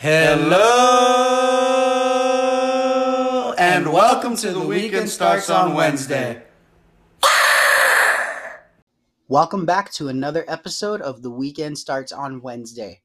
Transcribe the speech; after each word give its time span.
Hello 0.00 0.54
and 3.58 3.92
welcome 3.92 4.36
to 4.36 4.52
the 4.52 4.64
weekend 4.64 5.08
starts 5.08 5.50
on 5.50 5.74
Wednesday. 5.74 6.40
Welcome 9.26 9.66
back 9.66 9.90
to 9.94 10.06
another 10.06 10.44
episode 10.46 11.00
of 11.00 11.22
The 11.22 11.30
Weekend 11.32 11.76
Starts 11.76 12.12
on 12.12 12.40
Wednesday. 12.40 13.02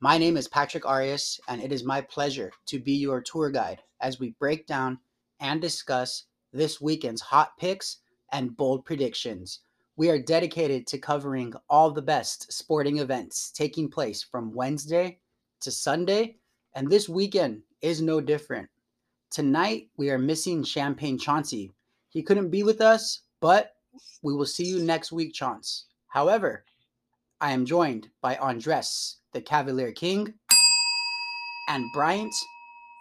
My 0.00 0.18
name 0.18 0.36
is 0.36 0.46
Patrick 0.46 0.84
Arias, 0.84 1.40
and 1.48 1.62
it 1.62 1.72
is 1.72 1.82
my 1.82 2.02
pleasure 2.02 2.52
to 2.66 2.78
be 2.78 2.92
your 2.92 3.22
tour 3.22 3.48
guide 3.50 3.80
as 4.02 4.20
we 4.20 4.36
break 4.38 4.66
down 4.66 4.98
and 5.40 5.62
discuss 5.62 6.24
this 6.52 6.78
weekend's 6.78 7.22
hot 7.22 7.56
picks 7.58 8.00
and 8.32 8.54
bold 8.54 8.84
predictions. 8.84 9.60
We 9.96 10.10
are 10.10 10.18
dedicated 10.18 10.86
to 10.88 10.98
covering 10.98 11.54
all 11.70 11.90
the 11.90 12.02
best 12.02 12.52
sporting 12.52 12.98
events 12.98 13.50
taking 13.50 13.88
place 13.88 14.22
from 14.22 14.52
Wednesday 14.52 15.20
to 15.64 15.70
Sunday, 15.70 16.36
and 16.74 16.90
this 16.90 17.08
weekend 17.08 17.62
is 17.80 18.02
no 18.02 18.20
different. 18.20 18.68
Tonight, 19.30 19.88
we 19.96 20.10
are 20.10 20.18
missing 20.18 20.62
Champagne 20.62 21.18
Chauncey. 21.18 21.72
He 22.10 22.22
couldn't 22.22 22.50
be 22.50 22.62
with 22.62 22.82
us, 22.82 23.22
but 23.40 23.72
we 24.22 24.34
will 24.34 24.44
see 24.44 24.66
you 24.66 24.80
next 24.84 25.10
week, 25.10 25.32
Chance. 25.32 25.86
However, 26.08 26.66
I 27.40 27.52
am 27.52 27.64
joined 27.64 28.08
by 28.20 28.36
Andres, 28.36 29.16
the 29.32 29.40
Cavalier 29.40 29.92
King, 29.92 30.34
and 31.70 31.82
Bryant, 31.94 32.34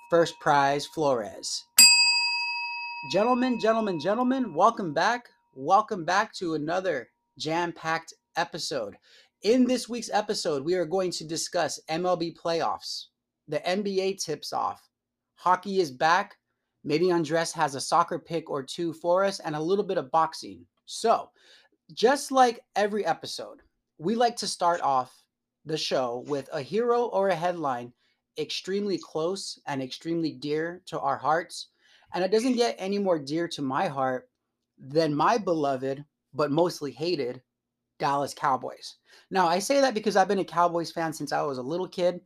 First 0.09 0.39
Prize 0.39 0.85
Flores. 0.85 1.65
Gentlemen, 3.11 3.59
gentlemen, 3.59 3.99
gentlemen, 3.99 4.53
welcome 4.53 4.93
back. 4.93 5.27
Welcome 5.53 6.05
back 6.05 6.33
to 6.35 6.53
another 6.53 7.09
jam 7.37 7.73
packed 7.73 8.13
episode. 8.37 8.95
In 9.43 9.65
this 9.65 9.89
week's 9.89 10.09
episode, 10.13 10.63
we 10.63 10.75
are 10.75 10.85
going 10.85 11.11
to 11.11 11.27
discuss 11.27 11.77
MLB 11.89 12.33
playoffs. 12.33 13.07
The 13.49 13.59
NBA 13.59 14.23
tips 14.23 14.53
off. 14.53 14.81
Hockey 15.35 15.81
is 15.81 15.91
back. 15.91 16.37
Maybe 16.85 17.11
Andres 17.11 17.51
has 17.51 17.75
a 17.75 17.81
soccer 17.81 18.17
pick 18.17 18.49
or 18.49 18.63
two 18.63 18.93
for 18.93 19.25
us 19.25 19.41
and 19.41 19.53
a 19.53 19.61
little 19.61 19.83
bit 19.83 19.97
of 19.97 20.09
boxing. 20.11 20.65
So, 20.85 21.29
just 21.91 22.31
like 22.31 22.61
every 22.77 23.05
episode, 23.05 23.59
we 23.97 24.15
like 24.15 24.37
to 24.37 24.47
start 24.47 24.79
off 24.79 25.13
the 25.65 25.77
show 25.77 26.23
with 26.27 26.47
a 26.53 26.61
hero 26.61 27.07
or 27.07 27.27
a 27.27 27.35
headline 27.35 27.91
extremely 28.39 28.97
close 28.97 29.59
and 29.67 29.83
extremely 29.83 30.31
dear 30.31 30.81
to 30.85 31.01
our 31.01 31.17
hearts. 31.17 31.67
And 32.13 32.23
it 32.23 32.31
doesn't 32.31 32.55
get 32.55 32.77
any 32.79 32.97
more 32.97 33.19
dear 33.19 33.49
to 33.49 33.61
my 33.61 33.89
heart 33.89 34.29
than 34.77 35.13
my 35.13 35.37
beloved, 35.37 36.05
but 36.33 36.49
mostly 36.49 36.91
hated, 36.93 37.41
Dallas 37.99 38.33
Cowboys. 38.33 38.95
Now, 39.31 39.47
I 39.47 39.59
say 39.59 39.81
that 39.81 39.93
because 39.93 40.15
I've 40.15 40.27
been 40.27 40.39
a 40.39 40.45
Cowboys 40.45 40.91
fan 40.91 41.13
since 41.13 41.31
I 41.31 41.41
was 41.41 41.57
a 41.57 41.63
little 41.63 41.87
kid. 41.87 42.19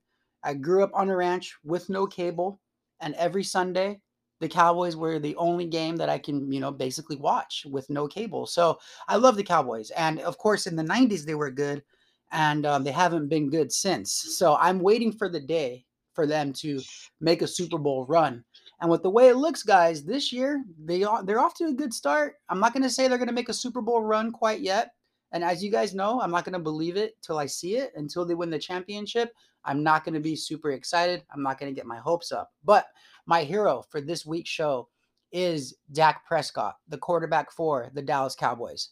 I 0.43 0.53
grew 0.53 0.83
up 0.83 0.91
on 0.93 1.09
a 1.09 1.15
ranch 1.15 1.55
with 1.63 1.89
no 1.89 2.07
cable, 2.07 2.59
and 2.99 3.13
every 3.15 3.43
Sunday, 3.43 4.01
the 4.39 4.47
Cowboys 4.47 4.95
were 4.95 5.19
the 5.19 5.35
only 5.35 5.65
game 5.65 5.95
that 5.97 6.09
I 6.09 6.19
can, 6.19 6.51
you 6.51 6.59
know, 6.59 6.71
basically 6.71 7.15
watch 7.15 7.65
with 7.69 7.89
no 7.89 8.07
cable. 8.07 8.45
So 8.45 8.77
I 9.07 9.15
love 9.15 9.35
the 9.35 9.43
Cowboys. 9.43 9.89
And 9.91 10.19
of 10.19 10.37
course, 10.37 10.67
in 10.67 10.75
the 10.75 10.83
90s, 10.83 11.25
they 11.25 11.35
were 11.35 11.49
good, 11.49 11.83
and 12.31 12.65
um, 12.65 12.83
they 12.83 12.91
haven't 12.91 13.29
been 13.29 13.49
good 13.49 13.71
since. 13.71 14.11
So 14.11 14.55
I'm 14.57 14.79
waiting 14.79 15.11
for 15.11 15.27
the 15.29 15.39
day 15.39 15.85
for 16.13 16.25
them 16.27 16.51
to 16.51 16.81
make 17.21 17.41
a 17.41 17.47
Super 17.47 17.77
Bowl 17.77 18.05
run. 18.07 18.43
And 18.81 18.89
with 18.91 19.03
the 19.03 19.09
way 19.09 19.29
it 19.29 19.37
looks, 19.37 19.63
guys, 19.63 20.03
this 20.03 20.31
year 20.31 20.63
they 20.83 21.03
are 21.03 21.23
they're 21.23 21.39
off 21.39 21.55
to 21.55 21.65
a 21.65 21.73
good 21.73 21.93
start. 21.93 22.35
I'm 22.49 22.59
not 22.59 22.73
going 22.73 22.83
to 22.83 22.89
say 22.89 23.07
they're 23.07 23.17
going 23.17 23.27
to 23.27 23.33
make 23.33 23.49
a 23.49 23.53
Super 23.53 23.81
Bowl 23.81 24.01
run 24.01 24.31
quite 24.31 24.61
yet. 24.61 24.91
And 25.31 25.43
as 25.43 25.63
you 25.63 25.71
guys 25.71 25.93
know, 25.93 26.21
I'm 26.21 26.31
not 26.31 26.45
going 26.45 26.53
to 26.53 26.59
believe 26.59 26.95
it 26.97 27.21
till 27.21 27.37
I 27.37 27.45
see 27.45 27.75
it. 27.75 27.91
Until 27.95 28.25
they 28.25 28.35
win 28.35 28.49
the 28.49 28.59
championship, 28.59 29.33
I'm 29.65 29.83
not 29.83 30.05
going 30.05 30.13
to 30.13 30.19
be 30.19 30.35
super 30.35 30.71
excited. 30.71 31.23
I'm 31.33 31.43
not 31.43 31.59
going 31.59 31.71
to 31.71 31.75
get 31.75 31.85
my 31.85 31.97
hopes 31.97 32.31
up. 32.31 32.51
But 32.63 32.87
my 33.25 33.43
hero 33.43 33.83
for 33.89 33.99
this 33.99 34.25
week's 34.25 34.49
show 34.49 34.87
is 35.31 35.75
Dak 35.91 36.25
Prescott, 36.25 36.75
the 36.87 36.97
quarterback 36.97 37.51
for 37.51 37.91
the 37.93 38.01
Dallas 38.01 38.35
Cowboys. 38.35 38.89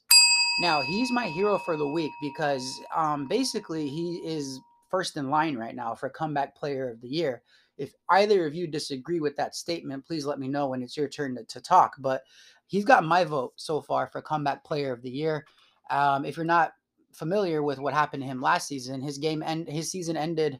Now, 0.61 0.81
he's 0.81 1.11
my 1.11 1.27
hero 1.27 1.57
for 1.59 1.77
the 1.77 1.87
week 1.87 2.11
because 2.21 2.65
um, 2.95 3.27
basically 3.27 3.87
he 3.87 4.21
is 4.25 4.59
first 4.89 5.17
in 5.17 5.29
line 5.29 5.57
right 5.57 5.75
now 5.75 5.95
for 5.95 6.09
comeback 6.09 6.55
player 6.55 6.89
of 6.89 7.01
the 7.01 7.07
year. 7.07 7.41
If 7.77 7.93
either 8.09 8.45
of 8.45 8.55
you 8.55 8.67
disagree 8.67 9.19
with 9.19 9.35
that 9.35 9.55
statement, 9.55 10.05
please 10.05 10.25
let 10.25 10.39
me 10.39 10.47
know 10.47 10.67
when 10.69 10.81
it's 10.81 10.95
your 10.95 11.09
turn 11.09 11.35
to, 11.35 11.43
to 11.43 11.61
talk. 11.61 11.95
But 11.99 12.21
he's 12.67 12.85
got 12.85 13.03
my 13.03 13.25
vote 13.25 13.53
so 13.57 13.81
far 13.81 14.07
for 14.07 14.21
comeback 14.21 14.63
player 14.63 14.93
of 14.93 15.01
the 15.01 15.09
year. 15.09 15.45
Um, 15.89 16.25
if 16.25 16.37
you're 16.37 16.45
not 16.45 16.73
familiar 17.13 17.63
with 17.63 17.79
what 17.79 17.93
happened 17.93 18.23
to 18.23 18.27
him 18.27 18.41
last 18.41 18.67
season, 18.67 19.01
his 19.01 19.17
game 19.17 19.43
and 19.45 19.67
his 19.67 19.91
season 19.91 20.17
ended 20.17 20.59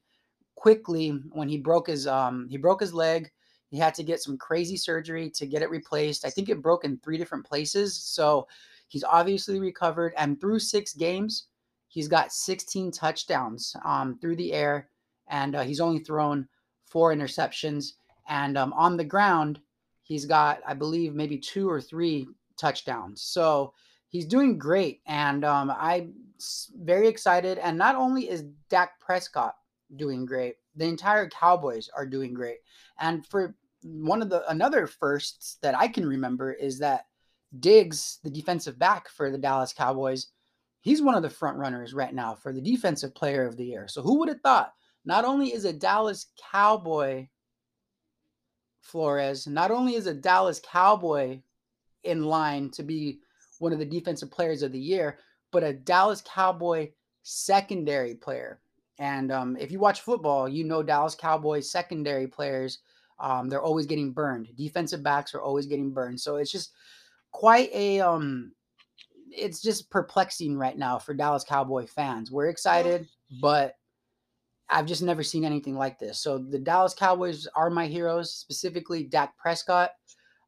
quickly 0.56 1.10
when 1.32 1.50
he 1.50 1.58
broke 1.58 1.88
his 1.88 2.08
um, 2.08 2.48
he 2.50 2.58
broke 2.58 2.82
his 2.82 2.94
leg. 2.94 3.32
He 3.70 3.78
had 3.78 3.94
to 3.96 4.04
get 4.04 4.22
some 4.22 4.38
crazy 4.38 4.78
surgery 4.78 5.30
to 5.32 5.46
get 5.46 5.62
it 5.62 5.70
replaced. 5.70 6.26
I 6.26 6.30
think 6.30 6.50
it 6.50 6.62
broke 6.62 6.86
in 6.86 6.98
three 6.98 7.18
different 7.18 7.46
places. 7.46 7.96
So 7.96 8.48
he's 8.88 9.04
obviously 9.04 9.60
recovered. 9.60 10.14
And 10.18 10.40
through 10.40 10.60
six 10.60 10.94
games, 10.94 11.48
he's 11.88 12.08
got 12.08 12.32
16 12.32 12.92
touchdowns 12.92 13.76
um, 13.84 14.18
through 14.20 14.38
the 14.38 14.54
air, 14.54 14.90
and 15.28 15.56
uh, 15.56 15.64
he's 15.64 15.82
only 15.82 16.00
thrown 16.00 16.48
four 16.86 17.14
interceptions. 17.14 17.94
And 18.28 18.58
um, 18.58 18.74
on 18.74 18.98
the 18.98 19.04
ground, 19.04 19.60
he's 20.04 20.26
got, 20.26 20.62
I 20.66 20.74
believe, 20.74 21.14
maybe 21.14 21.38
two 21.38 21.70
or 21.70 21.82
three 21.82 22.28
touchdowns. 22.58 23.22
So 23.22 23.74
he's 24.16 24.26
doing 24.26 24.58
great. 24.58 25.02
And 25.06 25.44
um, 25.44 25.74
I'm 25.78 26.14
very 26.82 27.10
excited. 27.10 27.58
And 27.58 27.78
not 27.78 27.96
only 27.96 28.30
is 28.30 28.46
Dak 28.70 28.98
Prescott 29.02 29.56
doing 29.98 30.26
great, 30.26 30.56
the 30.78 30.86
entire 30.86 31.28
Cowboys 31.28 31.90
are 31.96 32.06
doing 32.06 32.34
great. 32.34 32.60
And 32.98 33.26
for 33.28 33.56
one 33.84 34.22
of 34.22 34.30
the 34.30 34.50
another 34.50 34.88
firsts 34.88 35.58
that 35.62 35.78
I 35.78 35.90
can 35.90 36.08
remember 36.08 36.54
is 36.54 36.80
that 36.80 37.08
Diggs, 37.60 38.20
the 38.24 38.30
defensive 38.30 38.80
back 38.80 39.10
for 39.10 39.30
the 39.30 39.38
Dallas 39.38 39.74
Cowboys, 39.74 40.28
he's 40.80 41.02
one 41.02 41.16
of 41.16 41.22
the 41.22 41.30
front 41.30 41.58
runners 41.58 41.94
right 41.94 42.14
now 42.14 42.36
for 42.36 42.54
the 42.54 42.62
defensive 42.62 43.14
player 43.14 43.46
of 43.46 43.58
the 43.58 43.66
year. 43.66 43.88
So 43.90 44.02
who 44.02 44.20
would 44.20 44.30
have 44.30 44.42
thought? 44.42 44.74
Not 45.04 45.26
only 45.26 45.54
is 45.54 45.66
a 45.66 45.74
Dallas 45.74 46.28
Cowboy 46.52 47.28
Flores, 48.80 49.46
not 49.46 49.72
only 49.72 49.96
is 49.96 50.08
a 50.08 50.14
Dallas 50.14 50.62
Cowboy 50.72 51.42
in 52.04 52.24
line 52.24 52.70
to 52.72 52.84
be 52.84 53.20
one 53.60 53.74
of 53.74 53.80
the 53.80 53.86
defensive 53.86 54.32
players 54.32 54.64
of 54.64 54.72
the 54.72 54.80
year, 54.80 55.20
but 55.52 55.64
a 55.64 55.74
Dallas 55.74 56.22
Cowboy 56.22 56.92
secondary 57.24 58.16
player. 58.16 58.60
And 59.00 59.32
um, 59.32 59.58
if 59.58 59.72
you 59.72 59.80
watch 59.80 60.02
football, 60.02 60.48
you 60.48 60.64
know 60.64 60.84
Dallas 60.84 61.16
Cowboys 61.16 61.70
secondary 61.70 62.28
players, 62.28 62.80
um, 63.20 63.50
they're 63.50 63.62
always 63.62 63.86
getting 63.86 64.12
burned. 64.12 64.50
Defensive 64.58 65.04
backs 65.04 65.34
are 65.34 65.42
always 65.42 65.66
getting 65.66 65.92
burned. 65.92 66.20
So 66.20 66.38
it's 66.38 66.52
just 66.52 66.72
quite 67.32 67.70
a 67.74 68.00
um, 68.02 68.52
it's 69.30 69.62
just 69.62 69.90
perplexing 69.90 70.58
right 70.58 70.78
now 70.78 70.98
for 70.98 71.14
Dallas 71.14 71.44
Cowboy 71.44 71.86
fans. 71.88 72.32
We're 72.32 72.48
excited, 72.48 73.08
but 73.42 73.74
I've 74.70 74.86
just 74.86 75.04
never 75.04 75.24
seen 75.24 75.46
anything 75.46 75.76
like 75.76 76.00
this. 76.00 76.20
So 76.20 76.38
the 76.38 76.60
Dallas 76.60 76.94
Cowboys 76.94 77.48
are 77.56 77.70
my 77.70 77.86
heroes, 77.88 78.34
specifically 78.34 79.04
Dak 79.04 79.38
Prescott. 79.38 79.92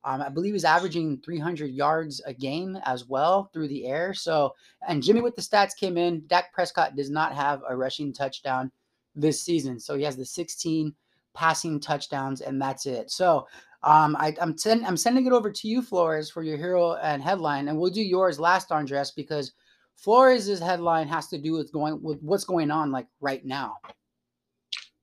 Um, 0.07 0.22
I 0.22 0.29
believe 0.29 0.53
he's 0.53 0.63
averaging 0.63 1.19
300 1.19 1.69
yards 1.69 2.22
a 2.25 2.34
game 2.34 2.78
as 2.85 3.06
well 3.06 3.50
through 3.51 3.68
the 3.68 3.85
air. 3.85 4.13
So, 4.13 4.56
and 4.88 5.03
Jimmy 5.03 5.19
with 5.19 5.35
the 5.35 5.41
stats 5.41 5.75
came 5.75 5.97
in. 5.97 6.25
Dak 6.28 6.53
Prescott 6.53 6.95
does 6.95 7.09
not 7.09 7.35
have 7.35 7.62
a 7.68 7.75
rushing 7.75 8.13
touchdown 8.13 8.72
this 9.16 9.41
season. 9.41 9.81
So 9.81 9.97
he 9.97 10.03
has 10.03 10.16
the 10.16 10.23
16 10.23 10.96
passing 11.34 11.81
touchdowns, 11.81 12.40
and 12.40 12.62
that's 12.62 12.85
it. 12.85 13.12
So 13.12 13.47
um, 13.84 14.16
I, 14.17 14.34
am 14.40 14.56
ten, 14.56 14.85
I'm 14.85 14.96
sending 14.96 15.25
it 15.25 15.34
over 15.34 15.51
to 15.51 15.67
you, 15.67 15.81
Flores, 15.81 16.29
for 16.29 16.41
your 16.41 16.56
hero 16.56 16.96
and 16.96 17.22
headline, 17.22 17.67
and 17.67 17.78
we'll 17.78 17.91
do 17.91 18.01
yours 18.01 18.40
last, 18.40 18.72
Andres, 18.72 19.12
because 19.12 19.51
Flores' 19.97 20.59
headline 20.59 21.09
has 21.09 21.28
to 21.28 21.38
do 21.38 21.51
with 21.51 21.73
going 21.73 22.01
with 22.01 22.22
what's 22.22 22.46
going 22.46 22.72
on 22.72 22.94
like 22.94 23.07
right 23.19 23.46
now. 23.46 23.75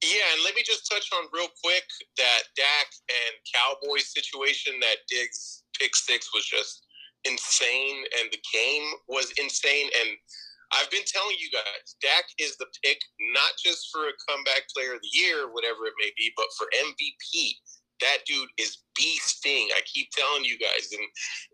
Yeah, 0.04 0.36
and 0.36 0.44
let 0.44 0.54
me 0.54 0.60
just 0.60 0.84
touch 0.84 1.08
on 1.16 1.32
real 1.32 1.48
quick 1.64 1.88
that 2.20 2.42
Dak 2.56 2.88
and 3.08 3.32
Cowboys 3.48 4.12
situation. 4.12 4.76
That 4.80 5.00
Diggs 5.08 5.64
pick 5.80 5.96
six 5.96 6.28
was 6.34 6.44
just 6.44 6.84
insane, 7.24 8.04
and 8.20 8.28
the 8.28 8.42
game 8.52 8.84
was 9.08 9.32
insane. 9.40 9.88
And 10.04 10.12
I've 10.76 10.90
been 10.90 11.08
telling 11.08 11.36
you 11.40 11.48
guys, 11.48 11.96
Dak 12.04 12.28
is 12.36 12.56
the 12.60 12.68
pick 12.84 13.00
not 13.32 13.56
just 13.56 13.88
for 13.88 14.04
a 14.04 14.18
comeback 14.28 14.68
player 14.76 14.92
of 14.92 15.00
the 15.00 15.14
year, 15.16 15.48
whatever 15.48 15.88
it 15.88 15.96
may 15.96 16.12
be, 16.18 16.32
but 16.36 16.52
for 16.58 16.68
MVP. 16.76 17.56
That 18.04 18.26
dude 18.26 18.52
is 18.58 18.84
beasting. 19.00 19.72
I 19.72 19.80
keep 19.88 20.10
telling 20.12 20.44
you 20.44 20.58
guys, 20.58 20.92
and 20.92 21.06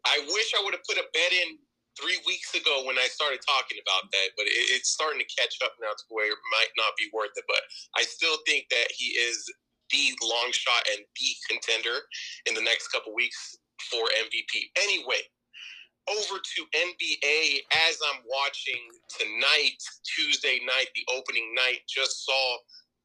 I 0.07 0.27
wish 0.35 0.51
I 0.59 0.65
would 0.65 0.75
have 0.75 0.89
put 0.89 0.99
a 0.99 1.07
bet 1.15 1.31
in 1.31 1.55
three 1.99 2.19
weeks 2.27 2.55
ago 2.55 2.85
when 2.87 2.99
I 2.99 3.09
started 3.11 3.41
talking 3.43 3.79
about 3.83 4.11
that, 4.11 4.35
but 4.37 4.47
it, 4.47 4.55
it's 4.75 4.91
starting 4.91 5.21
to 5.23 5.29
catch 5.35 5.59
up 5.65 5.75
now 5.81 5.91
to 5.91 6.05
where 6.11 6.31
it 6.31 6.43
might 6.55 6.73
not 6.77 6.95
be 6.99 7.11
worth 7.13 7.35
it. 7.35 7.47
But 7.47 7.63
I 7.97 8.03
still 8.03 8.39
think 8.47 8.69
that 8.71 8.91
he 8.95 9.17
is 9.19 9.47
the 9.91 10.15
long 10.23 10.55
shot 10.55 10.87
and 10.95 11.03
the 11.03 11.31
contender 11.51 12.07
in 12.47 12.55
the 12.55 12.63
next 12.63 12.89
couple 12.95 13.15
weeks 13.15 13.59
for 13.91 14.07
MVP. 14.23 14.71
Anyway, 14.79 15.27
over 16.09 16.39
to 16.39 16.61
NBA 16.75 17.67
as 17.89 17.99
I'm 18.11 18.23
watching 18.27 18.81
tonight, 19.11 19.79
Tuesday 20.07 20.63
night, 20.65 20.89
the 20.95 21.07
opening 21.13 21.53
night, 21.55 21.83
just 21.87 22.25
saw 22.25 22.59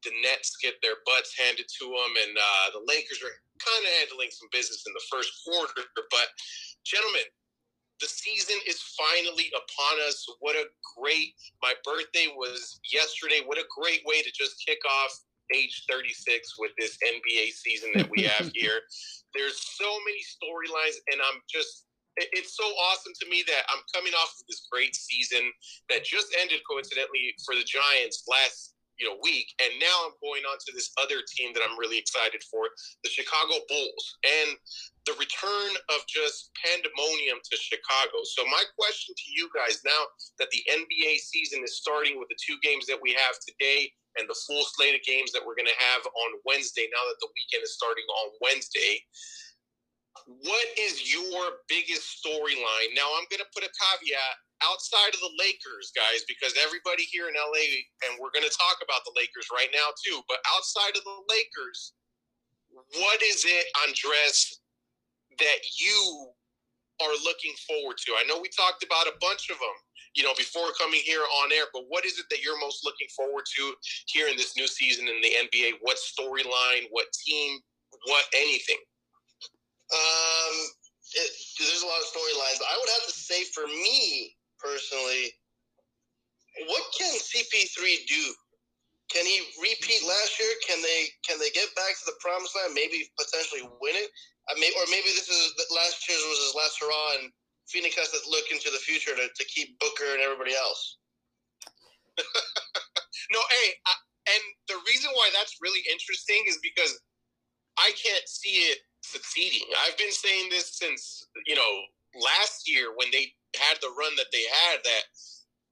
the 0.04 0.14
Nets 0.22 0.56
get 0.62 0.78
their 0.82 1.02
butts 1.04 1.34
handed 1.34 1.66
to 1.66 1.84
them, 1.90 2.12
and 2.14 2.32
uh, 2.38 2.66
the 2.78 2.84
Lakers 2.86 3.18
are 3.22 3.34
kind 3.58 3.82
of 3.82 3.92
handling 3.98 4.30
some 4.30 4.48
business 4.52 4.86
in 4.86 4.94
the 4.94 5.06
first 5.10 5.32
quarter. 5.42 5.82
But, 5.96 6.28
gentlemen, 6.84 7.26
the 8.00 8.06
season 8.06 8.56
is 8.66 8.80
finally 8.96 9.50
upon 9.54 10.00
us. 10.06 10.26
What 10.40 10.56
a 10.56 10.64
great, 10.96 11.34
my 11.62 11.74
birthday 11.84 12.28
was 12.36 12.80
yesterday. 12.92 13.40
What 13.44 13.58
a 13.58 13.64
great 13.80 14.02
way 14.04 14.22
to 14.22 14.30
just 14.32 14.62
kick 14.66 14.78
off 14.84 15.12
age 15.54 15.84
36 15.88 16.58
with 16.58 16.72
this 16.78 16.98
NBA 17.06 17.52
season 17.52 17.90
that 17.94 18.10
we 18.10 18.24
have 18.24 18.50
here. 18.54 18.80
There's 19.34 19.60
so 19.60 19.88
many 20.04 20.20
storylines, 20.20 20.96
and 21.12 21.20
I'm 21.20 21.40
just 21.48 21.86
it's 22.16 22.56
so 22.56 22.64
awesome 22.64 23.12
to 23.20 23.28
me 23.28 23.44
that 23.46 23.68
I'm 23.68 23.84
coming 23.92 24.14
off 24.14 24.32
of 24.40 24.46
this 24.48 24.66
great 24.72 24.96
season 24.96 25.52
that 25.90 26.04
just 26.04 26.34
ended 26.40 26.60
coincidentally 26.64 27.34
for 27.44 27.54
the 27.54 27.64
Giants 27.64 28.24
last 28.24 28.72
you 28.98 29.04
know 29.06 29.16
week 29.22 29.52
and 29.60 29.72
now 29.78 29.96
i'm 30.08 30.16
going 30.24 30.42
on 30.48 30.56
to 30.60 30.72
this 30.72 30.90
other 30.96 31.20
team 31.36 31.52
that 31.52 31.62
i'm 31.64 31.76
really 31.78 31.98
excited 31.98 32.42
for 32.50 32.68
the 33.04 33.10
chicago 33.10 33.60
bulls. 33.68 34.04
And 34.24 34.56
the 35.04 35.14
return 35.22 35.70
of 35.94 36.02
just 36.10 36.50
pandemonium 36.58 37.38
to 37.38 37.54
chicago. 37.54 38.26
So 38.26 38.42
my 38.50 38.62
question 38.74 39.14
to 39.14 39.26
you 39.30 39.46
guys 39.54 39.80
now 39.86 40.02
that 40.38 40.50
the 40.50 40.62
nba 40.66 41.10
season 41.20 41.62
is 41.62 41.78
starting 41.78 42.18
with 42.18 42.28
the 42.28 42.40
two 42.40 42.58
games 42.62 42.86
that 42.86 42.98
we 42.98 43.14
have 43.14 43.36
today 43.44 43.92
and 44.18 44.24
the 44.26 44.38
full 44.48 44.64
slate 44.74 44.96
of 44.96 45.04
games 45.04 45.30
that 45.30 45.44
we're 45.44 45.58
going 45.58 45.70
to 45.70 45.82
have 45.92 46.02
on 46.06 46.30
wednesday 46.44 46.88
now 46.90 47.04
that 47.06 47.20
the 47.20 47.30
weekend 47.36 47.62
is 47.62 47.76
starting 47.76 48.06
on 48.24 48.26
wednesday 48.42 48.98
what 50.24 50.66
is 50.80 51.12
your 51.12 51.60
biggest 51.68 52.24
storyline? 52.24 52.90
Now 52.96 53.06
i'm 53.14 53.28
going 53.28 53.44
to 53.44 53.52
put 53.52 53.62
a 53.62 53.70
caveat 53.70 54.36
outside 54.64 55.12
of 55.12 55.20
the 55.20 55.34
Lakers, 55.36 55.92
guys, 55.92 56.24
because 56.24 56.56
everybody 56.56 57.04
here 57.08 57.28
in 57.28 57.36
LA, 57.36 57.84
and 58.08 58.16
we're 58.16 58.32
going 58.32 58.46
to 58.46 58.56
talk 58.56 58.80
about 58.80 59.04
the 59.04 59.12
Lakers 59.16 59.48
right 59.52 59.68
now 59.72 59.92
too, 60.00 60.20
but 60.28 60.40
outside 60.56 60.96
of 60.96 61.04
the 61.04 61.18
Lakers, 61.28 61.92
what 63.00 63.22
is 63.22 63.44
it, 63.44 63.66
Andres, 63.84 64.60
that 65.38 65.60
you 65.80 66.32
are 67.00 67.16
looking 67.24 67.52
forward 67.68 67.96
to? 68.04 68.16
I 68.16 68.24
know 68.24 68.40
we 68.40 68.48
talked 68.52 68.84
about 68.84 69.08
a 69.08 69.16
bunch 69.20 69.48
of 69.50 69.58
them, 69.58 69.76
you 70.14 70.24
know, 70.24 70.34
before 70.36 70.72
coming 70.80 71.00
here 71.04 71.24
on 71.44 71.52
air, 71.52 71.68
but 71.72 71.84
what 71.88 72.04
is 72.04 72.18
it 72.18 72.26
that 72.30 72.42
you're 72.42 72.60
most 72.60 72.84
looking 72.84 73.08
forward 73.16 73.44
to 73.56 73.74
here 74.06 74.28
in 74.28 74.36
this 74.36 74.56
new 74.56 74.66
season 74.66 75.08
in 75.08 75.20
the 75.20 75.32
NBA? 75.48 75.80
What 75.80 75.96
storyline, 75.96 76.88
what 76.90 77.06
team, 77.24 77.60
what 78.08 78.24
anything? 78.36 78.80
Um, 79.92 80.56
it, 81.14 81.30
there's 81.58 81.82
a 81.82 81.86
lot 81.86 82.00
of 82.00 82.08
storylines. 82.10 82.60
I 82.60 82.76
would 82.76 82.92
have 82.98 83.06
to 83.06 83.14
say 83.14 83.44
for 83.54 83.66
me, 83.66 84.35
personally, 84.58 85.32
what 86.68 86.84
can 86.96 87.12
CP3 87.12 88.06
do? 88.08 88.24
Can 89.12 89.24
he 89.24 89.38
repeat 89.62 90.02
last 90.02 90.34
year? 90.40 90.50
Can 90.66 90.82
they 90.82 91.06
can 91.22 91.38
they 91.38 91.50
get 91.54 91.70
back 91.78 91.94
to 91.94 92.04
the 92.06 92.18
promised 92.18 92.56
land? 92.56 92.74
Maybe 92.74 93.06
potentially 93.14 93.62
win 93.78 93.94
it. 93.94 94.10
I 94.50 94.58
mean, 94.58 94.72
or 94.74 94.86
maybe 94.90 95.10
this 95.14 95.30
is 95.30 95.54
last 95.70 96.02
year's 96.08 96.22
was 96.26 96.42
his 96.50 96.58
last 96.58 96.78
hurrah, 96.82 97.22
and 97.22 97.30
Phoenix 97.70 97.94
has 97.98 98.10
to 98.10 98.20
look 98.30 98.50
into 98.50 98.70
the 98.70 98.82
future 98.82 99.14
to, 99.14 99.26
to 99.26 99.44
keep 99.46 99.78
Booker 99.78 100.10
and 100.10 100.22
everybody 100.22 100.54
else. 100.54 100.98
no, 102.18 103.40
hey, 103.62 103.68
I, 103.86 103.94
and 104.34 104.42
the 104.66 104.78
reason 104.86 105.10
why 105.14 105.30
that's 105.34 105.58
really 105.62 105.82
interesting 105.90 106.42
is 106.48 106.58
because 106.62 106.98
I 107.78 107.92
can't 107.94 108.26
see 108.26 108.70
it 108.74 108.78
succeeding. 109.02 109.66
I've 109.86 109.98
been 109.98 110.14
saying 110.14 110.50
this 110.50 110.78
since 110.78 111.26
you 111.46 111.54
know 111.54 111.72
last 112.18 112.70
year 112.70 112.90
when 112.96 113.08
they 113.12 113.30
had 113.56 113.80
the 113.80 113.92
run 113.98 114.14
that 114.16 114.30
they 114.32 114.44
had 114.68 114.84
that 114.84 115.04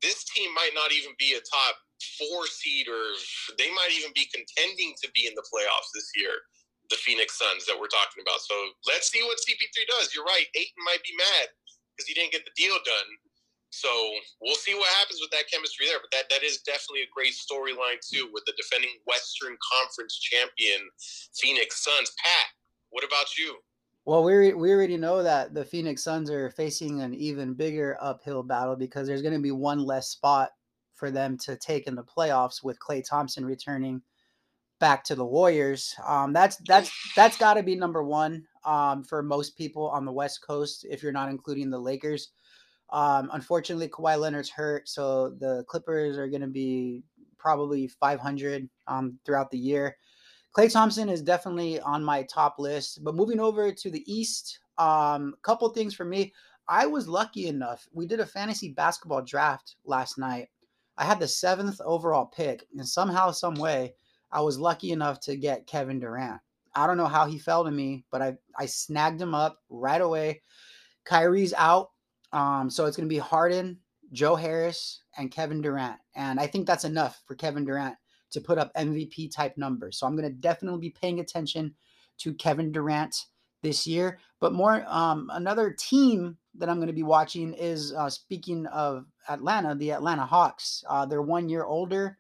this 0.02 0.25
team 0.25 0.52
might 0.54 0.75
not 0.75 0.92
even 0.92 1.12
be 1.19 1.36
a 1.36 1.42
top 1.42 1.75
four 2.20 2.46
seed 2.46 2.88
or 2.88 3.16
they 3.56 3.70
might 3.72 3.92
even 3.96 4.12
be 4.14 4.28
contending 4.28 4.92
to 5.00 5.08
be 5.14 5.26
in 5.26 5.34
the 5.34 5.46
playoffs 5.48 5.90
this 5.94 6.10
year 6.16 6.44
the 6.92 7.00
phoenix 7.00 7.40
suns 7.40 7.64
that 7.64 7.75
we're 7.81 7.90
talking 7.90 8.20
about. 8.20 8.44
So 8.44 8.54
let's 8.84 9.08
see 9.08 9.25
what 9.25 9.40
cp3 9.40 9.88
does. 9.88 10.12
You're 10.12 10.28
right. 10.28 10.44
Ayton 10.52 10.84
might 10.84 11.00
be 11.00 11.16
mad 11.16 11.48
because 11.96 12.04
he 12.04 12.12
didn't 12.12 12.36
get 12.36 12.44
the 12.44 12.52
deal 12.54 12.76
done. 12.84 13.10
So 13.72 13.90
we'll 14.44 14.60
see 14.60 14.76
what 14.76 14.92
happens 15.00 15.19
with 15.25 15.32
that 15.32 15.50
chemistry 15.50 15.88
there 15.90 15.98
but 15.98 16.12
that, 16.14 16.30
that 16.30 16.44
is 16.46 16.62
definitely 16.62 17.02
a 17.08 17.14
great 17.14 17.34
storyline 17.34 17.98
too 18.04 18.30
with 18.30 18.44
the 18.46 18.54
defending 18.54 18.94
western 19.08 19.56
conference 19.64 20.20
champion 20.20 20.87
phoenix 21.34 21.82
suns. 21.82 22.12
Pat 22.20 22.48
what 22.90 23.02
about 23.02 23.34
you 23.38 23.58
well, 24.04 24.22
we 24.22 24.52
we 24.52 24.72
already 24.72 24.96
know 24.96 25.22
that 25.22 25.54
the 25.54 25.64
Phoenix 25.64 26.02
Suns 26.02 26.30
are 26.30 26.50
facing 26.50 27.00
an 27.00 27.14
even 27.14 27.54
bigger 27.54 27.96
uphill 28.00 28.42
battle 28.42 28.76
because 28.76 29.06
there's 29.06 29.22
going 29.22 29.34
to 29.34 29.40
be 29.40 29.50
one 29.50 29.78
less 29.78 30.08
spot 30.08 30.50
for 30.94 31.10
them 31.10 31.38
to 31.38 31.56
take 31.56 31.86
in 31.86 31.94
the 31.94 32.04
playoffs 32.04 32.62
with 32.62 32.78
Klay 32.78 33.02
Thompson 33.06 33.44
returning 33.44 34.02
back 34.78 35.04
to 35.04 35.14
the 35.14 35.24
Warriors. 35.24 35.94
Um, 36.06 36.32
that's 36.32 36.56
that's 36.66 36.92
that's 37.16 37.38
got 37.38 37.54
to 37.54 37.62
be 37.62 37.76
number 37.76 38.02
one 38.02 38.44
um, 38.64 39.04
for 39.04 39.22
most 39.22 39.56
people 39.56 39.88
on 39.88 40.04
the 40.04 40.12
West 40.12 40.46
Coast, 40.46 40.84
if 40.88 41.02
you're 41.02 41.12
not 41.12 41.30
including 41.30 41.70
the 41.70 41.78
Lakers. 41.78 42.32
Um, 42.90 43.30
unfortunately, 43.32 43.88
Kawhi 43.88 44.18
Leonard's 44.18 44.50
hurt, 44.50 44.88
so 44.88 45.30
the 45.30 45.64
Clippers 45.66 46.18
are 46.18 46.28
going 46.28 46.42
to 46.42 46.46
be 46.46 47.02
probably 47.38 47.88
500 47.88 48.68
um, 48.86 49.18
throughout 49.24 49.50
the 49.50 49.58
year. 49.58 49.96
Klay 50.56 50.72
Thompson 50.72 51.08
is 51.08 51.20
definitely 51.20 51.80
on 51.80 52.04
my 52.04 52.22
top 52.22 52.56
list. 52.58 53.02
But 53.02 53.16
moving 53.16 53.40
over 53.40 53.72
to 53.72 53.90
the 53.90 54.04
East, 54.12 54.60
a 54.78 54.84
um, 54.84 55.34
couple 55.42 55.68
things 55.70 55.94
for 55.94 56.04
me. 56.04 56.32
I 56.68 56.86
was 56.86 57.08
lucky 57.08 57.48
enough. 57.48 57.86
We 57.92 58.06
did 58.06 58.20
a 58.20 58.26
fantasy 58.26 58.72
basketball 58.72 59.22
draft 59.22 59.76
last 59.84 60.16
night. 60.16 60.48
I 60.96 61.04
had 61.04 61.18
the 61.18 61.28
seventh 61.28 61.80
overall 61.84 62.26
pick, 62.26 62.66
and 62.76 62.88
somehow, 62.88 63.32
some 63.32 63.56
way, 63.56 63.94
I 64.32 64.40
was 64.40 64.58
lucky 64.58 64.92
enough 64.92 65.20
to 65.20 65.36
get 65.36 65.66
Kevin 65.66 65.98
Durant. 65.98 66.40
I 66.74 66.86
don't 66.86 66.96
know 66.96 67.06
how 67.06 67.26
he 67.26 67.38
fell 67.38 67.64
to 67.64 67.70
me, 67.70 68.04
but 68.10 68.22
I 68.22 68.36
I 68.58 68.66
snagged 68.66 69.20
him 69.20 69.34
up 69.34 69.58
right 69.68 70.00
away. 70.00 70.40
Kyrie's 71.04 71.52
out, 71.54 71.90
um, 72.32 72.70
so 72.70 72.86
it's 72.86 72.96
gonna 72.96 73.08
be 73.08 73.18
Harden, 73.18 73.78
Joe 74.12 74.36
Harris, 74.36 75.02
and 75.18 75.30
Kevin 75.30 75.60
Durant, 75.60 75.98
and 76.14 76.40
I 76.40 76.46
think 76.46 76.66
that's 76.66 76.84
enough 76.84 77.22
for 77.26 77.34
Kevin 77.34 77.64
Durant 77.64 77.96
to 78.34 78.40
put 78.40 78.58
up 78.58 78.75
MVP 78.75 79.34
type 79.34 79.56
numbers. 79.56 79.98
So 79.98 80.06
I'm 80.06 80.16
going 80.16 80.28
to 80.28 80.34
definitely 80.34 80.81
be 80.81 80.90
paying 80.90 81.20
attention 81.20 81.75
to 82.19 82.34
Kevin 82.34 82.70
Durant 82.70 83.16
this 83.62 83.86
year. 83.86 84.19
But 84.40 84.52
more, 84.52 84.84
um, 84.86 85.31
another 85.32 85.70
team 85.70 86.36
that 86.56 86.69
I'm 86.69 86.76
going 86.76 86.86
to 86.86 86.92
be 86.92 87.02
watching 87.02 87.54
is 87.54 87.92
uh, 87.92 88.10
speaking 88.10 88.66
of 88.66 89.06
Atlanta, 89.28 89.75
the 89.75 89.92
Atlanta 89.92 90.25
Hawks. 90.25 90.84
Uh, 90.88 91.06
they're 91.06 91.22
one 91.22 91.48
year 91.48 91.64
older. 91.64 92.19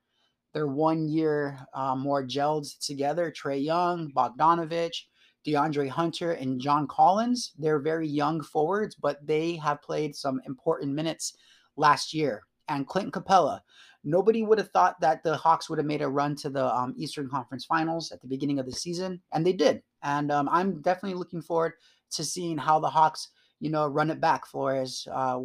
They're 0.52 0.66
one 0.66 1.08
year 1.08 1.58
uh, 1.74 1.94
more 1.94 2.24
gelled 2.24 2.66
together. 2.78 3.30
Trae 3.30 3.62
Young, 3.62 4.12
Bogdanovich, 4.12 5.02
DeAndre 5.46 5.88
Hunter, 5.88 6.32
and 6.32 6.60
John 6.60 6.86
Collins. 6.86 7.52
They're 7.58 7.80
very 7.80 8.08
young 8.08 8.40
forwards, 8.40 8.94
but 8.94 9.24
they 9.26 9.56
have 9.56 9.82
played 9.82 10.16
some 10.16 10.40
important 10.46 10.94
minutes 10.94 11.36
last 11.76 12.14
year. 12.14 12.42
And 12.68 12.86
Clint 12.86 13.12
Capela, 13.12 13.60
Nobody 14.04 14.42
would 14.42 14.58
have 14.58 14.70
thought 14.70 15.00
that 15.00 15.22
the 15.22 15.36
Hawks 15.36 15.68
would 15.68 15.78
have 15.78 15.86
made 15.86 16.02
a 16.02 16.08
run 16.08 16.36
to 16.36 16.50
the 16.50 16.66
um, 16.74 16.94
Eastern 16.96 17.28
Conference 17.28 17.64
Finals 17.64 18.12
at 18.12 18.20
the 18.20 18.28
beginning 18.28 18.58
of 18.58 18.66
the 18.66 18.72
season, 18.72 19.20
and 19.32 19.46
they 19.46 19.52
did. 19.52 19.82
And 20.02 20.30
um, 20.30 20.48
I'm 20.52 20.82
definitely 20.82 21.18
looking 21.18 21.40
forward 21.40 21.72
to 22.12 22.24
seeing 22.24 22.58
how 22.58 22.78
the 22.78 22.90
Hawks, 22.90 23.30
you 23.60 23.70
know, 23.70 23.86
run 23.88 24.10
it 24.10 24.20
back. 24.20 24.46
Flores. 24.46 25.08
Uh, 25.10 25.40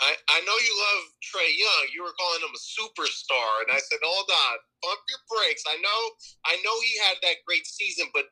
I, 0.00 0.16
I 0.28 0.40
know 0.42 0.56
you 0.56 0.74
love 0.74 1.02
Trae 1.20 1.52
Young. 1.54 1.84
You 1.94 2.02
were 2.02 2.16
calling 2.18 2.42
him 2.42 2.50
a 2.50 2.58
superstar, 2.58 3.62
and 3.62 3.76
I 3.76 3.78
said, 3.78 4.00
"Hold 4.02 4.30
on, 4.30 4.56
bump 4.82 5.00
your 5.06 5.22
brakes." 5.28 5.62
I 5.68 5.76
know, 5.76 6.00
I 6.46 6.56
know 6.64 6.74
he 6.80 6.98
had 7.06 7.18
that 7.22 7.44
great 7.46 7.66
season, 7.66 8.06
but 8.14 8.24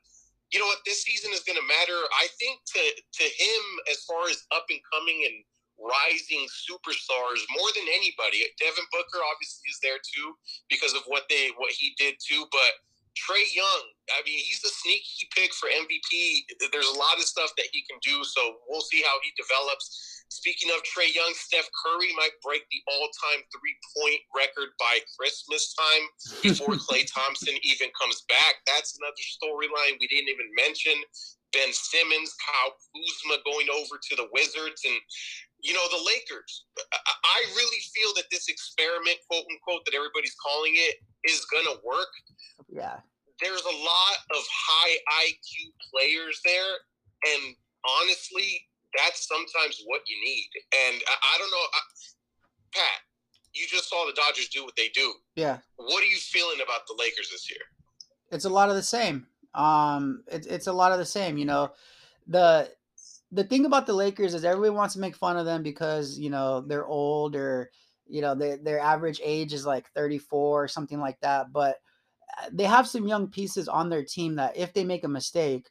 you 0.51 0.59
know 0.59 0.65
what? 0.65 0.83
This 0.85 1.03
season 1.03 1.31
is 1.31 1.41
going 1.41 1.55
to 1.55 1.67
matter. 1.67 1.95
I 2.19 2.27
think 2.39 2.59
to 2.75 2.81
to 2.81 3.23
him 3.23 3.63
as 3.89 4.03
far 4.03 4.27
as 4.27 4.43
up 4.51 4.65
and 4.69 4.79
coming 4.91 5.23
and 5.23 5.37
rising 5.81 6.45
superstars 6.45 7.41
more 7.57 7.69
than 7.73 7.89
anybody. 7.89 8.45
Devin 8.61 8.85
Booker 8.93 9.21
obviously 9.25 9.65
is 9.69 9.81
there 9.81 9.99
too 9.99 10.37
because 10.69 10.93
of 10.93 11.01
what 11.09 11.25
they 11.29 11.49
what 11.57 11.73
he 11.73 11.97
did 11.97 12.15
too, 12.21 12.45
but 12.51 12.71
Trae 13.19 13.43
Young, 13.51 13.83
I 14.15 14.23
mean, 14.23 14.39
he's 14.39 14.63
the 14.63 14.71
sneaky 14.71 15.27
pick 15.35 15.51
for 15.53 15.67
MVP. 15.67 16.47
There's 16.71 16.87
a 16.87 16.97
lot 16.97 17.19
of 17.19 17.27
stuff 17.27 17.51
that 17.59 17.67
he 17.71 17.83
can 17.83 17.99
do, 17.99 18.23
so 18.23 18.63
we'll 18.67 18.85
see 18.87 19.03
how 19.03 19.19
he 19.19 19.35
develops. 19.35 20.23
Speaking 20.31 20.71
of 20.71 20.79
Trae 20.87 21.11
Young, 21.11 21.35
Steph 21.35 21.67
Curry 21.75 22.15
might 22.15 22.39
break 22.39 22.63
the 22.71 22.79
all-time 22.87 23.43
three-point 23.51 24.21
record 24.31 24.71
by 24.79 25.03
Christmas 25.19 25.75
time 25.75 26.03
before 26.39 26.79
Klay 26.87 27.03
Thompson 27.03 27.55
even 27.67 27.91
comes 27.99 28.23
back. 28.31 28.63
That's 28.63 28.95
another 28.95 29.25
storyline 29.27 29.99
we 29.99 30.07
didn't 30.07 30.31
even 30.31 30.47
mention. 30.55 30.95
Ben 31.51 31.67
Simmons, 31.75 32.31
Kyle 32.39 32.71
Kuzma 32.79 33.43
going 33.43 33.67
over 33.75 33.99
to 33.99 34.13
the 34.15 34.31
Wizards, 34.31 34.87
and 34.87 34.95
you 35.61 35.73
know, 35.73 35.85
the 35.91 36.03
Lakers. 36.03 36.65
I 36.77 37.39
really 37.55 37.81
feel 37.93 38.13
that 38.15 38.25
this 38.31 38.47
experiment, 38.49 39.17
quote 39.29 39.45
unquote, 39.49 39.85
that 39.85 39.93
everybody's 39.95 40.35
calling 40.35 40.73
it, 40.75 40.97
is 41.23 41.45
going 41.45 41.65
to 41.65 41.77
work. 41.85 42.09
Yeah. 42.67 42.97
There's 43.39 43.61
a 43.61 43.77
lot 43.77 44.17
of 44.31 44.41
high 44.49 44.97
IQ 45.25 45.73
players 45.93 46.41
there. 46.45 46.73
And 47.25 47.55
honestly, 48.01 48.61
that's 48.97 49.27
sometimes 49.27 49.81
what 49.85 50.01
you 50.07 50.17
need. 50.23 50.49
And 50.89 51.01
I, 51.07 51.37
don't 51.37 51.51
know, 51.51 51.65
I, 51.73 51.81
Pat, 52.73 53.01
you 53.53 53.65
just 53.67 53.89
saw 53.89 54.05
the 54.05 54.13
Dodgers 54.13 54.49
do 54.49 54.63
what 54.63 54.75
they 54.75 54.89
do. 54.93 55.13
Yeah. 55.35 55.57
What 55.77 56.03
are 56.03 56.07
you 56.07 56.17
feeling 56.17 56.59
about 56.63 56.87
the 56.87 56.95
Lakers 56.99 57.29
this 57.31 57.49
year? 57.49 57.61
It's 58.31 58.45
a 58.45 58.49
lot 58.49 58.69
of 58.69 58.75
the 58.75 58.83
same. 58.83 59.27
Um, 59.53 60.23
it's 60.27 60.47
it's 60.47 60.67
a 60.67 60.73
lot 60.73 60.93
of 60.93 60.97
the 60.97 61.05
same. 61.05 61.37
You 61.37 61.43
know, 61.43 61.71
the 62.27 62.71
the 63.31 63.43
thing 63.43 63.65
about 63.65 63.85
the 63.85 63.93
Lakers 63.93 64.33
is 64.33 64.43
everybody 64.43 64.71
wants 64.71 64.93
to 64.95 64.99
make 64.99 65.15
fun 65.15 65.37
of 65.37 65.45
them 65.45 65.63
because 65.63 66.19
you 66.19 66.29
know 66.29 66.61
they're 66.61 66.85
old 66.85 67.35
or 67.35 67.71
you 68.07 68.21
know 68.21 68.35
their 68.35 68.57
their 68.57 68.79
average 68.79 69.21
age 69.23 69.53
is 69.53 69.65
like 69.65 69.89
34 69.91 70.63
or 70.63 70.67
something 70.67 70.99
like 70.99 71.19
that. 71.21 71.51
But 71.53 71.77
uh, 72.41 72.49
they 72.51 72.65
have 72.65 72.87
some 72.87 73.07
young 73.07 73.27
pieces 73.29 73.67
on 73.67 73.89
their 73.89 74.03
team 74.03 74.35
that 74.35 74.57
if 74.57 74.73
they 74.73 74.83
make 74.83 75.03
a 75.03 75.09
mistake, 75.09 75.69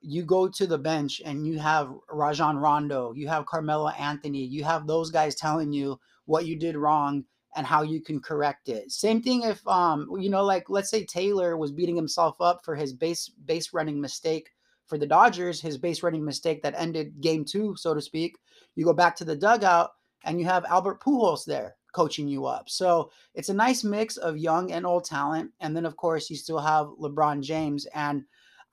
you 0.00 0.22
go 0.22 0.48
to 0.48 0.66
the 0.66 0.78
bench 0.78 1.20
and 1.24 1.46
you 1.46 1.58
have 1.58 1.90
Rajon 2.10 2.56
Rondo, 2.56 3.12
you 3.14 3.28
have 3.28 3.46
Carmelo 3.46 3.88
Anthony, 3.88 4.44
you 4.44 4.64
have 4.64 4.86
those 4.86 5.10
guys 5.10 5.34
telling 5.34 5.72
you 5.72 5.98
what 6.26 6.46
you 6.46 6.56
did 6.58 6.76
wrong 6.76 7.24
and 7.56 7.66
how 7.66 7.82
you 7.82 8.00
can 8.02 8.20
correct 8.20 8.68
it. 8.68 8.90
Same 8.90 9.22
thing 9.22 9.42
if 9.42 9.66
um 9.68 10.08
you 10.18 10.30
know 10.30 10.44
like 10.44 10.70
let's 10.70 10.90
say 10.90 11.04
Taylor 11.04 11.56
was 11.58 11.70
beating 11.72 11.96
himself 11.96 12.40
up 12.40 12.64
for 12.64 12.74
his 12.74 12.94
base 12.94 13.28
base 13.28 13.74
running 13.74 14.00
mistake 14.00 14.50
for 14.86 14.98
the 14.98 15.06
Dodgers, 15.06 15.60
his 15.60 15.78
base 15.78 16.02
running 16.02 16.24
mistake 16.24 16.62
that 16.62 16.74
ended 16.76 17.20
game 17.20 17.44
2 17.44 17.76
so 17.76 17.94
to 17.94 18.00
speak. 18.00 18.36
You 18.74 18.84
go 18.84 18.92
back 18.92 19.16
to 19.16 19.24
the 19.24 19.36
dugout 19.36 19.90
and 20.24 20.38
you 20.38 20.46
have 20.46 20.64
Albert 20.64 21.00
Pujols 21.02 21.44
there 21.44 21.76
coaching 21.92 22.28
you 22.28 22.46
up. 22.46 22.68
So 22.68 23.10
it's 23.34 23.48
a 23.48 23.54
nice 23.54 23.84
mix 23.84 24.16
of 24.16 24.36
young 24.36 24.72
and 24.72 24.84
old 24.84 25.04
talent 25.04 25.50
and 25.60 25.76
then 25.76 25.86
of 25.86 25.96
course 25.96 26.30
you 26.30 26.36
still 26.36 26.58
have 26.58 26.88
LeBron 27.00 27.42
James 27.42 27.86
and 27.94 28.24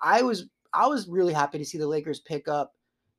I 0.02 0.22
was 0.22 0.46
I 0.74 0.88
was 0.88 1.08
really 1.08 1.34
happy 1.34 1.58
to 1.58 1.66
see 1.66 1.78
the 1.78 1.88
Lakers 1.88 2.20
pick 2.20 2.48
up 2.48 2.74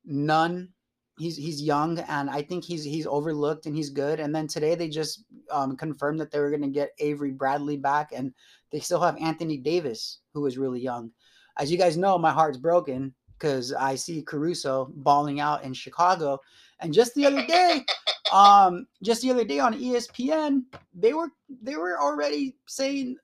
Nunn 0.05 0.69
he's 1.17 1.37
he's 1.37 1.61
young 1.61 1.99
and 1.99 2.29
I 2.29 2.41
think 2.41 2.63
he's 2.63 2.83
he's 2.83 3.07
overlooked 3.07 3.65
and 3.65 3.75
he's 3.75 3.89
good. 3.89 4.19
And 4.19 4.33
then 4.33 4.47
today 4.47 4.75
they 4.75 4.89
just 4.89 5.23
um, 5.51 5.77
confirmed 5.77 6.19
that 6.19 6.31
they 6.31 6.39
were 6.39 6.49
going 6.49 6.61
to 6.61 6.67
get 6.67 6.95
Avery 6.99 7.31
Bradley 7.31 7.77
back, 7.77 8.11
and 8.13 8.33
they 8.71 8.79
still 8.79 9.01
have 9.01 9.17
Anthony 9.17 9.57
Davis, 9.57 10.19
who 10.33 10.45
is 10.45 10.57
really 10.57 10.81
young. 10.81 11.11
As 11.57 11.71
you 11.71 11.77
guys 11.77 11.97
know, 11.97 12.17
my 12.17 12.31
heart's 12.31 12.57
broken 12.57 13.13
because 13.37 13.73
I 13.73 13.95
see 13.95 14.21
Caruso 14.21 14.91
balling 14.95 15.39
out 15.39 15.63
in 15.63 15.73
Chicago. 15.73 16.39
And 16.79 16.93
just 16.93 17.13
the 17.13 17.25
other 17.25 17.45
day, 17.45 17.85
um, 18.33 18.87
just 19.03 19.21
the 19.21 19.31
other 19.31 19.43
day 19.43 19.59
on 19.59 19.73
ESPN, 19.73 20.63
they 20.93 21.13
were 21.13 21.29
they 21.61 21.75
were 21.75 21.99
already 21.99 22.55
saying 22.67 23.17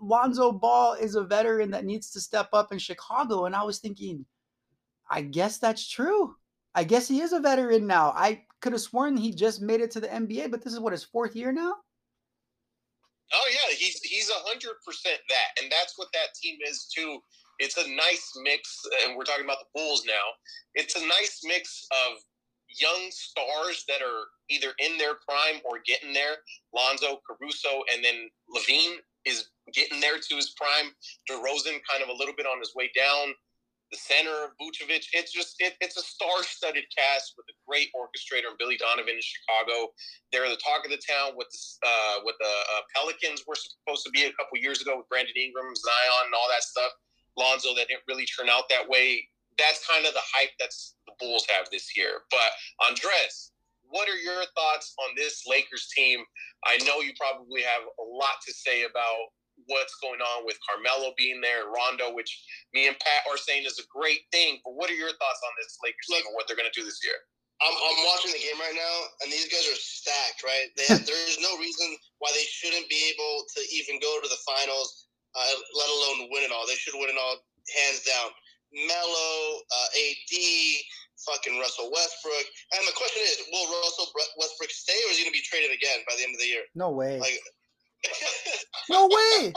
Lonzo 0.00 0.52
Ball 0.52 0.94
is 0.94 1.14
a 1.14 1.24
veteran 1.24 1.70
that 1.72 1.84
needs 1.84 2.10
to 2.12 2.20
step 2.20 2.48
up 2.52 2.72
in 2.72 2.78
Chicago, 2.78 3.46
and 3.46 3.54
I 3.54 3.62
was 3.62 3.78
thinking, 3.78 4.24
I 5.10 5.22
guess 5.22 5.58
that's 5.58 5.88
true. 5.88 6.34
I 6.74 6.84
guess 6.84 7.08
he 7.08 7.20
is 7.20 7.32
a 7.32 7.40
veteran 7.40 7.86
now. 7.86 8.12
I 8.14 8.44
could 8.60 8.72
have 8.72 8.80
sworn 8.80 9.16
he 9.16 9.32
just 9.32 9.60
made 9.60 9.80
it 9.80 9.90
to 9.92 10.00
the 10.00 10.08
NBA, 10.08 10.50
but 10.50 10.62
this 10.62 10.72
is 10.72 10.80
what 10.80 10.92
his 10.92 11.04
fourth 11.04 11.34
year 11.34 11.52
now. 11.52 11.74
Oh 13.32 13.50
yeah, 13.50 13.76
he's 13.76 14.00
he's 14.00 14.30
a 14.30 14.48
hundred 14.48 14.76
percent 14.86 15.18
that, 15.28 15.62
and 15.62 15.70
that's 15.70 15.98
what 15.98 16.08
that 16.12 16.34
team 16.40 16.58
is 16.66 16.90
too. 16.94 17.18
It's 17.58 17.76
a 17.76 17.88
nice 17.88 18.32
mix, 18.42 18.80
and 19.04 19.16
we're 19.16 19.24
talking 19.24 19.44
about 19.44 19.58
the 19.60 19.70
Bulls 19.74 20.04
now. 20.06 20.36
It's 20.74 20.96
a 20.96 21.06
nice 21.06 21.40
mix 21.44 21.86
of 21.90 22.18
young 22.68 23.10
stars 23.10 23.84
that 23.88 24.02
are 24.02 24.24
either 24.50 24.72
in 24.78 24.98
their 24.98 25.14
prime 25.26 25.60
or 25.64 25.80
getting 25.86 26.12
there. 26.12 26.36
Lonzo, 26.74 27.20
Caruso, 27.26 27.82
and 27.92 28.04
then 28.04 28.28
LaVine 28.54 28.98
is 29.24 29.48
getting 29.72 30.00
there 30.00 30.18
to 30.18 30.36
his 30.36 30.54
prime. 30.56 30.92
DeRozan 31.30 31.80
kind 31.88 32.02
of 32.02 32.08
a 32.08 32.16
little 32.16 32.34
bit 32.36 32.46
on 32.46 32.58
his 32.60 32.72
way 32.74 32.90
down 32.94 33.34
the 33.90 33.96
center, 33.96 34.52
Vucevic. 34.60 35.08
It's 35.12 35.32
just 35.32 35.56
it, 35.60 35.74
it's 35.80 35.96
a 35.96 36.04
star-studded 36.04 36.84
cast 36.92 37.34
with 37.36 37.46
a 37.48 37.56
great 37.64 37.88
orchestrator 37.96 38.52
and 38.52 38.58
Billy 38.60 38.76
Donovan 38.76 39.16
in 39.16 39.24
Chicago. 39.24 39.92
They're 40.32 40.48
the 40.48 40.60
talk 40.60 40.84
of 40.84 40.92
the 40.92 41.00
town. 41.00 41.32
What 41.34 41.48
the 41.48 41.88
uh, 41.88 42.20
the 42.20 42.52
uh, 42.76 42.82
Pelicans 42.94 43.44
were 43.48 43.56
supposed 43.56 44.04
to 44.04 44.12
be 44.12 44.28
a 44.28 44.32
couple 44.36 44.60
years 44.60 44.80
ago 44.80 45.00
with 45.00 45.08
Brandon 45.08 45.32
Ingram, 45.36 45.72
Zion, 45.72 46.28
and 46.28 46.34
all 46.36 46.48
that 46.52 46.62
stuff. 46.64 46.92
Lonzo 47.38 47.74
that 47.76 47.88
didn't 47.88 48.06
really 48.08 48.26
turn 48.26 48.50
out 48.50 48.68
that 48.68 48.88
way. 48.88 49.22
That's 49.56 49.86
kind 49.86 50.06
of 50.06 50.12
the 50.14 50.26
hype 50.34 50.54
that's 50.58 50.94
the 51.06 51.14
Bulls 51.18 51.46
have 51.48 51.70
this 51.70 51.96
year. 51.96 52.26
But 52.30 52.50
Andres, 52.86 53.52
what 53.88 54.08
are 54.08 54.18
your 54.18 54.44
thoughts 54.54 54.94
on 55.06 55.14
this 55.16 55.42
Lakers 55.46 55.88
team? 55.94 56.20
I 56.66 56.78
know 56.84 57.00
you 57.00 57.12
probably 57.18 57.62
have 57.62 57.82
a 57.82 58.06
lot 58.06 58.42
to 58.46 58.52
say 58.52 58.84
about 58.84 59.32
what's 59.66 59.96
going 59.98 60.22
on 60.22 60.46
with 60.46 60.58
Carmelo 60.62 61.10
being 61.18 61.40
there, 61.40 61.66
and 61.66 61.74
Rondo, 61.74 62.14
which 62.14 62.30
me 62.74 62.86
and 62.86 62.98
Pat 62.98 63.26
are 63.26 63.40
saying 63.40 63.66
is 63.66 63.80
a 63.82 63.86
great 63.90 64.22
thing. 64.30 64.62
But 64.62 64.78
what 64.78 64.90
are 64.90 64.98
your 64.98 65.10
thoughts 65.10 65.42
on 65.42 65.52
this 65.58 65.78
Lakers 65.82 66.06
team 66.06 66.22
and 66.26 66.34
what 66.36 66.46
they're 66.46 66.58
going 66.58 66.70
to 66.70 66.78
do 66.78 66.86
this 66.86 67.02
year? 67.02 67.18
I'm, 67.58 67.74
I'm 67.74 68.00
watching 68.06 68.30
the 68.30 68.38
game 68.38 68.58
right 68.62 68.76
now, 68.78 68.96
and 69.22 69.34
these 69.34 69.50
guys 69.50 69.66
are 69.66 69.82
stacked, 69.82 70.46
right? 70.46 70.70
They 70.78 70.86
have, 70.94 71.02
there's 71.10 71.42
no 71.42 71.58
reason 71.58 71.90
why 72.22 72.30
they 72.30 72.46
shouldn't 72.46 72.86
be 72.86 73.10
able 73.10 73.50
to 73.50 73.60
even 73.74 73.98
go 73.98 74.22
to 74.22 74.28
the 74.30 74.38
finals, 74.46 75.07
uh, 75.38 75.56
let 75.78 75.88
alone 75.88 76.28
win 76.34 76.42
it 76.42 76.50
all. 76.50 76.66
They 76.66 76.74
should 76.74 76.98
win 76.98 77.10
it 77.10 77.18
all 77.18 77.38
hands 77.70 78.02
down. 78.02 78.34
Melo, 78.74 79.30
uh, 79.70 79.88
AD, 79.96 80.34
fucking 81.24 81.56
Russell 81.58 81.88
Westbrook. 81.88 82.46
And 82.76 82.82
the 82.84 82.96
question 82.96 83.22
is, 83.24 83.40
will 83.48 83.68
Russell 83.80 84.10
Westbrook 84.36 84.70
stay, 84.70 84.98
or 85.06 85.10
is 85.10 85.16
he 85.16 85.24
going 85.24 85.32
to 85.32 85.38
be 85.38 85.46
traded 85.46 85.72
again 85.72 86.04
by 86.04 86.14
the 86.18 86.24
end 86.26 86.34
of 86.36 86.40
the 86.40 86.50
year? 86.50 86.64
No 86.74 86.90
way. 86.90 87.18
Like, 87.18 87.40
no 88.92 89.08
way. 89.08 89.52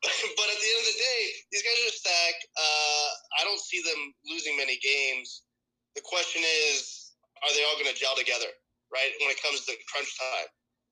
but 0.38 0.46
at 0.48 0.58
the 0.58 0.70
end 0.72 0.80
of 0.80 0.88
the 0.88 0.98
day, 0.98 1.20
these 1.52 1.62
guys 1.62 1.76
are 1.84 1.96
stacked. 1.96 2.42
Uh, 2.56 3.08
I 3.36 3.44
don't 3.44 3.60
see 3.60 3.84
them 3.84 4.00
losing 4.24 4.56
many 4.56 4.80
games. 4.80 5.44
The 5.94 6.02
question 6.06 6.40
is, 6.72 7.12
are 7.44 7.52
they 7.52 7.64
all 7.68 7.76
going 7.76 7.92
to 7.92 7.98
gel 7.98 8.16
together, 8.16 8.48
right? 8.88 9.12
When 9.20 9.28
it 9.28 9.40
comes 9.44 9.68
to 9.68 9.76
crunch 9.92 10.10
time. 10.16 10.48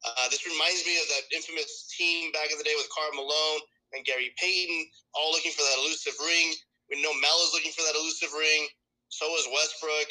Uh, 0.06 0.30
this 0.30 0.46
reminds 0.46 0.86
me 0.86 0.94
of 1.02 1.10
that 1.10 1.26
infamous 1.34 1.90
team 1.90 2.30
back 2.30 2.54
in 2.54 2.58
the 2.58 2.62
day 2.62 2.76
with 2.78 2.86
Karl 2.94 3.10
Malone 3.18 3.62
and 3.92 4.04
Gary 4.04 4.34
Payton, 4.36 4.88
all 5.14 5.32
looking 5.32 5.52
for 5.52 5.62
that 5.62 5.78
elusive 5.80 6.16
ring. 6.20 6.54
We 6.90 7.00
know 7.00 7.12
Mel 7.20 7.40
is 7.44 7.52
looking 7.52 7.72
for 7.72 7.84
that 7.84 7.96
elusive 7.96 8.32
ring. 8.32 8.68
So 9.08 9.24
is 9.36 9.48
Westbrook. 9.48 10.08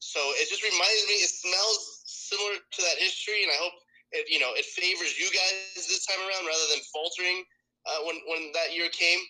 So 0.00 0.20
it 0.40 0.48
just 0.48 0.62
reminds 0.62 1.04
me, 1.08 1.20
it 1.20 1.32
smells 1.32 2.02
similar 2.06 2.56
to 2.60 2.80
that 2.82 2.96
history, 3.00 3.42
and 3.44 3.52
I 3.52 3.58
hope 3.60 3.76
it, 4.12 4.24
you 4.30 4.38
know, 4.38 4.54
it 4.56 4.64
favors 4.64 5.18
you 5.18 5.28
guys 5.28 5.84
this 5.84 6.06
time 6.06 6.20
around 6.22 6.46
rather 6.46 6.68
than 6.72 6.80
faltering 6.92 7.44
uh, 7.84 8.00
when 8.06 8.16
when 8.28 8.52
that 8.54 8.72
year 8.72 8.88
came. 8.88 9.20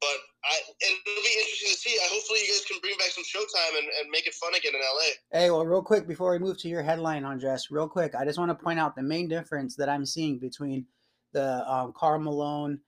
But 0.00 0.18
I, 0.44 0.60
it'll 0.84 1.24
be 1.24 1.34
interesting 1.38 1.72
to 1.72 1.78
see. 1.78 1.96
I 1.96 2.08
hopefully 2.12 2.40
you 2.40 2.48
guys 2.48 2.64
can 2.68 2.78
bring 2.80 2.96
back 2.98 3.08
some 3.08 3.24
Showtime 3.24 3.78
and, 3.78 3.88
and 4.00 4.10
make 4.10 4.26
it 4.26 4.34
fun 4.34 4.54
again 4.54 4.72
in 4.74 4.80
LA. 4.80 5.38
Hey, 5.38 5.50
well, 5.50 5.64
real 5.64 5.82
quick 5.82 6.06
before 6.06 6.32
we 6.32 6.38
move 6.38 6.58
to 6.58 6.68
your 6.68 6.82
headline, 6.82 7.24
Andres, 7.24 7.70
real 7.70 7.88
quick, 7.88 8.14
I 8.14 8.24
just 8.24 8.38
want 8.38 8.50
to 8.50 8.54
point 8.54 8.78
out 8.78 8.94
the 8.94 9.02
main 9.02 9.28
difference 9.28 9.76
that 9.76 9.88
I'm 9.88 10.04
seeing 10.04 10.38
between 10.38 10.86
the 11.32 11.66
um, 11.70 11.92
Karl 11.96 12.20
Malone 12.20 12.80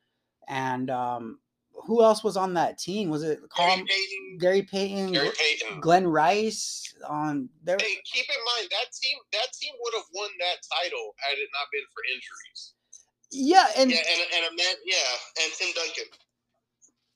and 0.48 0.90
um, 0.90 1.38
who 1.86 2.02
else 2.02 2.24
was 2.24 2.36
on 2.36 2.54
that 2.54 2.78
team? 2.78 3.10
Was 3.10 3.22
it 3.22 3.40
Gary 3.56 3.82
Payton? 3.82 4.38
Gary 4.38 4.62
Payton, 4.62 5.12
Gary 5.12 5.30
Payton. 5.36 5.80
Glen 5.80 6.06
Rice 6.06 6.94
on 7.08 7.48
there. 7.62 7.76
Hey, 7.80 7.96
keep 8.04 8.26
in 8.28 8.44
mind 8.56 8.68
that 8.70 8.92
team 9.00 9.18
that 9.32 9.48
team 9.60 9.74
would 9.80 9.94
have 9.94 10.06
won 10.14 10.30
that 10.40 10.56
title 10.82 11.14
had 11.18 11.38
it 11.38 11.48
not 11.52 11.66
been 11.72 11.84
for 11.92 12.02
injuries. 12.12 12.72
Yeah, 13.30 13.66
and 13.76 13.90
yeah, 13.90 13.98
and 13.98 14.44
and 14.44 14.52
a 14.52 14.56
man, 14.56 14.74
yeah, 14.84 15.42
and 15.42 15.52
Tim 15.54 15.68
Duncan. 15.74 16.04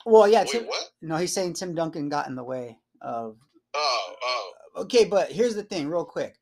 Well, 0.06 0.28
yeah, 0.28 0.40
Wait, 0.40 0.50
Tim, 0.50 0.64
what? 0.64 0.90
no, 1.02 1.16
he's 1.16 1.32
saying 1.32 1.54
Tim 1.54 1.74
Duncan 1.74 2.08
got 2.08 2.28
in 2.28 2.34
the 2.34 2.44
way 2.44 2.78
of. 3.02 3.36
Oh, 3.74 4.14
oh. 4.22 4.52
Okay, 4.78 5.04
but 5.04 5.30
here's 5.30 5.54
the 5.54 5.62
thing, 5.62 5.88
real 5.88 6.04
quick. 6.04 6.36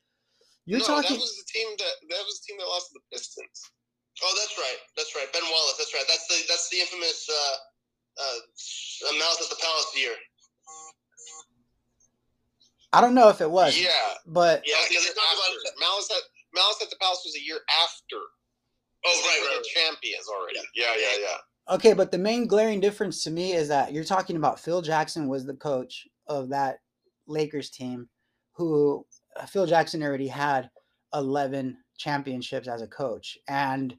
You're 0.65 0.79
no, 0.79 0.85
talking. 0.85 1.15
that 1.15 1.19
was 1.19 1.43
the 1.45 1.51
team 1.51 1.67
that 1.77 1.93
that 2.09 2.23
was 2.25 2.39
the 2.39 2.51
team 2.51 2.57
that 2.59 2.65
lost 2.65 2.91
to 2.91 2.99
the 2.99 3.15
Pistons. 3.15 3.71
Oh, 4.23 4.33
that's 4.33 4.57
right. 4.57 4.81
That's 4.95 5.13
right. 5.15 5.29
Ben 5.31 5.45
Wallace. 5.45 5.77
That's 5.77 5.93
right. 5.93 6.05
That's 6.07 6.27
the 6.27 6.37
that's 6.49 6.69
the 6.69 6.79
infamous 6.81 7.29
uh, 7.29 7.55
uh, 8.17 9.13
Malice 9.17 9.41
at 9.41 9.49
the 9.49 9.61
Palace 9.61 9.93
year. 9.95 10.15
I 12.93 13.01
don't 13.01 13.13
know 13.13 13.29
if 13.29 13.41
it 13.41 13.51
was. 13.51 13.77
Yeah, 13.77 13.89
But 14.25 14.63
Yeah, 14.65 14.75
because 14.87 15.03
they 15.03 15.13
talk 15.13 15.23
about 15.33 15.53
after. 15.53 15.79
Malice 15.79 16.09
at 16.11 16.23
Malice 16.53 16.79
at 16.81 16.89
the 16.89 16.95
Palace 16.99 17.21
was 17.25 17.35
a 17.35 17.43
year 17.43 17.59
after. 17.83 18.17
Oh, 19.05 19.21
right, 19.25 19.39
were 19.41 19.47
right, 19.47 19.53
the 19.53 19.57
right. 19.57 19.85
champions 19.85 20.25
already. 20.27 20.59
Yeah, 20.75 20.93
yeah, 20.97 21.17
yeah. 21.21 21.75
okay, 21.75 21.93
but 21.93 22.11
the 22.11 22.17
main 22.17 22.47
glaring 22.47 22.79
difference 22.79 23.23
to 23.23 23.31
me 23.31 23.53
is 23.53 23.67
that 23.67 23.93
you're 23.93 24.03
talking 24.03 24.35
about 24.35 24.59
Phil 24.59 24.81
Jackson 24.81 25.27
was 25.27 25.45
the 25.45 25.53
coach 25.53 26.07
of 26.27 26.49
that 26.49 26.79
Lakers 27.27 27.69
team, 27.69 28.09
who 28.53 29.05
uh, 29.39 29.45
Phil 29.45 29.67
Jackson 29.67 30.01
already 30.01 30.27
had 30.27 30.69
11 31.13 31.77
championships 31.97 32.67
as 32.67 32.81
a 32.81 32.87
coach, 32.87 33.37
and 33.47 33.95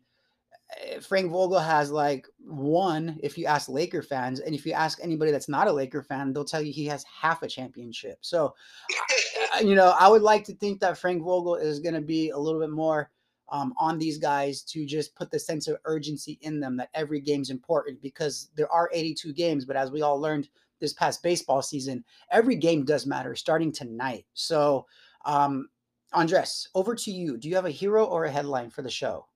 Frank 1.01 1.31
Vogel 1.31 1.59
has 1.59 1.91
like 1.91 2.27
one. 2.39 3.19
If 3.23 3.39
you 3.39 3.47
ask 3.47 3.69
Laker 3.69 4.03
fans, 4.03 4.41
and 4.41 4.55
if 4.55 4.67
you 4.67 4.73
ask 4.73 4.99
anybody 5.03 5.31
that's 5.31 5.49
not 5.49 5.67
a 5.67 5.73
Laker 5.73 6.03
fan, 6.03 6.33
they'll 6.33 6.45
tell 6.45 6.63
you 6.63 6.73
he 6.73 6.87
has 6.87 7.05
half 7.05 7.43
a 7.43 7.49
championship. 7.49 8.19
So 8.21 8.55
uh, 9.57 9.61
you 9.61 9.75
know, 9.75 9.95
I 9.99 10.09
would 10.09 10.23
like 10.23 10.45
to 10.45 10.55
think 10.55 10.81
that 10.81 10.99
Frank 10.99 11.23
Vogel 11.23 11.57
is 11.57 11.81
going 11.81 11.95
to 11.95 12.01
be 12.01 12.31
a 12.31 12.39
little 12.39 12.61
bit 12.61 12.71
more 12.71 13.11
um, 13.51 13.73
on 13.79 13.99
these 13.99 14.19
guys 14.19 14.63
to 14.63 14.85
just 14.85 15.15
put 15.15 15.31
the 15.31 15.39
sense 15.39 15.69
of 15.69 15.79
urgency 15.85 16.39
in 16.43 16.61
them 16.61 16.77
that 16.77 16.91
every 16.95 17.21
game's 17.21 17.51
important 17.51 18.01
because 18.03 18.51
there 18.57 18.71
are 18.71 18.91
82 18.93 19.33
games, 19.33 19.65
but 19.65 19.77
as 19.77 19.91
we 19.91 20.03
all 20.03 20.21
learned 20.21 20.49
this 20.81 20.93
past 20.93 21.23
baseball 21.23 21.63
season, 21.63 22.05
every 22.31 22.57
game 22.57 22.85
does 22.85 23.07
matter 23.07 23.35
starting 23.35 23.73
tonight. 23.73 24.27
So, 24.35 24.87
um, 25.25 25.69
Andres, 26.13 26.69
over 26.75 26.95
to 26.95 27.11
you. 27.11 27.37
Do 27.37 27.49
you 27.49 27.55
have 27.55 27.67
a 27.67 27.71
hero 27.71 28.05
or 28.05 28.25
a 28.25 28.31
headline 28.31 28.71
for 28.71 28.83
the 28.83 28.91
show? 28.91 29.27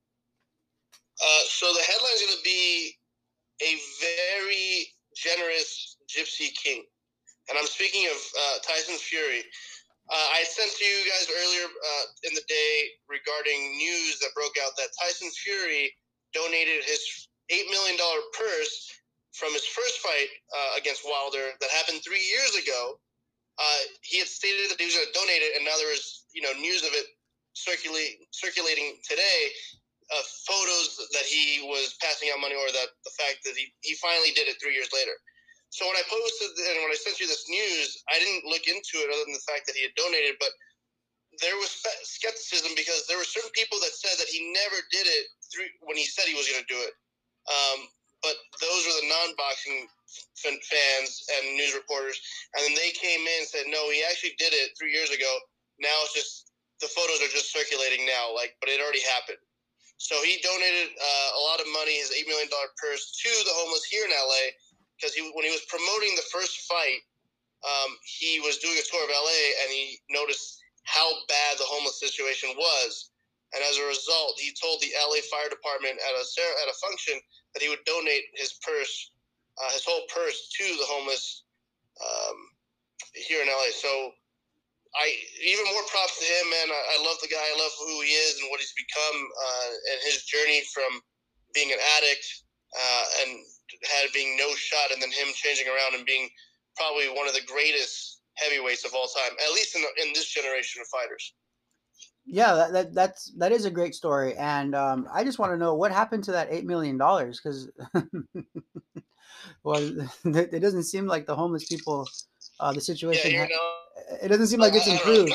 Uh, 1.23 1.43
so 1.47 1.71
the 1.71 1.79
headline 1.87 2.11
is 2.19 2.21
going 2.27 2.35
to 2.35 2.43
be 2.43 2.91
a 3.63 3.79
very 4.27 4.91
generous 5.15 5.95
Gypsy 6.11 6.51
King, 6.51 6.83
and 7.47 7.55
I'm 7.55 7.67
speaking 7.67 8.11
of 8.11 8.19
uh, 8.19 8.59
Tyson 8.59 8.99
Fury. 8.99 9.39
Uh, 10.11 10.27
I 10.35 10.43
sent 10.43 10.67
to 10.67 10.83
you 10.83 10.99
guys 11.07 11.31
earlier 11.31 11.63
uh, 11.63 12.05
in 12.27 12.35
the 12.35 12.43
day 12.51 12.91
regarding 13.07 13.79
news 13.79 14.19
that 14.19 14.35
broke 14.35 14.59
out 14.59 14.75
that 14.75 14.91
Tyson 14.99 15.31
Fury 15.31 15.95
donated 16.35 16.83
his 16.83 16.99
eight 17.55 17.71
million 17.71 17.95
dollar 17.95 18.19
purse 18.35 18.91
from 19.31 19.55
his 19.55 19.63
first 19.63 20.03
fight 20.03 20.27
uh, 20.51 20.75
against 20.75 21.07
Wilder 21.07 21.55
that 21.55 21.71
happened 21.71 22.03
three 22.03 22.19
years 22.19 22.59
ago. 22.59 22.99
He 24.03 24.19
had 24.19 24.27
stated 24.27 24.75
that 24.75 24.77
he 24.77 24.91
was 24.91 24.95
going 24.99 25.07
to 25.07 25.15
donate 25.15 25.39
it, 25.39 25.55
and 25.55 25.63
now 25.63 25.79
there 25.79 25.87
was 25.87 26.27
you 26.35 26.43
know 26.43 26.51
news 26.59 26.83
of 26.83 26.91
it 26.91 27.07
circulating 27.55 28.27
circulating 28.35 28.99
today. 29.07 29.55
Uh, 30.13 30.21
photos 30.45 31.09
that 31.09 31.25
he 31.25 31.65
was 31.65 31.97
passing 31.97 32.29
out 32.29 32.37
money, 32.37 32.53
or 32.53 32.69
that 32.69 32.93
the 33.01 33.09
fact 33.17 33.41
that 33.41 33.57
he, 33.57 33.73
he 33.81 33.97
finally 33.97 34.29
did 34.37 34.45
it 34.45 34.61
three 34.61 34.77
years 34.77 34.93
later. 34.93 35.17
So 35.73 35.89
when 35.89 35.97
I 35.97 36.05
posted 36.05 36.53
and 36.53 36.85
when 36.85 36.93
I 36.93 36.99
sent 37.01 37.17
you 37.17 37.25
this 37.25 37.49
news, 37.49 37.97
I 38.13 38.21
didn't 38.21 38.45
look 38.45 38.69
into 38.69 39.01
it 39.01 39.09
other 39.09 39.25
than 39.25 39.33
the 39.33 39.41
fact 39.49 39.65
that 39.65 39.73
he 39.73 39.81
had 39.81 39.97
donated, 39.97 40.37
but 40.37 40.53
there 41.41 41.57
was 41.57 41.73
skepticism 42.05 42.77
because 42.77 43.09
there 43.09 43.17
were 43.17 43.25
certain 43.25 43.49
people 43.57 43.81
that 43.81 43.97
said 43.97 44.13
that 44.21 44.29
he 44.29 44.53
never 44.53 44.77
did 44.93 45.09
it 45.09 45.33
through 45.49 45.65
when 45.81 45.97
he 45.97 46.05
said 46.05 46.29
he 46.29 46.37
was 46.37 46.45
going 46.45 46.61
to 46.61 46.69
do 46.69 46.77
it. 46.77 46.93
Um, 47.49 47.89
but 48.21 48.37
those 48.61 48.85
were 48.85 48.97
the 49.01 49.09
non-boxing 49.09 49.89
fans 50.37 51.09
and 51.25 51.57
news 51.57 51.73
reporters, 51.73 52.21
and 52.53 52.61
then 52.69 52.77
they 52.77 52.93
came 52.93 53.25
in 53.25 53.37
and 53.41 53.49
said, 53.49 53.65
"No, 53.65 53.89
he 53.89 54.05
actually 54.05 54.37
did 54.37 54.53
it 54.53 54.77
three 54.77 54.93
years 54.93 55.09
ago. 55.09 55.31
Now 55.81 55.97
it's 56.05 56.13
just 56.13 56.53
the 56.85 56.87
photos 56.93 57.17
are 57.25 57.33
just 57.33 57.49
circulating 57.49 58.05
now, 58.05 58.29
like, 58.29 58.53
but 58.61 58.69
it 58.69 58.77
already 58.77 59.01
happened." 59.01 59.41
So 59.97 60.19
he 60.23 60.41
donated 60.43 60.91
uh, 60.97 61.29
a 61.37 61.41
lot 61.41 61.61
of 61.61 61.67
money, 61.71 61.95
his 61.95 62.11
eight 62.11 62.27
million 62.27 62.49
dollar 62.49 62.69
purse, 62.75 63.15
to 63.23 63.31
the 63.45 63.55
homeless 63.55 63.85
here 63.85 64.03
in 64.05 64.11
LA 64.11 64.51
because 64.97 65.13
he 65.13 65.23
when 65.33 65.45
he 65.45 65.51
was 65.51 65.63
promoting 65.67 66.15
the 66.15 66.27
first 66.31 66.67
fight, 66.67 67.03
um, 67.63 67.95
he 68.03 68.39
was 68.39 68.59
doing 68.59 68.75
a 68.75 68.85
tour 68.87 69.03
of 69.03 69.11
LA 69.11 69.41
and 69.63 69.69
he 69.71 69.99
noticed 70.09 70.59
how 70.83 71.07
bad 71.27 71.57
the 71.57 71.67
homeless 71.67 71.99
situation 71.99 72.51
was, 72.55 73.11
and 73.55 73.63
as 73.63 73.77
a 73.79 73.87
result, 73.87 74.35
he 74.39 74.51
told 74.55 74.81
the 74.81 74.91
LA 74.95 75.23
Fire 75.31 75.47
Department 75.49 75.95
at 75.99 76.13
a 76.15 76.23
at 76.23 76.71
a 76.71 76.77
function 76.83 77.15
that 77.53 77.63
he 77.63 77.69
would 77.69 77.83
donate 77.85 78.27
his 78.35 78.59
purse, 78.59 79.11
uh, 79.61 79.71
his 79.71 79.85
whole 79.85 80.03
purse, 80.13 80.49
to 80.57 80.63
the 80.63 80.87
homeless 80.87 81.43
um, 82.01 82.37
here 83.13 83.41
in 83.41 83.47
LA. 83.47 83.71
So. 83.71 84.11
I 84.93 85.09
even 85.41 85.65
more 85.73 85.85
props 85.89 86.21
to 86.21 86.25
him, 86.25 86.45
man. 86.53 86.69
I, 86.69 86.81
I, 86.93 86.97
love 87.01 87.17
the 87.21 87.27
guy. 87.27 87.41
I 87.41 87.57
love 87.57 87.73
who 87.81 88.01
he 88.05 88.13
is 88.13 88.37
and 88.37 88.49
what 88.53 88.61
he's 88.61 88.77
become, 88.77 89.17
uh, 89.25 89.69
and 89.89 89.99
his 90.05 90.21
journey 90.29 90.61
from 90.69 91.01
being 91.53 91.73
an 91.73 91.81
addict 91.97 92.25
uh, 92.77 93.05
and 93.25 93.41
having 93.89 94.37
no 94.37 94.53
shot, 94.53 94.93
and 94.93 95.01
then 95.01 95.09
him 95.09 95.33
changing 95.33 95.65
around 95.65 95.97
and 95.97 96.05
being 96.05 96.29
probably 96.77 97.09
one 97.09 97.27
of 97.27 97.33
the 97.33 97.45
greatest 97.49 98.21
heavyweights 98.37 98.85
of 98.85 98.93
all 98.93 99.07
time, 99.07 99.33
at 99.41 99.53
least 99.53 99.75
in, 99.75 99.81
in 100.05 100.13
this 100.13 100.29
generation 100.29 100.81
of 100.81 100.87
fighters. 100.87 101.33
Yeah, 102.25 102.53
that, 102.55 102.73
that 102.73 102.93
that's 102.93 103.33
that 103.37 103.51
is 103.51 103.65
a 103.65 103.71
great 103.71 103.93
story, 103.93 104.35
and 104.37 104.75
um, 104.75 105.07
I 105.13 105.25
just 105.25 105.39
want 105.39 105.51
to 105.51 105.57
know 105.57 105.75
what 105.75 105.91
happened 105.91 106.23
to 106.25 106.31
that 106.31 106.47
eight 106.51 106.65
million 106.65 106.97
dollars 106.97 107.41
because, 107.43 107.69
well, 109.63 110.07
it 110.25 110.61
doesn't 110.61 110.83
seem 110.83 111.05
like 111.05 111.25
the 111.25 111.35
homeless 111.35 111.67
people, 111.67 112.07
uh, 112.59 112.73
the 112.73 112.81
situation. 112.81 113.31
Yeah, 113.31 113.47
ha- 113.49 114.17
it 114.21 114.29
doesn't 114.29 114.47
seem 114.47 114.59
like 114.59 114.73
it's 114.73 114.87
improved. 114.87 115.33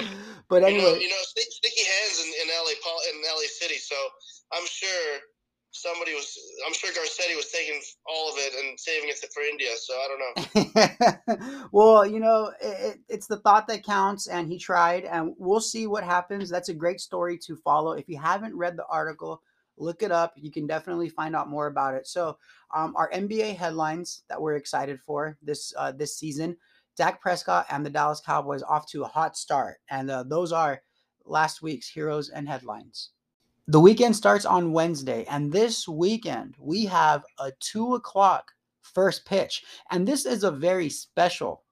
but 0.48 0.62
anyway, 0.62 0.78
you 0.78 0.82
know, 0.82 0.94
you 0.94 1.08
know 1.08 1.22
sticky 1.22 1.84
hands 1.84 2.20
in, 2.20 2.26
in 2.42 2.48
LA, 2.48 2.72
in 3.10 3.22
LA 3.22 3.46
City. 3.48 3.76
So 3.76 3.96
I'm 4.52 4.66
sure 4.66 5.20
somebody 5.70 6.14
was 6.14 6.38
i'm 6.66 6.72
sure 6.72 6.90
garcetti 6.90 7.36
was 7.36 7.50
taking 7.52 7.80
all 8.06 8.30
of 8.30 8.36
it 8.38 8.52
and 8.58 8.78
saving 8.80 9.08
it 9.08 9.18
for 9.32 9.42
india 9.42 9.68
so 9.76 9.94
i 9.94 10.08
don't 10.08 11.28
know 11.36 11.66
well 11.72 12.06
you 12.06 12.18
know 12.20 12.50
it, 12.60 12.98
it's 13.08 13.26
the 13.26 13.38
thought 13.40 13.68
that 13.68 13.84
counts 13.84 14.28
and 14.28 14.48
he 14.48 14.58
tried 14.58 15.04
and 15.04 15.34
we'll 15.36 15.60
see 15.60 15.86
what 15.86 16.02
happens 16.02 16.48
that's 16.48 16.70
a 16.70 16.74
great 16.74 17.00
story 17.00 17.36
to 17.36 17.54
follow 17.56 17.92
if 17.92 18.08
you 18.08 18.18
haven't 18.18 18.56
read 18.56 18.76
the 18.76 18.86
article 18.86 19.42
look 19.76 20.02
it 20.02 20.10
up 20.10 20.32
you 20.36 20.50
can 20.50 20.66
definitely 20.66 21.08
find 21.08 21.36
out 21.36 21.50
more 21.50 21.66
about 21.66 21.94
it 21.94 22.06
so 22.06 22.38
um, 22.74 22.94
our 22.96 23.10
nba 23.12 23.56
headlines 23.56 24.22
that 24.28 24.40
we're 24.40 24.56
excited 24.56 24.98
for 25.00 25.36
this 25.42 25.72
uh, 25.76 25.92
this 25.92 26.16
season 26.16 26.56
dak 26.96 27.20
prescott 27.20 27.66
and 27.70 27.84
the 27.84 27.90
dallas 27.90 28.20
cowboys 28.24 28.62
off 28.62 28.86
to 28.86 29.04
a 29.04 29.08
hot 29.08 29.36
start 29.36 29.78
and 29.90 30.10
uh, 30.10 30.22
those 30.22 30.52
are 30.52 30.80
last 31.24 31.62
week's 31.62 31.88
heroes 31.88 32.30
and 32.30 32.48
headlines 32.48 33.10
the 33.70 33.80
weekend 33.80 34.16
starts 34.16 34.46
on 34.46 34.72
Wednesday, 34.72 35.26
and 35.28 35.52
this 35.52 35.86
weekend 35.86 36.54
we 36.58 36.86
have 36.86 37.22
a 37.38 37.52
two 37.60 37.96
o'clock 37.96 38.50
first 38.80 39.26
pitch. 39.26 39.62
And 39.90 40.08
this 40.08 40.24
is 40.24 40.42
a 40.42 40.50
very 40.50 40.88
special 40.88 41.64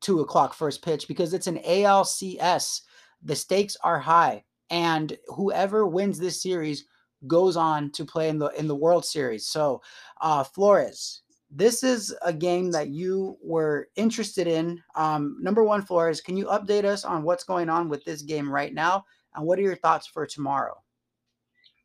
two 0.00 0.20
o'clock 0.20 0.54
first 0.54 0.80
pitch 0.80 1.08
because 1.08 1.34
it's 1.34 1.48
an 1.48 1.58
ALCS. 1.66 2.82
The 3.24 3.34
stakes 3.34 3.76
are 3.82 3.98
high, 3.98 4.44
and 4.70 5.18
whoever 5.26 5.88
wins 5.88 6.20
this 6.20 6.40
series 6.40 6.84
goes 7.26 7.56
on 7.56 7.90
to 7.92 8.04
play 8.04 8.28
in 8.28 8.38
the 8.38 8.48
in 8.48 8.66
the 8.66 8.76
World 8.76 9.04
Series. 9.04 9.46
So, 9.46 9.82
uh, 10.20 10.44
Flores, 10.44 11.22
this 11.50 11.82
is 11.82 12.14
a 12.22 12.32
game 12.32 12.70
that 12.72 12.88
you 12.88 13.36
were 13.42 13.88
interested 13.96 14.46
in. 14.46 14.82
Um, 14.94 15.36
number 15.40 15.64
one, 15.64 15.82
Flores, 15.82 16.20
can 16.20 16.36
you 16.36 16.46
update 16.46 16.84
us 16.84 17.04
on 17.04 17.22
what's 17.22 17.44
going 17.44 17.68
on 17.68 17.88
with 17.88 18.04
this 18.04 18.22
game 18.22 18.50
right 18.50 18.72
now, 18.72 19.04
and 19.34 19.44
what 19.46 19.58
are 19.58 19.62
your 19.62 19.76
thoughts 19.76 20.06
for 20.06 20.26
tomorrow? 20.26 20.80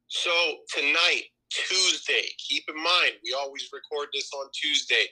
So 0.07 0.31
tonight, 0.69 1.23
Tuesday, 1.55 2.27
keep 2.37 2.63
in 2.67 2.75
mind, 2.75 3.15
we 3.23 3.31
always 3.33 3.69
record 3.71 4.09
this 4.13 4.29
on 4.33 4.47
Tuesday. 4.53 5.07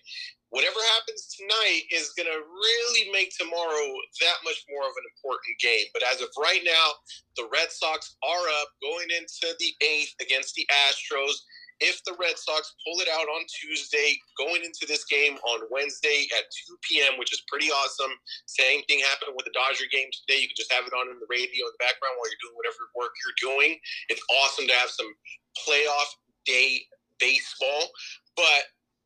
Whatever 0.51 0.77
happens 0.93 1.33
tonight 1.33 1.89
is 1.89 2.13
going 2.13 2.29
to 2.29 2.45
really 2.45 3.09
make 3.09 3.33
tomorrow 3.33 3.89
that 4.21 4.37
much 4.45 4.61
more 4.69 4.85
of 4.85 4.93
an 4.93 5.07
important 5.17 5.57
game. 5.57 5.89
But 5.93 6.03
as 6.05 6.21
of 6.21 6.29
right 6.37 6.61
now, 6.61 6.87
the 7.37 7.49
Red 7.49 7.71
Sox 7.71 8.15
are 8.21 8.45
up 8.61 8.69
going 8.83 9.09
into 9.09 9.55
the 9.57 9.71
eighth 9.81 10.13
against 10.21 10.53
the 10.53 10.67
Astros 10.69 11.41
if 11.83 12.03
the 12.05 12.15
Red 12.15 12.37
Sox 12.37 12.75
pull 12.85 13.01
it 13.01 13.09
out 13.09 13.25
on 13.27 13.43
Tuesday, 13.49 14.15
going 14.37 14.63
into 14.63 14.85
this 14.87 15.03
game 15.05 15.35
on 15.43 15.67
Wednesday 15.71 16.27
at 16.37 16.47
2 16.69 16.77
p.m., 16.85 17.19
which 17.19 17.33
is 17.33 17.43
pretty 17.51 17.67
awesome. 17.67 18.13
Same 18.45 18.83
thing 18.85 19.03
happened 19.03 19.35
with 19.35 19.43
the 19.43 19.55
Dodger 19.57 19.89
game 19.91 20.07
today. 20.13 20.39
You 20.39 20.47
can 20.47 20.59
just 20.59 20.71
have 20.71 20.85
it 20.85 20.93
on 20.93 21.09
in 21.09 21.19
the 21.19 21.27
radio 21.27 21.65
in 21.65 21.73
the 21.73 21.83
background 21.83 22.15
while 22.15 22.29
you're 22.29 22.43
doing 22.45 22.55
whatever 22.55 22.87
work 22.95 23.11
you're 23.19 23.41
doing. 23.41 23.75
It's 24.07 24.23
awesome 24.43 24.69
to 24.69 24.75
have 24.79 24.93
some 24.93 25.11
playoff 25.65 26.09
day 26.45 26.81
baseball. 27.19 27.89
But 28.35 28.65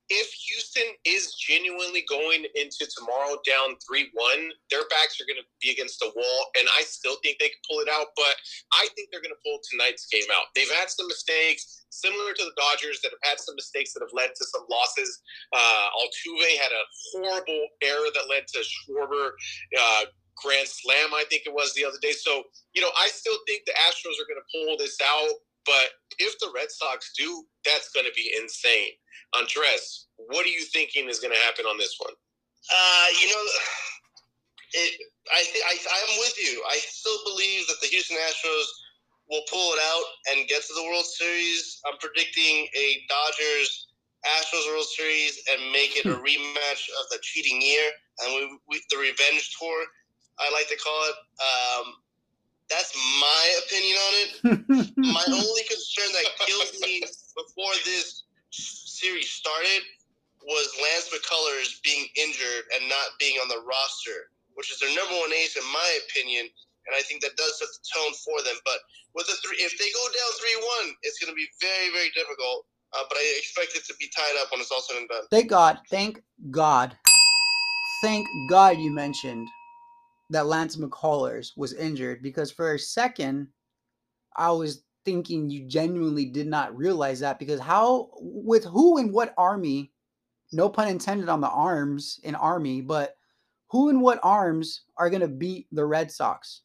if 0.10 0.32
Houston 0.32 0.96
is 1.04 1.36
genuinely 1.36 2.06
going 2.08 2.48
into 2.56 2.88
tomorrow 2.96 3.36
down 3.44 3.76
3 3.84 4.08
1, 4.14 4.52
their 4.72 4.88
backs 4.88 5.20
are 5.20 5.28
going 5.28 5.40
to 5.40 5.48
be 5.60 5.72
against 5.72 6.00
the 6.00 6.12
wall. 6.16 6.40
And 6.58 6.68
I 6.80 6.84
still 6.84 7.20
think 7.24 7.40
they 7.40 7.52
can 7.52 7.64
pull 7.68 7.80
it 7.84 7.92
out, 7.92 8.16
but 8.16 8.36
I 8.72 8.88
think 8.96 9.12
they're 9.12 9.24
going 9.24 9.36
to 9.36 9.44
pull 9.44 9.60
tonight's 9.68 10.08
game 10.08 10.28
out. 10.32 10.48
They've 10.56 10.72
had 10.80 10.90
some 10.90 11.08
mistakes, 11.08 11.88
similar 11.90 12.32
to 12.32 12.44
the 12.44 12.56
Dodgers, 12.56 13.04
that 13.04 13.12
have 13.12 13.26
had 13.36 13.40
some 13.40 13.56
mistakes 13.56 13.92
that 13.94 14.04
have 14.04 14.16
led 14.16 14.32
to 14.32 14.44
some 14.48 14.64
losses. 14.72 15.20
Uh, 15.52 15.88
Altuve 16.00 16.56
had 16.56 16.72
a 16.72 16.84
horrible 17.12 17.68
error 17.84 18.08
that 18.16 18.32
led 18.32 18.48
to 18.48 18.64
Schwarber. 18.64 19.36
Uh, 19.76 20.08
Grand 20.38 20.68
Slam, 20.68 21.18
I 21.18 21.26
think 21.30 21.44
it 21.46 21.54
was 21.54 21.74
the 21.74 21.84
other 21.84 21.98
day. 22.00 22.14
So, 22.14 22.44
you 22.74 22.82
know, 22.82 22.94
I 22.94 23.10
still 23.10 23.38
think 23.48 23.66
the 23.66 23.74
Astros 23.74 24.22
are 24.22 24.30
going 24.30 24.38
to 24.38 24.50
pull 24.54 24.78
this 24.78 24.98
out. 25.02 25.34
But 25.68 26.00
if 26.18 26.40
the 26.40 26.50
Red 26.56 26.72
Sox 26.72 27.12
do, 27.18 27.44
that's 27.66 27.92
going 27.92 28.06
to 28.06 28.16
be 28.16 28.32
insane. 28.40 28.96
Andres, 29.38 30.08
what 30.16 30.46
are 30.46 30.50
you 30.50 30.64
thinking 30.64 31.10
is 31.10 31.20
going 31.20 31.34
to 31.34 31.46
happen 31.46 31.66
on 31.66 31.78
this 31.78 31.96
one? 32.00 32.14
Uh, 32.16 33.08
you 33.22 33.28
know, 33.28 33.44
it, 34.74 35.00
I 35.36 35.44
think 35.44 35.64
I'm 35.68 36.20
with 36.20 36.38
you. 36.40 36.64
I 36.72 36.80
still 36.80 37.20
believe 37.26 37.68
that 37.68 37.80
the 37.82 37.88
Houston 37.88 38.18
Astros 38.18 38.68
will 39.30 39.44
pull 39.52 39.74
it 39.76 39.80
out 39.92 40.08
and 40.32 40.48
get 40.48 40.64
to 40.64 40.74
the 40.74 40.84
World 40.84 41.06
Series. 41.06 41.82
I'm 41.86 42.00
predicting 42.00 42.68
a 42.76 43.04
Dodgers 43.10 43.88
Astros 44.26 44.68
World 44.68 44.88
Series 44.96 45.44
and 45.52 45.72
make 45.72 45.96
it 45.96 46.06
a 46.06 46.16
hmm. 46.16 46.24
rematch 46.24 46.84
of 47.00 47.06
the 47.12 47.20
cheating 47.22 47.62
year 47.62 47.92
and 48.24 48.34
we, 48.34 48.60
we, 48.70 48.82
the 48.90 48.98
revenge 48.98 49.56
tour. 49.60 49.86
I 50.40 50.52
like 50.54 50.68
to 50.70 50.78
call 50.78 51.02
it. 51.10 51.18
Um, 51.42 51.86
that's 52.70 52.92
my 53.20 53.44
opinion 53.64 53.96
on 53.96 54.14
it. 54.20 54.32
my 54.98 55.26
only 55.28 55.64
concern 55.68 56.12
that 56.14 56.28
killed 56.44 56.72
me 56.82 57.02
before 57.36 57.74
this 57.86 58.24
series 58.52 59.30
started 59.30 59.84
was 60.44 60.68
Lance 60.80 61.12
McCullers 61.12 61.82
being 61.84 62.08
injured 62.16 62.64
and 62.76 62.88
not 62.88 63.16
being 63.20 63.36
on 63.40 63.48
the 63.48 63.60
roster, 63.68 64.32
which 64.56 64.72
is 64.72 64.80
their 64.80 64.94
number 64.96 65.16
one 65.16 65.32
ace 65.34 65.56
in 65.56 65.64
my 65.72 66.00
opinion. 66.08 66.48
And 66.88 66.96
I 66.96 67.02
think 67.04 67.22
that 67.22 67.36
does 67.36 67.60
set 67.60 67.68
the 67.68 67.84
tone 67.84 68.14
for 68.24 68.40
them. 68.44 68.56
But 68.64 68.80
with 69.14 69.28
the 69.28 69.36
three, 69.44 69.60
if 69.60 69.76
they 69.78 69.92
go 69.92 70.04
down 70.08 70.32
three 70.40 70.56
one, 70.56 70.96
it's 71.04 71.20
going 71.20 71.32
to 71.32 71.36
be 71.36 71.48
very 71.60 71.92
very 71.92 72.12
difficult. 72.16 72.66
Uh, 72.96 73.04
but 73.10 73.18
I 73.18 73.36
expect 73.38 73.76
it 73.76 73.84
to 73.88 73.94
be 74.00 74.08
tied 74.16 74.40
up 74.42 74.52
when 74.52 74.62
it's 74.62 74.72
all 74.72 74.82
said 74.82 74.98
and 74.98 75.10
done. 75.10 75.24
Thank 75.30 75.50
God. 75.50 75.80
Thank 75.92 76.22
God. 76.50 76.96
Thank 78.02 78.26
God 78.50 78.78
you 78.80 78.92
mentioned 78.92 79.50
that 80.30 80.48
Lance 80.48 80.76
McCullers 80.76 81.52
was 81.56 81.74
injured 81.74 82.22
because 82.22 82.52
for 82.52 82.74
a 82.74 82.80
second 82.80 83.48
I 84.36 84.52
was 84.52 84.84
thinking 85.06 85.50
you 85.50 85.68
genuinely 85.68 86.26
did 86.26 86.48
not 86.48 86.76
realize 86.76 87.20
that 87.22 87.40
because 87.40 87.60
how 87.60 88.10
with 88.20 88.66
who 88.66 88.98
and 88.98 89.14
what 89.14 89.34
army 89.38 89.92
no 90.52 90.70
pun 90.70 90.88
intended 90.88 91.30
on 91.30 91.42
the 91.42 91.50
arms 91.50 92.20
in 92.24 92.36
army 92.36 92.82
but 92.82 93.18
who 93.70 93.90
and 93.90 94.02
what 94.02 94.20
arms 94.24 94.84
are 94.98 95.10
going 95.10 95.22
to 95.22 95.28
beat 95.28 95.68
the 95.72 95.86
red 95.86 96.12
sox? 96.12 96.62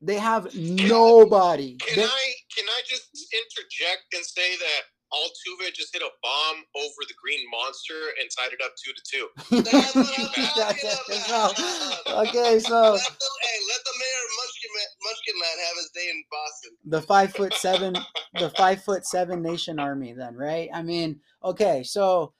They 0.00 0.18
have 0.18 0.54
nobody. 0.54 1.76
Can 1.76 2.04
I 2.04 2.32
can 2.56 2.64
I 2.68 2.82
just 2.88 3.08
interject 3.32 4.14
and 4.14 4.24
say 4.24 4.56
that 4.56 4.82
Altuve 5.14 5.72
just 5.74 5.92
hit 5.92 6.02
a 6.02 6.10
bomb 6.22 6.64
over 6.76 7.00
the 7.08 7.14
Green 7.20 7.40
Monster 7.50 8.16
and 8.20 8.28
tied 8.36 8.52
it 8.52 8.60
up 8.64 8.72
two 8.80 8.92
to 8.92 9.02
two. 9.04 9.26
That's 9.70 9.94
what 9.94 10.08
I'm 10.18 10.26
That's 10.56 10.82
talking 10.82 11.16
it. 11.16 11.26
about. 11.26 11.52
Okay 12.28 12.58
so 12.58 12.92
Let 12.92 13.00
the, 13.00 13.30
hey, 13.42 13.58
let 13.68 13.82
the 13.84 13.94
mayor 13.98 14.24
Munchkin 14.36 14.70
Man, 14.76 14.86
Munchkin 15.02 15.34
Man 15.40 15.66
have 15.66 15.76
his 15.76 15.90
day 15.94 16.08
in 16.10 16.24
Boston. 16.30 16.70
the 16.84 17.02
five 17.02 17.32
foot 17.32 17.54
seven 17.54 17.94
the 18.38 18.50
five 18.50 18.82
foot 18.84 19.06
seven 19.06 19.42
nation 19.42 19.78
army 19.78 20.12
then 20.12 20.34
right 20.36 20.68
i 20.74 20.82
mean 20.82 21.20
okay 21.44 21.82
so 21.82 22.32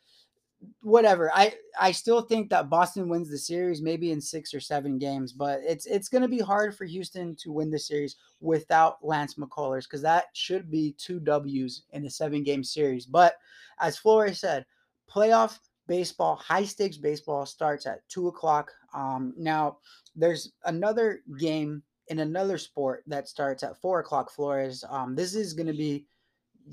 whatever 0.82 1.30
i 1.34 1.52
i 1.80 1.90
still 1.90 2.22
think 2.22 2.48
that 2.48 2.70
boston 2.70 3.08
wins 3.08 3.28
the 3.28 3.38
series 3.38 3.82
maybe 3.82 4.12
in 4.12 4.20
six 4.20 4.54
or 4.54 4.60
seven 4.60 4.98
games 4.98 5.32
but 5.32 5.60
it's 5.66 5.86
it's 5.86 6.08
going 6.08 6.22
to 6.22 6.28
be 6.28 6.38
hard 6.38 6.76
for 6.76 6.84
houston 6.84 7.34
to 7.34 7.52
win 7.52 7.70
the 7.70 7.78
series 7.78 8.16
without 8.40 8.96
lance 9.02 9.34
mccullers 9.34 9.84
because 9.84 10.02
that 10.02 10.26
should 10.34 10.70
be 10.70 10.94
two 10.98 11.18
w's 11.20 11.82
in 11.92 12.04
a 12.06 12.10
seven 12.10 12.42
game 12.42 12.62
series 12.62 13.06
but 13.06 13.34
as 13.80 13.98
flores 13.98 14.38
said 14.38 14.64
playoff 15.12 15.58
baseball 15.88 16.36
high 16.36 16.64
stakes 16.64 16.96
baseball 16.96 17.44
starts 17.44 17.86
at 17.86 18.08
two 18.08 18.28
o'clock 18.28 18.70
um 18.94 19.34
now 19.36 19.76
there's 20.14 20.52
another 20.64 21.22
game 21.38 21.82
in 22.08 22.18
another 22.20 22.58
sport 22.58 23.02
that 23.06 23.28
starts 23.28 23.62
at 23.62 23.80
four 23.80 24.00
o'clock. 24.00 24.30
Flores, 24.30 24.84
um, 24.88 25.14
this 25.14 25.34
is 25.34 25.54
going 25.54 25.66
to 25.66 25.72
be 25.72 26.06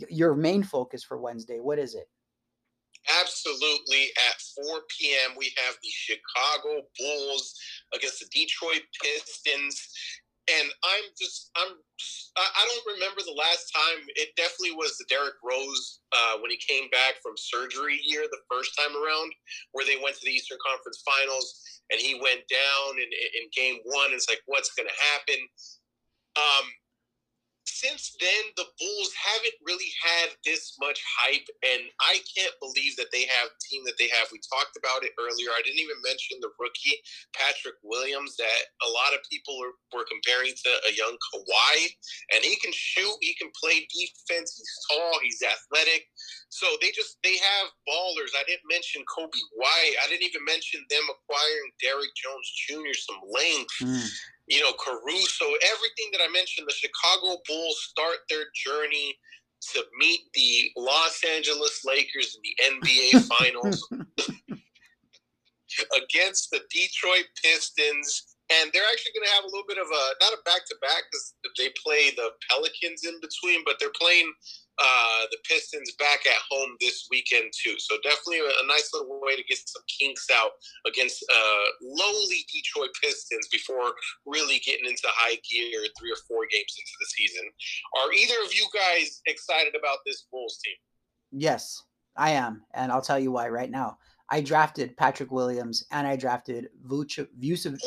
your 0.10 0.36
main 0.36 0.64
focus 0.64 1.04
for 1.04 1.18
Wednesday. 1.18 1.60
What 1.60 1.80
is 1.80 1.96
it? 1.96 2.10
Absolutely. 3.08 4.12
At 4.28 4.66
4 4.68 4.82
p.m., 4.98 5.38
we 5.38 5.54
have 5.66 5.76
the 5.82 5.90
Chicago 5.90 6.84
Bulls 6.98 7.56
against 7.94 8.20
the 8.20 8.28
Detroit 8.34 8.84
Pistons. 9.02 9.80
And 10.50 10.66
I'm 10.82 11.06
just, 11.14 11.54
I'm, 11.56 11.78
I 12.38 12.64
don't 12.66 12.98
remember 12.98 13.22
the 13.22 13.38
last 13.38 13.70
time. 13.70 14.02
It 14.18 14.34
definitely 14.34 14.74
was 14.74 14.98
the 14.98 15.06
Derrick 15.06 15.38
Rose 15.46 16.02
uh, 16.10 16.42
when 16.42 16.50
he 16.50 16.58
came 16.58 16.90
back 16.90 17.22
from 17.22 17.38
surgery 17.38 18.02
year 18.02 18.26
the 18.26 18.42
first 18.50 18.74
time 18.74 18.98
around, 18.98 19.30
where 19.78 19.86
they 19.86 20.02
went 20.02 20.18
to 20.18 20.26
the 20.26 20.34
Eastern 20.34 20.58
Conference 20.66 21.06
Finals 21.06 21.54
and 21.94 22.02
he 22.02 22.18
went 22.18 22.50
down 22.50 22.98
in, 22.98 23.10
in 23.14 23.46
game 23.54 23.78
one. 23.86 24.10
It's 24.10 24.30
like, 24.30 24.42
what's 24.50 24.74
going 24.74 24.90
to 24.90 25.00
happen? 25.14 25.40
Um, 26.38 26.66
since 27.70 28.18
then, 28.18 28.44
the 28.58 28.66
Bulls 28.82 29.14
haven't 29.14 29.58
really 29.62 29.94
had 30.02 30.34
this 30.42 30.74
much 30.82 30.98
hype, 31.06 31.46
and 31.62 31.86
I 32.02 32.18
can't 32.26 32.58
believe 32.58 32.98
that 32.98 33.14
they 33.14 33.30
have 33.30 33.54
the 33.54 33.62
team 33.70 33.86
that 33.86 34.02
they 34.02 34.10
have. 34.10 34.34
We 34.34 34.42
talked 34.42 34.74
about 34.74 35.06
it 35.06 35.14
earlier. 35.22 35.54
I 35.54 35.62
didn't 35.62 35.80
even 35.80 36.02
mention 36.02 36.42
the 36.42 36.50
rookie 36.58 36.98
Patrick 37.38 37.78
Williams 37.86 38.34
that 38.42 38.62
a 38.82 38.90
lot 38.90 39.14
of 39.14 39.22
people 39.30 39.54
are, 39.62 39.78
were 39.94 40.10
comparing 40.10 40.58
to 40.58 40.72
a 40.90 40.92
young 40.98 41.14
Kawhi, 41.30 41.78
and 42.34 42.42
he 42.42 42.58
can 42.58 42.74
shoot, 42.74 43.18
he 43.22 43.38
can 43.38 43.54
play 43.54 43.86
defense. 43.86 44.58
He's 44.58 44.76
tall, 44.90 45.22
he's 45.22 45.46
athletic. 45.46 46.10
So 46.50 46.66
they 46.82 46.90
just 46.92 47.22
they 47.22 47.38
have 47.38 47.70
ballers. 47.86 48.34
I 48.34 48.44
didn't 48.50 48.66
mention 48.66 49.06
Coby 49.06 49.44
White. 49.54 49.96
I 50.02 50.10
didn't 50.10 50.26
even 50.26 50.44
mention 50.46 50.82
them 50.90 51.06
acquiring 51.06 51.70
Derrick 51.78 52.14
Jones 52.18 52.50
Jr. 52.66 52.98
some 52.98 53.22
length 53.30 53.76
hmm. 53.80 54.10
You 54.50 54.62
know, 54.62 54.74
Caruso, 54.74 55.46
everything 55.46 56.10
that 56.12 56.22
I 56.22 56.30
mentioned, 56.34 56.68
the 56.68 56.74
Chicago 56.74 57.40
Bulls 57.48 57.78
start 57.90 58.18
their 58.30 58.46
journey 58.56 59.16
to 59.74 59.84
meet 60.00 60.22
the 60.34 60.72
Los 60.76 61.22
Angeles 61.24 61.86
Lakers 61.86 62.36
in 62.36 62.42
the 62.82 62.88
NBA 62.90 63.30
Finals 63.38 63.88
against 65.96 66.50
the 66.50 66.62
Detroit 66.72 67.26
Pistons. 67.44 68.36
And 68.50 68.72
they're 68.74 68.90
actually 68.90 69.14
going 69.14 69.30
to 69.30 69.36
have 69.36 69.44
a 69.44 69.52
little 69.54 69.68
bit 69.68 69.78
of 69.78 69.86
a, 69.86 70.04
not 70.20 70.34
a 70.34 70.42
back 70.44 70.66
to 70.66 70.76
back 70.82 71.04
because 71.06 71.36
they 71.56 71.70
play 71.86 72.10
the 72.18 72.32
Pelicans 72.50 73.06
in 73.06 73.22
between, 73.22 73.62
but 73.64 73.76
they're 73.80 73.94
playing 73.94 74.34
uh, 74.80 75.22
the 75.32 75.38
Pistons 75.48 75.92
back 76.00 76.26
at 76.26 76.42
home 76.50 76.76
this 76.80 77.08
weekend 77.12 77.52
too. 77.52 77.76
So 77.78 77.96
definitely 78.04 78.40
a, 78.40 78.68
nice 78.68 78.92
little 78.94 79.20
way 79.22 79.36
to 79.36 79.44
get 79.44 79.58
some 79.66 79.82
kinks 80.00 80.28
out 80.32 80.52
against 80.88 81.24
uh, 81.24 81.66
lowly 81.82 82.46
Detroit 82.54 82.92
Pistons 83.02 83.48
before 83.52 83.94
really 84.26 84.60
getting 84.66 84.86
into 84.86 85.08
high 85.08 85.38
gear 85.50 85.82
three 86.00 86.12
or 86.12 86.22
four 86.28 86.46
games 86.52 86.76
into 86.78 86.96
the 87.00 87.08
season. 87.08 87.46
Are 87.98 88.14
either 88.14 88.36
of 88.46 88.54
you 88.54 88.68
guys 88.74 89.22
excited 89.28 89.74
about 89.78 89.98
this 90.06 90.28
Bulls 90.32 90.60
team? 90.64 90.76
Yes, 91.32 91.84
I 92.16 92.32
am, 92.32 92.64
and 92.74 92.92
I'll 92.92 93.02
tell 93.02 93.20
you 93.20 93.32
why 93.32 93.50
right 93.50 93.70
now. 93.70 93.98
I 94.32 94.42
drafted 94.42 94.96
Patrick 94.96 95.32
Williams 95.32 95.84
and 95.92 96.06
I 96.06 96.16
drafted 96.16 96.70
Vuce- 96.88 97.28
Vucevic, 97.42 97.80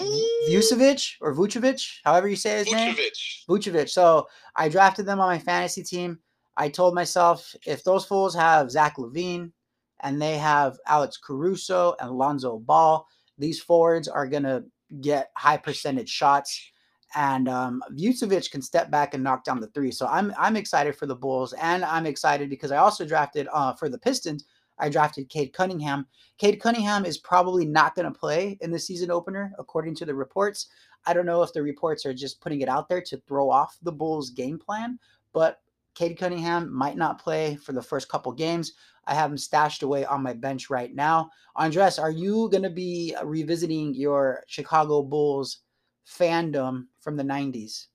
Vucevic 0.49 1.13
or 1.21 1.35
Vucevic, 1.35 2.01
however 2.05 2.27
you 2.27 2.37
say 2.37 2.59
his 2.59 2.73
name. 2.73 2.97
Vucevic. 2.97 3.47
Vucevic. 3.49 3.89
So 3.89 4.27
I 4.57 4.69
drafted 4.69 5.07
them 5.07 5.21
on 5.21 5.29
my 5.29 5.39
fantasy 5.39 5.85
team. 5.85 6.19
I 6.57 6.69
told 6.69 6.95
myself 6.95 7.55
if 7.67 7.85
those 7.85 8.05
fools 8.05 8.35
have 8.35 8.71
Zach 8.71 8.97
LaVine 8.97 9.53
and 10.01 10.21
they 10.21 10.37
have 10.39 10.79
Alex 10.87 11.17
Caruso 11.17 11.95
and 12.01 12.11
Lonzo 12.11 12.59
Ball, 12.59 13.07
these 13.39 13.61
forwards 13.61 14.09
are 14.09 14.27
gonna 14.27 14.63
get 15.01 15.31
high 15.37 15.57
percentage 15.57 16.09
shots. 16.09 16.71
And 17.15 17.49
um, 17.49 17.83
Vucevic 17.93 18.51
can 18.51 18.63
step 18.63 18.91
back 18.91 19.13
and 19.13 19.23
knock 19.23 19.45
down 19.45 19.61
the 19.61 19.67
three. 19.69 19.91
So 19.91 20.07
I'm 20.07 20.33
I'm 20.39 20.57
excited 20.57 20.97
for 20.97 21.07
the 21.07 21.15
Bulls, 21.15 21.53
and 21.55 21.85
I'm 21.85 22.07
excited 22.07 22.49
because 22.49 22.73
I 22.73 22.79
also 22.79 23.05
drafted 23.05 23.49
uh, 23.53 23.75
for 23.75 23.89
the 23.89 23.99
Pistons. 23.99 24.47
I 24.79 24.89
drafted 24.89 25.29
Cade 25.29 25.53
Cunningham. 25.53 26.07
Cade 26.39 26.61
Cunningham 26.61 27.05
is 27.05 27.19
probably 27.19 27.65
not 27.65 27.95
going 27.95 28.11
to 28.11 28.19
play 28.19 28.59
in 28.61 28.71
the 28.71 28.79
season 28.79 29.11
opener, 29.11 29.53
according 29.59 29.95
to 29.97 30.05
the 30.05 30.15
reports. 30.15 30.69
I 31.07 31.13
don't 31.13 31.27
know 31.27 31.43
if 31.43 31.53
the 31.53 31.63
reports 31.63 32.07
are 32.07 32.15
just 32.15 32.41
putting 32.41 32.63
it 32.63 32.69
out 32.69 32.89
there 32.89 33.03
to 33.03 33.23
throw 33.29 33.51
off 33.51 33.79
the 33.83 33.93
Bulls' 33.93 34.31
game 34.31 34.59
plan, 34.59 34.99
but 35.33 35.61
Cade 35.95 36.19
Cunningham 36.19 36.73
might 36.73 36.97
not 36.97 37.21
play 37.21 37.57
for 37.57 37.73
the 37.73 37.83
first 37.83 38.09
couple 38.09 38.33
games. 38.33 38.73
I 39.07 39.15
have 39.15 39.31
him 39.31 39.39
stashed 39.39 39.83
away 39.83 40.05
on 40.05 40.23
my 40.23 40.33
bench 40.33 40.71
right 40.71 40.95
now. 40.95 41.31
Andres, 41.57 41.99
are 41.99 42.11
you 42.11 42.49
going 42.51 42.63
to 42.63 42.71
be 42.71 43.15
revisiting 43.25 43.95
your 43.95 44.45
Chicago 44.47 45.03
Bulls 45.03 45.59
fandom 46.07 46.87
from 47.01 47.17
the 47.17 47.25
90s? 47.25 47.87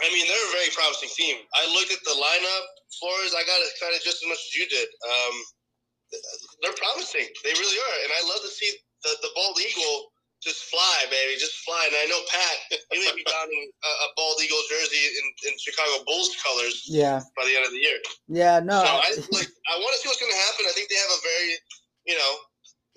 I 0.00 0.08
mean, 0.08 0.24
they're 0.26 0.48
a 0.48 0.56
very 0.56 0.70
promising 0.72 1.10
team. 1.12 1.36
I 1.52 1.66
looked 1.74 1.92
at 1.92 2.00
the 2.04 2.16
lineup, 2.16 2.64
Flores. 2.98 3.34
I 3.36 3.44
got 3.44 3.60
excited 3.68 4.00
just 4.02 4.24
as 4.24 4.28
much 4.28 4.40
as 4.40 4.54
you 4.56 4.66
did. 4.68 4.88
Um, 4.88 5.34
they're 6.62 6.78
promising. 6.78 7.28
They 7.44 7.52
really 7.52 7.76
are, 7.76 7.96
and 8.04 8.12
I 8.16 8.22
love 8.28 8.40
to 8.40 8.48
see 8.48 8.72
the, 9.02 9.10
the 9.20 9.28
bald 9.34 9.58
eagle 9.60 10.12
just 10.42 10.66
fly, 10.68 10.96
baby, 11.06 11.38
just 11.38 11.62
fly. 11.62 11.78
And 11.86 11.94
I 12.02 12.06
know 12.10 12.18
Pat, 12.26 12.56
he 12.90 12.98
may 12.98 13.14
be 13.14 13.22
donning 13.24 13.64
a, 13.86 13.90
a 14.04 14.08
bald 14.18 14.42
eagle 14.42 14.58
jersey 14.68 14.98
in, 14.98 15.26
in 15.46 15.52
Chicago 15.58 16.02
Bulls 16.04 16.34
colors 16.42 16.82
Yeah, 16.90 17.22
by 17.38 17.46
the 17.46 17.54
end 17.54 17.64
of 17.66 17.72
the 17.72 17.78
year. 17.78 17.98
yeah, 18.26 18.58
no. 18.58 18.82
so 18.82 18.90
I- 18.90 19.06
I 19.06 19.10
like, 19.30 19.50
I 19.70 19.78
want 19.78 19.94
to 19.94 19.98
see 20.02 20.10
what's 20.10 20.18
going 20.20 20.34
to 20.34 20.42
happen. 20.50 20.66
I 20.66 20.74
think 20.74 20.90
they 20.90 20.98
have 20.98 21.14
a 21.14 21.22
very, 21.22 21.50
you 22.10 22.16
know, 22.18 22.32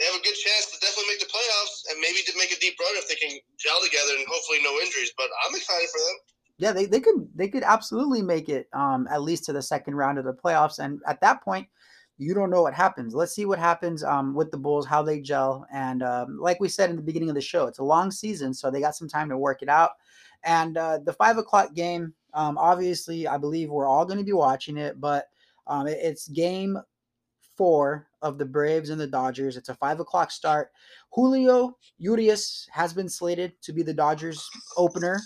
they 0.01 0.05
have 0.10 0.17
a 0.17 0.23
good 0.25 0.36
chance 0.36 0.73
to 0.73 0.75
definitely 0.81 1.13
make 1.15 1.21
the 1.21 1.31
playoffs 1.31 1.86
and 1.93 2.01
maybe 2.01 2.19
to 2.25 2.34
make 2.36 2.51
a 2.51 2.60
deep 2.60 2.75
run 2.81 2.97
if 2.99 3.08
they 3.08 3.15
can 3.15 3.31
gel 3.62 3.79
together 3.86 4.17
and 4.17 4.25
hopefully 4.27 4.60
no 4.65 4.73
injuries. 4.84 5.13
But 5.15 5.29
I'm 5.47 5.55
excited 5.55 5.88
for 5.88 6.01
them. 6.03 6.17
yeah, 6.58 6.71
they, 6.73 6.86
they 6.86 6.99
could 6.99 7.29
they 7.34 7.47
could 7.47 7.63
absolutely 7.63 8.21
make 8.21 8.49
it 8.49 8.67
um 8.73 9.08
at 9.10 9.21
least 9.21 9.45
to 9.45 9.53
the 9.53 9.62
second 9.62 9.95
round 9.95 10.17
of 10.19 10.25
the 10.25 10.34
playoffs. 10.34 10.79
And 10.79 10.99
at 11.08 11.21
that 11.21 11.43
point, 11.43 11.67
you 12.17 12.34
don't 12.34 12.49
know 12.49 12.62
what 12.62 12.73
happens. 12.73 13.13
Let's 13.13 13.34
see 13.36 13.45
what 13.45 13.60
happens 13.60 14.04
um 14.04 14.34
with 14.34 14.51
the 14.51 14.58
Bulls, 14.58 14.86
how 14.88 15.04
they 15.04 15.19
gel. 15.21 15.65
And 15.73 16.01
um, 16.04 16.39
like 16.39 16.60
we 16.60 16.69
said 16.69 16.89
in 16.89 16.95
the 16.95 17.01
beginning 17.01 17.30
of 17.30 17.36
the 17.36 17.41
show, 17.41 17.67
it's 17.67 17.80
a 17.80 17.84
long 17.84 18.12
season, 18.12 18.54
so 18.54 18.69
they 18.71 18.80
got 18.82 18.95
some 18.95 19.08
time 19.10 19.30
to 19.30 19.38
work 19.38 19.62
it 19.62 19.69
out. 19.69 19.91
And 20.43 20.78
uh, 20.78 20.99
the 21.04 21.13
five 21.13 21.38
o'clock 21.38 21.73
game, 21.73 22.13
um, 22.34 22.58
obviously, 22.58 23.28
I 23.28 23.38
believe 23.38 23.69
we're 23.69 23.88
all 23.88 24.06
going 24.06 24.19
to 24.19 24.23
be 24.23 24.34
watching 24.34 24.78
it, 24.78 25.01
but 25.01 25.25
um, 25.67 25.88
it- 25.88 25.99
it's 26.01 26.28
game 26.28 26.78
four 27.58 28.08
of 28.21 28.38
the 28.38 28.45
Braves 28.45 28.89
and 28.89 28.99
the 28.99 29.08
Dodgers. 29.08 29.58
It's 29.58 29.69
a 29.69 29.75
five 29.75 29.99
o'clock 29.99 30.32
start. 30.32 30.71
Julio 31.12 31.78
Urias 31.97 32.67
has 32.71 32.93
been 32.93 33.10
slated 33.10 33.54
to 33.62 33.73
be 33.73 33.82
the 33.84 33.93
Dodgers 33.93 34.47
opener. 34.78 35.19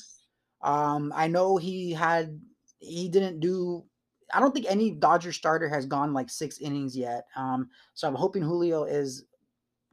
Um, 0.62 1.12
I 1.15 1.28
know 1.28 1.58
he 1.58 1.91
had 1.91 2.39
he 2.80 3.10
didn't 3.10 3.39
do. 3.39 3.84
I 4.33 4.39
don't 4.39 4.53
think 4.53 4.65
any 4.69 4.91
Dodger 4.91 5.31
starter 5.31 5.69
has 5.69 5.85
gone 5.85 6.13
like 6.13 6.29
six 6.29 6.59
innings 6.59 6.95
yet. 6.95 7.25
Um, 7.35 7.69
so 7.93 8.07
I'm 8.07 8.15
hoping 8.15 8.43
Julio 8.43 8.83
is 8.83 9.25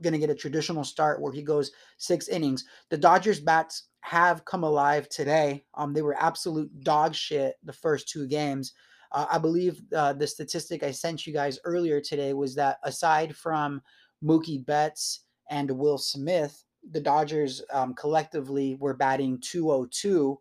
going 0.03 0.13
to 0.13 0.19
get 0.19 0.31
a 0.31 0.35
traditional 0.35 0.85
start 0.85 1.21
where 1.21 1.33
he 1.33 1.43
goes 1.43 1.71
six 1.99 2.29
innings. 2.29 2.65
The 2.91 2.99
Dodgers 2.99 3.41
bats 3.41 3.89
have 4.01 4.45
come 4.45 4.63
alive 4.63 5.09
today. 5.09 5.65
Um, 5.75 5.93
they 5.93 6.03
were 6.03 6.17
absolute 6.21 6.71
dog 6.83 7.15
shit 7.15 7.55
the 7.65 7.73
first 7.73 8.09
two 8.09 8.27
games. 8.27 8.73
Uh, 9.13 9.27
I 9.31 9.39
believe 9.39 9.81
uh, 9.95 10.13
the 10.13 10.27
statistic 10.27 10.83
I 10.83 10.91
sent 10.91 11.27
you 11.27 11.33
guys 11.33 11.59
earlier 11.65 12.01
today 12.01 12.33
was 12.33 12.55
that 12.57 12.79
aside 12.83 13.35
from 13.35 13.81
Mookie 14.23 14.65
Betts 14.65 15.21
and 15.51 15.71
Will 15.71 15.99
Smith, 15.99 16.65
the 16.91 17.01
Dodgers 17.01 17.63
um, 17.73 17.95
collectively 17.95 18.77
were 18.79 18.95
batting 18.95 19.41
202. 19.41 20.39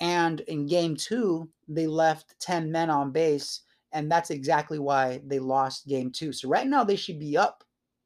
And 0.00 0.40
in 0.40 0.66
game 0.66 0.96
two, 0.96 1.48
they 1.68 1.86
left 1.86 2.38
10 2.40 2.70
men 2.70 2.90
on 2.90 3.10
base. 3.12 3.60
And 3.92 4.10
that's 4.10 4.30
exactly 4.30 4.78
why 4.78 5.20
they 5.24 5.38
lost 5.38 5.86
game 5.86 6.10
two. 6.10 6.32
So 6.32 6.48
right 6.48 6.66
now 6.66 6.82
they 6.82 6.96
should 6.96 7.18
be 7.18 7.36
up 7.36 7.64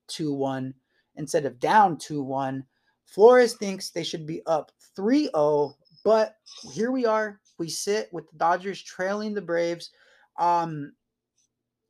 2 0.09 0.33
1 0.33 0.75
instead 1.17 1.47
of 1.47 1.59
down 1.59 1.97
2 1.97 2.23
1. 2.23 2.65
Flores 3.07 3.55
thinks 3.55 3.91
they 3.91 4.05
should 4.05 4.27
be 4.27 4.43
up 4.47 4.71
3 4.97 5.31
0. 5.35 5.77
But 6.05 6.37
here 6.73 6.91
we 6.91 7.07
are. 7.07 7.41
We 7.59 7.69
sit 7.69 8.09
with 8.13 8.31
the 8.31 8.39
Dodgers 8.39 8.83
trailing 8.83 9.35
the 9.35 9.43
Braves. 9.43 9.91
Um, 10.39 10.93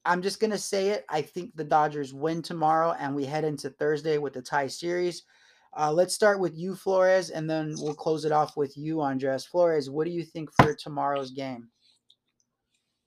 I'm 0.04 0.22
just 0.22 0.40
going 0.40 0.52
to 0.52 0.59
say 0.59 0.88
it. 0.88 1.04
I 1.11 1.20
think 1.20 1.54
the 1.54 1.64
Dodgers 1.64 2.14
win 2.14 2.40
tomorrow 2.40 2.94
and 2.98 3.14
we 3.14 3.26
head 3.26 3.44
into 3.44 3.68
Thursday 3.68 4.16
with 4.16 4.33
the 4.33 4.40
tie 4.40 4.68
series. 4.68 5.24
Uh, 5.79 5.93
let's 5.93 6.12
start 6.12 6.41
with 6.41 6.59
you, 6.59 6.75
Flores, 6.75 7.31
and 7.31 7.49
then 7.49 7.73
we'll 7.79 7.95
close 7.95 8.25
it 8.25 8.33
off 8.33 8.57
with 8.57 8.77
you, 8.77 9.01
Andres. 9.01 9.47
Flores, 9.47 9.88
what 9.88 10.07
do 10.07 10.11
you 10.11 10.25
think 10.25 10.51
for 10.59 10.75
tomorrow's 10.75 11.31
game? 11.31 11.69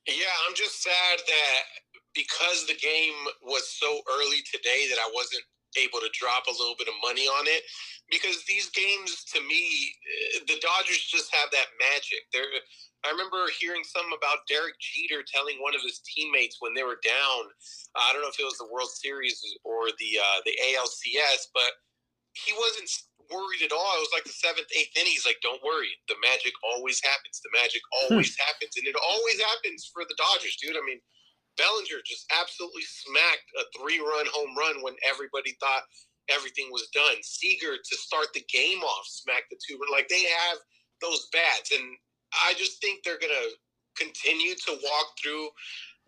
Yeah, 0.08 0.32
I'm 0.48 0.56
just 0.56 0.82
sad 0.82 1.20
that 1.20 1.62
because 2.16 2.66
the 2.68 2.80
game 2.80 3.14
was 3.44 3.68
so 3.76 4.00
early 4.16 4.40
today 4.48 4.88
that 4.88 5.00
I 5.04 5.12
wasn't 5.14 5.44
able 5.76 6.00
to 6.00 6.12
drop 6.16 6.48
a 6.48 6.56
little 6.56 6.76
bit 6.80 6.88
of 6.88 6.96
money 7.04 7.28
on 7.28 7.48
it 7.48 7.64
because 8.10 8.44
these 8.48 8.68
games 8.72 9.24
to 9.32 9.40
me 9.40 9.92
eh, 10.36 10.40
the 10.48 10.60
Dodgers 10.60 11.08
just 11.08 11.32
have 11.36 11.52
that 11.52 11.72
magic. 11.80 12.28
They're 12.32 12.48
I 13.04 13.10
remember 13.10 13.48
hearing 13.58 13.84
something 13.84 14.14
about 14.14 14.46
Derek 14.48 14.78
Jeter 14.78 15.24
telling 15.26 15.58
one 15.58 15.74
of 15.74 15.82
his 15.82 16.04
teammates 16.06 16.58
when 16.60 16.76
they 16.76 16.84
were 16.84 17.00
down. 17.02 17.42
I 17.96 18.14
don't 18.14 18.22
know 18.22 18.30
if 18.30 18.38
it 18.38 18.46
was 18.46 18.60
the 18.60 18.70
World 18.70 18.92
Series 18.92 19.42
or 19.64 19.90
the 19.98 20.12
uh, 20.20 20.40
the 20.46 20.56
ALCS, 20.60 21.50
but 21.56 21.72
he 22.34 22.54
wasn't 22.54 22.90
worried 23.32 23.64
at 23.64 23.72
all. 23.72 23.94
It 23.98 24.06
was 24.08 24.14
like 24.14 24.26
the 24.26 24.36
seventh, 24.36 24.68
eighth 24.76 24.96
inning. 24.98 25.12
He's 25.14 25.26
like, 25.26 25.42
"Don't 25.42 25.64
worry, 25.64 25.92
the 26.08 26.16
magic 26.22 26.54
always 26.64 27.02
happens. 27.04 27.42
The 27.42 27.52
magic 27.54 27.82
Hmm. 27.94 28.14
always 28.14 28.38
happens, 28.38 28.78
and 28.78 28.88
it 28.88 28.96
always 28.96 29.40
happens 29.42 29.90
for 29.94 30.06
the 30.06 30.16
Dodgers, 30.16 30.58
dude. 30.58 30.78
I 30.78 30.82
mean, 30.82 31.02
Bellinger 31.58 32.02
just 32.06 32.26
absolutely 32.32 32.84
smacked 32.84 33.50
a 33.58 33.66
three-run 33.78 34.28
home 34.28 34.58
run 34.58 34.82
when 34.82 34.96
everybody 35.04 35.54
thought 35.60 35.84
everything 36.30 36.72
was 36.72 36.88
done. 36.94 37.22
Seager 37.24 37.78
to 37.78 37.96
start 37.98 38.34
the 38.34 38.44
game 38.52 38.82
off 38.84 39.08
smacked 39.08 39.50
the 39.52 39.60
two. 39.68 39.80
Like 39.92 40.08
they 40.10 40.24
have 40.24 40.60
those 41.02 41.28
bats, 41.32 41.72
and 41.72 41.98
I 42.34 42.54
just 42.56 42.82
think 42.82 43.04
they're 43.04 43.20
gonna 43.20 43.52
continue 43.98 44.56
to 44.56 44.80
walk 44.84 45.08
through 45.22 45.50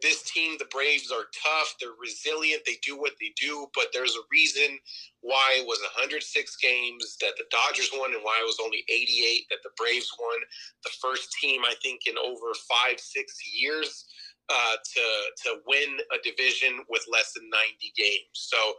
this 0.03 0.21
team, 0.23 0.57
the 0.59 0.69
Braves 0.69 1.11
are 1.11 1.31
tough. 1.31 1.75
They're 1.79 1.97
resilient. 1.99 2.63
They 2.67 2.77
do 2.85 2.99
what 2.99 3.13
they 3.19 3.33
do, 3.39 3.67
but 3.73 3.87
there's 3.93 4.15
a 4.15 4.27
reason 4.29 4.77
why 5.21 5.55
it 5.57 5.65
was 5.65 5.79
106 5.95 6.19
games 6.57 7.17
that 7.21 7.39
the 7.39 7.47
Dodgers 7.49 7.89
won 7.95 8.13
and 8.13 8.21
why 8.21 8.37
it 8.43 8.45
was 8.45 8.59
only 8.61 8.83
88 8.91 9.47
that 9.49 9.63
the 9.63 9.71
Braves 9.79 10.11
won. 10.19 10.39
The 10.83 10.91
first 11.01 11.31
team, 11.41 11.63
I 11.63 11.73
think, 11.81 12.05
in 12.05 12.19
over 12.19 12.51
five, 12.67 12.99
six 12.99 13.39
years 13.47 14.05
uh, 14.51 14.75
to 14.75 15.05
to 15.47 15.49
win 15.65 15.97
a 16.11 16.19
division 16.21 16.83
with 16.89 17.07
less 17.07 17.31
than 17.33 17.49
90 17.49 17.95
games. 17.95 18.35
So 18.35 18.75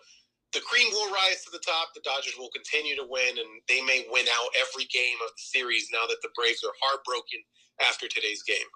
the 0.52 0.60
cream 0.60 0.86
will 0.92 1.10
rise 1.10 1.42
to 1.44 1.50
the 1.50 1.64
top. 1.64 1.96
The 1.96 2.04
Dodgers 2.04 2.36
will 2.38 2.52
continue 2.54 2.94
to 2.96 3.06
win, 3.08 3.40
and 3.40 3.50
they 3.66 3.80
may 3.82 4.06
win 4.12 4.26
out 4.28 4.52
every 4.60 4.84
game 4.92 5.18
of 5.24 5.32
the 5.32 5.44
series 5.50 5.88
now 5.90 6.06
that 6.06 6.20
the 6.22 6.30
Braves 6.36 6.62
are 6.62 6.76
heartbroken 6.84 7.40
after 7.80 8.06
today's 8.06 8.44
game. 8.44 8.68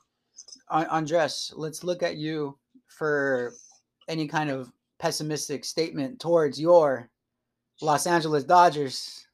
An- 0.70 0.86
Andres, 0.86 1.52
let's 1.56 1.84
look 1.84 2.02
at 2.02 2.16
you 2.16 2.56
for 2.86 3.52
any 4.08 4.26
kind 4.26 4.50
of 4.50 4.72
pessimistic 4.98 5.64
statement 5.64 6.20
towards 6.20 6.60
your 6.60 7.08
Los 7.80 8.06
Angeles 8.06 8.44
Dodgers. 8.44 9.24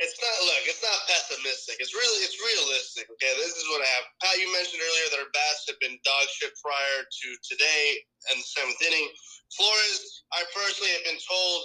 It's 0.00 0.18
not 0.18 0.34
look, 0.48 0.64
it's 0.66 0.82
not 0.82 0.98
pessimistic. 1.06 1.76
It's 1.78 1.94
really 1.94 2.20
it's 2.26 2.38
realistic. 2.40 3.06
Okay, 3.06 3.30
this 3.38 3.54
is 3.54 3.66
what 3.70 3.84
I 3.84 3.88
have. 4.00 4.04
Pat, 4.18 4.34
you 4.40 4.50
mentioned 4.50 4.82
earlier 4.82 5.06
that 5.12 5.22
our 5.22 5.30
bats 5.30 5.68
have 5.68 5.78
been 5.78 5.94
dog 6.02 6.26
shit 6.32 6.50
prior 6.58 7.06
to 7.06 7.28
today 7.46 8.02
and 8.32 8.40
the 8.40 8.46
seventh 8.46 8.82
inning. 8.82 9.06
Flores, 9.54 10.24
I 10.32 10.42
personally 10.56 10.90
have 10.96 11.06
been 11.06 11.20
told 11.22 11.58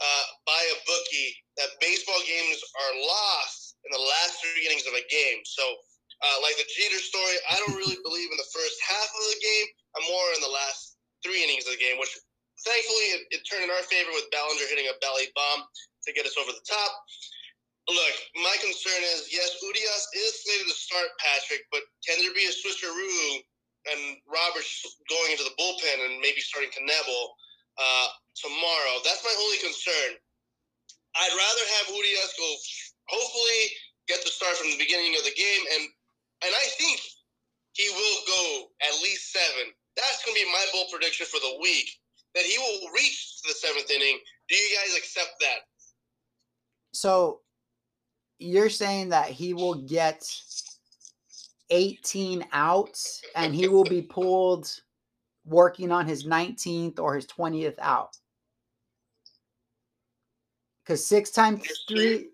uh, 0.00 0.24
by 0.42 0.58
a 0.58 0.76
bookie 0.88 1.38
that 1.60 1.76
baseball 1.78 2.18
games 2.26 2.58
are 2.74 2.94
lost 3.04 3.78
in 3.84 3.92
the 3.92 4.02
last 4.02 4.40
three 4.42 4.64
innings 4.66 4.88
of 4.88 4.96
a 4.96 5.04
game. 5.06 5.44
So, 5.44 5.62
uh, 6.24 6.38
like 6.40 6.56
the 6.56 6.64
Jeter 6.72 7.00
story, 7.04 7.36
I 7.52 7.60
don't 7.60 7.76
really 7.76 8.00
believe 8.08 8.32
in 8.32 8.40
the 8.40 8.50
first 8.50 8.76
half 8.80 9.10
of 9.12 9.24
the 9.28 9.40
game. 9.44 9.66
I'm 9.94 10.06
more 10.08 10.28
in 10.32 10.40
the 10.40 10.52
last 10.52 10.96
three 11.20 11.44
innings 11.44 11.68
of 11.68 11.76
the 11.76 11.82
game, 11.82 12.00
which 12.00 12.16
thankfully 12.64 13.20
it, 13.20 13.22
it 13.36 13.40
turned 13.44 13.68
in 13.68 13.72
our 13.72 13.84
favor 13.86 14.12
with 14.16 14.32
Bellinger 14.32 14.68
hitting 14.72 14.88
a 14.88 14.96
belly 15.04 15.28
bomb 15.36 15.68
to 16.08 16.10
get 16.16 16.24
us 16.24 16.36
over 16.40 16.52
the 16.52 16.64
top. 16.64 16.92
Look, 17.84 18.16
my 18.40 18.56
concern 18.64 19.00
is 19.12 19.28
yes, 19.28 19.60
Urias 19.60 20.04
is 20.16 20.32
slated 20.40 20.72
to 20.72 20.76
start 20.76 21.12
Patrick, 21.20 21.68
but 21.68 21.84
can 22.00 22.16
there 22.16 22.32
be 22.32 22.48
a 22.48 22.54
switcheroo 22.54 23.44
and 23.92 24.16
Roberts 24.24 24.96
going 25.12 25.36
into 25.36 25.44
the 25.44 25.52
bullpen 25.60 26.00
and 26.00 26.16
maybe 26.24 26.40
starting 26.40 26.72
Knebel 26.72 27.24
uh, 27.76 28.08
tomorrow? 28.40 29.04
That's 29.04 29.20
my 29.20 29.36
only 29.36 29.60
concern. 29.60 30.16
I'd 31.12 31.36
rather 31.36 31.64
have 31.76 31.92
Urias 31.92 32.32
go, 32.40 32.48
hopefully, 33.12 33.60
get 34.08 34.24
the 34.24 34.32
start 34.32 34.56
from 34.56 34.72
the 34.72 34.80
beginning 34.80 35.16
of 35.20 35.24
the 35.28 35.36
game, 35.36 35.62
and 35.76 35.82
and 36.44 36.54
I 36.54 36.66
think 36.78 37.00
he 37.72 37.88
will 37.90 38.20
go 38.26 38.66
at 38.82 39.02
least 39.02 39.32
seven. 39.32 39.72
That's 39.96 40.24
going 40.24 40.36
to 40.36 40.44
be 40.44 40.52
my 40.52 40.64
bold 40.72 40.86
prediction 40.92 41.26
for 41.26 41.40
the 41.40 41.58
week. 41.60 41.88
That 42.34 42.44
he 42.44 42.58
will 42.58 42.90
reach 42.92 43.40
the 43.46 43.52
seventh 43.52 43.90
inning. 43.90 44.18
Do 44.48 44.56
you 44.56 44.76
guys 44.76 44.96
accept 44.96 45.34
that? 45.40 45.58
So 46.92 47.40
you're 48.38 48.70
saying 48.70 49.10
that 49.10 49.28
he 49.28 49.54
will 49.54 49.74
get 49.74 50.24
18 51.70 52.44
outs 52.52 53.22
and 53.36 53.54
he 53.54 53.68
will 53.68 53.84
be 53.84 54.02
pulled 54.02 54.70
working 55.44 55.92
on 55.92 56.06
his 56.06 56.26
19th 56.26 56.98
or 56.98 57.14
his 57.14 57.26
20th 57.26 57.78
out. 57.78 58.16
Because 60.84 61.06
six 61.06 61.30
times 61.30 61.62
three. 61.88 62.28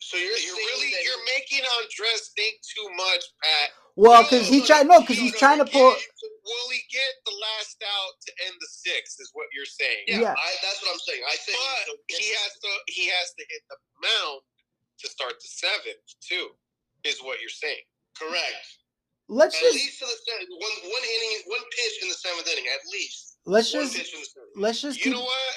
So 0.00 0.16
you're, 0.16 0.36
You're 0.38 0.54
really 0.56 0.90
that- 0.94 1.02
you're 1.04 1.24
making 1.36 1.64
Andres 1.82 2.30
think 2.36 2.54
too 2.62 2.88
much, 2.96 3.24
Pat. 3.42 3.70
Well, 3.98 4.22
because 4.22 4.46
he 4.46 4.60
no, 4.60 4.66
tried 4.66 4.86
no, 4.86 5.00
because 5.02 5.18
he's 5.18 5.34
trying 5.36 5.58
to 5.58 5.66
he 5.66 5.72
pull. 5.74 5.90
Will 5.90 6.68
he 6.70 6.80
get 6.86 7.12
the 7.26 7.34
last 7.34 7.82
out 7.82 8.14
to 8.22 8.30
end 8.46 8.54
the 8.60 8.70
sixth? 8.70 9.18
Is 9.18 9.30
what 9.34 9.50
you're 9.50 9.66
saying? 9.66 10.06
Yeah, 10.06 10.20
Yeah. 10.22 10.34
I, 10.38 10.48
that's 10.62 10.78
what 10.86 10.94
I'm 10.94 11.02
saying. 11.02 11.22
I 11.26 11.34
say 11.34 11.50
But 11.50 11.98
he 12.14 12.30
has 12.30 12.52
to 12.62 12.70
he 12.94 13.04
has 13.10 13.28
to 13.34 13.42
hit 13.50 13.62
the 13.68 13.76
mound 13.98 14.40
to 15.02 15.06
start 15.10 15.34
the 15.42 15.50
seventh 15.50 15.98
too. 16.22 16.54
Is 17.04 17.18
what 17.22 17.40
you're 17.42 17.50
saying? 17.50 17.82
correct. 18.14 18.66
Let's 19.28 19.54
At 19.56 19.62
just 19.62 19.74
least 19.74 19.98
to 19.98 20.06
the 20.06 20.18
seventh, 20.30 20.48
one 20.50 20.90
one 20.94 21.02
inning, 21.04 21.42
one 21.50 21.64
pitch 21.74 21.94
in 22.02 22.08
the 22.08 22.14
seventh 22.14 22.46
inning, 22.48 22.64
at 22.70 22.86
least. 22.94 23.38
let's 23.46 23.74
One 23.74 23.82
just 23.82 23.96
pitch 23.98 24.14
in 24.14 24.20
the 24.22 24.62
let's 24.62 24.80
just 24.80 24.98
You 24.98 25.10
keep. 25.10 25.12
know 25.14 25.26
what? 25.26 25.54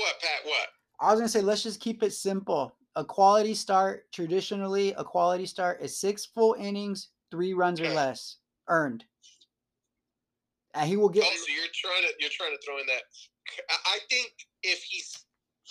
What, 0.00 0.20
Pat? 0.20 0.40
What? 0.44 0.68
I 1.00 1.10
was 1.12 1.20
gonna 1.20 1.28
say 1.28 1.42
let's 1.42 1.62
just 1.62 1.80
keep 1.80 2.02
it 2.02 2.12
simple. 2.14 2.72
A 2.96 3.04
quality 3.04 3.54
start 3.54 4.10
traditionally, 4.12 4.92
a 4.98 5.04
quality 5.04 5.46
start 5.46 5.80
is 5.80 5.98
six 5.98 6.26
full 6.26 6.54
innings, 6.58 7.08
three 7.30 7.54
runs 7.54 7.80
or 7.80 7.88
less 7.88 8.36
earned, 8.68 9.04
and 10.74 10.86
he 10.88 10.96
will 10.96 11.08
get. 11.08 11.24
Oh, 11.26 11.30
so 11.36 11.52
you're 11.52 11.72
trying 11.72 12.02
to 12.02 12.12
you're 12.20 12.30
trying 12.36 12.52
to 12.52 12.60
throw 12.66 12.78
in 12.78 12.86
that. 12.86 13.02
I 13.70 13.96
I 13.96 13.98
think 14.10 14.30
if 14.62 14.82
he 14.82 15.02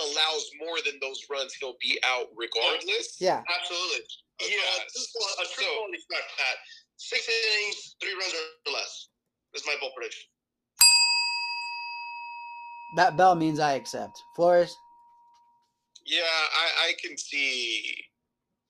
allows 0.02 0.50
more 0.60 0.78
than 0.84 0.98
those 1.00 1.22
runs, 1.30 1.54
he'll 1.54 1.78
be 1.80 2.00
out 2.04 2.28
regardless. 2.36 3.18
Yeah, 3.22 3.44
Absolutely. 3.60 4.02
Uh, 4.42 4.46
yeah, 4.50 4.58
uh, 4.58 4.82
A, 4.82 4.90
true 4.90 5.06
qual- 5.14 5.46
so- 5.46 5.76
quality 5.78 6.00
start, 6.02 6.24
Pat. 6.38 6.58
Six 6.98 7.28
innings, 7.30 7.96
three 8.02 8.14
runs 8.14 8.34
or 8.34 8.72
less. 8.74 9.10
Is 9.54 9.64
my 9.66 9.76
bold 9.82 9.92
prediction. 9.96 10.24
that 12.96 13.16
bell 13.18 13.36
means 13.36 13.60
I 13.60 13.74
accept. 13.74 14.22
Flores, 14.36 14.76
Yeah, 16.12 16.20
I, 16.24 16.90
I 16.90 16.94
can 17.02 17.18
see 17.18 17.96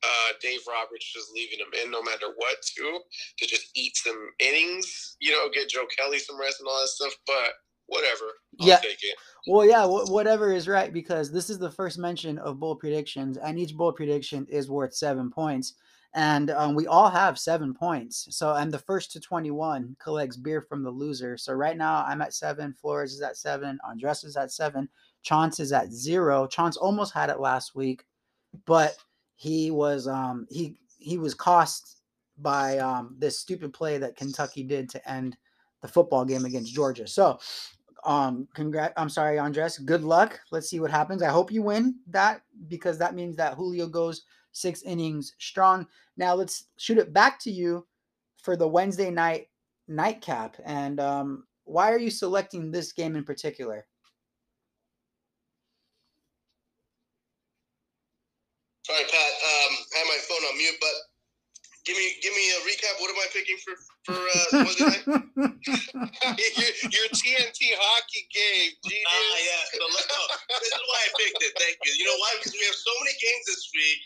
uh, 0.04 0.34
Dave 0.42 0.60
Roberts 0.70 1.12
just 1.12 1.32
leaving 1.34 1.58
him 1.58 1.74
in 1.84 1.90
no 1.90 2.04
matter 2.04 2.28
what, 2.36 2.58
too, 2.78 3.00
to 3.40 3.48
just 3.48 3.66
eat 3.76 3.98
some 3.98 4.30
innings, 4.40 5.18
you 5.20 5.32
know, 5.32 5.50
get 5.52 5.70
Joe 5.70 5.86
Kelly 5.98 6.20
some 6.20 6.40
rest 6.40 6.60
and 6.60 6.68
all 6.70 6.80
that 6.80 6.88
stuff. 6.88 7.14
But 7.26 7.50
whatever, 7.88 8.26
I'll 8.62 8.68
Yeah. 8.68 8.78
take 8.78 9.00
it. 9.02 9.16
Well, 9.48 9.66
yeah, 9.66 9.88
wh- 9.88 10.08
whatever 10.12 10.54
is 10.54 10.68
right 10.68 10.94
because 10.94 11.32
this 11.32 11.50
is 11.50 11.58
the 11.58 11.72
first 11.72 11.98
mention 11.98 12.38
of 12.38 12.60
bold 12.60 12.80
predictions, 12.80 13.38
and 13.38 13.58
each 13.58 13.76
bold 13.76 13.96
prediction 13.96 14.46
is 14.48 14.70
worth 14.70 14.94
seven 14.94 15.32
points, 15.32 15.74
and 16.14 16.52
um, 16.52 16.76
we 16.76 16.86
all 16.86 17.10
have 17.10 17.40
seven 17.40 17.74
points. 17.74 18.28
So, 18.30 18.54
and 18.54 18.72
the 18.72 18.78
first 18.78 19.12
to 19.14 19.20
twenty-one 19.20 19.96
collects 20.00 20.38
beer 20.38 20.62
from 20.62 20.84
the 20.84 20.92
loser. 20.92 21.38
So 21.38 21.54
right 21.54 21.76
now, 21.76 22.06
I'm 22.08 22.22
at 22.22 22.36
seven. 22.36 22.76
Flores 22.80 23.14
is 23.14 23.22
at 23.22 23.36
seven. 23.36 23.80
Andres 23.84 24.24
is 24.24 24.38
at 24.38 24.52
seven. 24.52 24.88
Chance 25.22 25.60
is 25.60 25.72
at 25.72 25.92
zero. 25.92 26.48
Chance 26.48 26.78
almost 26.78 27.14
had 27.14 27.30
it 27.30 27.40
last 27.40 27.76
week, 27.76 28.06
but 28.66 28.96
he 29.36 29.72
was 29.72 30.08
um 30.08 30.48
he 30.50 30.76
he 30.98 31.18
was 31.18 31.34
cost 31.34 32.02
by 32.38 32.78
um 32.80 33.16
this 33.20 33.40
stupid 33.40 33.74
play 33.74 33.98
that 33.98 34.16
Kentucky 34.16 34.64
did 34.64 34.90
to 34.90 35.10
end 35.10 35.38
the 35.82 35.88
football 35.88 36.26
game 36.26 36.46
against 36.46 36.74
Georgia. 36.74 37.08
So 37.08 37.40
um 38.04 38.48
congrat 38.56 38.94
i'm 38.98 39.10
sorry 39.10 39.38
andres 39.38 39.78
good 39.78 40.04
luck 40.04 40.40
let's 40.50 40.68
see 40.68 40.80
what 40.80 40.90
happens 40.90 41.22
i 41.22 41.28
hope 41.30 41.52
you 41.52 41.62
win 41.62 41.94
that 42.08 42.42
because 42.68 42.98
that 42.98 43.14
means 43.14 43.36
that 43.36 43.54
julio 43.54 43.86
goes 43.86 44.24
six 44.52 44.82
innings 44.84 45.34
strong. 45.40 45.88
Now 46.18 46.34
let's 46.36 46.66
shoot 46.78 46.98
it 46.98 47.14
back 47.14 47.40
to 47.42 47.52
you 47.52 47.86
for 48.38 48.56
the 48.56 48.68
Wednesday 48.68 49.10
night 49.10 49.48
nightcap. 49.88 50.56
And 50.66 51.00
um, 51.00 51.46
why 51.64 51.92
are 51.92 52.00
you 52.00 52.10
selecting 52.12 52.72
this 52.72 52.92
game 52.92 53.16
in 53.16 53.24
particular? 53.24 53.86
Sorry, 58.92 59.08
Pat. 59.08 59.34
Um, 59.40 59.72
I 59.96 59.96
had 60.04 60.08
my 60.12 60.20
phone 60.28 60.44
on 60.52 60.56
mute, 60.60 60.76
but 60.84 60.96
give 61.88 61.96
me 61.96 62.12
give 62.20 62.36
me 62.36 62.44
a 62.52 62.60
recap. 62.68 63.00
What 63.00 63.08
am 63.08 63.24
I 63.24 63.28
picking 63.32 63.56
for 63.64 63.72
for 64.04 64.20
uh, 64.20 64.68
Wednesday 64.68 64.84
night? 64.92 65.04
your, 66.60 66.72
your 66.92 67.08
TNT 67.16 67.72
hockey 67.72 68.28
game. 68.36 68.76
Genius. 68.84 69.08
Ah, 69.08 69.36
yeah. 69.40 69.64
So 69.80 69.88
let, 69.96 70.06
no, 70.12 70.22
this 70.60 70.76
is 70.76 70.84
why 70.84 71.00
I 71.08 71.10
picked 71.24 71.40
it. 71.40 71.56
Thank 71.56 71.80
you. 71.88 72.04
You 72.04 72.06
know 72.12 72.20
why? 72.20 72.36
Because 72.36 72.52
we 72.52 72.68
have 72.68 72.76
so 72.76 72.92
many 73.00 73.16
games 73.16 73.44
this 73.48 73.64
week 73.72 74.02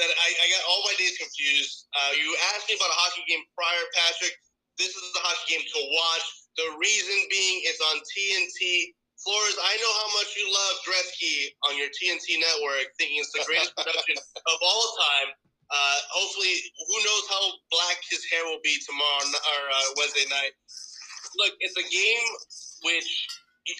that 0.00 0.08
I, 0.08 0.28
I 0.32 0.46
got 0.56 0.62
all 0.72 0.88
my 0.88 0.96
days 0.96 1.20
confused. 1.20 1.92
Uh, 1.92 2.16
you 2.16 2.32
asked 2.56 2.64
me 2.64 2.80
about 2.80 2.88
a 2.88 2.96
hockey 2.96 3.28
game 3.28 3.44
prior, 3.52 3.84
Patrick. 3.92 4.32
This 4.80 4.96
is 4.96 5.04
the 5.12 5.20
hockey 5.20 5.52
game 5.52 5.64
to 5.68 5.80
watch. 5.92 6.26
The 6.56 6.68
reason 6.80 7.16
being 7.28 7.68
it's 7.68 7.84
on 7.92 8.00
TNT. 8.08 8.96
Flores, 9.20 9.56
I 9.60 9.72
know 9.76 9.92
how 10.00 10.10
much 10.16 10.32
you 10.32 10.48
love 10.48 10.74
Gretzky 10.88 11.52
on 11.68 11.76
your 11.76 11.92
TNT 11.92 12.40
network, 12.40 12.88
thinking 12.96 13.20
it's 13.20 13.32
the 13.36 13.44
greatest 13.44 13.76
production 13.78 14.16
of 14.16 14.56
all 14.64 14.86
time. 14.96 15.28
Uh, 15.70 15.98
hopefully, 16.10 16.56
who 16.88 16.96
knows 17.04 17.24
how 17.30 17.42
black 17.70 18.00
his 18.08 18.24
hair 18.32 18.42
will 18.48 18.64
be 18.64 18.74
tomorrow 18.82 19.22
or 19.22 19.60
uh, 19.70 19.88
Wednesday 20.00 20.26
night. 20.26 20.56
Look, 21.38 21.54
it's 21.62 21.78
a 21.78 21.86
game 21.86 22.26
which 22.82 23.06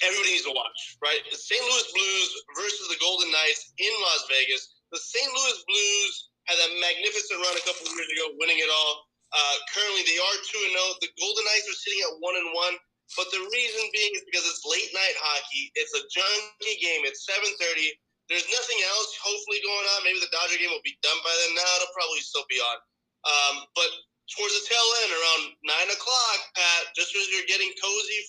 everybody 0.06 0.38
needs 0.38 0.46
to 0.46 0.54
watch, 0.54 1.00
right? 1.02 1.18
The 1.32 1.40
St. 1.40 1.58
Louis 1.58 1.88
Blues 1.90 2.30
versus 2.54 2.86
the 2.92 3.00
Golden 3.02 3.32
Knights 3.32 3.74
in 3.80 3.90
Las 4.06 4.22
Vegas. 4.30 4.70
The 4.94 5.02
St. 5.02 5.26
Louis 5.26 5.58
Blues 5.66 6.12
had 6.46 6.58
a 6.62 6.68
magnificent 6.78 7.42
run 7.42 7.56
a 7.58 7.64
couple 7.66 7.88
of 7.88 7.92
years 7.96 8.10
ago, 8.12 8.38
winning 8.38 8.60
it 8.62 8.70
all. 8.70 9.10
Uh, 9.30 9.56
currently, 9.74 10.02
they 10.06 10.18
are 10.18 10.36
two 10.46 10.62
and 10.68 10.74
zero. 10.74 10.86
The 11.02 11.10
Golden 11.18 11.42
Knights 11.46 11.66
are 11.70 11.80
sitting 11.80 12.02
at 12.06 12.14
one 12.22 12.36
and 12.38 12.50
one. 12.54 12.74
But 13.18 13.26
the 13.34 13.42
reason 13.42 13.82
being 13.90 14.14
is 14.14 14.22
because 14.26 14.46
it's 14.46 14.62
late 14.62 14.90
night 14.94 15.16
hockey. 15.18 15.74
It's 15.74 15.94
a 15.98 16.02
junky 16.06 16.74
game. 16.78 17.02
It's 17.06 17.26
seven 17.26 17.50
thirty. 17.58 17.90
There's 18.30 18.46
nothing 18.46 18.80
else 18.94 19.10
hopefully 19.18 19.58
going 19.66 19.86
on. 19.98 20.06
Maybe 20.06 20.22
the 20.22 20.30
Dodger 20.30 20.54
game 20.54 20.70
will 20.70 20.86
be 20.86 20.94
done 21.02 21.18
by 21.26 21.34
then. 21.42 21.58
Now 21.58 21.70
it'll 21.82 21.90
probably 21.90 22.22
still 22.22 22.46
be 22.46 22.62
on. 22.62 22.78
Um, 23.26 23.54
but 23.74 23.90
towards 24.30 24.54
the 24.54 24.62
tail 24.62 24.88
end, 25.02 25.10
around 25.10 25.42
nine 25.66 25.90
o'clock, 25.90 26.38
Pat, 26.54 26.94
just 26.94 27.10
as 27.18 27.26
you're 27.34 27.50
getting 27.50 27.74
cozy, 27.82 28.20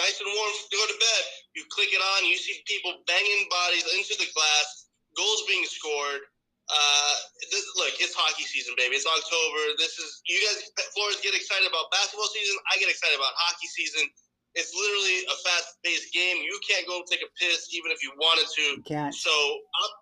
nice 0.00 0.16
and 0.24 0.32
warm 0.32 0.52
to 0.56 0.76
go 0.80 0.84
to 0.88 0.96
bed, 0.96 1.22
you 1.52 1.68
click 1.68 1.92
it 1.92 2.00
on. 2.00 2.24
You 2.24 2.40
see 2.40 2.64
people 2.64 2.96
banging 3.04 3.44
bodies 3.52 3.84
into 3.92 4.16
the 4.16 4.28
glass, 4.32 4.88
goals 5.12 5.44
being 5.44 5.68
scored. 5.68 6.24
Uh, 6.66 7.14
this, 7.54 7.62
look, 7.78 7.94
it's 8.02 8.10
hockey 8.10 8.42
season, 8.42 8.74
baby. 8.74 8.98
It's 8.98 9.06
October. 9.06 9.62
This 9.78 10.02
is 10.02 10.18
you 10.26 10.34
guys. 10.42 10.66
Flores 10.98 11.22
get 11.22 11.30
excited 11.30 11.66
about 11.70 11.94
basketball 11.94 12.26
season. 12.34 12.58
I 12.66 12.78
get 12.82 12.90
excited 12.90 13.14
about 13.14 13.30
hockey 13.38 13.70
season. 13.70 14.10
It's 14.56 14.72
literally 14.72 15.20
a 15.30 15.36
fast-paced 15.46 16.10
game. 16.16 16.42
You 16.42 16.56
can't 16.64 16.88
go 16.88 17.04
take 17.06 17.20
a 17.22 17.30
piss 17.36 17.70
even 17.70 17.92
if 17.92 18.00
you 18.02 18.10
wanted 18.18 18.48
to. 18.50 18.64
You 18.80 18.86
can't. 18.88 19.14
So 19.14 19.30
I'm, 19.30 19.92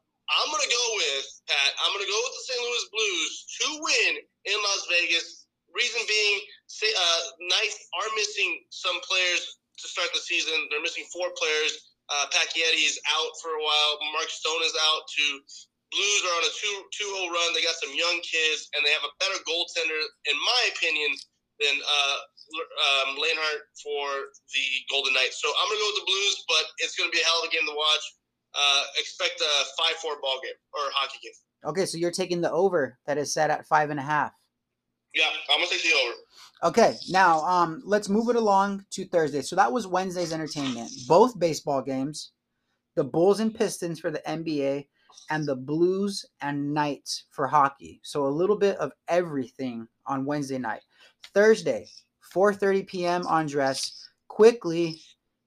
I'm 0.40 0.48
gonna 0.48 0.70
go 0.70 0.84
with 0.96 1.26
Pat. 1.50 1.70
I'm 1.84 1.92
gonna 1.92 2.08
go 2.08 2.20
with 2.22 2.34
the 2.38 2.44
St. 2.48 2.60
Louis 2.62 2.84
Blues 2.94 3.32
to 3.60 3.66
win 3.84 4.12
in 4.48 4.56
Las 4.56 4.88
Vegas. 4.88 5.44
Reason 5.74 6.00
being, 6.06 6.36
say, 6.70 6.86
uh, 6.86 7.22
Knights 7.50 7.90
are 7.98 8.08
missing 8.14 8.62
some 8.70 8.94
players 9.02 9.58
to 9.82 9.90
start 9.90 10.08
the 10.14 10.22
season. 10.22 10.54
They're 10.70 10.80
missing 10.80 11.04
four 11.12 11.34
players. 11.34 11.92
Uh, 12.08 12.30
is 12.76 13.00
out 13.16 13.32
for 13.40 13.48
a 13.56 13.62
while. 13.62 13.92
Mark 14.12 14.28
Stone 14.28 14.62
is 14.62 14.76
out. 14.76 15.02
Too. 15.08 15.40
Blues 15.94 16.20
are 16.26 16.34
on 16.34 16.44
a 16.44 16.52
two 16.58 16.76
two 16.90 17.06
zero 17.06 17.30
run. 17.30 17.54
They 17.54 17.62
got 17.62 17.78
some 17.78 17.94
young 17.94 18.18
kids, 18.26 18.66
and 18.74 18.82
they 18.82 18.90
have 18.90 19.06
a 19.06 19.14
better 19.22 19.38
goaltender, 19.46 20.02
in 20.26 20.34
my 20.34 20.62
opinion, 20.74 21.14
than 21.62 21.78
uh, 21.78 22.18
um, 22.58 23.14
Leinart 23.14 23.62
for 23.78 24.34
the 24.50 24.66
Golden 24.90 25.14
Knights. 25.14 25.38
So 25.38 25.46
I'm 25.54 25.70
gonna 25.70 25.78
go 25.78 25.88
with 25.94 26.00
the 26.02 26.10
Blues, 26.10 26.36
but 26.50 26.64
it's 26.82 26.98
gonna 26.98 27.14
be 27.14 27.22
a 27.22 27.26
hell 27.26 27.40
of 27.42 27.48
a 27.48 27.52
game 27.54 27.66
to 27.66 27.76
watch. 27.78 28.04
Uh, 28.54 28.82
expect 28.98 29.40
a 29.40 29.52
five 29.78 29.96
four 30.02 30.18
ball 30.22 30.38
game 30.42 30.58
or 30.74 30.90
hockey 30.94 31.18
game. 31.22 31.38
Okay, 31.64 31.86
so 31.86 31.98
you're 31.98 32.14
taking 32.14 32.40
the 32.40 32.50
over 32.50 32.98
that 33.06 33.18
is 33.18 33.32
set 33.32 33.50
at 33.50 33.66
five 33.66 33.90
and 33.90 33.98
a 33.98 34.02
half. 34.02 34.32
Yeah, 35.14 35.30
I'm 35.50 35.58
gonna 35.58 35.70
take 35.70 35.82
the 35.82 35.94
over. 35.94 36.14
Okay, 36.64 36.96
now 37.10 37.40
um, 37.40 37.82
let's 37.84 38.08
move 38.08 38.28
it 38.28 38.36
along 38.36 38.84
to 38.92 39.06
Thursday. 39.06 39.42
So 39.42 39.56
that 39.56 39.72
was 39.72 39.86
Wednesday's 39.86 40.32
entertainment. 40.32 40.90
Both 41.06 41.38
baseball 41.38 41.82
games, 41.82 42.32
the 42.96 43.04
Bulls 43.04 43.40
and 43.40 43.54
Pistons 43.54 44.00
for 44.00 44.10
the 44.10 44.22
NBA, 44.26 44.86
and 45.30 45.46
the 45.46 45.56
Blues 45.56 46.24
and 46.40 46.72
Knights 46.72 47.24
for 47.30 47.46
hockey. 47.46 48.00
So 48.02 48.26
a 48.26 48.28
little 48.28 48.56
bit 48.56 48.76
of 48.78 48.92
everything 49.08 49.88
on 50.06 50.24
Wednesday 50.24 50.58
night. 50.58 50.82
Thursday, 51.32 51.86
4:30 52.34 52.86
p.m. 52.86 53.26
Andres. 53.26 54.08
Quickly, 54.28 55.00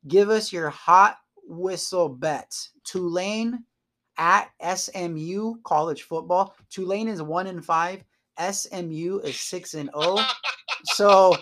give 0.08 0.30
us 0.30 0.54
your 0.54 0.70
hot 0.70 1.18
whistle 1.44 2.10
bets. 2.10 2.72
Tulane 2.84 3.64
at 4.18 4.50
SMU 4.76 5.56
college 5.64 6.04
football. 6.04 6.56
Tulane 6.70 7.08
is 7.08 7.22
one 7.22 7.48
and 7.48 7.64
five. 7.64 8.04
SMU 8.40 9.20
is 9.24 9.40
six 9.40 9.74
and 9.74 9.90
zero. 9.94 10.18
So, 10.86 11.36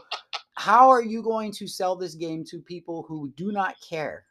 how 0.56 0.90
are 0.90 1.02
you 1.02 1.22
going 1.22 1.52
to 1.54 1.68
sell 1.68 1.96
this 1.96 2.16
game 2.16 2.44
to 2.46 2.60
people 2.60 3.04
who 3.08 3.30
do 3.36 3.52
not 3.52 3.76
care? 3.88 4.26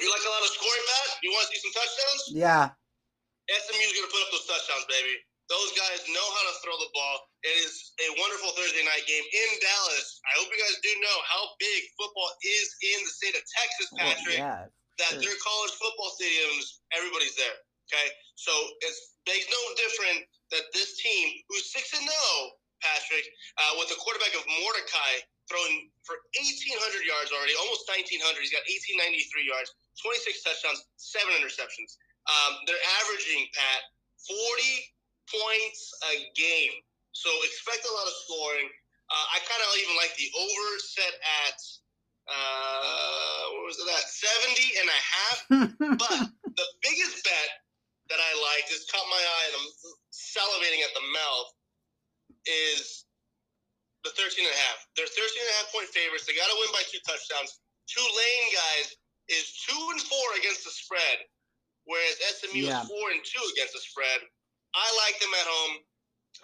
You 0.00 0.10
like 0.10 0.20
a 0.26 0.30
lot 0.30 0.42
of 0.42 0.48
scoring, 0.48 0.82
Pat? 0.86 1.16
You 1.22 1.30
want 1.30 1.48
to 1.48 1.54
see 1.54 1.60
some 1.60 1.72
touchdowns? 1.72 2.32
Yeah, 2.32 2.70
SMU's 3.50 3.92
gonna 3.92 4.12
put 4.12 4.22
up 4.24 4.30
those 4.32 4.48
touchdowns, 4.48 4.86
baby. 4.88 5.20
Those 5.52 5.76
guys 5.76 6.00
know 6.08 6.24
how 6.24 6.44
to 6.48 6.54
throw 6.64 6.76
the 6.80 6.88
ball. 6.96 7.16
It 7.44 7.52
is 7.60 7.92
a 8.00 8.08
wonderful 8.16 8.56
Thursday 8.56 8.80
night 8.80 9.04
game 9.04 9.20
in 9.20 9.50
Dallas. 9.60 10.08
I 10.24 10.40
hope 10.40 10.48
you 10.48 10.56
guys 10.56 10.80
do 10.80 10.88
know 11.04 11.18
how 11.28 11.52
big 11.60 11.80
football 12.00 12.32
is 12.40 12.66
in 12.80 13.04
the 13.04 13.12
state 13.12 13.36
of 13.36 13.44
Texas, 13.44 13.88
well, 13.92 14.08
Patrick. 14.08 14.40
yeah. 14.40 14.64
that 15.04 15.12
sure. 15.12 15.20
their 15.20 15.36
college 15.44 15.74
football 15.76 16.16
stadiums, 16.16 16.80
everybody's 16.96 17.36
there. 17.36 17.60
Okay, 17.92 18.08
so 18.40 18.52
it's 18.80 19.20
makes 19.28 19.44
no 19.52 19.60
different 19.76 20.24
that 20.56 20.64
this 20.72 20.96
team, 20.96 21.36
who's 21.52 21.68
six 21.68 21.92
and 21.92 22.04
zero, 22.04 22.32
Patrick, 22.80 23.24
uh, 23.60 23.76
with 23.80 23.92
a 23.92 23.98
quarterback 24.00 24.32
of 24.36 24.44
Mordecai 24.60 25.12
throwing 25.48 25.92
for 26.08 26.16
1,800 26.36 27.04
yards 27.04 27.28
already, 27.32 27.52
almost 27.60 27.84
1,900. 27.84 28.16
He's 28.40 28.52
got 28.52 28.64
1,893 28.64 29.44
yards, 29.44 29.68
26 30.00 30.40
touchdowns, 30.40 30.80
seven 30.96 31.36
interceptions. 31.36 32.00
Um, 32.24 32.52
they're 32.64 32.86
averaging 33.04 33.48
Pat 33.52 33.82
40 34.24 34.38
points 35.28 35.80
a 36.08 36.14
game, 36.36 36.74
so 37.12 37.28
expect 37.44 37.84
a 37.84 37.92
lot 37.92 38.08
of 38.08 38.16
scoring. 38.24 38.68
Uh, 39.12 39.26
I 39.36 39.38
kind 39.44 39.60
of 39.60 39.68
even 39.84 39.94
like 40.00 40.16
the 40.16 40.28
over 40.32 40.68
set 40.80 41.14
at 41.44 41.58
uh, 42.24 43.42
what 43.52 43.64
was 43.68 43.76
it 43.76 43.88
at 43.92 44.06
70 44.08 44.80
and 44.80 44.88
a 44.88 45.00
half. 45.00 45.38
But 46.00 46.18
the 46.56 46.68
biggest 46.82 47.22
bet 47.22 47.50
that 48.08 48.20
I 48.20 48.32
like 48.40 48.66
is 48.72 48.88
caught 48.88 49.04
my 49.08 49.20
eye 49.20 49.46
and 49.52 49.56
I'm 49.60 49.70
salivating 50.12 50.80
at 50.84 50.92
the 50.96 51.04
mouth 51.12 51.50
is 52.44 53.04
the 54.04 54.12
13 54.12 54.44
and 54.44 54.52
a 54.52 54.60
half. 54.68 54.78
They're 54.96 55.08
13 55.08 55.20
and 55.20 55.50
a 55.52 55.56
half 55.60 55.68
point 55.72 55.88
favorites. 55.92 56.28
They 56.28 56.36
got 56.36 56.48
to 56.52 56.56
win 56.60 56.68
by 56.72 56.84
two 56.88 57.00
touchdowns. 57.04 57.60
Tulane 57.88 58.48
guys 58.52 58.96
is 59.32 59.44
two 59.64 59.82
and 59.96 60.00
four 60.04 60.26
against 60.36 60.64
the 60.64 60.72
spread, 60.72 61.24
whereas 61.86 62.16
SMU 62.40 62.64
Yeah. 62.68 62.82
is 62.82 62.88
four 62.88 63.10
and 63.10 63.20
two 63.24 63.44
against 63.54 63.74
the 63.74 63.80
spread. 63.80 64.20
I 64.74 64.86
like 65.06 65.20
them 65.20 65.30
at 65.34 65.46
home. 65.46 65.74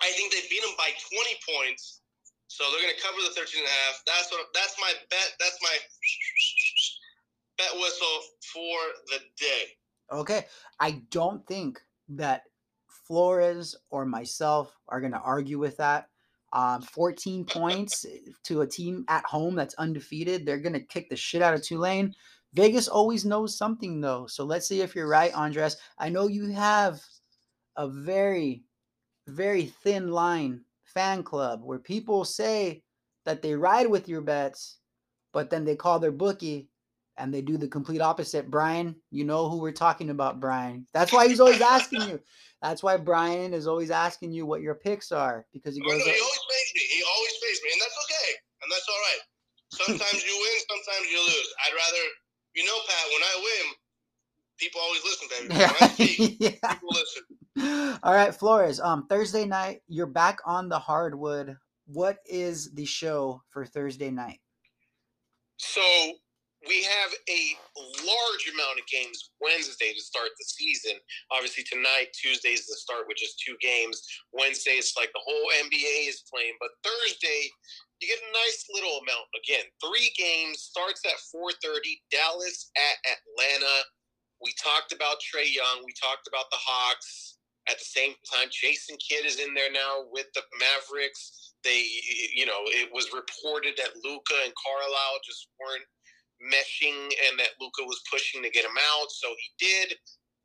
I 0.02 0.10
think 0.12 0.32
they 0.32 0.42
beat 0.48 0.62
them 0.62 0.74
by 0.78 0.90
20 0.90 1.40
points. 1.48 2.00
So 2.46 2.64
they're 2.70 2.82
going 2.82 2.94
to 2.94 3.02
cover 3.02 3.18
the 3.22 3.34
13 3.34 3.60
and 3.62 3.68
a 3.68 3.70
half. 3.70 4.02
That's 4.06 4.30
what 4.30 4.46
that's 4.54 4.74
my 4.80 4.92
bet. 5.08 5.34
That's 5.38 5.58
my 5.62 5.76
bet 7.58 7.74
whistle 7.74 8.18
for 8.52 8.78
the 9.08 9.18
day. 9.38 9.62
Okay. 10.12 10.46
I 10.78 11.02
don't 11.10 11.46
think 11.46 11.80
that 12.10 12.42
Flores 13.06 13.76
or 13.90 14.04
myself 14.04 14.76
are 14.88 15.00
going 15.00 15.12
to 15.12 15.20
argue 15.20 15.58
with 15.58 15.76
that. 15.76 16.08
Um, 16.52 16.82
14 16.82 17.44
points 17.44 18.04
to 18.44 18.62
a 18.62 18.66
team 18.66 19.04
at 19.08 19.24
home 19.24 19.54
that's 19.54 19.74
undefeated. 19.74 20.44
They're 20.44 20.58
going 20.58 20.72
to 20.72 20.80
kick 20.80 21.08
the 21.08 21.16
shit 21.16 21.42
out 21.42 21.54
of 21.54 21.62
Tulane. 21.62 22.12
Vegas 22.54 22.88
always 22.88 23.24
knows 23.24 23.56
something, 23.56 24.00
though. 24.00 24.26
So 24.26 24.44
let's 24.44 24.66
see 24.66 24.80
if 24.80 24.94
you're 24.94 25.08
right, 25.08 25.32
Andres. 25.34 25.76
I 25.98 26.08
know 26.08 26.26
you 26.26 26.50
have 26.50 27.00
a 27.76 27.88
very, 27.88 28.64
very 29.28 29.66
thin 29.66 30.10
line 30.10 30.62
fan 30.84 31.22
club 31.22 31.60
where 31.62 31.78
people 31.78 32.24
say 32.24 32.82
that 33.24 33.42
they 33.42 33.54
ride 33.54 33.86
with 33.86 34.08
your 34.08 34.20
bets, 34.20 34.78
but 35.32 35.50
then 35.50 35.64
they 35.64 35.76
call 35.76 35.98
their 35.98 36.10
bookie 36.10 36.68
and 37.16 37.32
they 37.32 37.42
do 37.42 37.56
the 37.56 37.68
complete 37.68 38.00
opposite. 38.00 38.50
Brian, 38.50 38.96
you 39.10 39.24
know 39.24 39.48
who 39.48 39.58
we're 39.58 39.72
talking 39.72 40.10
about, 40.10 40.40
Brian. 40.40 40.86
That's 40.92 41.12
why 41.12 41.28
he's 41.28 41.38
always 41.38 41.60
asking 41.60 42.02
you. 42.02 42.20
That's 42.62 42.82
why 42.82 42.96
Brian 42.96 43.54
is 43.54 43.66
always 43.66 43.90
asking 43.90 44.32
you 44.32 44.46
what 44.46 44.60
your 44.60 44.74
picks 44.74 45.12
are 45.12 45.46
because 45.52 45.74
he 45.74 45.80
goes, 45.80 45.92
he 45.92 46.00
always 46.00 46.12
pays 46.12 46.72
me. 46.74 46.80
He 46.80 47.02
always 47.16 47.32
pays 47.42 47.60
me, 47.64 47.70
and 47.72 47.80
that's 47.80 47.98
okay, 48.04 48.30
and 48.62 48.72
that's 48.72 48.88
all 48.88 49.00
right. 49.00 49.22
Sometimes 49.72 50.24
you 50.24 50.34
win, 50.34 50.56
sometimes 50.68 51.06
you 51.10 51.20
lose. 51.20 51.54
I'd 51.64 51.74
rather, 51.76 52.04
you 52.54 52.64
know, 52.64 52.78
Pat. 52.86 53.06
When 53.12 53.22
I 53.22 53.40
win, 53.42 53.74
people 54.58 54.80
always 54.80 55.02
listen, 55.04 55.28
baby. 55.30 55.54
When 55.60 55.74
I 55.80 55.88
speak, 55.88 56.36
yeah. 56.40 56.74
people 56.74 56.88
listen. 56.90 57.98
All 58.02 58.14
right, 58.14 58.34
Flores. 58.34 58.80
Um, 58.80 59.06
Thursday 59.06 59.44
night, 59.44 59.82
you're 59.88 60.06
back 60.06 60.38
on 60.44 60.68
the 60.68 60.78
hardwood. 60.78 61.56
What 61.86 62.18
is 62.26 62.72
the 62.74 62.84
show 62.84 63.42
for 63.50 63.64
Thursday 63.64 64.10
night? 64.10 64.40
So 65.56 65.82
we 66.68 66.84
have 66.84 67.12
a 67.28 67.40
large 68.04 68.44
amount 68.52 68.78
of 68.78 68.86
games 68.86 69.30
Wednesday 69.40 69.92
to 69.92 70.00
start 70.00 70.28
the 70.38 70.44
season. 70.44 71.00
Obviously, 71.32 71.64
tonight, 71.64 72.12
Tuesday 72.12 72.50
is 72.50 72.66
the 72.66 72.76
start 72.76 73.08
with 73.08 73.16
just 73.16 73.40
two 73.40 73.56
games. 73.60 74.00
Wednesday, 74.32 74.76
it's 74.76 74.96
like 74.96 75.10
the 75.12 75.24
whole 75.24 75.48
NBA 75.64 76.08
is 76.08 76.22
playing. 76.32 76.54
But 76.60 76.70
Thursday, 76.84 77.48
you 78.00 78.08
get 78.08 78.18
a 78.18 78.32
nice 78.32 78.64
little 78.72 78.98
amount. 79.04 79.28
Again, 79.36 79.64
three 79.80 80.12
games 80.16 80.62
starts 80.62 81.04
at 81.04 81.20
4:30. 81.28 82.00
Dallas 82.10 82.70
at 82.76 82.96
Atlanta. 83.04 83.84
We 84.40 84.52
talked 84.56 84.92
about 84.92 85.20
Trae 85.20 85.52
Young. 85.52 85.84
We 85.84 85.92
talked 85.92 86.26
about 86.26 86.50
the 86.50 86.56
Hawks. 86.56 87.36
At 87.68 87.78
the 87.78 87.84
same 87.84 88.14
time, 88.24 88.48
Jason 88.50 88.96
Kidd 88.96 89.26
is 89.26 89.38
in 89.38 89.52
there 89.52 89.70
now 89.70 90.08
with 90.10 90.32
the 90.32 90.42
Mavericks. 90.58 91.52
They, 91.62 91.84
you 92.32 92.46
know, 92.46 92.64
it 92.72 92.90
was 92.90 93.12
reported 93.12 93.76
that 93.76 94.00
Luka 94.02 94.34
and 94.44 94.52
Carlisle 94.56 95.20
just 95.22 95.48
weren't 95.60 95.84
meshing 96.40 97.12
and 97.28 97.38
that 97.38 97.60
Luka 97.60 97.84
was 97.84 98.00
pushing 98.10 98.42
to 98.42 98.50
get 98.50 98.64
him 98.64 98.78
out. 98.80 99.10
So 99.12 99.28
he 99.36 99.66
did 99.66 99.94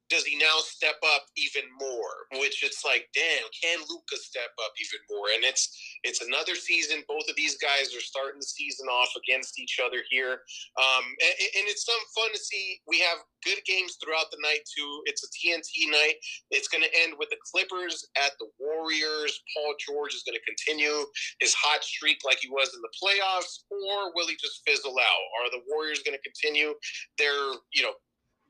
does 0.10 0.24
he 0.24 0.38
now 0.38 0.62
step 0.62 0.95
up 1.01 1.26
even 1.36 1.64
more? 1.80 2.30
Which 2.38 2.64
it's 2.64 2.86
like, 2.86 3.10
damn, 3.14 3.47
can 3.49 3.80
Luka 3.89 4.18
step 4.22 4.53
up 4.62 4.74
even 4.78 5.01
more? 5.10 5.28
And 5.34 5.43
it's 5.43 5.74
it's 6.03 6.22
another 6.22 6.56
season. 6.56 7.03
Both 7.08 7.26
of 7.30 7.36
these 7.36 7.58
guys 7.58 7.95
are 7.95 8.03
starting 8.03 8.39
the 8.39 8.45
season 8.45 8.88
off 8.88 9.10
against 9.18 9.60
each 9.60 9.80
other 9.84 10.06
here, 10.10 10.45
um, 10.78 11.06
and, 11.06 11.36
and, 11.58 11.66
it's 11.66 11.86
some 11.86 11.97
fun 12.14 12.32
to 12.32 12.38
see. 12.38 12.78
We 12.88 12.99
have 12.99 13.18
good 13.43 13.58
games 13.66 13.97
throughout 13.97 14.30
the 14.30 14.38
night 14.41 14.62
too. 14.70 15.01
It's 15.06 15.26
a 15.26 15.30
TNT 15.34 15.89
night. 15.89 16.22
It's 16.51 16.68
going 16.68 16.84
to 16.84 16.93
end 17.01 17.18
with 17.18 17.30
the 17.30 17.41
Clippers 17.41 18.06
at 18.18 18.38
the 18.38 18.47
Warriors. 18.62 19.34
Paul 19.53 19.74
George 19.82 20.14
is 20.14 20.22
going 20.22 20.38
to 20.38 20.45
continue 20.45 21.06
his 21.39 21.53
hot 21.58 21.84
streak 21.84 22.22
like 22.26 22.38
he 22.38 22.49
was 22.49 22.70
in 22.78 22.82
the 22.86 22.93
playoffs, 22.93 23.66
or 23.74 24.14
will 24.14 24.28
he 24.28 24.38
just 24.38 24.62
fizzle 24.68 24.93
out? 24.93 25.26
Are 25.41 25.49
the 25.49 25.66
Warriors 25.66 26.06
going 26.06 26.18
to 26.18 26.22
continue 26.22 26.74
their 27.18 27.58
you 27.74 27.82
know 27.82 27.97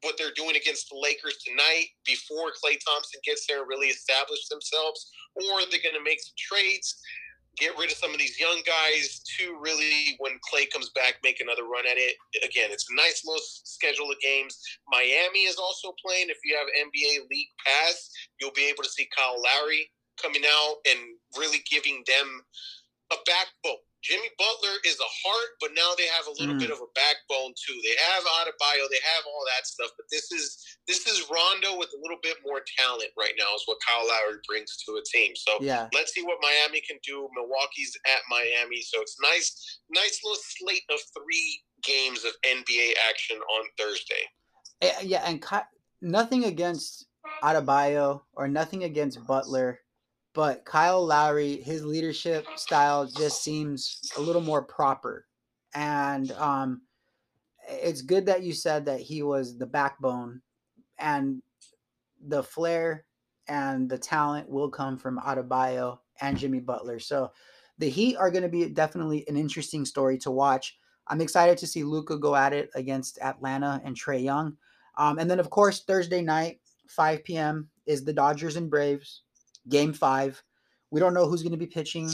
what 0.06 0.16
they're 0.18 0.36
doing 0.38 0.56
against 0.56 0.90
the 0.90 0.96
Lakers 1.02 1.42
tonight 1.42 1.90
before 2.06 2.54
Klay 2.54 2.78
Thompson 2.86 3.20
gets 3.26 3.46
there 3.50 3.66
really 3.66 3.90
establish 3.90 4.48
themselves, 4.48 5.10
or 5.36 5.66
they're 5.68 5.84
going 5.84 5.98
to 5.98 6.06
make 6.06 6.22
some 6.22 6.38
trades, 6.38 7.02
get 7.58 7.78
rid 7.78 7.92
of 7.92 7.98
some 7.98 8.14
of 8.14 8.20
these 8.20 8.40
young 8.40 8.62
guys 8.62 9.26
to 9.38 9.58
really, 9.60 10.16
when 10.20 10.38
Klay 10.46 10.70
comes 10.70 10.94
back, 10.94 11.18
make 11.24 11.42
another 11.42 11.64
run 11.66 11.90
at 11.90 11.98
it. 11.98 12.16
Again, 12.46 12.70
it's 12.70 12.86
a 12.92 12.96
nice 12.96 13.26
little 13.26 13.42
schedule 13.44 14.12
of 14.12 14.20
games. 14.22 14.62
Miami 14.88 15.50
is 15.50 15.58
also 15.58 15.94
playing. 16.06 16.30
If 16.30 16.38
you 16.46 16.56
have 16.56 16.68
NBA 16.70 17.28
League 17.32 17.52
Pass, 17.66 18.10
you'll 18.40 18.56
be 18.56 18.70
able 18.70 18.84
to 18.84 18.90
see 18.90 19.10
Kyle 19.16 19.42
Lowry 19.42 19.90
coming 20.22 20.44
out 20.46 20.76
and 20.88 21.00
really 21.38 21.64
giving 21.70 22.04
them 22.08 22.42
a 23.12 23.16
backbone 23.26 23.82
Jimmy 24.06 24.30
Butler 24.38 24.78
is 24.86 25.02
a 25.02 25.12
heart, 25.26 25.58
but 25.58 25.74
now 25.74 25.98
they 25.98 26.06
have 26.14 26.30
a 26.30 26.36
little 26.38 26.54
mm. 26.54 26.62
bit 26.62 26.70
of 26.70 26.78
a 26.78 26.90
backbone 26.94 27.58
too. 27.58 27.74
They 27.82 27.98
have 28.14 28.22
Adebayo, 28.22 28.86
they 28.86 29.02
have 29.02 29.26
all 29.26 29.42
that 29.50 29.66
stuff, 29.66 29.90
but 29.98 30.06
this 30.14 30.30
is 30.32 30.62
this 30.86 31.10
is 31.10 31.26
Rondo 31.26 31.74
with 31.74 31.90
a 31.90 32.00
little 32.06 32.22
bit 32.22 32.38
more 32.46 32.62
talent 32.78 33.10
right 33.18 33.34
now. 33.34 33.50
Is 33.58 33.66
what 33.66 33.82
Kyle 33.82 34.06
Lowry 34.06 34.38
brings 34.46 34.78
to 34.86 35.02
a 35.02 35.04
team. 35.10 35.34
So 35.34 35.58
yeah. 35.60 35.90
let's 35.94 36.14
see 36.14 36.22
what 36.22 36.38
Miami 36.38 36.86
can 36.86 37.02
do. 37.02 37.26
Milwaukee's 37.34 37.98
at 38.06 38.22
Miami, 38.30 38.86
so 38.86 39.02
it's 39.02 39.18
nice, 39.18 39.82
nice 39.90 40.22
little 40.22 40.38
slate 40.38 40.86
of 40.94 41.02
three 41.18 41.66
games 41.82 42.26
of 42.26 42.34
NBA 42.46 42.94
action 43.10 43.38
on 43.38 43.66
Thursday. 43.78 44.24
Eh, 44.82 44.94
yeah, 45.02 45.26
and 45.26 45.44
nothing 46.02 46.46
against 46.46 47.08
Adebayo 47.44 48.22
or 48.34 48.48
nothing 48.48 48.84
against 48.84 49.26
Butler 49.26 49.80
but 50.36 50.66
Kyle 50.66 51.04
Lowry, 51.04 51.62
his 51.62 51.86
leadership 51.86 52.46
style 52.58 53.08
just 53.08 53.42
seems 53.42 54.02
a 54.18 54.22
little 54.22 54.42
more 54.42 54.62
proper. 54.62 55.26
And 55.74 56.32
um, 56.34 56.82
it's 57.70 58.02
good 58.02 58.26
that 58.26 58.44
you 58.44 58.54
said 58.54 58.86
that 58.86 59.00
he 59.00 59.24
was 59.24 59.58
the 59.58 59.66
backbone 59.66 60.42
and 61.00 61.42
the 62.28 62.44
flair 62.44 63.06
and 63.48 63.90
the 63.90 63.98
talent 63.98 64.50
will 64.50 64.70
come 64.70 64.98
from 64.98 65.20
Adebayo 65.20 66.00
and 66.20 66.38
Jimmy 66.38 66.60
Butler. 66.60 67.00
So 67.00 67.32
the 67.78 67.90
Heat 67.90 68.18
are 68.18 68.32
going 68.32 68.44
to 68.44 68.50
be 68.50 68.68
definitely 68.70 69.24
an 69.30 69.38
interesting 69.38 69.86
story 69.86 70.18
to 70.20 70.32
watch. 70.32 70.78
I'm 71.08 71.22
excited 71.22 71.58
to 71.60 71.68
see 71.68 71.84
Luka 71.84 72.18
go 72.18 72.36
at 72.36 72.52
it 72.52 72.70
against 72.76 73.20
Atlanta 73.22 73.82
and 73.86 73.96
Trae 73.96 74.24
Young. 74.24 74.58
Um, 74.98 75.18
and 75.18 75.32
then, 75.32 75.40
of 75.40 75.50
course, 75.50 75.84
Thursday 75.84 76.22
night, 76.22 76.60
5 76.88 77.24
p.m., 77.24 77.70
is 77.86 78.04
the 78.04 78.14
Dodgers 78.14 78.56
and 78.56 78.70
Braves 78.70 79.22
game 79.70 79.94
five. 79.94 80.42
We 80.92 81.00
don't 81.00 81.14
know 81.14 81.28
who's 81.28 81.42
going 81.42 81.52
to 81.52 81.58
be 81.58 81.68
pitching. 81.68 82.10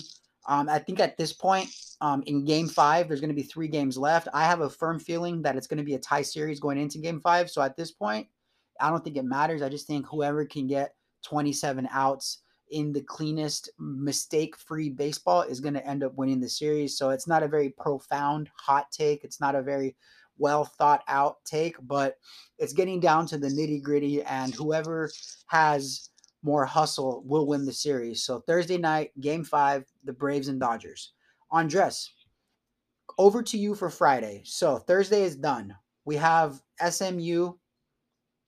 Um, 0.48 0.70
I 0.70 0.80
think 0.80 1.00
at 1.00 1.18
this 1.18 1.34
point, 1.34 1.70
um, 2.02 2.24
in 2.26 2.46
game 2.46 2.68
five, 2.68 3.08
there's 3.08 3.22
going 3.22 3.30
to 3.30 3.36
be 3.36 3.44
three 3.44 3.68
games 3.68 3.98
left. 3.98 4.28
I 4.34 4.44
have 4.46 4.62
a 4.62 4.70
firm 4.70 5.00
feeling 5.00 5.42
that 5.44 5.56
it's 5.56 5.68
going 5.68 5.78
to 5.78 5.84
be 5.84 5.94
a 5.94 6.00
tie 6.00 6.24
series 6.24 6.60
going 6.60 6.80
into 6.80 6.98
game 6.98 7.22
five. 7.22 7.50
So 7.50 7.62
at 7.62 7.78
this 7.78 7.92
point, 7.92 8.28
I 8.80 8.90
don't 8.90 9.04
think 9.04 9.18
it 9.18 9.26
matters. 9.26 9.62
I 9.62 9.70
just 9.70 9.86
think 9.86 10.08
whoever 10.08 10.46
can 10.46 10.68
get 10.68 10.96
27 11.24 11.88
outs 11.92 12.40
in 12.72 12.94
the 12.94 13.02
cleanest, 13.02 13.70
mistake 13.78 14.58
free 14.58 14.90
baseball 14.90 15.42
is 15.42 15.60
going 15.60 15.74
to 15.74 15.86
end 15.86 16.04
up 16.04 16.16
winning 16.16 16.40
the 16.40 16.50
series. 16.50 16.98
So 16.98 17.10
it's 17.10 17.28
not 17.28 17.44
a 17.44 17.48
very 17.48 17.70
profound 17.70 18.50
hot 18.56 18.92
take. 18.92 19.24
It's 19.24 19.40
not 19.40 19.56
a 19.56 19.62
very 19.62 19.96
well 20.38 20.66
thought 20.66 21.04
out 21.08 21.44
take, 21.46 21.76
but 21.84 22.16
it's 22.58 22.74
getting 22.74 23.00
down 23.00 23.28
to 23.28 23.38
the 23.38 23.50
nitty 23.50 23.84
gritty. 23.84 24.24
And 24.24 24.56
whoever 24.56 25.12
has 25.48 26.10
more 26.44 26.66
hustle 26.66 27.24
will 27.26 27.46
win 27.46 27.66
the 27.66 27.74
series. 27.74 28.24
So 28.24 28.40
Thursday 28.40 28.78
night, 28.78 29.12
game 29.20 29.44
five, 29.44 29.86
the 30.04 30.14
Braves 30.14 30.48
and 30.48 30.60
Dodgers. 30.60 31.14
Andres, 31.52 32.12
over 33.18 33.44
to 33.44 33.58
you 33.58 33.76
for 33.76 33.90
Friday. 33.90 34.42
So 34.46 34.78
Thursday 34.78 35.24
is 35.24 35.36
done. 35.36 35.76
We 36.06 36.16
have 36.16 36.62
SMU, 36.90 37.54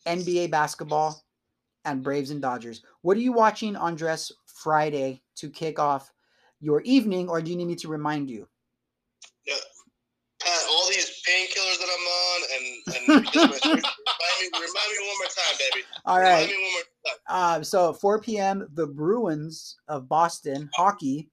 NBA 0.07 0.49
basketball, 0.49 1.23
and 1.85 2.03
Braves 2.03 2.31
and 2.31 2.41
Dodgers. 2.41 2.81
What 3.01 3.17
are 3.17 3.21
you 3.21 3.33
watching, 3.33 3.75
Andres, 3.75 4.31
Friday 4.45 5.21
to 5.35 5.49
kick 5.49 5.79
off 5.79 6.11
your 6.61 6.81
evening, 6.81 7.29
or 7.29 7.41
do 7.41 7.51
you 7.51 7.57
need 7.57 7.67
me 7.67 7.75
to 7.75 7.89
remind 7.89 8.29
you? 8.29 8.47
Yeah, 9.45 9.55
Pat, 10.41 10.61
all 10.69 10.87
these 10.87 11.12
painkillers 11.27 11.79
that 11.79 11.89
I'm 11.89 12.07
on, 12.07 12.41
and, 12.53 12.65
and 12.95 13.07
remind, 13.35 13.63
me, 13.63 13.81
remind 14.53 14.89
me 14.91 14.99
one 14.99 15.17
more 15.17 15.31
time, 15.31 15.55
baby. 15.59 15.85
All 16.05 16.19
right. 16.19 16.51
Uh, 17.27 17.63
so 17.63 17.93
4 17.93 18.21
p.m. 18.21 18.67
The 18.73 18.87
Bruins 18.87 19.77
of 19.87 20.09
Boston 20.09 20.69
hockey 20.75 21.29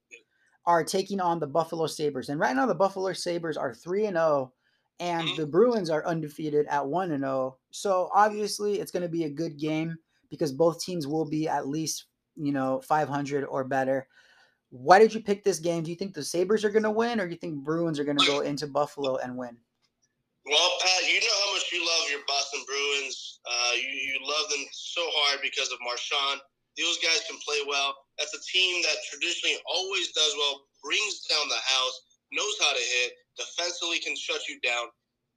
are 0.66 0.84
taking 0.84 1.20
on 1.20 1.40
the 1.40 1.46
Buffalo 1.46 1.86
Sabres, 1.86 2.28
and 2.28 2.38
right 2.38 2.54
now 2.54 2.66
the 2.66 2.74
Buffalo 2.74 3.12
Sabres 3.12 3.56
are 3.56 3.74
three 3.74 4.06
and 4.06 4.16
zero, 4.16 4.26
oh, 4.26 4.52
and 5.00 5.26
mm-hmm. 5.26 5.40
the 5.40 5.46
Bruins 5.46 5.90
are 5.90 6.06
undefeated 6.06 6.66
at 6.66 6.86
one 6.86 7.12
and 7.12 7.22
zero. 7.22 7.32
Oh. 7.32 7.58
So 7.70 8.10
obviously, 8.14 8.80
it's 8.80 8.92
going 8.92 9.02
to 9.02 9.08
be 9.08 9.24
a 9.24 9.30
good 9.30 9.58
game 9.58 9.96
because 10.30 10.52
both 10.52 10.82
teams 10.82 11.06
will 11.06 11.28
be 11.28 11.48
at 11.48 11.66
least 11.68 12.06
you 12.36 12.52
know 12.52 12.80
500 12.86 13.44
or 13.44 13.64
better. 13.64 14.06
Why 14.70 15.00
did 15.00 15.12
you 15.12 15.20
pick 15.20 15.42
this 15.42 15.58
game? 15.58 15.82
Do 15.82 15.90
you 15.90 15.96
think 15.96 16.14
the 16.14 16.22
Sabres 16.22 16.64
are 16.64 16.70
going 16.70 16.84
to 16.84 16.92
win, 16.92 17.18
or 17.18 17.26
do 17.26 17.32
you 17.32 17.38
think 17.38 17.64
Bruins 17.64 17.98
are 17.98 18.04
going 18.04 18.18
to 18.18 18.26
go 18.26 18.40
into 18.40 18.68
Buffalo 18.68 19.16
and 19.16 19.36
win? 19.36 19.56
Well, 20.50 20.82
Pat, 20.82 21.06
you 21.06 21.22
know 21.22 21.38
how 21.46 21.54
much 21.54 21.70
you 21.70 21.78
love 21.78 22.10
your 22.10 22.26
Boston 22.26 22.66
Bruins. 22.66 23.38
Uh, 23.46 23.78
you, 23.78 23.86
you 23.86 24.18
love 24.18 24.50
them 24.50 24.66
so 24.74 24.98
hard 25.22 25.38
because 25.46 25.70
of 25.70 25.78
Marchand. 25.78 26.42
Those 26.74 26.98
guys 26.98 27.22
can 27.30 27.38
play 27.46 27.62
well. 27.70 27.94
That's 28.18 28.34
a 28.34 28.42
team 28.42 28.82
that 28.82 28.98
traditionally 29.06 29.62
always 29.70 30.10
does 30.10 30.34
well, 30.34 30.66
brings 30.82 31.22
down 31.30 31.46
the 31.46 31.62
house, 31.62 31.96
knows 32.34 32.58
how 32.58 32.74
to 32.74 32.82
hit, 32.82 33.14
defensively 33.38 34.02
can 34.02 34.18
shut 34.18 34.42
you 34.50 34.58
down. 34.66 34.90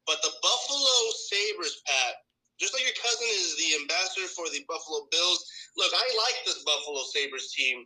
But 0.10 0.18
the 0.26 0.34
Buffalo 0.42 0.98
Sabres, 1.30 1.86
Pat, 1.86 2.18
just 2.58 2.74
like 2.74 2.82
your 2.82 2.98
cousin 2.98 3.30
is 3.38 3.54
the 3.62 3.86
ambassador 3.86 4.26
for 4.34 4.50
the 4.50 4.66
Buffalo 4.66 5.06
Bills. 5.14 5.46
Look, 5.78 5.94
I 5.94 6.10
like 6.26 6.42
this 6.42 6.66
Buffalo 6.66 7.06
Sabres 7.14 7.54
team. 7.54 7.86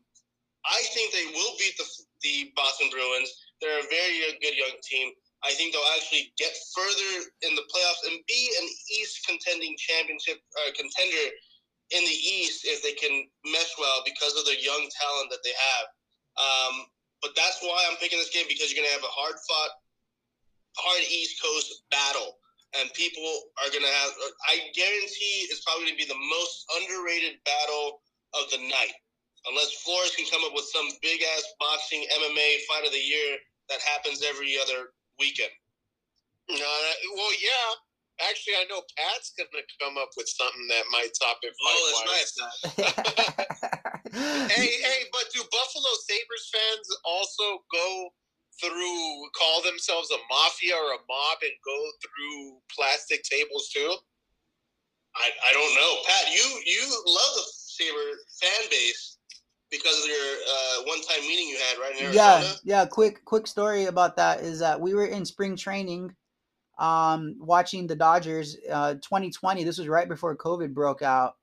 I 0.63 0.79
think 0.95 1.11
they 1.11 1.27
will 1.35 1.59
beat 1.59 1.75
the, 1.75 1.87
the 2.23 2.55
Boston 2.55 2.87
Bruins. 2.87 3.35
They're 3.59 3.83
a 3.83 3.91
very 3.91 4.15
good 4.39 4.55
young 4.55 4.79
team. 4.79 5.11
I 5.45 5.53
think 5.53 5.73
they'll 5.73 5.93
actually 5.93 6.33
get 6.37 6.53
further 6.73 7.29
in 7.45 7.53
the 7.53 7.65
playoffs 7.69 8.09
and 8.09 8.17
be 8.25 8.41
an 8.57 8.67
East 8.97 9.21
contending 9.27 9.77
championship 9.77 10.41
uh, 10.57 10.73
contender 10.73 11.25
in 11.93 12.03
the 12.03 12.19
East 12.41 12.65
if 12.65 12.81
they 12.81 12.97
can 12.97 13.23
mesh 13.45 13.73
well 13.77 14.01
because 14.03 14.33
of 14.35 14.45
the 14.49 14.57
young 14.57 14.83
talent 14.89 15.29
that 15.29 15.45
they 15.45 15.53
have. 15.53 15.85
Um, 16.37 16.73
but 17.21 17.37
that's 17.37 17.61
why 17.61 17.77
I'm 17.87 17.97
picking 17.97 18.17
this 18.17 18.33
game 18.33 18.49
because 18.49 18.73
you're 18.73 18.81
going 18.81 18.89
to 18.89 18.97
have 18.97 19.05
a 19.07 19.13
hard 19.13 19.37
fought, 19.45 19.73
hard 20.77 21.01
East 21.05 21.41
Coast 21.41 21.85
battle. 21.89 22.41
And 22.75 22.91
people 22.91 23.23
are 23.63 23.71
going 23.71 23.85
to 23.85 23.95
have, 24.03 24.11
I 24.51 24.69
guarantee 24.75 25.47
it's 25.47 25.63
probably 25.63 25.87
going 25.87 25.97
to 25.97 26.03
be 26.03 26.11
the 26.11 26.27
most 26.27 26.67
underrated 26.81 27.39
battle 27.47 28.03
of 28.35 28.51
the 28.51 28.59
night. 28.59 28.97
Unless 29.47 29.79
Flores 29.79 30.11
can 30.19 30.27
come 30.27 30.43
up 30.43 30.51
with 30.51 30.67
some 30.67 30.91
big 30.99 31.23
ass 31.23 31.45
boxing 31.63 32.03
MMA 32.03 32.67
fight 32.67 32.83
of 32.83 32.91
the 32.91 32.99
year 32.99 33.39
that 33.71 33.79
happens 33.79 34.19
every 34.19 34.59
other 34.59 34.91
weekend. 35.19 35.51
Uh, 36.49 36.93
well, 37.15 37.33
yeah, 37.41 37.75
Actually, 38.17 38.57
I 38.57 38.65
know 38.65 38.81
Pat's 38.97 39.33
gonna 39.37 39.61
come 39.77 39.97
up 39.97 40.09
with 40.17 40.25
something 40.25 40.67
that 40.73 40.89
might 40.89 41.13
top 41.21 41.37
it. 41.45 41.53
Oh, 41.61 41.81
that's 41.85 42.09
nice. 42.09 42.33
Pat. 42.73 43.45
hey, 44.49 44.69
hey, 44.81 44.99
but 45.13 45.29
do 45.33 45.41
Buffalo 45.53 45.93
Sabres 46.01 46.49
fans 46.49 46.87
also 47.05 47.61
go 47.71 48.09
through, 48.57 49.29
call 49.37 49.61
themselves 49.61 50.09
a 50.09 50.17
mafia 50.33 50.73
or 50.73 50.97
a 50.97 51.01
mob 51.05 51.37
and 51.45 51.53
go 51.61 51.77
through 52.01 52.57
plastic 52.73 53.21
tables 53.21 53.69
too? 53.69 53.93
I, 55.15 55.29
I 55.49 55.53
don't 55.53 55.75
know, 55.77 55.93
Pat. 56.09 56.33
You 56.33 56.45
you 56.65 56.89
love 57.05 57.33
the 57.37 57.45
Sabre 57.53 58.17
fan 58.41 58.69
base 58.71 59.16
because 59.69 60.03
of 60.03 60.09
your 60.09 60.17
uh, 60.17 60.83
one 60.85 61.01
time 61.01 61.21
meeting 61.21 61.47
you 61.47 61.57
had 61.57 61.79
right 61.79 61.99
in 61.99 62.13
yeah, 62.13 62.35
Arizona. 62.35 62.59
yeah. 62.63 62.85
Quick, 62.85 63.25
quick 63.25 63.47
story 63.47 63.85
about 63.85 64.15
that 64.15 64.41
is 64.41 64.59
that 64.59 64.79
we 64.79 64.93
were 64.93 65.05
in 65.05 65.25
spring 65.25 65.55
training, 65.55 66.15
um, 66.79 67.35
watching 67.39 67.87
the 67.87 67.95
Dodgers. 67.95 68.57
Uh, 68.71 68.93
2020. 68.95 69.63
This 69.63 69.77
was 69.77 69.87
right 69.87 70.07
before 70.07 70.35
COVID 70.37 70.73
broke 70.73 71.01
out, 71.01 71.35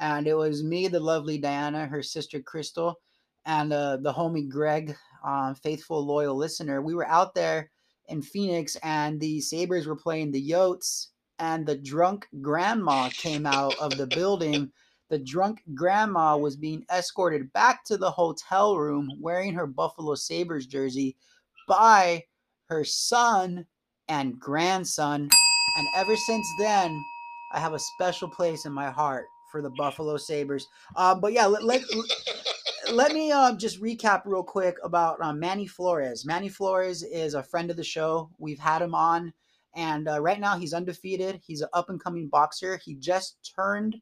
and 0.00 0.26
it 0.26 0.34
was 0.34 0.62
me, 0.62 0.88
the 0.88 1.00
lovely 1.00 1.38
Diana, 1.38 1.86
her 1.86 2.02
sister 2.02 2.40
Crystal, 2.40 3.00
and 3.46 3.72
uh, 3.72 3.96
the 3.96 4.12
homie 4.12 4.48
Greg, 4.48 4.96
um, 5.24 5.54
faithful 5.54 6.04
loyal 6.04 6.36
listener. 6.36 6.82
We 6.82 6.94
were 6.94 7.08
out 7.08 7.34
there 7.34 7.70
in 8.08 8.22
Phoenix, 8.22 8.76
and 8.82 9.18
the 9.20 9.40
Sabres 9.40 9.86
were 9.86 9.96
playing 9.96 10.30
the 10.30 10.50
Yotes, 10.50 11.08
and 11.38 11.66
the 11.66 11.76
drunk 11.76 12.28
grandma 12.40 13.08
came 13.10 13.46
out 13.46 13.74
of 13.80 13.96
the 13.96 14.06
building. 14.14 14.70
The 15.12 15.18
drunk 15.18 15.62
grandma 15.74 16.38
was 16.38 16.56
being 16.56 16.86
escorted 16.90 17.52
back 17.52 17.84
to 17.84 17.98
the 17.98 18.10
hotel 18.10 18.78
room 18.78 19.10
wearing 19.20 19.52
her 19.52 19.66
Buffalo 19.66 20.14
Sabres 20.14 20.66
jersey 20.66 21.18
by 21.68 22.24
her 22.70 22.82
son 22.82 23.66
and 24.08 24.40
grandson. 24.40 25.28
And 25.76 25.86
ever 25.96 26.16
since 26.16 26.46
then, 26.58 26.98
I 27.52 27.60
have 27.60 27.74
a 27.74 27.78
special 27.78 28.26
place 28.26 28.64
in 28.64 28.72
my 28.72 28.90
heart 28.90 29.26
for 29.50 29.60
the 29.60 29.68
Buffalo 29.76 30.16
Sabres. 30.16 30.66
Um, 30.96 31.20
but 31.20 31.34
yeah, 31.34 31.44
let, 31.44 31.62
let, 31.62 31.82
let 32.90 33.12
me 33.12 33.30
uh, 33.32 33.54
just 33.54 33.82
recap 33.82 34.22
real 34.24 34.42
quick 34.42 34.78
about 34.82 35.20
uh, 35.20 35.34
Manny 35.34 35.66
Flores. 35.66 36.24
Manny 36.24 36.48
Flores 36.48 37.02
is 37.02 37.34
a 37.34 37.42
friend 37.42 37.70
of 37.70 37.76
the 37.76 37.84
show. 37.84 38.30
We've 38.38 38.58
had 38.58 38.80
him 38.80 38.94
on, 38.94 39.34
and 39.76 40.08
uh, 40.08 40.22
right 40.22 40.40
now 40.40 40.56
he's 40.56 40.72
undefeated. 40.72 41.38
He's 41.46 41.60
an 41.60 41.68
up 41.74 41.90
and 41.90 42.02
coming 42.02 42.28
boxer. 42.28 42.80
He 42.82 42.94
just 42.94 43.52
turned 43.54 44.00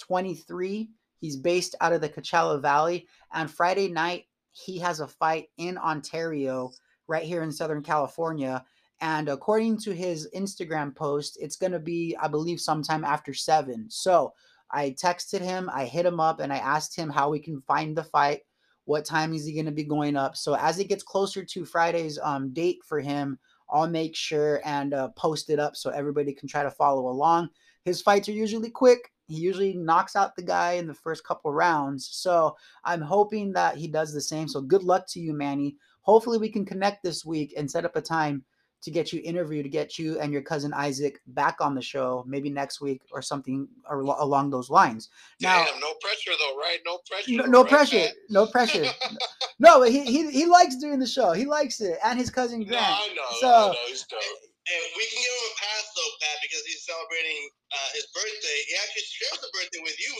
23. 0.00 0.90
He's 1.20 1.36
based 1.36 1.74
out 1.80 1.92
of 1.92 2.00
the 2.00 2.08
Coachella 2.08 2.60
Valley, 2.60 3.06
and 3.32 3.50
Friday 3.50 3.88
night 3.88 4.24
he 4.52 4.78
has 4.78 5.00
a 5.00 5.06
fight 5.06 5.48
in 5.58 5.78
Ontario, 5.78 6.72
right 7.06 7.22
here 7.22 7.42
in 7.42 7.52
Southern 7.52 7.82
California. 7.82 8.64
And 9.00 9.28
according 9.28 9.78
to 9.80 9.94
his 9.94 10.28
Instagram 10.34 10.94
post, 10.94 11.38
it's 11.40 11.56
going 11.56 11.72
to 11.72 11.78
be, 11.78 12.16
I 12.20 12.28
believe, 12.28 12.60
sometime 12.60 13.04
after 13.04 13.32
seven. 13.32 13.86
So 13.88 14.32
I 14.70 14.94
texted 15.02 15.40
him, 15.40 15.70
I 15.72 15.84
hit 15.86 16.06
him 16.06 16.20
up, 16.20 16.40
and 16.40 16.52
I 16.52 16.58
asked 16.58 16.94
him 16.94 17.10
how 17.10 17.30
we 17.30 17.40
can 17.40 17.60
find 17.60 17.96
the 17.96 18.04
fight. 18.04 18.40
What 18.84 19.04
time 19.04 19.34
is 19.34 19.44
he 19.44 19.52
going 19.52 19.66
to 19.66 19.72
be 19.72 19.84
going 19.84 20.16
up? 20.16 20.36
So 20.36 20.54
as 20.54 20.78
it 20.78 20.88
gets 20.88 21.02
closer 21.02 21.44
to 21.44 21.64
Friday's 21.64 22.18
um, 22.22 22.52
date 22.52 22.78
for 22.84 23.00
him, 23.00 23.38
I'll 23.70 23.88
make 23.88 24.16
sure 24.16 24.60
and 24.64 24.92
uh, 24.92 25.08
post 25.10 25.48
it 25.48 25.58
up 25.58 25.76
so 25.76 25.90
everybody 25.90 26.32
can 26.32 26.48
try 26.48 26.62
to 26.62 26.70
follow 26.70 27.08
along. 27.08 27.50
His 27.84 28.02
fights 28.02 28.28
are 28.28 28.32
usually 28.32 28.70
quick. 28.70 29.10
He 29.30 29.36
usually 29.36 29.74
knocks 29.74 30.16
out 30.16 30.34
the 30.34 30.42
guy 30.42 30.72
in 30.72 30.88
the 30.88 30.94
first 30.94 31.22
couple 31.24 31.52
rounds. 31.52 32.08
So 32.12 32.56
I'm 32.84 33.00
hoping 33.00 33.52
that 33.52 33.76
he 33.76 33.86
does 33.86 34.12
the 34.12 34.20
same. 34.20 34.48
So 34.48 34.60
good 34.60 34.82
luck 34.82 35.06
to 35.10 35.20
you, 35.20 35.32
Manny. 35.32 35.76
Hopefully 36.02 36.36
we 36.38 36.48
can 36.48 36.66
connect 36.66 37.04
this 37.04 37.24
week 37.24 37.54
and 37.56 37.70
set 37.70 37.84
up 37.84 37.94
a 37.94 38.00
time 38.00 38.44
to 38.82 38.90
get 38.90 39.12
you 39.12 39.20
interviewed, 39.22 39.62
to 39.64 39.68
get 39.68 39.98
you 40.00 40.18
and 40.18 40.32
your 40.32 40.42
cousin 40.42 40.72
Isaac 40.72 41.20
back 41.28 41.60
on 41.60 41.76
the 41.76 41.82
show, 41.82 42.24
maybe 42.26 42.50
next 42.50 42.80
week 42.80 43.02
or 43.12 43.22
something 43.22 43.68
or 43.88 44.00
along 44.00 44.50
those 44.50 44.68
lines. 44.68 45.10
Now, 45.40 45.64
Damn, 45.64 45.78
no 45.80 45.92
pressure 46.00 46.32
though, 46.36 46.56
right? 46.56 46.78
No 46.84 46.98
pressure. 47.08 47.32
no, 47.32 47.44
no 47.44 47.60
right, 47.62 47.70
pressure, 47.70 47.98
Pat? 47.98 48.14
no 48.30 48.46
pressure. 48.46 48.86
no, 49.60 49.78
but 49.80 49.90
he, 49.90 50.04
he 50.06 50.30
he 50.30 50.46
likes 50.46 50.76
doing 50.76 50.98
the 50.98 51.06
show. 51.06 51.32
He 51.32 51.44
likes 51.44 51.80
it, 51.80 51.98
and 52.04 52.18
his 52.18 52.30
cousin 52.30 52.60
No, 52.60 52.66
Grant. 52.66 52.84
I 52.86 53.08
know. 53.14 53.22
So- 53.40 53.48
I 53.48 53.92
know. 53.92 54.49
He's 54.70 54.78
dope. 54.78 54.86
And 54.86 54.94
we 54.94 55.04
can 55.10 55.18
give 55.18 55.34
him 55.34 55.46
a 55.50 55.54
pass 55.58 55.84
though, 55.98 56.12
Pat, 56.22 56.38
because 56.46 56.62
he's 56.62 56.86
celebrating 56.86 57.40
uh, 57.74 57.90
his 57.98 58.06
birthday. 58.14 58.58
He 58.70 58.74
actually 58.78 59.06
shares 59.10 59.38
the 59.42 59.50
birthday 59.50 59.82
with 59.82 59.98
you, 59.98 60.12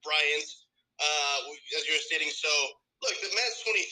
Brian, 0.00 0.42
uh, 0.96 1.38
as 1.76 1.84
you 1.84 1.92
were 1.92 2.04
stating. 2.08 2.32
So, 2.32 2.50
look, 3.04 3.14
the 3.20 3.28
man's 3.36 3.60
23. 3.68 3.84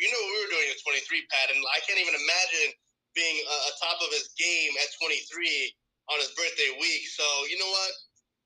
You 0.00 0.08
know 0.08 0.20
what 0.24 0.30
we 0.32 0.38
were 0.48 0.52
doing 0.56 0.68
at 0.72 0.80
23, 0.80 1.04
Pat, 1.28 1.52
and 1.52 1.60
I 1.68 1.78
can't 1.84 2.00
even 2.00 2.16
imagine 2.16 2.68
being 3.12 3.36
uh, 3.44 3.70
top 3.82 4.00
of 4.00 4.08
his 4.14 4.32
game 4.40 4.72
at 4.80 4.88
23 4.96 5.20
on 6.12 6.16
his 6.22 6.32
birthday 6.32 6.72
week. 6.80 7.04
So, 7.12 7.24
you 7.52 7.60
know 7.60 7.68
what? 7.68 7.92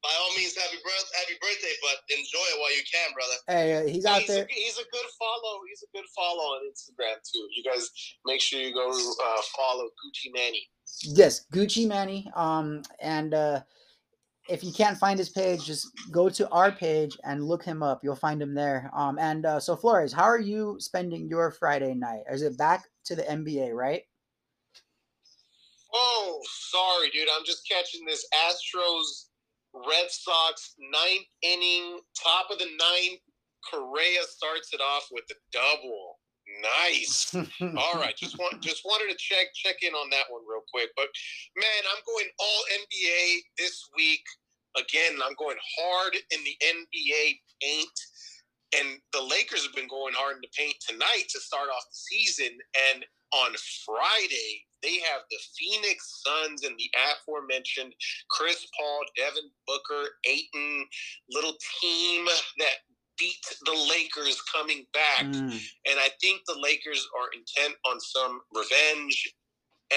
By 0.02 0.10
all 0.18 0.34
means, 0.34 0.58
happy 0.58 0.82
birth, 0.82 1.08
happy 1.14 1.38
birthday, 1.38 1.70
but 1.78 2.02
enjoy 2.10 2.42
it 2.50 2.58
while 2.58 2.74
you 2.74 2.82
can, 2.82 3.14
brother. 3.14 3.38
Hey, 3.46 3.70
uh, 3.78 3.86
he's 3.86 4.02
out 4.02 4.18
he's 4.18 4.34
there. 4.34 4.42
A, 4.42 4.50
he's 4.50 4.74
a 4.74 4.88
good 4.90 5.08
follow. 5.14 5.62
He's 5.70 5.86
a 5.86 5.90
good 5.94 6.08
follow 6.10 6.58
on 6.58 6.66
Instagram 6.66 7.22
too. 7.22 7.46
You 7.54 7.62
guys 7.62 7.86
make 8.26 8.40
sure 8.40 8.58
you 8.58 8.74
go 8.74 8.90
uh, 8.90 9.42
follow 9.54 9.86
Gucci 10.02 10.34
Manny. 10.34 10.66
Yes, 11.00 11.46
Gucci 11.52 11.86
Manny. 11.88 12.30
Um, 12.34 12.82
and 13.00 13.34
uh, 13.34 13.60
if 14.48 14.62
you 14.62 14.72
can't 14.72 14.98
find 14.98 15.18
his 15.18 15.28
page, 15.28 15.64
just 15.64 15.88
go 16.10 16.28
to 16.28 16.48
our 16.50 16.72
page 16.72 17.18
and 17.24 17.44
look 17.44 17.64
him 17.64 17.82
up. 17.82 18.00
You'll 18.02 18.16
find 18.16 18.42
him 18.42 18.54
there. 18.54 18.90
Um, 18.94 19.18
and 19.18 19.46
uh, 19.46 19.60
so 19.60 19.76
Flores, 19.76 20.12
how 20.12 20.24
are 20.24 20.40
you 20.40 20.76
spending 20.78 21.28
your 21.28 21.50
Friday 21.50 21.94
night? 21.94 22.22
Is 22.30 22.42
it 22.42 22.58
back 22.58 22.86
to 23.04 23.16
the 23.16 23.22
NBA, 23.22 23.72
right? 23.72 24.02
Oh, 25.94 26.40
sorry, 26.44 27.10
dude. 27.10 27.28
I'm 27.36 27.44
just 27.44 27.68
catching 27.68 28.04
this 28.06 28.26
Astros 28.34 29.26
Red 29.74 30.10
Sox 30.10 30.74
ninth 30.78 31.26
inning, 31.42 32.00
top 32.22 32.50
of 32.50 32.58
the 32.58 32.64
ninth. 32.66 33.20
Correa 33.70 34.22
starts 34.28 34.70
it 34.72 34.80
off 34.80 35.06
with 35.12 35.24
a 35.30 35.34
double. 35.52 36.18
Nice. 36.60 37.34
All 37.62 37.94
right, 37.94 38.16
just 38.16 38.38
want 38.38 38.60
just 38.60 38.84
wanted 38.84 39.10
to 39.10 39.18
check 39.18 39.54
check 39.54 39.76
in 39.82 39.94
on 39.94 40.10
that 40.10 40.26
one 40.28 40.42
real 40.48 40.64
quick. 40.72 40.90
But 40.96 41.08
man, 41.56 41.82
I'm 41.90 42.02
going 42.06 42.28
all 42.38 42.62
NBA 42.72 43.40
this 43.58 43.88
week. 43.96 44.22
Again, 44.76 45.20
I'm 45.24 45.34
going 45.38 45.58
hard 45.78 46.14
in 46.14 46.40
the 46.44 46.56
NBA 46.64 47.38
paint. 47.62 47.98
And 48.72 48.98
the 49.12 49.20
Lakers 49.20 49.64
have 49.66 49.74
been 49.74 49.88
going 49.88 50.14
hard 50.16 50.36
in 50.36 50.40
the 50.40 50.56
paint 50.56 50.76
tonight 50.80 51.28
to 51.28 51.40
start 51.40 51.68
off 51.68 51.84
the 51.90 52.16
season. 52.16 52.56
And 52.92 53.04
on 53.32 53.52
Friday, 53.84 54.64
they 54.82 54.98
have 55.00 55.22
the 55.30 55.38
Phoenix 55.56 56.22
Suns 56.24 56.64
and 56.64 56.76
the 56.78 56.90
aforementioned 57.12 57.94
Chris 58.30 58.66
Paul, 58.76 59.00
Devin 59.16 59.50
Booker, 59.66 60.16
Ayton, 60.24 60.86
little 61.30 61.54
team 61.80 62.26
that 62.58 62.80
beat 63.18 63.44
the 63.64 63.86
Lakers 63.90 64.40
coming 64.54 64.86
back. 64.92 65.24
Mm, 65.24 65.52
And 65.86 65.98
I 65.98 66.08
think 66.20 66.42
the 66.46 66.58
Lakers 66.58 67.06
are 67.18 67.28
intent 67.32 67.76
on 67.86 68.00
some 68.00 68.40
revenge. 68.54 69.32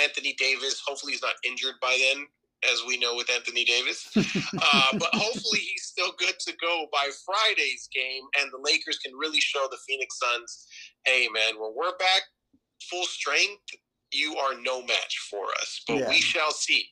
Anthony 0.04 0.34
Davis, 0.38 0.82
hopefully 0.86 1.14
he's 1.14 1.22
not 1.22 1.36
injured 1.46 1.76
by 1.82 1.98
then, 1.98 2.26
as 2.72 2.84
we 2.86 2.98
know 2.98 3.16
with 3.16 3.30
Anthony 3.30 3.64
Davis. 3.64 4.10
uh, 4.18 4.98
but 5.00 5.10
hopefully 5.14 5.60
he's 5.60 5.84
still 5.86 6.12
good 6.20 6.36
to 6.40 6.54
go 6.62 6.88
by 6.92 7.10
Friday's 7.26 7.88
game, 7.94 8.24
and 8.40 8.52
the 8.52 8.60
Lakers 8.70 8.98
can 9.00 9.16
really 9.16 9.40
show 9.40 9.66
the 9.72 9.78
Phoenix 9.88 10.20
Suns, 10.20 10.68
hey 11.06 11.30
man, 11.34 11.60
when 11.60 11.72
we're 11.76 11.96
back 11.98 12.24
full 12.90 13.06
strength, 13.06 13.64
you 14.12 14.36
are 14.36 14.54
no 14.62 14.82
match 14.82 15.18
for 15.32 15.46
us. 15.62 15.82
But 15.88 15.98
Yeah. 15.98 16.10
we 16.10 16.20
shall 16.22 16.52
see. 16.52 16.90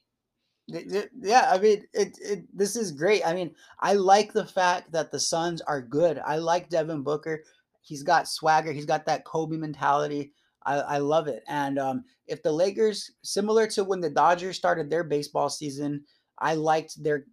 Yeah, 0.67 1.49
I 1.51 1.57
mean, 1.59 1.83
it, 1.93 2.17
it. 2.21 2.57
This 2.57 2.75
is 2.75 2.91
great. 2.91 3.25
I 3.25 3.33
mean, 3.33 3.53
I 3.81 3.93
like 3.93 4.31
the 4.31 4.45
fact 4.45 4.91
that 4.93 5.11
the 5.11 5.19
Suns 5.19 5.61
are 5.61 5.81
good. 5.81 6.19
I 6.25 6.37
like 6.37 6.69
Devin 6.69 7.03
Booker. 7.03 7.43
He's 7.81 8.01
got 8.03 8.29
swagger. 8.29 8.71
He's 8.71 8.85
got 8.85 9.05
that 9.05 9.25
Kobe 9.25 9.57
mentality. 9.57 10.31
I, 10.65 10.75
I 10.75 10.97
love 10.99 11.27
it. 11.27 11.43
And 11.49 11.77
um, 11.77 12.05
if 12.27 12.41
the 12.43 12.51
Lakers, 12.53 13.11
similar 13.23 13.67
to 13.67 13.83
when 13.83 13.99
the 13.99 14.09
Dodgers 14.09 14.55
started 14.55 14.89
their 14.89 15.03
baseball 15.03 15.49
season, 15.49 16.05
I 16.39 16.53
liked 16.55 17.03
their 17.03 17.25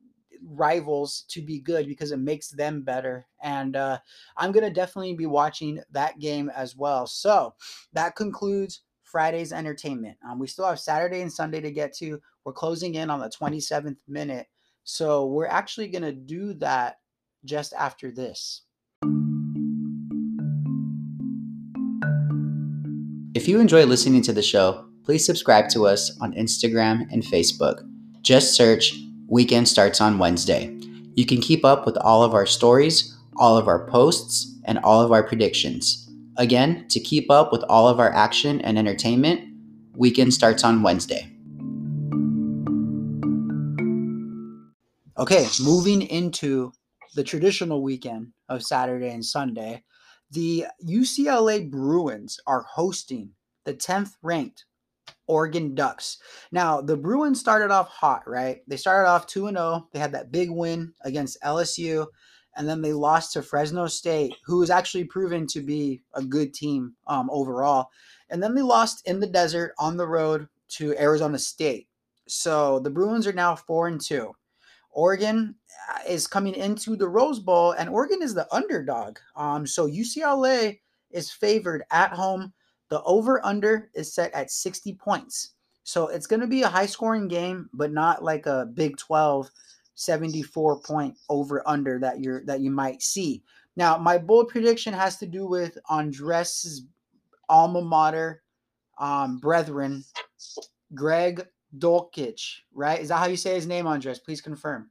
rivals 0.43 1.25
to 1.29 1.41
be 1.43 1.61
good 1.61 1.87
because 1.87 2.11
it 2.11 2.19
makes 2.19 2.49
them 2.49 2.83
better. 2.83 3.27
And 3.43 3.77
uh, 3.77 3.99
I'm 4.37 4.51
gonna 4.51 4.71
definitely 4.71 5.15
be 5.15 5.27
watching 5.27 5.81
that 5.93 6.19
game 6.19 6.51
as 6.51 6.75
well. 6.77 7.07
So 7.07 7.55
that 7.93 8.17
concludes 8.17 8.81
Friday's 9.05 9.53
entertainment. 9.53 10.17
Um, 10.29 10.39
we 10.39 10.47
still 10.47 10.67
have 10.67 10.81
Saturday 10.81 11.21
and 11.21 11.33
Sunday 11.33 11.61
to 11.61 11.71
get 11.71 11.95
to. 11.99 12.21
We're 12.45 12.53
closing 12.53 12.95
in 12.95 13.11
on 13.11 13.21
the 13.21 13.29
27th 13.29 13.99
minute. 14.09 14.47
So 14.85 15.27
we're 15.27 15.47
actually 15.47 15.89
going 15.89 16.03
to 16.03 16.13
do 16.13 16.55
that 16.55 16.97
just 17.45 17.73
after 17.75 18.11
this. 18.11 18.63
If 23.35 23.47
you 23.47 23.61
enjoy 23.61 23.85
listening 23.85 24.23
to 24.23 24.33
the 24.33 24.43
show, 24.43 24.87
please 25.05 25.25
subscribe 25.25 25.69
to 25.71 25.87
us 25.87 26.17
on 26.21 26.33
Instagram 26.35 27.07
and 27.13 27.23
Facebook. 27.23 27.87
Just 28.23 28.55
search 28.55 28.95
Weekend 29.29 29.69
Starts 29.69 30.01
on 30.01 30.19
Wednesday. 30.19 30.77
You 31.15 31.27
can 31.27 31.41
keep 31.41 31.65
up 31.65 31.87
with 31.87 31.97
all 31.99 32.23
of 32.23 32.35
our 32.35 32.47
stories, 32.47 33.17
all 33.37 33.57
of 33.57 33.69
our 33.69 33.87
posts, 33.87 34.59
and 34.65 34.79
all 34.79 35.01
of 35.03 35.13
our 35.13 35.23
predictions. 35.23 36.11
Again, 36.37 36.87
to 36.89 37.01
keep 37.01 37.31
up 37.31 37.53
with 37.53 37.63
all 37.69 37.87
of 37.89 38.01
our 38.01 38.13
action 38.13 38.61
and 38.63 38.79
entertainment, 38.79 39.47
Weekend 39.95 40.33
starts 40.33 40.65
on 40.65 40.83
Wednesday. 40.83 41.31
Okay, 45.21 45.47
moving 45.63 46.01
into 46.01 46.73
the 47.15 47.23
traditional 47.23 47.83
weekend 47.83 48.29
of 48.49 48.63
Saturday 48.63 49.11
and 49.11 49.23
Sunday, 49.23 49.85
the 50.31 50.65
UCLA 50.83 51.71
Bruins 51.71 52.41
are 52.47 52.63
hosting 52.63 53.33
the 53.67 53.75
10th 53.75 54.13
ranked 54.23 54.65
Oregon 55.27 55.75
Ducks. 55.75 56.17
Now, 56.53 56.81
the 56.81 56.97
Bruins 56.97 57.39
started 57.39 57.71
off 57.71 57.89
hot, 57.89 58.23
right? 58.27 58.63
They 58.67 58.79
started 58.79 59.11
off 59.11 59.27
2 59.27 59.51
0. 59.51 59.89
They 59.93 59.99
had 59.99 60.13
that 60.13 60.33
big 60.33 60.51
win 60.51 60.95
against 61.03 61.43
LSU, 61.43 62.07
and 62.57 62.67
then 62.67 62.81
they 62.81 62.95
lost 62.95 63.35
to 63.35 63.43
Fresno 63.43 63.89
State, 63.89 64.35
who 64.47 64.57
was 64.57 64.71
actually 64.71 65.05
proven 65.05 65.47
to 65.49 65.61
be 65.61 66.01
a 66.15 66.23
good 66.23 66.55
team 66.55 66.95
um, 67.09 67.29
overall. 67.31 67.91
And 68.31 68.43
then 68.43 68.55
they 68.55 68.63
lost 68.63 69.07
in 69.07 69.21
the 69.21 69.27
desert 69.27 69.75
on 69.79 69.99
the 69.99 70.09
road 70.09 70.49
to 70.79 70.99
Arizona 70.99 71.39
State. 71.39 71.89
So 72.27 72.79
the 72.79 72.89
Bruins 72.89 73.27
are 73.27 73.35
now 73.35 73.55
4 73.55 73.89
and 73.89 74.01
2. 74.01 74.35
Oregon 74.91 75.55
uh, 75.91 76.01
is 76.09 76.27
coming 76.27 76.55
into 76.55 76.97
the 76.97 77.09
Rose 77.09 77.39
Bowl, 77.39 77.73
and 77.73 77.89
Oregon 77.89 78.23
is 78.23 78.35
the 78.35 78.53
underdog. 78.55 79.19
Um, 79.37 79.67
so 79.67 79.89
UCLA 79.89 80.81
is 81.11 81.31
favored 81.31 81.85
at 81.91 82.13
home. 82.13 82.53
The 82.89 83.03
over 83.03 83.45
under 83.45 83.91
is 83.95 84.13
set 84.13 84.33
at 84.33 84.51
60 84.51 84.95
points. 84.95 85.55
So 85.85 86.09
it's 86.09 86.27
going 86.27 86.41
to 86.41 86.47
be 86.47 86.63
a 86.63 86.69
high 86.69 86.87
scoring 86.87 87.29
game, 87.29 87.69
but 87.73 87.93
not 87.93 88.23
like 88.23 88.47
a 88.47 88.67
Big 88.75 88.97
12 88.97 89.51
74 89.95 90.81
point 90.81 91.15
over 91.29 91.63
under 91.67 91.99
that 91.99 92.21
you're 92.21 92.43
that 92.47 92.61
you 92.61 92.71
might 92.71 93.03
see. 93.03 93.43
Now, 93.77 93.99
my 93.99 94.19
bold 94.19 94.49
prediction 94.49 94.95
has 94.95 95.19
to 95.19 95.27
do 95.27 95.47
with 95.47 95.77
Andres's 95.91 96.87
alma 97.49 97.83
mater 97.83 98.43
um, 98.99 99.39
brethren, 99.39 100.05
Greg 100.95 101.47
Dulcich, 101.77 102.59
right? 102.75 103.01
Is 103.01 103.09
that 103.09 103.19
how 103.19 103.27
you 103.27 103.37
say 103.37 103.55
his 103.55 103.67
name, 103.67 103.87
Andres? 103.87 104.19
Please 104.19 104.41
confirm. 104.41 104.91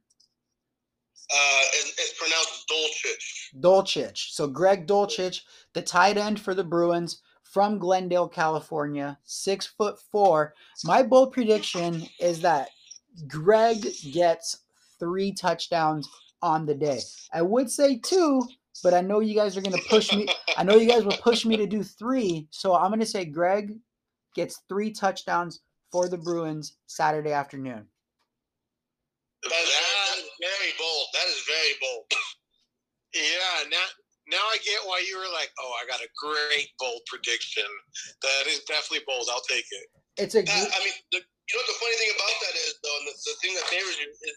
Uh, 1.32 1.62
it's, 1.74 1.90
it's 1.98 2.18
pronounced 2.18 2.68
Dolchich. 2.68 3.60
Dulcich. 3.60 4.32
So 4.32 4.48
Greg 4.48 4.86
Dulcich, 4.86 5.42
the 5.74 5.82
tight 5.82 6.16
end 6.16 6.40
for 6.40 6.54
the 6.54 6.64
Bruins 6.64 7.20
from 7.42 7.78
Glendale, 7.78 8.28
California, 8.28 9.18
six 9.24 9.66
foot 9.66 9.98
four. 10.10 10.54
My 10.84 11.02
bold 11.02 11.32
prediction 11.32 12.06
is 12.18 12.40
that 12.42 12.68
Greg 13.28 13.86
gets 14.12 14.58
three 14.98 15.32
touchdowns 15.32 16.08
on 16.42 16.66
the 16.66 16.74
day. 16.74 17.00
I 17.32 17.42
would 17.42 17.70
say 17.70 17.98
two, 17.98 18.42
but 18.82 18.94
I 18.94 19.00
know 19.00 19.20
you 19.20 19.34
guys 19.34 19.56
are 19.56 19.62
going 19.62 19.76
to 19.76 19.88
push 19.88 20.12
me. 20.12 20.28
I 20.56 20.62
know 20.62 20.76
you 20.76 20.88
guys 20.88 21.04
will 21.04 21.12
push 21.12 21.44
me 21.44 21.56
to 21.56 21.66
do 21.66 21.82
three. 21.82 22.46
So 22.50 22.74
I'm 22.74 22.90
going 22.90 23.00
to 23.00 23.06
say 23.06 23.24
Greg 23.24 23.76
gets 24.34 24.62
three 24.68 24.92
touchdowns 24.92 25.60
for 25.90 26.08
the 26.08 26.18
Bruins 26.18 26.78
Saturday 26.86 27.32
afternoon. 27.32 27.86
That 29.42 29.64
is, 29.64 30.28
very 30.40 30.72
bold. 30.76 31.06
That 31.16 31.28
is 31.28 31.40
very 31.48 31.74
bold. 31.80 32.06
Yeah, 33.10 33.66
now 33.66 33.86
now 34.30 34.44
I 34.54 34.62
get 34.62 34.78
why 34.86 35.02
you 35.02 35.18
were 35.18 35.32
like, 35.34 35.50
oh, 35.58 35.72
I 35.80 35.82
got 35.90 35.98
a 35.98 36.10
great 36.14 36.70
bold 36.78 37.02
prediction. 37.10 37.66
That 38.22 38.46
is 38.46 38.62
definitely 38.70 39.02
bold. 39.02 39.26
I'll 39.26 39.42
take 39.50 39.66
it. 39.66 39.86
It's 40.14 40.38
a. 40.38 40.46
That, 40.46 40.70
I 40.70 40.78
mean, 40.86 40.94
the, 41.10 41.18
you 41.18 41.52
know 41.58 41.60
what 41.66 41.70
the 41.74 41.80
funny 41.82 41.98
thing 41.98 42.14
about 42.14 42.36
that 42.46 42.54
is, 42.54 42.78
though, 42.78 42.96
and 43.02 43.06
the, 43.10 43.14
the 43.18 43.36
thing 43.42 43.52
that 43.58 43.66
favors 43.66 43.98
you 43.98 44.06
is 44.14 44.36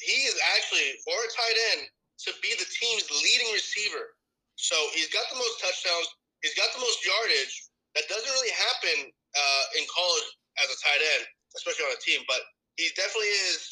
he 0.00 0.24
is 0.24 0.36
actually 0.56 0.96
for 1.04 1.12
a 1.12 1.28
tight 1.28 1.58
end 1.76 1.92
to 2.24 2.30
be 2.40 2.56
the 2.56 2.64
team's 2.64 3.04
leading 3.12 3.52
receiver. 3.52 4.16
So 4.56 4.76
he's 4.96 5.12
got 5.12 5.28
the 5.28 5.36
most 5.36 5.60
touchdowns. 5.60 6.08
He's 6.40 6.56
got 6.56 6.72
the 6.72 6.80
most 6.80 7.04
yardage. 7.04 7.68
That 7.92 8.08
doesn't 8.08 8.32
really 8.32 8.54
happen 8.56 9.12
uh, 9.12 9.64
in 9.76 9.84
college 9.92 10.28
as 10.62 10.68
a 10.70 10.78
tight 10.80 11.02
end, 11.18 11.24
especially 11.56 11.84
on 11.88 11.94
a 11.96 12.02
team. 12.02 12.20
But 12.28 12.42
he 12.76 12.88
definitely 12.96 13.32
is 13.52 13.68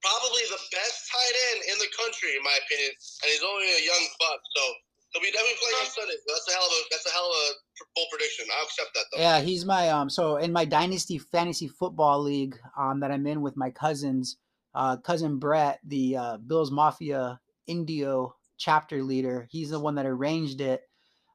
probably 0.00 0.44
the 0.48 0.60
best 0.72 0.96
tight 1.12 1.36
end 1.52 1.60
in 1.68 1.76
the 1.80 1.90
country, 1.96 2.36
in 2.36 2.42
my 2.44 2.56
opinion. 2.64 2.92
And 2.92 3.28
he's 3.28 3.44
only 3.44 3.68
a 3.68 3.82
young 3.84 4.04
buck, 4.16 4.40
so 4.56 4.62
he'll 5.12 5.24
be 5.24 5.32
definitely 5.32 5.60
playing 5.60 5.78
on 5.84 5.88
Sunday. 5.88 6.18
That's 6.26 6.48
a 6.48 6.54
hell 6.56 6.66
of 6.66 6.72
a 6.72 6.80
that's 6.90 7.06
a 7.06 7.14
hell 7.14 7.28
of 7.28 7.36
a 7.36 7.84
bold 7.96 8.08
prediction. 8.12 8.44
I'll 8.56 8.64
accept 8.64 8.90
that 8.94 9.06
though. 9.12 9.20
Yeah, 9.20 9.40
he's 9.40 9.64
my 9.64 9.88
um. 9.90 10.08
So 10.08 10.36
in 10.36 10.52
my 10.52 10.64
dynasty 10.64 11.18
fantasy 11.18 11.68
football 11.68 12.20
league 12.20 12.56
um 12.76 13.00
that 13.00 13.10
I'm 13.10 13.26
in 13.26 13.40
with 13.42 13.56
my 13.56 13.70
cousins, 13.70 14.36
uh, 14.74 14.96
cousin 14.98 15.38
Brett, 15.38 15.80
the 15.86 16.16
uh, 16.16 16.36
Bills 16.38 16.70
Mafia 16.70 17.40
Indio 17.66 18.34
chapter 18.58 19.02
leader, 19.02 19.46
he's 19.50 19.70
the 19.70 19.80
one 19.80 19.94
that 19.96 20.06
arranged 20.06 20.60
it. 20.60 20.82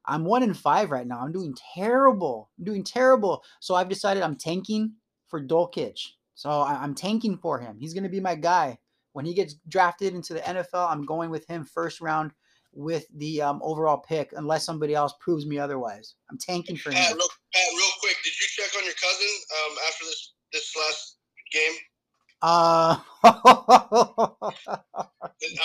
I'm 0.06 0.24
one 0.24 0.42
in 0.42 0.54
five 0.54 0.90
right 0.90 1.06
now. 1.06 1.20
I'm 1.20 1.32
doing 1.32 1.54
terrible. 1.74 2.50
I'm 2.58 2.64
doing 2.64 2.84
terrible. 2.84 3.42
So 3.60 3.74
I've 3.74 3.88
decided 3.88 4.22
I'm 4.22 4.36
tanking 4.36 4.94
for 5.28 5.40
Dulcich. 5.40 6.00
So 6.34 6.50
I, 6.50 6.84
am 6.84 6.94
tanking 6.94 7.38
for 7.38 7.58
him. 7.58 7.78
He's 7.78 7.94
going 7.94 8.04
to 8.04 8.10
be 8.10 8.20
my 8.20 8.34
guy. 8.34 8.78
When 9.12 9.24
he 9.24 9.32
gets 9.32 9.54
drafted 9.68 10.14
into 10.14 10.34
the 10.34 10.40
NFL, 10.40 10.90
I'm 10.90 11.06
going 11.06 11.30
with 11.30 11.46
him 11.46 11.64
first 11.64 12.02
round 12.02 12.32
with 12.74 13.06
the 13.16 13.40
um, 13.40 13.60
overall 13.62 13.96
pick, 13.96 14.32
unless 14.36 14.66
somebody 14.66 14.94
else 14.94 15.14
proves 15.18 15.46
me 15.46 15.58
otherwise. 15.58 16.14
I'm 16.30 16.36
tanking 16.36 16.76
for 16.76 16.92
Pat, 16.92 17.12
him. 17.12 17.16
Real, 17.16 17.28
Pat, 17.54 17.64
real 17.72 17.90
quick, 18.00 18.16
did 18.22 18.38
you 18.38 18.46
check 18.50 18.76
on 18.76 18.84
your 18.84 18.94
cousin 18.94 19.28
um, 19.56 19.76
after 19.88 20.04
this 20.04 20.34
this 20.52 20.76
last 20.76 21.16
game? 21.50 21.72
Uh, 22.42 22.98
I 23.24 23.32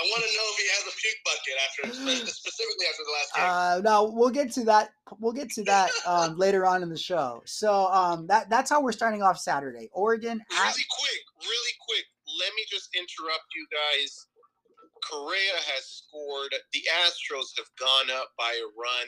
want 0.07 0.23
to 0.23 0.31
know 0.31 0.47
if 0.49 0.57
he 0.57 0.67
has 0.71 0.87
a 0.87 0.93
puke 0.97 1.21
bucket 1.25 1.57
after, 1.65 1.83
specifically 2.25 2.85
after 2.89 3.03
the 3.03 3.11
last 3.11 3.29
game. 3.35 3.45
Uh, 3.45 3.81
no, 3.83 4.03
we'll 4.13 4.29
get 4.29 4.51
to 4.53 4.63
that. 4.65 4.91
We'll 5.19 5.33
get 5.33 5.49
to 5.51 5.63
that 5.63 5.91
um, 6.07 6.37
later 6.37 6.65
on 6.65 6.81
in 6.83 6.89
the 6.89 6.97
show. 6.97 7.41
So 7.45 7.87
um, 7.87 8.27
that 8.27 8.49
that's 8.49 8.69
how 8.69 8.81
we're 8.81 8.91
starting 8.93 9.21
off 9.21 9.37
Saturday. 9.37 9.89
Oregon. 9.93 10.39
At, 10.39 10.71
Really 10.71 10.85
quick, 10.99 11.21
really 11.41 11.75
quick. 11.87 12.05
Let 12.39 12.53
me 12.55 12.63
just 12.69 12.89
interrupt 12.95 13.53
you 13.55 13.67
guys. 13.71 14.27
Correa 15.09 15.57
has 15.75 15.83
scored. 16.05 16.53
The 16.73 16.83
Astros 17.03 17.57
have 17.57 17.71
gone 17.79 18.11
up 18.15 18.29
by 18.37 18.53
a 18.53 18.67
run. 18.77 19.07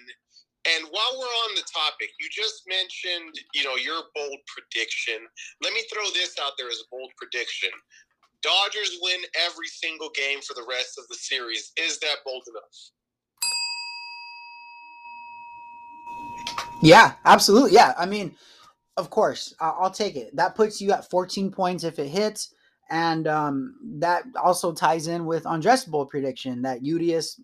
And 0.65 0.85
while 0.91 1.19
we're 1.19 1.25
on 1.25 1.55
the 1.55 1.63
topic, 1.67 2.09
you 2.19 2.29
just 2.31 2.63
mentioned, 2.67 3.35
you 3.53 3.63
know, 3.63 3.75
your 3.75 4.03
bold 4.15 4.39
prediction. 4.47 5.19
Let 5.61 5.73
me 5.73 5.83
throw 5.91 6.05
this 6.13 6.35
out 6.41 6.53
there 6.57 6.69
as 6.69 6.79
a 6.79 6.87
bold 6.89 7.11
prediction. 7.17 7.69
Dodgers 8.41 8.97
win 9.01 9.19
every 9.45 9.67
single 9.67 10.09
game 10.15 10.39
for 10.41 10.53
the 10.53 10.65
rest 10.69 10.97
of 10.97 11.05
the 11.09 11.15
series. 11.15 11.73
Is 11.77 11.99
that 11.99 12.17
bold 12.25 12.43
enough? 12.47 12.91
yeah, 16.81 17.13
absolutely. 17.25 17.71
Yeah, 17.71 17.93
I 17.97 18.05
mean, 18.05 18.35
of 18.97 19.09
course, 19.09 19.55
I'll 19.59 19.91
take 19.91 20.15
it. 20.15 20.35
That 20.35 20.55
puts 20.55 20.81
you 20.81 20.91
at 20.91 21.09
14 21.09 21.51
points 21.51 21.83
if 21.83 21.97
it 21.99 22.07
hits, 22.07 22.53
and 22.89 23.27
um, 23.27 23.75
that 23.99 24.23
also 24.41 24.73
ties 24.73 25.07
in 25.07 25.25
with 25.25 25.45
Andres' 25.45 25.85
bold 25.85 26.09
prediction 26.09 26.61
that 26.61 26.85
Urias 26.85 27.39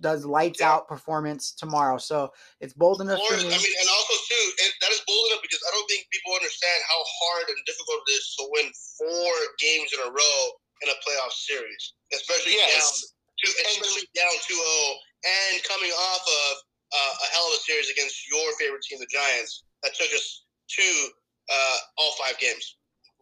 does 0.00 0.24
lights 0.24 0.60
Yeah. 0.60 0.72
out 0.74 0.88
performance 0.88 1.52
tomorrow. 1.52 1.98
So 1.98 2.32
it's 2.60 2.74
bold 2.74 3.00
enough 3.00 3.20
for 3.20 3.36
me. 3.36 3.46
I 3.46 3.58
mean, 3.58 3.74
and 3.80 3.88
also 3.88 4.14
too, 4.28 4.44
it, 4.58 4.72
that 4.80 4.90
is 4.92 5.00
bold 5.06 5.26
enough 5.30 5.42
because 5.42 5.60
I 5.66 5.70
don't 5.72 5.88
think 5.88 6.06
people 6.10 6.34
understand 6.34 6.82
how 6.88 7.00
hard 7.02 7.48
and 7.48 7.58
difficult 7.66 8.02
it 8.08 8.12
is 8.12 8.34
to 8.38 8.42
win 8.50 8.66
four 8.98 9.32
games 9.58 9.92
in 9.92 10.00
a 10.00 10.10
row 10.10 10.40
in 10.82 10.88
a 10.90 10.96
playoff 11.06 11.32
series, 11.32 11.94
especially 12.12 12.58
down 12.58 12.68
Yes. 12.68 13.04
to 13.04 13.46
especially 13.66 14.08
down 14.14 14.30
2-0 14.46 14.94
and 15.24 15.62
coming 15.64 15.90
off 15.90 16.22
of 16.22 16.52
uh, 16.94 17.14
a 17.24 17.26
hell 17.34 17.46
of 17.48 17.54
a 17.58 17.62
series 17.62 17.90
against 17.90 18.28
your 18.30 18.52
favorite 18.58 18.82
team, 18.82 18.98
the 19.00 19.06
Giants, 19.10 19.64
that 19.82 19.94
took 19.94 20.12
us 20.14 20.44
to 20.70 21.08
uh, 21.50 21.76
all 21.98 22.12
five 22.20 22.38
games. 22.38 22.76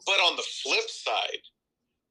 But 0.05 0.21
on 0.21 0.37
the 0.37 0.43
flip 0.63 0.89
side, 0.89 1.41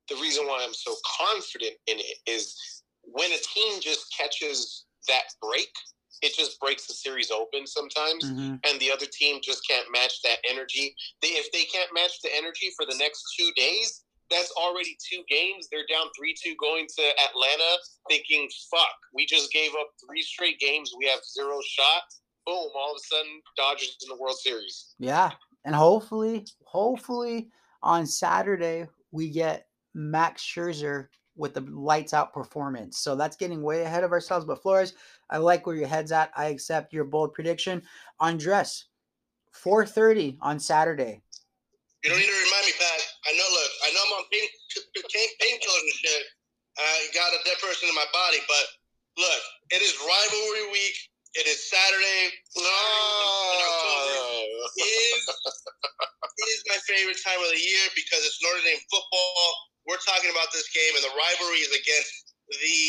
the 0.09 0.15
reason 0.15 0.47
why 0.47 0.63
I'm 0.63 0.73
so 0.73 0.95
confident 1.19 1.73
in 1.87 1.99
it 1.99 2.17
is 2.25 2.80
when 3.03 3.31
a 3.31 3.37
team 3.53 3.81
just 3.81 4.05
catches 4.15 4.85
that 5.07 5.23
break, 5.41 5.69
it 6.21 6.35
just 6.35 6.59
breaks 6.59 6.85
the 6.87 6.93
series 6.93 7.31
open 7.31 7.65
sometimes. 7.65 8.25
Mhm. 8.25 8.59
and 8.63 8.79
the 8.79 8.91
other 8.91 9.07
team 9.07 9.41
just 9.41 9.65
can't 9.67 9.89
match 9.91 10.21
that 10.21 10.37
energy. 10.47 10.95
They, 11.21 11.29
if 11.29 11.51
they 11.51 11.63
can't 11.65 11.91
match 11.93 12.21
the 12.21 12.33
energy 12.35 12.71
for 12.75 12.85
the 12.85 12.95
next 12.97 13.23
two 13.37 13.51
days, 13.55 14.03
that's 14.29 14.51
already 14.51 14.95
two 15.09 15.23
games. 15.27 15.67
They're 15.69 15.85
down 15.87 16.09
3 16.15 16.33
2 16.41 16.55
going 16.55 16.87
to 16.97 17.01
Atlanta, 17.01 17.77
thinking, 18.07 18.49
fuck, 18.69 18.95
we 19.13 19.25
just 19.25 19.51
gave 19.51 19.71
up 19.75 19.89
three 20.05 20.21
straight 20.21 20.59
games. 20.59 20.93
We 20.97 21.05
have 21.07 21.19
zero 21.25 21.59
shot. 21.65 22.03
Boom, 22.45 22.69
all 22.75 22.91
of 22.91 22.97
a 22.97 22.99
sudden, 22.99 23.41
Dodgers 23.57 23.97
in 24.03 24.09
the 24.09 24.15
World 24.15 24.37
Series. 24.37 24.95
Yeah, 24.99 25.31
and 25.65 25.75
hopefully, 25.75 26.45
hopefully 26.65 27.49
on 27.83 28.05
Saturday 28.05 28.87
we 29.11 29.29
get 29.29 29.67
Max 29.93 30.43
Scherzer 30.43 31.07
with 31.41 31.57
the 31.57 31.61
lights 31.61 32.13
out 32.13 32.31
performance. 32.31 32.99
So 32.99 33.17
that's 33.17 33.35
getting 33.35 33.65
way 33.65 33.81
ahead 33.81 34.05
of 34.05 34.13
ourselves. 34.13 34.45
But 34.45 34.61
Flores, 34.61 34.93
I 35.29 35.37
like 35.37 35.65
where 35.65 35.75
your 35.75 35.89
head's 35.89 36.13
at. 36.13 36.31
I 36.37 36.53
accept 36.53 36.93
your 36.93 37.03
bold 37.03 37.33
prediction. 37.33 37.81
Andres, 38.21 38.85
4:30 39.51 40.37
on 40.39 40.61
Saturday. 40.61 41.25
You 42.05 42.13
don't 42.13 42.21
need 42.21 42.29
to 42.29 42.45
remind 42.45 42.65
me, 42.69 42.73
Pat. 42.77 43.01
I 43.25 43.33
know. 43.33 43.49
Look, 43.49 43.71
I 43.83 43.89
know 43.91 44.01
I'm 44.05 44.13
on 44.21 44.25
pain 44.31 44.45
pain 44.95 45.29
painkillers 45.41 45.81
and 45.81 45.97
shit. 45.97 46.23
I 46.77 47.09
got 47.13 47.33
a 47.33 47.41
dead 47.43 47.57
person 47.57 47.89
in 47.89 47.95
my 47.95 48.05
body, 48.13 48.39
but 48.47 48.65
look, 49.17 49.41
it 49.73 49.81
is 49.81 49.97
rivalry 49.97 50.71
week. 50.71 50.95
It 51.33 51.47
is 51.47 51.69
Saturday. 51.69 52.37
Oh. 52.57 54.45
No. 54.77 54.85
is 54.85 55.25
is 56.53 56.63
my 56.69 56.77
favorite 56.85 57.17
time 57.25 57.39
of 57.39 57.49
the 57.49 57.57
year 57.57 57.85
because 57.95 58.21
it's 58.25 58.37
Notre 58.43 58.61
Dame 58.61 58.81
football. 58.91 59.70
We're 59.87 60.01
talking 60.05 60.29
about 60.29 60.53
this 60.53 60.69
game, 60.69 60.93
and 60.93 61.03
the 61.05 61.15
rivalry 61.15 61.61
is 61.65 61.73
against 61.73 62.35
the 62.49 62.81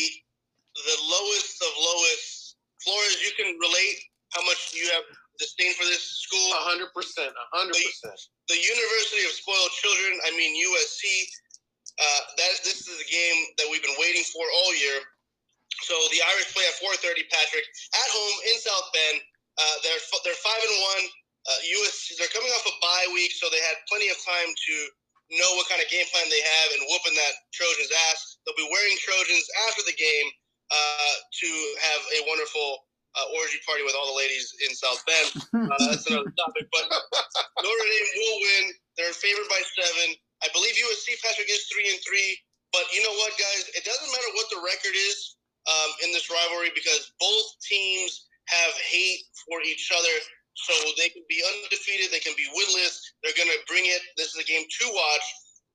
the 0.73 0.97
lowest 1.05 1.61
of 1.61 1.71
lowest. 1.77 2.57
Flores, 2.81 3.15
you 3.23 3.31
can 3.39 3.55
relate 3.63 3.97
how 4.35 4.43
much 4.43 4.75
you 4.75 4.83
have 4.91 5.07
disdain 5.39 5.71
for 5.79 5.87
this 5.87 6.03
school. 6.19 6.43
A 6.59 6.63
hundred 6.67 6.91
percent, 6.91 7.31
a 7.31 7.47
hundred 7.55 7.79
percent. 7.79 8.17
The 8.51 8.59
University 8.59 9.23
of 9.23 9.31
Spoiled 9.33 9.73
Children. 9.79 10.19
I 10.27 10.31
mean 10.35 10.53
USC. 10.53 11.03
Uh, 11.93 12.21
that 12.41 12.57
this 12.65 12.89
is 12.89 12.97
a 12.97 13.05
game 13.05 13.37
that 13.61 13.69
we've 13.69 13.85
been 13.85 13.97
waiting 14.01 14.25
for 14.33 14.41
all 14.41 14.73
year. 14.81 14.97
So 15.85 15.93
the 16.09 16.25
Irish 16.25 16.49
play 16.53 16.65
at 16.65 16.77
4:30. 16.81 17.21
Patrick 17.29 17.65
at 17.65 18.09
home 18.09 18.37
in 18.49 18.55
South 18.61 18.89
Bend. 18.93 19.21
Uh, 19.57 19.75
they're 19.85 20.03
they're 20.25 20.41
five 20.41 20.61
and 20.61 20.77
one. 20.81 21.03
Uh, 21.43 21.59
USC 21.81 22.17
they're 22.17 22.33
coming 22.33 22.49
off 22.49 22.65
a 22.65 22.75
bye 22.81 23.07
week, 23.13 23.31
so 23.37 23.49
they 23.49 23.61
had 23.61 23.77
plenty 23.89 24.09
of 24.09 24.17
time 24.25 24.49
to 24.49 24.73
know 25.31 25.51
what 25.55 25.69
kind 25.71 25.79
of 25.79 25.87
game 25.87 26.05
plan 26.11 26.27
they 26.27 26.43
have 26.43 26.67
and 26.75 26.83
whooping 26.89 27.15
that 27.15 27.33
Trojans 27.55 27.91
ass. 28.11 28.41
They'll 28.43 28.59
be 28.59 28.67
wearing 28.67 28.97
Trojans 28.99 29.45
after 29.69 29.83
the 29.87 29.95
game 29.95 30.27
uh, 30.71 31.15
to 31.21 31.49
have 31.91 32.01
a 32.17 32.19
wonderful 32.27 32.83
uh, 33.13 33.37
orgy 33.37 33.61
party 33.63 33.85
with 33.85 33.93
all 33.93 34.09
the 34.09 34.17
ladies 34.17 34.51
in 34.65 34.73
South 34.73 35.01
Bend. 35.05 35.29
Uh, 35.53 35.79
that's 35.89 36.05
another 36.09 36.33
topic. 36.35 36.65
But 36.73 36.85
Notre 37.61 37.87
Dame 37.87 38.09
will 38.19 38.37
win. 38.41 38.63
They're 38.97 39.15
favored 39.15 39.47
by 39.49 39.61
seven. 39.73 40.17
I 40.43 40.49
believe 40.51 40.75
USC 40.75 41.17
Patrick 41.23 41.49
is 41.49 41.65
three 41.71 41.87
and 41.87 41.99
three. 42.03 42.37
But 42.73 42.89
you 42.91 43.05
know 43.05 43.13
what, 43.21 43.31
guys? 43.37 43.69
It 43.77 43.85
doesn't 43.85 44.11
matter 44.11 44.31
what 44.33 44.49
the 44.49 44.59
record 44.65 44.97
is 44.97 45.37
um, 45.69 45.89
in 46.03 46.11
this 46.11 46.27
rivalry 46.29 46.73
because 46.73 47.13
both 47.21 47.47
teams 47.61 48.27
have 48.49 48.73
hate 48.81 49.23
for 49.45 49.61
each 49.61 49.93
other. 49.93 50.15
So 50.53 50.73
they 51.01 51.09
can 51.09 51.25
be 51.27 51.41
undefeated, 51.41 52.13
they 52.13 52.21
can 52.21 52.37
be 52.37 52.45
winless. 52.53 53.01
They're 53.23 53.35
going 53.35 53.49
to 53.49 53.61
bring 53.65 53.85
it. 53.85 54.01
This 54.17 54.35
is 54.35 54.37
a 54.37 54.45
game 54.45 54.63
to 54.63 54.85
watch. 54.93 55.25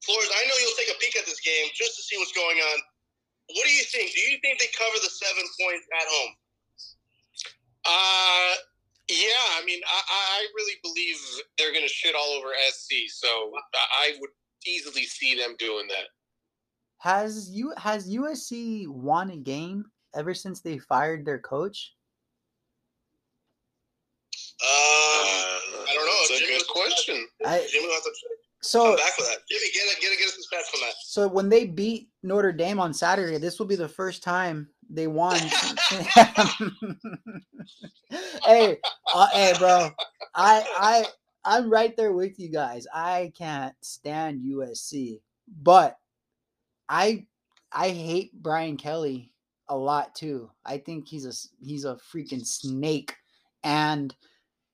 Flores, 0.06 0.30
I 0.30 0.46
know 0.46 0.54
you'll 0.62 0.78
take 0.78 0.94
a 0.94 0.98
peek 1.02 1.18
at 1.18 1.26
this 1.26 1.40
game 1.40 1.66
just 1.74 1.98
to 1.98 2.02
see 2.02 2.16
what's 2.16 2.32
going 2.32 2.56
on. 2.56 2.78
What 3.50 3.64
do 3.66 3.72
you 3.72 3.82
think? 3.90 4.14
Do 4.14 4.20
you 4.20 4.38
think 4.38 4.60
they 4.60 4.70
cover 4.78 4.98
the 5.02 5.10
seven 5.10 5.42
points 5.58 5.86
at 5.90 6.06
home? 6.06 6.32
Uh, 7.82 8.54
yeah. 9.10 9.42
I 9.58 9.64
mean, 9.66 9.80
I, 9.82 10.00
I 10.06 10.46
really 10.54 10.78
believe 10.82 11.16
they're 11.56 11.72
going 11.72 11.86
to 11.86 11.92
shit 11.92 12.14
all 12.14 12.38
over 12.38 12.54
SC. 12.70 13.08
So 13.08 13.28
I 13.74 14.14
would 14.20 14.30
easily 14.66 15.04
see 15.04 15.34
them 15.34 15.56
doing 15.58 15.88
that. 15.88 16.06
Has 16.98 17.50
you 17.50 17.72
has 17.76 18.10
USC 18.10 18.88
won 18.88 19.30
a 19.30 19.36
game 19.36 19.84
ever 20.14 20.34
since 20.34 20.60
they 20.60 20.78
fired 20.78 21.24
their 21.24 21.38
coach? 21.38 21.94
Um, 24.68 25.88
I 25.88 25.92
don't 25.94 26.06
know. 26.06 26.12
That's 26.28 26.42
a 26.42 26.44
Jimmy 26.44 26.58
good 26.58 26.68
question. 26.68 27.26
I, 27.46 27.66
Jimmy 27.70 27.86
will 27.86 27.94
have 27.94 28.02
to 28.04 28.12
so 28.60 28.96
back 28.96 29.12
for 29.12 29.22
that. 29.22 29.38
Jimmy, 29.48 29.66
get 29.72 29.84
it, 29.84 30.00
get 30.00 30.12
it, 30.12 30.18
get 30.18 30.28
us 30.28 30.34
some 30.34 30.42
stats 30.42 30.70
from 30.70 30.80
that. 30.80 30.94
So 31.04 31.28
when 31.28 31.48
they 31.48 31.64
beat 31.64 32.08
Notre 32.22 32.52
Dame 32.52 32.80
on 32.80 32.92
Saturday, 32.92 33.38
this 33.38 33.58
will 33.58 33.66
be 33.66 33.76
the 33.76 33.88
first 33.88 34.22
time 34.22 34.68
they 34.90 35.06
won. 35.06 35.38
hey, 38.44 38.78
uh, 39.14 39.28
hey, 39.32 39.54
bro, 39.58 39.90
I, 40.34 40.64
I, 40.76 41.04
I'm 41.44 41.70
right 41.70 41.96
there 41.96 42.12
with 42.12 42.38
you 42.38 42.50
guys. 42.50 42.86
I 42.92 43.32
can't 43.38 43.74
stand 43.80 44.42
USC, 44.42 45.20
but 45.62 45.96
I, 46.88 47.26
I 47.72 47.90
hate 47.90 48.32
Brian 48.34 48.76
Kelly 48.76 49.32
a 49.68 49.76
lot 49.76 50.14
too. 50.14 50.50
I 50.64 50.78
think 50.78 51.06
he's 51.06 51.26
a 51.26 51.32
he's 51.64 51.84
a 51.84 51.98
freaking 52.12 52.44
snake, 52.44 53.14
and 53.62 54.14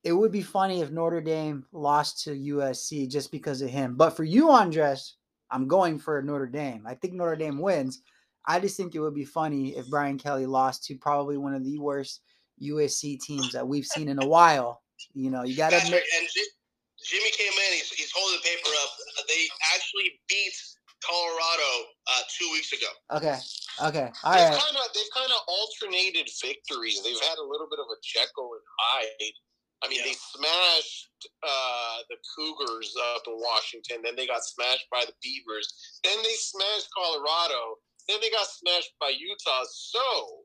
it 0.05 0.13
would 0.13 0.31
be 0.31 0.43
funny 0.43 0.83
if 0.83 0.91
Notre 0.91 1.23
Dame 1.23 1.65
lost 1.73 2.23
to 2.25 2.31
USC 2.31 3.11
just 3.11 3.33
because 3.33 3.63
of 3.63 3.71
him. 3.71 3.97
But 3.97 4.11
for 4.11 4.23
you, 4.23 4.51
Andres, 4.51 5.17
I'm 5.51 5.67
going 5.67 5.99
for 5.99 6.21
Notre 6.23 6.47
Dame. 6.47 6.85
I 6.87 6.95
think 6.95 7.15
Notre 7.15 7.37
Dame 7.37 7.59
wins. 7.59 8.03
I 8.47 8.61
just 8.61 8.77
think 8.77 8.95
it 8.95 9.01
would 9.01 9.15
be 9.15 9.25
funny 9.25 9.77
if 9.77 9.89
Brian 9.89 10.19
Kelly 10.19 10.45
lost 10.45 10.85
to 10.85 10.97
probably 10.97 11.39
one 11.39 11.55
of 11.55 11.65
the 11.65 11.79
worst 11.79 12.21
USC 12.63 13.19
teams 13.21 13.53
that 13.53 13.67
we've 13.67 13.87
seen 13.87 14.09
in 14.09 14.23
a 14.23 14.27
while. 14.27 14.83
You 15.15 15.31
know, 15.31 15.43
you 15.43 15.57
got 15.57 15.71
to 15.71 15.77
admit. 15.77 16.03
and 16.21 16.29
Ji- 16.29 16.55
Jimmy 17.03 17.31
came 17.33 17.53
in. 17.53 17.73
He's, 17.73 17.89
he's 17.91 18.13
holding 18.15 18.37
the 18.37 18.45
paper 18.45 18.69
up. 18.85 18.91
They 19.27 19.49
actually 19.75 20.21
beat 20.29 20.53
Colorado 21.01 21.71
uh, 22.13 22.23
two 22.29 22.49
weeks 22.53 22.73
ago. 22.73 22.89
Okay, 23.17 23.39
okay, 23.89 24.13
all 24.25 24.33
they've 24.33 24.53
right. 24.53 24.61
kind 24.61 24.77
of 24.77 24.85
they've 24.95 25.15
kind 25.17 25.33
of 25.33 25.41
alternated 25.49 26.29
victories. 26.41 27.01
They've 27.05 27.21
had 27.25 27.39
a 27.41 27.47
little 27.47 27.69
bit 27.69 27.81
of 27.81 27.89
a 27.89 27.99
Jekyll 28.05 28.53
and 28.53 28.65
Hyde. 28.79 29.37
I 29.85 29.89
mean, 29.89 29.99
Yeah. 30.01 30.07
they 30.07 30.17
smashed 30.17 31.29
uh, 31.43 31.97
the 32.09 32.17
Cougars 32.35 32.95
up 33.15 33.23
in 33.27 33.37
Washington. 33.37 34.01
Then 34.03 34.17
they 34.17 34.27
got 34.27 34.45
smashed 34.45 34.89
by 34.91 35.05
the 35.05 35.13
Beavers. 35.23 35.69
Then 36.03 36.23
they 36.23 36.35
smashed 36.35 36.89
Colorado. 36.97 37.77
Then 38.09 38.21
they 38.21 38.31
got 38.31 38.47
smashed 38.49 38.93
by 38.99 39.11
Utah. 39.11 39.65
So 39.69 40.45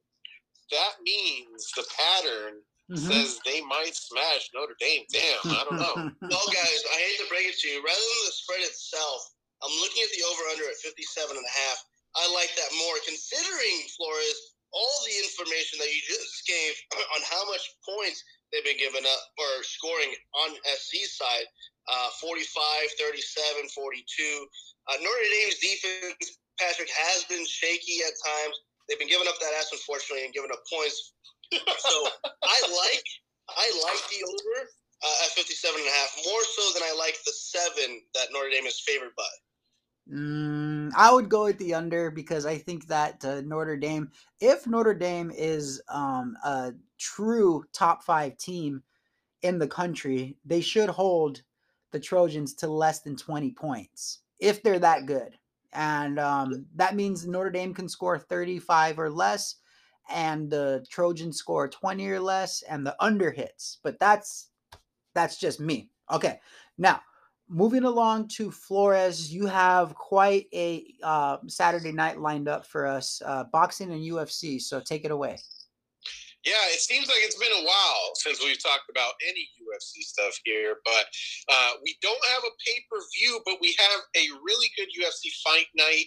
that 0.72 1.02
means 1.04 1.72
the 1.76 1.84
pattern 1.96 2.64
Mhm. 2.90 2.98
says 3.08 3.40
they 3.46 3.62
might 3.62 3.96
smash 3.96 4.50
Notre 4.54 4.76
Dame. 4.80 5.06
Damn, 5.12 5.40
I 5.52 5.64
don't 5.64 5.78
know. 5.80 5.96
Well, 6.30 6.48
guys, 6.54 6.80
I 6.94 6.98
hate 7.00 7.20
to 7.20 7.28
break 7.28 7.46
it 7.48 7.58
to 7.60 7.68
you. 7.70 7.82
Rather 7.84 8.02
than 8.02 8.26
the 8.26 8.32
spread 8.32 8.62
itself, 8.62 9.30
I'm 9.62 9.72
looking 9.80 10.04
at 10.04 10.10
the 10.12 10.24
over/under 10.24 10.70
at 10.70 10.78
57 10.78 11.36
and 11.38 11.46
a 11.46 11.50
half. 11.50 11.86
I 12.16 12.28
like 12.34 12.54
that 12.56 12.72
more, 12.74 12.98
considering 13.06 13.88
Flores 13.98 14.54
all 14.72 14.98
the 15.06 15.18
information 15.26 15.80
that 15.80 15.90
you 15.94 16.02
just 16.08 16.46
gave 16.48 16.74
on 17.16 17.22
how 17.24 17.46
much 17.46 17.66
points 17.86 18.24
they've 18.52 18.66
been 18.66 18.80
giving 18.80 19.06
up 19.06 19.24
or 19.38 19.64
scoring 19.64 20.12
on 20.45 20.56
SC 20.66 21.06
side. 21.06 21.47
Uh, 21.89 22.10
45, 22.22 22.45
37, 23.02 23.66
42. 23.74 24.45
Uh, 24.89 24.97
Notre 25.02 25.30
Dame's 25.34 25.58
defense, 25.58 26.38
Patrick, 26.62 26.89
has 26.93 27.26
been 27.26 27.41
shaky 27.50 28.06
at 28.06 28.14
times. 28.22 28.56
They've 28.86 29.02
been 29.02 29.10
giving 29.10 29.26
up 29.26 29.41
that 29.41 29.54
ass, 29.58 29.74
unfortunately, 29.74 30.26
and 30.26 30.34
giving 30.34 30.54
up 30.54 30.62
points. 30.70 31.14
So 31.50 31.95
I 32.45 32.58
like 32.70 33.08
I 33.50 33.66
like 33.82 34.04
the 34.14 34.22
over 34.22 34.70
uh, 35.02 35.24
at 35.26 35.32
57 35.34 35.50
and 35.82 35.89
a 35.89 35.95
half 35.97 36.14
more 36.26 36.43
so 36.43 36.74
than 36.74 36.84
I 36.84 36.93
like 36.93 37.18
the 37.26 37.34
seven 37.34 38.02
that 38.14 38.30
Notre 38.32 38.50
Dame 38.50 38.68
is 38.68 38.80
favored 38.86 39.16
by. 39.18 39.32
Mm, 40.12 40.91
I 40.95 41.14
would 41.14 41.30
go 41.30 41.45
with 41.45 41.60
the 41.60 41.76
under 41.76 42.10
because 42.10 42.45
I 42.45 42.57
think 42.57 42.88
that 42.88 43.24
uh, 43.24 43.41
Notre 43.41 43.78
Dame, 43.78 44.10
if 44.39 44.66
Notre 44.66 44.95
Dame 44.95 45.32
is 45.36 45.82
um, 45.88 46.36
a 46.43 46.74
true 46.97 47.64
top 47.74 48.03
five 48.03 48.38
team 48.38 48.82
in 49.43 49.60
the 49.60 49.68
country, 49.68 50.38
they 50.45 50.62
should 50.62 50.89
hold 50.89 51.43
the 51.91 51.99
Trojans 51.99 52.53
to 52.55 52.68
less 52.68 53.01
than 53.01 53.16
20 53.16 53.51
points 53.51 54.20
if 54.39 54.64
they're 54.64 54.80
that 54.80 55.05
good. 55.05 55.38
And 55.74 56.20
um, 56.20 56.66
that 56.76 56.95
means 56.95 57.28
Notre 57.28 57.51
Dame 57.51 57.74
can 57.76 57.88
score 57.88 58.18
35 58.18 58.97
or 58.97 59.12
less, 59.12 59.55
and 60.10 60.49
the 60.49 60.84
Trojans 60.89 61.38
score 61.38 61.68
20 61.68 62.07
or 62.07 62.20
less, 62.20 62.64
and 62.64 62.86
the 62.86 62.95
under 62.99 63.30
hits. 63.30 63.78
But 63.84 63.99
that's 63.99 64.49
that's 65.14 65.38
just 65.38 65.60
me. 65.60 65.91
Okay, 66.12 66.39
now 66.80 67.01
moving 67.50 67.84
along 67.84 68.28
to 68.30 68.52
Flores, 68.52 69.34
you 69.34 69.47
have 69.47 69.95
quite 69.95 70.47
a 70.54 70.93
uh, 71.02 71.38
Saturday 71.47 71.91
night 71.91 72.20
lined 72.20 72.47
up 72.47 72.66
for 72.66 72.86
us, 72.86 73.22
uh, 73.26 73.45
boxing 73.45 73.91
and 73.91 74.02
UFC. 74.02 74.62
So 74.62 74.80
take 74.80 75.04
it 75.04 75.12
away. 75.12 75.38
Yeah, 76.45 76.72
it 76.72 76.80
seems 76.80 77.08
like 77.08 77.18
it's 77.20 77.38
been 77.38 77.52
a 77.52 77.66
while 77.66 78.12
since 78.16 78.41
we've 78.41 78.62
talked 78.64 78.89
about 78.89 79.14
any 79.28 79.50
UFC 79.60 80.04
stuff 80.04 80.39
here, 80.45 80.78
but 80.86 81.06
uh, 81.52 81.72
we 81.84 81.97
don't 82.02 82.24
have 82.34 82.43
a 82.43 82.54
pay 82.66 82.80
per 82.89 82.97
view, 83.18 83.41
but 83.45 83.58
we 83.60 83.76
have 83.78 84.02
a 84.16 84.26
really 84.45 84.68
good 84.78 84.88
UFC 84.88 85.32
fight 85.43 85.68
night. 85.76 86.06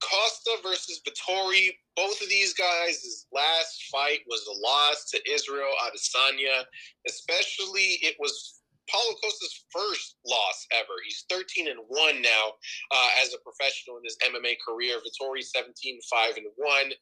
Costa 0.00 0.58
versus 0.62 1.00
Vettori. 1.02 1.70
Both 1.96 2.20
of 2.22 2.28
these 2.28 2.54
guys' 2.54 3.02
his 3.02 3.26
last 3.32 3.82
fight 3.90 4.20
was 4.28 4.46
a 4.46 4.60
loss 4.60 5.10
to 5.10 5.30
Israel 5.30 5.72
Adesanya. 5.82 6.64
Especially, 7.08 7.98
it 8.02 8.14
was 8.20 8.57
Paulo 8.90 9.14
Costa's 9.22 9.64
first 9.72 10.16
loss 10.26 10.66
ever. 10.72 10.96
He's 11.04 11.24
13 11.30 11.68
and 11.68 11.80
1 11.88 12.22
now 12.22 12.44
uh, 12.90 13.10
as 13.22 13.34
a 13.34 13.42
professional 13.44 13.98
in 13.98 14.04
his 14.04 14.16
MMA 14.24 14.56
career. 14.66 14.98
Vettori 14.98 15.42
17 15.42 16.00
5 16.10 16.36
and 16.36 16.46
1 16.56 16.92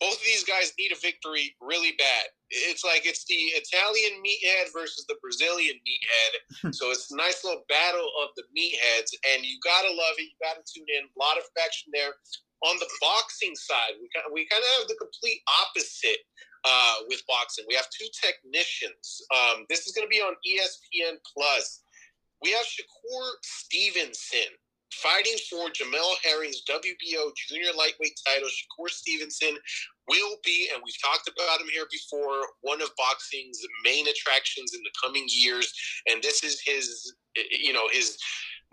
both 0.00 0.20
of 0.20 0.26
these 0.28 0.44
guys 0.44 0.72
need 0.78 0.92
a 0.92 1.00
victory 1.00 1.56
really 1.60 1.94
bad. 1.96 2.28
It's 2.50 2.84
like 2.84 3.06
it's 3.06 3.24
the 3.24 3.56
Italian 3.56 4.20
meathead 4.20 4.68
versus 4.74 5.06
the 5.08 5.16
Brazilian 5.22 5.80
meathead. 5.80 6.74
so 6.76 6.90
it's 6.90 7.10
a 7.10 7.16
nice 7.16 7.42
little 7.44 7.64
battle 7.68 8.06
of 8.22 8.30
the 8.36 8.44
meatheads, 8.52 9.16
and 9.32 9.44
you 9.44 9.58
gotta 9.64 9.88
love 9.88 10.16
it. 10.18 10.28
You 10.28 10.36
gotta 10.42 10.62
tune 10.66 10.86
in. 10.92 11.08
A 11.08 11.18
lot 11.18 11.38
of 11.38 11.44
action 11.62 11.90
there. 11.94 12.12
On 12.68 12.76
the 12.80 12.88
boxing 13.00 13.54
side, 13.56 13.96
we 14.00 14.08
kind 14.12 14.28
we 14.32 14.46
kind 14.48 14.62
of 14.62 14.70
have 14.80 14.88
the 14.88 15.00
complete 15.00 15.40
opposite 15.48 16.20
uh, 16.64 16.94
with 17.08 17.22
boxing. 17.26 17.64
We 17.68 17.74
have 17.74 17.86
two 17.90 18.08
technicians. 18.12 19.22
Um, 19.32 19.66
this 19.68 19.86
is 19.86 19.92
going 19.92 20.06
to 20.06 20.10
be 20.10 20.20
on 20.20 20.34
ESPN 20.46 21.16
Plus. 21.36 21.82
We 22.42 22.50
have 22.52 22.64
Shakur 22.64 23.30
Stevenson 23.42 24.52
fighting 24.94 25.36
for 25.50 25.68
Jamel 25.70 26.14
Herring's 26.22 26.62
WBO 26.70 27.34
junior 27.48 27.72
lightweight 27.76 28.18
title. 28.26 28.48
Shakur 28.48 28.88
Stevenson 28.88 29.56
will 30.08 30.36
be, 30.44 30.68
and 30.72 30.82
we've 30.84 31.00
talked 31.02 31.28
about 31.28 31.60
him 31.60 31.68
here 31.72 31.86
before, 31.90 32.46
one 32.60 32.80
of 32.82 32.90
boxing's 32.96 33.60
main 33.84 34.06
attractions 34.06 34.74
in 34.74 34.80
the 34.82 34.90
coming 35.02 35.24
years. 35.28 35.72
And 36.06 36.22
this 36.22 36.44
is 36.44 36.60
his, 36.64 37.14
you 37.50 37.72
know, 37.72 37.88
his 37.90 38.18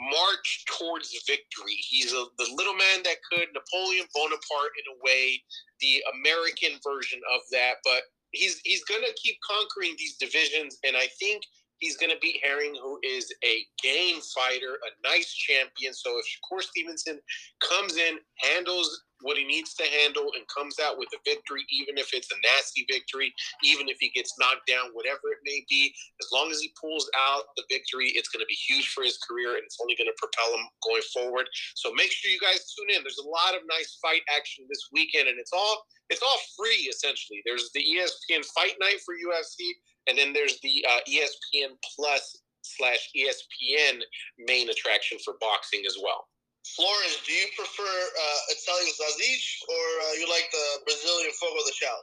march 0.01 0.65
towards 0.77 1.11
victory. 1.27 1.77
He's 1.89 2.11
a, 2.13 2.25
the 2.37 2.49
little 2.55 2.73
man 2.73 3.03
that 3.03 3.17
could, 3.31 3.47
Napoleon 3.53 4.05
Bonaparte 4.13 4.73
in 4.79 4.85
a 4.89 4.97
way, 5.03 5.41
the 5.79 6.03
American 6.19 6.79
version 6.83 7.19
of 7.35 7.41
that. 7.51 7.75
But 7.83 8.01
he's 8.31 8.59
he's 8.63 8.83
gonna 8.85 9.13
keep 9.21 9.37
conquering 9.47 9.95
these 9.97 10.17
divisions, 10.17 10.77
and 10.83 10.95
I 10.97 11.07
think 11.19 11.43
he's 11.79 11.97
gonna 11.97 12.19
beat 12.21 12.39
Herring, 12.43 12.75
who 12.81 12.99
is 13.03 13.31
a 13.43 13.65
game 13.83 14.19
fighter, 14.35 14.79
a 14.81 15.07
nice 15.07 15.33
champion. 15.33 15.93
So 15.93 16.17
if 16.17 16.25
Shakur 16.25 16.61
Stevenson 16.61 17.19
comes 17.61 17.97
in, 17.97 18.17
handles 18.37 19.03
what 19.21 19.37
he 19.37 19.45
needs 19.45 19.73
to 19.75 19.85
handle 20.01 20.31
and 20.35 20.47
comes 20.47 20.79
out 20.79 20.97
with 20.97 21.09
a 21.13 21.21
victory, 21.25 21.65
even 21.69 21.97
if 21.97 22.13
it's 22.13 22.31
a 22.31 22.39
nasty 22.41 22.85
victory, 22.89 23.33
even 23.63 23.89
if 23.89 23.97
he 23.99 24.09
gets 24.09 24.33
knocked 24.39 24.67
down, 24.67 24.93
whatever 24.93 25.31
it 25.31 25.41
may 25.45 25.63
be. 25.69 25.93
As 26.21 26.29
long 26.31 26.51
as 26.51 26.59
he 26.59 26.73
pulls 26.79 27.09
out 27.17 27.51
the 27.57 27.63
victory, 27.69 28.13
it's 28.15 28.29
going 28.29 28.41
to 28.43 28.49
be 28.49 28.57
huge 28.57 28.89
for 28.89 29.03
his 29.03 29.17
career 29.21 29.55
and 29.55 29.63
it's 29.65 29.77
only 29.81 29.95
going 29.95 30.09
to 30.09 30.17
propel 30.17 30.53
him 30.53 30.65
going 30.83 31.05
forward. 31.13 31.47
So 31.75 31.93
make 31.93 32.11
sure 32.11 32.31
you 32.31 32.41
guys 32.41 32.73
tune 32.73 32.93
in. 32.95 33.03
There's 33.03 33.21
a 33.21 33.29
lot 33.29 33.55
of 33.55 33.61
nice 33.69 33.97
fight 34.01 34.21
action 34.29 34.65
this 34.69 34.89
weekend, 34.91 35.27
and 35.27 35.39
it's 35.39 35.53
all 35.53 35.85
it's 36.09 36.21
all 36.21 36.39
free 36.57 36.89
essentially. 36.91 37.41
There's 37.45 37.71
the 37.73 37.83
ESPN 37.83 38.43
Fight 38.53 38.75
Night 38.79 38.99
for 39.05 39.15
UFC, 39.15 39.71
and 40.07 40.17
then 40.17 40.33
there's 40.33 40.59
the 40.59 40.83
uh, 40.89 40.99
ESPN 41.07 41.77
Plus 41.95 42.41
slash 42.63 43.09
ESPN 43.15 44.01
main 44.37 44.69
attraction 44.69 45.17
for 45.23 45.35
boxing 45.39 45.83
as 45.87 45.95
well. 46.03 46.27
Flores, 46.61 47.17
do 47.25 47.33
you 47.33 47.47
prefer 47.57 47.89
uh, 47.89 48.39
Italian 48.53 48.93
sausage 48.93 49.45
or 49.67 49.83
uh, 50.05 50.13
you 50.21 50.29
like 50.29 50.45
the 50.51 50.85
Brazilian 50.85 51.31
fogo 51.41 51.57
de 51.65 51.73
chão? 51.73 51.97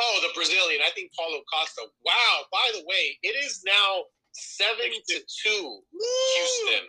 Oh, 0.00 0.20
the 0.20 0.32
Brazilian. 0.34 0.80
I 0.84 0.90
think 0.92 1.10
Paulo 1.16 1.40
Costa. 1.48 1.88
Wow. 2.04 2.44
By 2.52 2.66
the 2.74 2.84
way, 2.84 3.16
it 3.22 3.34
is 3.40 3.62
now 3.64 4.04
seven 4.32 4.92
to 4.92 5.16
two 5.44 5.80
Houston. 6.36 6.88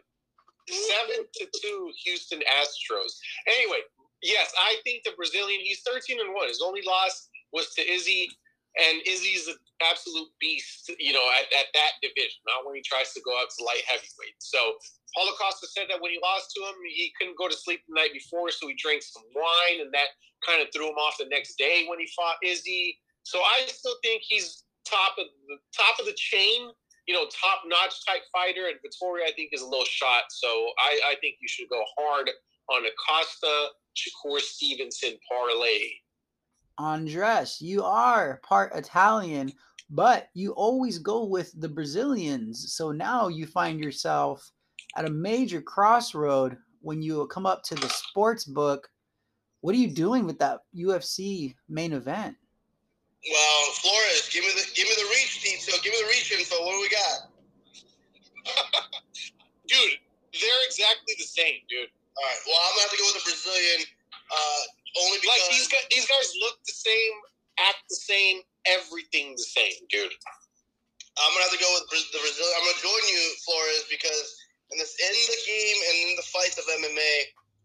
Seven 0.67 1.25
to 1.35 1.47
two 1.61 1.91
Houston 2.03 2.39
Astros. 2.59 3.15
Anyway, 3.47 3.79
yes, 4.21 4.51
I 4.59 4.75
think 4.83 5.03
the 5.05 5.11
Brazilian. 5.15 5.61
He's 5.63 5.81
thirteen 5.87 6.19
and 6.19 6.35
one. 6.35 6.49
His 6.49 6.61
only 6.61 6.81
loss 6.85 7.29
was 7.53 7.73
to 7.75 7.89
Izzy, 7.89 8.27
and 8.75 9.01
Izzy's 9.07 9.47
an 9.47 9.55
absolute 9.82 10.30
beast. 10.39 10.91
You 10.99 11.13
know, 11.13 11.25
at, 11.38 11.47
at 11.53 11.69
that 11.73 11.99
division. 12.01 12.41
Not 12.47 12.65
when 12.65 12.75
he 12.75 12.84
tries 12.86 13.13
to 13.13 13.21
go 13.25 13.34
up 13.41 13.49
to 13.49 13.63
light 13.63 13.86
heavyweight. 13.88 14.38
So 14.39 14.59
Paulo 15.15 15.34
Costa 15.38 15.67
said 15.67 15.88
that 15.89 16.01
when 16.01 16.11
he 16.11 16.19
lost 16.21 16.53
to 16.55 16.61
him, 16.61 16.75
he 16.86 17.11
couldn't 17.17 17.38
go 17.38 17.47
to 17.47 17.55
sleep 17.55 17.82
the 17.88 17.95
night 17.95 18.13
before, 18.13 18.51
so 18.51 18.67
he 18.67 18.75
drank 18.78 19.01
some 19.01 19.23
wine, 19.34 19.82
and 19.82 19.93
that 19.93 20.13
kind 20.45 20.61
of 20.61 20.67
threw 20.69 20.89
him 20.89 20.99
off 21.01 21.17
the 21.17 21.25
next 21.32 21.57
day 21.57 21.86
when 21.89 21.99
he 21.99 22.07
fought 22.13 22.38
Izzy. 22.43 22.99
So 23.23 23.39
I 23.39 23.65
still 23.67 23.95
think 24.03 24.21
he's 24.23 24.63
top 24.86 25.17
of 25.17 25.25
the 25.47 25.57
top 25.75 25.99
of 25.99 26.05
the 26.05 26.15
chain, 26.15 26.69
you 27.07 27.13
know, 27.13 27.25
top 27.28 27.63
notch 27.65 28.05
type 28.05 28.21
fighter. 28.32 28.67
And 28.67 28.78
Vettori, 28.80 29.25
I 29.28 29.32
think, 29.36 29.49
is 29.51 29.61
a 29.61 29.67
little 29.67 29.86
shot. 29.86 30.30
So 30.30 30.47
I, 30.80 31.11
I 31.11 31.15
think 31.21 31.36
you 31.41 31.47
should 31.47 31.69
go 31.69 31.84
hard 31.97 32.30
on 32.69 32.84
Acosta, 32.86 33.47
Costa 33.47 33.71
Shakur 33.97 34.39
Stevenson 34.39 35.17
parlay. 35.30 35.91
Andres, 36.78 37.59
you 37.59 37.84
are 37.84 38.39
part 38.43 38.71
Italian, 38.75 39.51
but 39.89 40.27
you 40.33 40.51
always 40.53 40.99
go 40.99 41.25
with 41.25 41.53
the 41.59 41.69
Brazilians. 41.69 42.73
So 42.73 42.91
now 42.91 43.27
you 43.27 43.45
find 43.45 43.79
yourself 43.79 44.49
at 44.95 45.05
a 45.05 45.09
major 45.09 45.61
crossroad 45.61 46.57
when 46.81 47.01
you 47.01 47.25
come 47.27 47.45
up 47.45 47.63
to 47.63 47.75
the 47.75 47.89
sports 47.89 48.45
book. 48.45 48.89
What 49.61 49.75
are 49.75 49.79
you 49.79 49.89
doing 49.91 50.25
with 50.25 50.39
that 50.39 50.59
UFC 50.75 51.55
main 51.69 51.93
event? 51.93 52.35
Well, 53.29 53.63
Flores, 53.81 54.29
give 54.31 54.43
me 54.43 54.51
the 54.55 54.63
give 54.75 54.88
me 54.88 54.95
the 54.95 55.09
reach 55.09 55.41
detail. 55.41 55.75
Give 55.83 55.91
me 55.91 55.99
the 55.99 56.07
reach 56.07 56.31
info. 56.31 56.63
What 56.63 56.71
do 56.71 56.81
we 56.81 56.89
got? 56.89 57.17
dude, 59.67 59.99
they're 60.31 60.63
exactly 60.65 61.15
the 61.17 61.27
same, 61.27 61.59
dude. 61.67 61.89
All 62.15 62.23
right. 62.23 62.41
Well, 62.45 62.55
I'm 62.55 62.71
gonna 62.77 62.88
have 62.88 62.93
to 62.93 62.97
go 63.01 63.07
with 63.11 63.19
the 63.19 63.27
Brazilian. 63.27 63.81
Uh, 64.31 64.61
only 65.01 65.17
because 65.19 65.43
like 65.43 65.51
these 65.51 65.67
guys, 65.67 65.85
these 65.91 66.07
guys 66.07 66.27
look 66.39 66.55
the 66.63 66.77
same, 66.77 67.13
act 67.59 67.83
the 67.89 67.95
same, 67.95 68.41
everything 68.76 69.34
the 69.36 69.47
same, 69.47 69.80
dude. 69.89 70.11
I'm 71.18 71.32
gonna 71.34 71.49
have 71.49 71.55
to 71.55 71.61
go 71.61 71.72
with 71.74 71.89
the 72.13 72.22
Brazilian. 72.22 72.53
I'm 72.59 72.65
gonna 72.70 72.84
join 72.84 73.03
you, 73.09 73.24
Flores, 73.41 73.86
because 73.89 74.28
in 74.70 74.78
this 74.78 74.93
in 75.01 75.13
the 75.13 75.41
game 75.47 75.80
and 75.89 75.95
in 76.07 76.11
the 76.20 76.28
fights 76.30 76.61
of 76.61 76.65
MMA, 76.70 77.13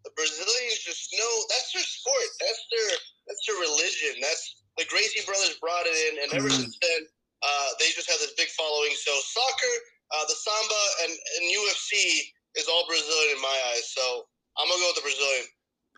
the 0.08 0.12
Brazilians 0.16 0.80
just 0.80 1.12
know 1.12 1.32
that's 1.52 1.70
their 1.76 1.84
sport. 1.84 2.28
That's 2.40 2.62
their 2.72 2.88
that's 3.28 3.42
their 3.44 3.58
religion. 3.60 4.24
That's 4.24 4.62
the 4.80 4.88
Gracie 4.88 5.20
brothers 5.28 5.60
brought 5.60 5.84
it 5.84 5.96
in, 6.08 6.24
and 6.24 6.28
ever 6.32 6.48
mm-hmm. 6.48 6.64
since 6.64 6.80
then, 6.80 7.00
uh, 7.44 7.68
they 7.76 7.92
just 7.92 8.08
have 8.08 8.18
this 8.24 8.32
big 8.40 8.48
following. 8.56 8.96
So 8.96 9.12
soccer, 9.20 9.74
uh, 10.16 10.24
the 10.24 10.36
samba, 10.38 10.82
and, 11.04 11.12
and 11.12 11.42
UFC 11.52 12.32
is 12.56 12.66
all 12.68 12.88
Brazilian 12.88 13.36
in 13.36 13.42
my 13.42 13.58
eyes. 13.72 13.92
So 13.92 14.24
I'm 14.56 14.68
gonna 14.68 14.80
go 14.80 14.88
with 14.96 14.96
the 14.96 15.06
Brazilian. 15.06 15.46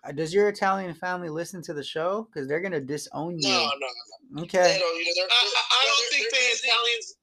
Uh, 0.05 0.13
does 0.13 0.35
your 0.35 0.49
Italian 0.49 0.95
family 0.95 1.31
listen 1.31 1.63
to 1.71 1.73
the 1.73 1.85
show? 1.85 2.29
Because 2.29 2.49
they're 2.49 2.61
gonna 2.61 2.81
disown 2.83 3.39
you. 3.39 3.49
No, 3.49 3.63
no, 3.63 3.87
no. 3.89 4.14
Okay. 4.35 4.67
They 4.67 4.79
don't, 4.83 4.97
you 4.99 5.07
know, 5.07 5.15
they're, 5.15 5.31
I, 5.31 5.43
I, 5.47 5.83
don't 5.87 6.09
think 6.11 6.27
the 6.27 6.43
Italians 6.59 7.15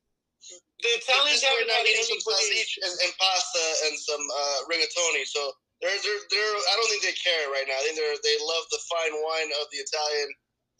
the 0.82 0.91
Italians 0.97 1.41
have 1.45 1.62
not 1.70 1.86
eating 1.86 2.07
some 2.07 2.22
sausage 2.24 2.74
and, 2.82 2.93
and, 3.05 3.12
pasta 3.22 3.66
and 3.86 3.93
some 3.99 4.22
uh, 4.22 4.59
rigatoni. 4.66 5.24
So 5.30 5.53
they're, 5.80 5.93
they're, 6.01 6.24
they're, 6.34 6.55
I 6.57 6.74
don't 6.78 6.89
think 6.89 7.05
they 7.05 7.18
care 7.18 7.45
right 7.53 7.66
now. 7.70 7.78
I 7.78 7.84
think 7.86 7.97
they're, 7.97 8.18
they 8.26 8.38
love 8.41 8.66
the 8.74 8.82
fine 8.89 9.14
wine 9.14 9.49
of 9.62 9.70
the 9.70 9.80
Italian, 9.82 10.30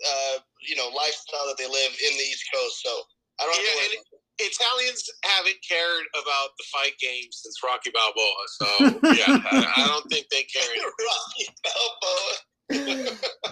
uh, 0.02 0.36
you 0.66 0.74
know, 0.74 0.90
lifestyle 0.90 1.46
that 1.50 1.58
they 1.62 1.70
live 1.70 1.94
in 2.02 2.14
the 2.18 2.26
East 2.26 2.50
Coast. 2.50 2.82
So 2.82 2.92
I 3.38 3.46
don't 3.46 3.58
yeah, 3.62 4.02
Italians 4.42 5.06
haven't 5.22 5.62
cared 5.62 6.06
about 6.18 6.58
the 6.58 6.66
fight 6.74 6.98
game 6.98 7.30
since 7.30 7.62
Rocky 7.62 7.94
Balboa. 7.94 8.44
So 8.58 8.68
yeah, 9.18 9.38
I, 9.38 9.86
I, 9.86 9.88
don't 9.88 10.10
think 10.10 10.30
they 10.34 10.50
care. 10.50 10.66
Rocky 10.82 11.46
Balboa 11.62 12.34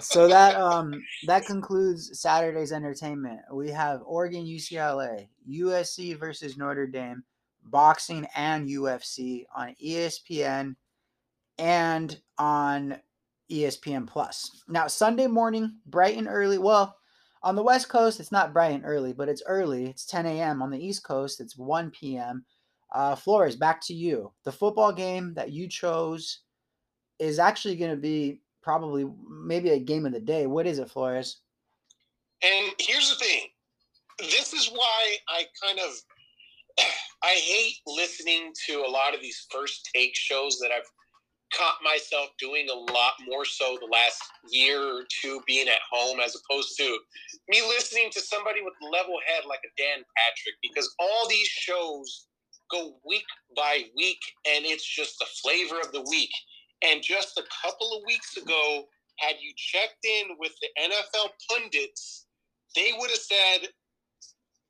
so 0.00 0.28
that 0.28 0.56
um 0.56 1.02
that 1.26 1.46
concludes 1.46 2.20
Saturday's 2.20 2.72
entertainment. 2.72 3.40
We 3.52 3.70
have 3.70 4.02
Oregon 4.04 4.44
UCLA, 4.44 5.28
USC 5.48 6.18
versus 6.18 6.56
Notre 6.56 6.86
Dame, 6.86 7.22
boxing 7.64 8.26
and 8.34 8.68
UFC 8.68 9.44
on 9.54 9.74
ESPN 9.82 10.76
and 11.58 12.20
on 12.38 12.96
ESPN 13.50 14.06
Plus. 14.06 14.62
Now 14.68 14.86
Sunday 14.86 15.26
morning, 15.26 15.76
bright 15.86 16.16
and 16.16 16.28
early. 16.28 16.58
Well, 16.58 16.96
on 17.42 17.56
the 17.56 17.62
West 17.62 17.88
Coast, 17.88 18.20
it's 18.20 18.32
not 18.32 18.52
bright 18.52 18.72
and 18.72 18.84
early, 18.84 19.12
but 19.12 19.28
it's 19.28 19.42
early. 19.46 19.86
It's 19.86 20.04
10 20.04 20.26
a.m. 20.26 20.60
On 20.60 20.70
the 20.70 20.84
East 20.84 21.04
Coast, 21.04 21.40
it's 21.40 21.56
1 21.56 21.90
p.m. 21.90 22.44
Uh, 22.94 23.14
Flores, 23.14 23.56
back 23.56 23.80
to 23.86 23.94
you. 23.94 24.32
The 24.44 24.52
football 24.52 24.92
game 24.92 25.32
that 25.34 25.50
you 25.50 25.66
chose 25.68 26.40
is 27.18 27.38
actually 27.38 27.76
going 27.76 27.92
to 27.92 27.96
be 27.96 28.40
probably 28.62 29.06
maybe 29.28 29.70
a 29.70 29.78
game 29.78 30.06
of 30.06 30.12
the 30.12 30.20
day. 30.20 30.46
What 30.46 30.66
is 30.66 30.78
it, 30.78 30.90
Flores? 30.90 31.40
And 32.42 32.72
here's 32.78 33.10
the 33.10 33.16
thing. 33.16 33.42
This 34.18 34.52
is 34.52 34.68
why 34.68 35.16
I 35.28 35.44
kind 35.62 35.78
of 35.78 35.94
I 37.22 37.32
hate 37.32 37.76
listening 37.86 38.52
to 38.68 38.84
a 38.86 38.90
lot 38.90 39.14
of 39.14 39.20
these 39.20 39.46
first 39.50 39.88
take 39.94 40.14
shows 40.14 40.58
that 40.60 40.70
I've 40.70 40.88
caught 41.52 41.76
myself 41.82 42.28
doing 42.38 42.68
a 42.70 42.92
lot 42.92 43.12
more 43.26 43.44
so 43.44 43.76
the 43.80 43.88
last 43.90 44.22
year 44.50 44.80
or 44.80 45.02
two 45.20 45.40
being 45.46 45.68
at 45.68 45.80
home 45.90 46.20
as 46.20 46.36
opposed 46.36 46.76
to 46.78 46.98
me 47.48 47.60
listening 47.62 48.08
to 48.12 48.20
somebody 48.20 48.60
with 48.62 48.74
level 48.92 49.16
head 49.26 49.44
like 49.48 49.60
a 49.64 49.82
Dan 49.82 50.04
Patrick 50.16 50.54
because 50.62 50.94
all 51.00 51.28
these 51.28 51.48
shows 51.48 52.26
go 52.70 52.94
week 53.04 53.24
by 53.56 53.82
week 53.96 54.20
and 54.48 54.64
it's 54.64 54.84
just 54.84 55.18
the 55.18 55.26
flavor 55.42 55.80
of 55.80 55.92
the 55.92 56.04
week. 56.08 56.30
And 56.82 57.02
just 57.02 57.38
a 57.38 57.44
couple 57.62 57.92
of 57.96 58.02
weeks 58.06 58.36
ago, 58.36 58.84
had 59.18 59.36
you 59.40 59.52
checked 59.56 60.04
in 60.04 60.36
with 60.38 60.52
the 60.62 60.68
NFL 60.80 61.30
pundits, 61.50 62.26
they 62.74 62.92
would 62.98 63.10
have 63.10 63.20
said 63.20 63.68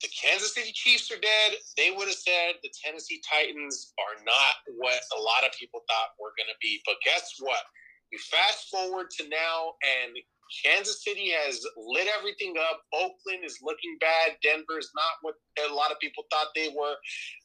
the 0.02 0.08
Kansas 0.08 0.54
City 0.54 0.72
Chiefs 0.72 1.10
are 1.12 1.20
dead. 1.20 1.58
They 1.76 1.92
would 1.92 2.08
have 2.08 2.16
said 2.16 2.56
the 2.62 2.72
Tennessee 2.82 3.20
Titans 3.22 3.92
are 4.00 4.24
not 4.24 4.54
what 4.78 5.00
a 5.16 5.20
lot 5.20 5.44
of 5.44 5.52
people 5.58 5.80
thought 5.86 6.16
were 6.18 6.32
going 6.36 6.48
to 6.48 6.58
be. 6.60 6.80
But 6.86 6.96
guess 7.04 7.36
what? 7.38 7.62
You 8.10 8.18
fast 8.18 8.68
forward 8.70 9.10
to 9.18 9.28
now, 9.28 9.74
and 9.84 10.16
Kansas 10.64 11.02
City 11.04 11.30
has 11.30 11.64
lit 11.76 12.08
everything 12.18 12.54
up. 12.58 12.82
Oakland 12.92 13.44
is 13.44 13.58
looking 13.62 13.96
bad. 14.00 14.36
Denver 14.42 14.78
is 14.78 14.90
not 14.94 15.22
what 15.22 15.34
a 15.70 15.72
lot 15.72 15.90
of 15.90 15.98
people 16.00 16.24
thought 16.30 16.48
they 16.54 16.68
were. 16.68 16.94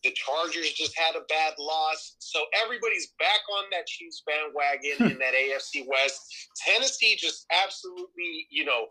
The 0.04 0.12
Chargers 0.12 0.74
just 0.74 0.98
had 0.98 1.16
a 1.16 1.26
bad 1.30 1.54
loss. 1.60 2.16
So 2.20 2.44
everybody's 2.64 3.14
back 3.20 3.42
on 3.58 3.66
that 3.72 3.88
Chiefs 3.88 4.24
bandwagon 4.26 4.98
hmm. 4.98 5.12
in 5.14 5.20
that 5.20 5.34
AFC 5.34 5.86
West. 5.88 6.20
Tennessee 6.66 7.16
just 7.18 7.46
absolutely, 7.52 8.48
you 8.50 8.66
know, 8.66 8.88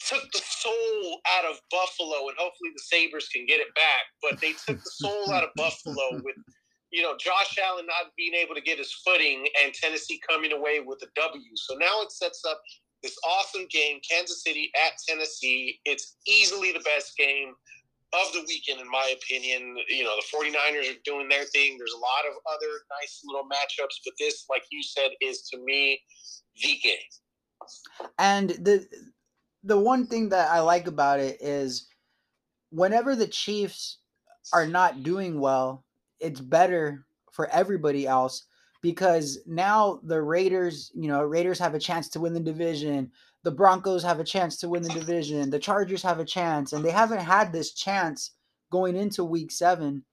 took 0.00 0.22
the 0.32 0.42
soul 0.44 1.20
out 1.38 1.44
of 1.44 1.60
Buffalo, 1.70 2.28
and 2.28 2.36
hopefully 2.36 2.70
the 2.74 2.82
Sabres 2.82 3.28
can 3.28 3.46
get 3.46 3.60
it 3.60 3.74
back. 3.74 4.04
But 4.20 4.40
they 4.40 4.52
took 4.52 4.82
the 4.82 4.90
soul 4.90 5.32
out 5.32 5.44
of 5.44 5.50
Buffalo 5.56 6.20
with 6.24 6.36
you 6.94 7.02
know, 7.02 7.16
Josh 7.18 7.58
Allen 7.58 7.86
not 7.86 8.14
being 8.16 8.34
able 8.34 8.54
to 8.54 8.60
get 8.60 8.78
his 8.78 8.94
footing 9.04 9.44
and 9.60 9.74
Tennessee 9.74 10.20
coming 10.28 10.52
away 10.52 10.78
with 10.78 11.02
a 11.02 11.08
W. 11.16 11.50
So 11.56 11.74
now 11.74 12.02
it 12.02 12.12
sets 12.12 12.44
up 12.48 12.62
this 13.04 13.16
awesome 13.22 13.66
game, 13.70 14.00
Kansas 14.10 14.42
City 14.42 14.72
at 14.74 14.92
Tennessee. 15.06 15.78
It's 15.84 16.16
easily 16.26 16.72
the 16.72 16.80
best 16.80 17.16
game 17.16 17.52
of 18.14 18.32
the 18.32 18.40
weekend, 18.48 18.80
in 18.80 18.90
my 18.90 19.14
opinion. 19.14 19.76
You 19.88 20.04
know, 20.04 20.16
the 20.16 20.36
49ers 20.36 20.90
are 20.90 21.00
doing 21.04 21.28
their 21.28 21.44
thing. 21.44 21.76
There's 21.76 21.92
a 21.92 21.98
lot 21.98 22.24
of 22.28 22.34
other 22.50 22.72
nice 23.00 23.20
little 23.26 23.44
matchups, 23.44 24.00
but 24.04 24.14
this, 24.18 24.46
like 24.48 24.62
you 24.72 24.82
said, 24.82 25.10
is 25.20 25.42
to 25.52 25.58
me 25.62 26.00
the 26.62 26.78
game. 26.82 26.96
And 28.18 28.50
the 28.50 28.86
the 29.62 29.78
one 29.78 30.06
thing 30.06 30.30
that 30.30 30.50
I 30.50 30.60
like 30.60 30.86
about 30.86 31.20
it 31.20 31.38
is 31.40 31.86
whenever 32.70 33.14
the 33.14 33.26
Chiefs 33.26 33.98
are 34.52 34.66
not 34.66 35.02
doing 35.02 35.40
well, 35.40 35.84
it's 36.20 36.40
better 36.40 37.06
for 37.32 37.48
everybody 37.50 38.06
else 38.06 38.46
because 38.84 39.38
now 39.46 39.98
the 40.02 40.20
Raiders, 40.20 40.92
you 40.94 41.08
know, 41.08 41.22
Raiders 41.22 41.58
have 41.58 41.74
a 41.74 41.78
chance 41.78 42.06
to 42.10 42.20
win 42.20 42.34
the 42.34 42.38
division. 42.40 43.10
The 43.42 43.50
Broncos 43.50 44.02
have 44.02 44.20
a 44.20 44.24
chance 44.24 44.58
to 44.58 44.68
win 44.68 44.82
the 44.82 44.90
division. 44.90 45.48
The 45.48 45.58
Chargers 45.58 46.02
have 46.02 46.20
a 46.20 46.24
chance, 46.26 46.74
and 46.74 46.84
they 46.84 46.90
haven't 46.90 47.20
had 47.20 47.50
this 47.50 47.72
chance 47.72 48.32
going 48.70 48.94
into 48.94 49.24
Week 49.24 49.50
Seven 49.50 50.04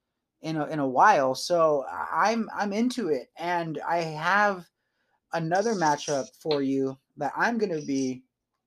in 0.41 0.55
a, 0.55 0.67
in 0.67 0.79
a 0.79 0.87
while. 0.87 1.35
So 1.35 1.83
I'm 2.13 2.49
I'm 2.55 2.71
into 2.71 3.09
it, 3.09 3.27
and 3.37 3.77
I 3.85 3.97
have 3.97 4.65
another 5.33 5.73
matchup 5.73 6.29
for 6.41 6.61
you 6.61 6.97
that 7.17 7.33
I'm 7.35 7.57
going 7.57 7.77
to 7.77 7.85
be 7.85 8.23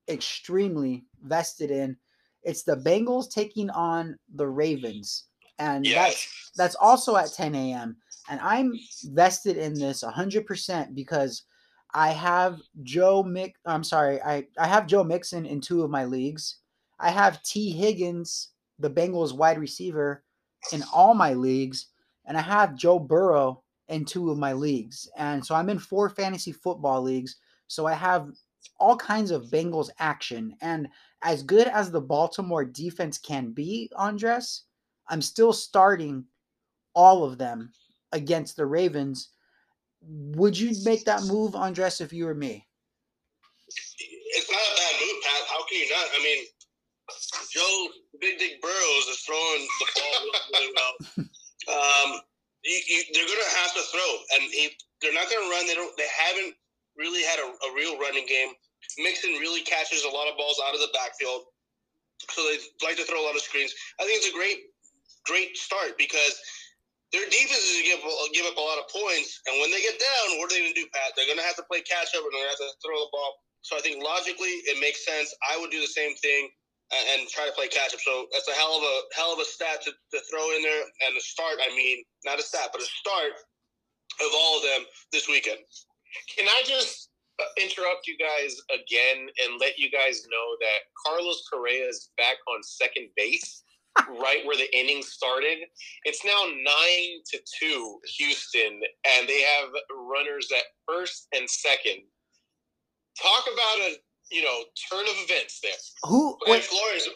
extremely 0.07 1.03
vested 1.23 1.71
in. 1.71 1.97
It's 2.43 2.61
the 2.61 2.77
Bengals 2.77 3.31
taking 3.31 3.71
on 3.71 4.19
the 4.35 4.47
Ravens, 4.47 5.23
and 5.57 5.83
Yes. 5.83 6.27
that's 6.27 6.51
that's 6.55 6.75
also 6.75 7.15
at 7.15 7.33
10 7.33 7.55
a.m. 7.55 7.97
And 8.29 8.39
I'm 8.41 8.73
vested 9.05 9.57
in 9.57 9.73
this 9.73 10.03
100% 10.03 10.95
because 10.95 11.43
I 11.93 12.09
have 12.09 12.59
Joe 12.83 13.23
Mick. 13.23 13.53
I'm 13.65 13.83
sorry, 13.83 14.21
I 14.21 14.45
I 14.57 14.67
have 14.67 14.87
Joe 14.87 15.03
Mixon 15.03 15.45
in 15.45 15.61
two 15.61 15.83
of 15.83 15.89
my 15.89 16.03
leagues. 16.03 16.57
I 16.99 17.09
have 17.09 17.41
Tee 17.43 17.71
Higgins, 17.71 18.49
the 18.79 18.89
Bengals 18.89 19.33
wide 19.33 19.57
receiver, 19.59 20.23
in 20.73 20.83
all 20.93 21.13
my 21.13 21.33
leagues, 21.33 21.87
and 22.25 22.37
I 22.37 22.41
have 22.41 22.75
Joe 22.75 22.99
Burrow 22.99 23.63
in 23.87 24.03
two 24.03 24.31
of 24.31 24.37
my 24.37 24.53
leagues. 24.53 25.09
And 25.17 25.45
so 25.45 25.55
I'm 25.55 25.69
in 25.69 25.79
four 25.79 26.09
fantasy 26.09 26.51
football 26.51 27.01
leagues. 27.01 27.37
So 27.67 27.85
I 27.85 27.93
have 27.93 28.29
all 28.79 28.97
kinds 28.97 29.31
of 29.31 29.45
Bengals 29.45 29.89
action. 29.99 30.55
And 30.61 30.87
as 31.21 31.43
good 31.43 31.67
as 31.67 31.91
the 31.91 32.01
Baltimore 32.01 32.65
defense 32.65 33.17
can 33.17 33.51
be, 33.51 33.91
Andres, 33.95 34.63
I'm 35.07 35.21
still 35.21 35.53
starting 35.53 36.25
all 36.93 37.23
of 37.23 37.37
them 37.37 37.71
against 38.15 38.55
the 38.55 38.65
Ravens. 38.65 39.29
Would 40.01 40.57
you 40.57 40.71
make 40.83 41.03
that 41.05 41.23
move, 41.23 41.55
Andres, 41.55 41.99
if 41.99 42.13
you 42.13 42.25
were 42.25 42.33
me? 42.33 42.65
It's 43.67 44.49
not 44.49 44.61
a 44.61 44.75
bad 44.79 44.95
move, 45.03 45.17
Pat. 45.23 45.43
How 45.51 45.61
can 45.67 45.77
you 45.77 45.89
not? 45.91 46.07
I 46.15 46.19
mean, 46.23 46.41
Joe 47.51 47.87
Big 48.19 48.39
Dick 48.39 48.61
Burrows 48.61 49.05
is 49.11 49.19
throwing 49.27 49.67
the 49.79 49.87
ball 49.95 50.15
really, 50.53 50.73
well. 50.73 51.25
Um, 51.65 52.21
you, 52.61 52.77
you, 52.77 53.01
they're 53.09 53.25
going 53.25 53.41
to 53.41 53.57
have 53.57 53.73
to 53.73 53.81
throw, 53.89 54.11
and 54.37 54.53
he, 54.53 54.69
they're 55.01 55.17
not 55.17 55.25
going 55.33 55.41
to 55.41 55.49
run. 55.49 55.65
They 55.65 55.73
don't. 55.73 55.89
They 55.97 56.05
haven't 56.13 56.53
really 56.95 57.25
had 57.25 57.41
a, 57.41 57.49
a 57.49 57.69
real 57.73 57.97
running 57.97 58.29
game. 58.29 58.53
Mixon 59.01 59.33
really 59.41 59.61
catches 59.65 60.05
a 60.05 60.13
lot 60.13 60.29
of 60.29 60.37
balls 60.37 60.61
out 60.61 60.75
of 60.75 60.79
the 60.79 60.93
backfield, 60.93 61.49
so 62.29 62.45
they 62.45 62.61
like 62.85 62.97
to 62.97 63.03
throw 63.09 63.17
a 63.17 63.25
lot 63.25 63.33
of 63.33 63.41
screens. 63.41 63.73
I 63.99 64.05
think 64.05 64.21
it's 64.21 64.29
a 64.29 64.37
great, 64.37 64.69
great 65.25 65.57
start 65.57 65.97
because 65.97 66.37
their 67.13 67.25
defense 67.29 67.61
is 67.61 67.77
to 67.81 67.85
give, 67.85 68.01
give 68.33 68.47
up 68.49 68.57
a 68.57 68.65
lot 68.65 68.81
of 68.81 68.89
points, 68.89 69.41
and 69.45 69.61
when 69.61 69.69
they 69.69 69.81
get 69.81 69.97
down, 69.97 70.39
what 70.41 70.49
are 70.49 70.53
they 70.53 70.65
going 70.65 70.73
to 70.73 70.81
do, 70.81 70.89
Pat? 70.93 71.13
They're 71.13 71.29
going 71.29 71.41
to 71.41 71.45
have 71.45 71.59
to 71.61 71.67
play 71.69 71.85
catch 71.85 72.13
up, 72.17 72.25
and 72.25 72.31
they're 72.33 72.45
going 72.45 72.49
to 72.49 72.55
have 72.57 72.65
to 72.65 72.73
throw 72.81 72.97
the 73.05 73.11
ball. 73.13 73.45
So 73.65 73.73
I 73.77 73.81
think 73.81 74.03
logically 74.03 74.61
it 74.69 74.77
makes 74.77 75.05
sense. 75.05 75.33
I 75.49 75.57
would 75.57 75.73
do 75.73 75.81
the 75.81 75.89
same 75.89 76.13
thing 76.21 76.53
and, 76.93 77.03
and 77.17 77.19
try 77.29 77.49
to 77.49 77.55
play 77.57 77.67
catch 77.67 77.93
up. 77.93 78.01
So 78.01 78.29
that's 78.29 78.47
a 78.47 78.53
hell 78.53 78.77
of 78.77 78.83
a 78.85 78.95
hell 79.17 79.33
of 79.33 79.39
a 79.41 79.47
stat 79.47 79.81
to, 79.85 79.91
to 79.91 80.19
throw 80.29 80.45
in 80.53 80.61
there 80.61 80.85
and 81.07 81.17
a 81.17 81.23
start. 81.23 81.57
I 81.57 81.73
mean, 81.73 82.05
not 82.25 82.37
a 82.37 82.45
stat, 82.45 82.69
but 82.69 82.81
a 82.81 82.85
start 82.85 83.33
of 84.21 84.29
all 84.37 84.57
of 84.57 84.63
them 84.63 84.85
this 85.11 85.27
weekend. 85.27 85.57
Can 86.37 86.45
I 86.45 86.61
just 86.65 87.09
interrupt 87.59 88.07
you 88.07 88.15
guys 88.21 88.55
again 88.71 89.27
and 89.43 89.59
let 89.59 89.77
you 89.77 89.91
guys 89.91 90.23
know 90.29 90.47
that 90.61 90.87
Carlos 91.05 91.43
Correa 91.51 91.89
is 91.89 92.11
back 92.17 92.37
on 92.47 92.63
second 92.63 93.09
base, 93.17 93.63
right 94.09 94.45
where 94.45 94.57
the 94.57 94.69
inning 94.75 95.01
started? 95.01 95.59
It's 96.03 96.23
now 96.25 96.43
nine 96.45 97.23
to 97.31 97.39
two, 97.59 97.99
Houston, 98.17 98.81
and 99.15 99.27
they 99.27 99.41
have 99.41 99.69
runners 99.91 100.49
at 100.55 100.63
first 100.87 101.27
and 101.35 101.49
second. 101.49 102.03
Talk 103.21 103.45
about 103.47 103.77
a 103.89 103.95
you 104.31 104.43
know 104.43 104.63
turn 104.91 105.05
of 105.05 105.15
events 105.23 105.59
there. 105.61 105.79
Who? 106.03 106.37
Wait, 106.47 106.63
Flores, 106.63 107.07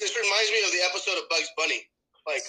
this 0.00 0.14
reminds 0.14 0.50
me 0.52 0.64
of 0.64 0.72
the 0.72 0.84
episode 0.88 1.18
of 1.18 1.28
Bugs 1.28 1.50
Bunny. 1.56 1.82
Like, 2.26 2.42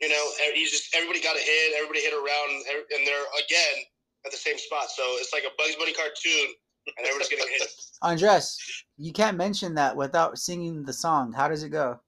you 0.00 0.08
know, 0.08 0.24
he's 0.54 0.70
just 0.70 0.94
everybody 0.94 1.20
got 1.20 1.36
a 1.36 1.40
hit, 1.40 1.74
everybody 1.76 2.00
hit 2.00 2.14
around, 2.14 2.62
and 2.72 3.06
they're 3.06 3.26
again 3.44 3.84
at 4.24 4.32
the 4.32 4.38
same 4.38 4.58
spot. 4.58 4.90
So 4.90 5.02
it's 5.18 5.32
like 5.32 5.44
a 5.44 5.52
Bugs 5.58 5.76
Bunny 5.76 5.92
cartoon, 5.92 6.54
and 6.86 7.06
everybody's 7.06 7.28
getting 7.28 7.46
hit. 7.48 7.68
Andres, 8.02 8.56
you 8.96 9.12
can't 9.12 9.36
mention 9.36 9.74
that 9.74 9.96
without 9.96 10.38
singing 10.38 10.84
the 10.84 10.92
song. 10.92 11.32
How 11.32 11.48
does 11.48 11.62
it 11.62 11.70
go? 11.70 12.00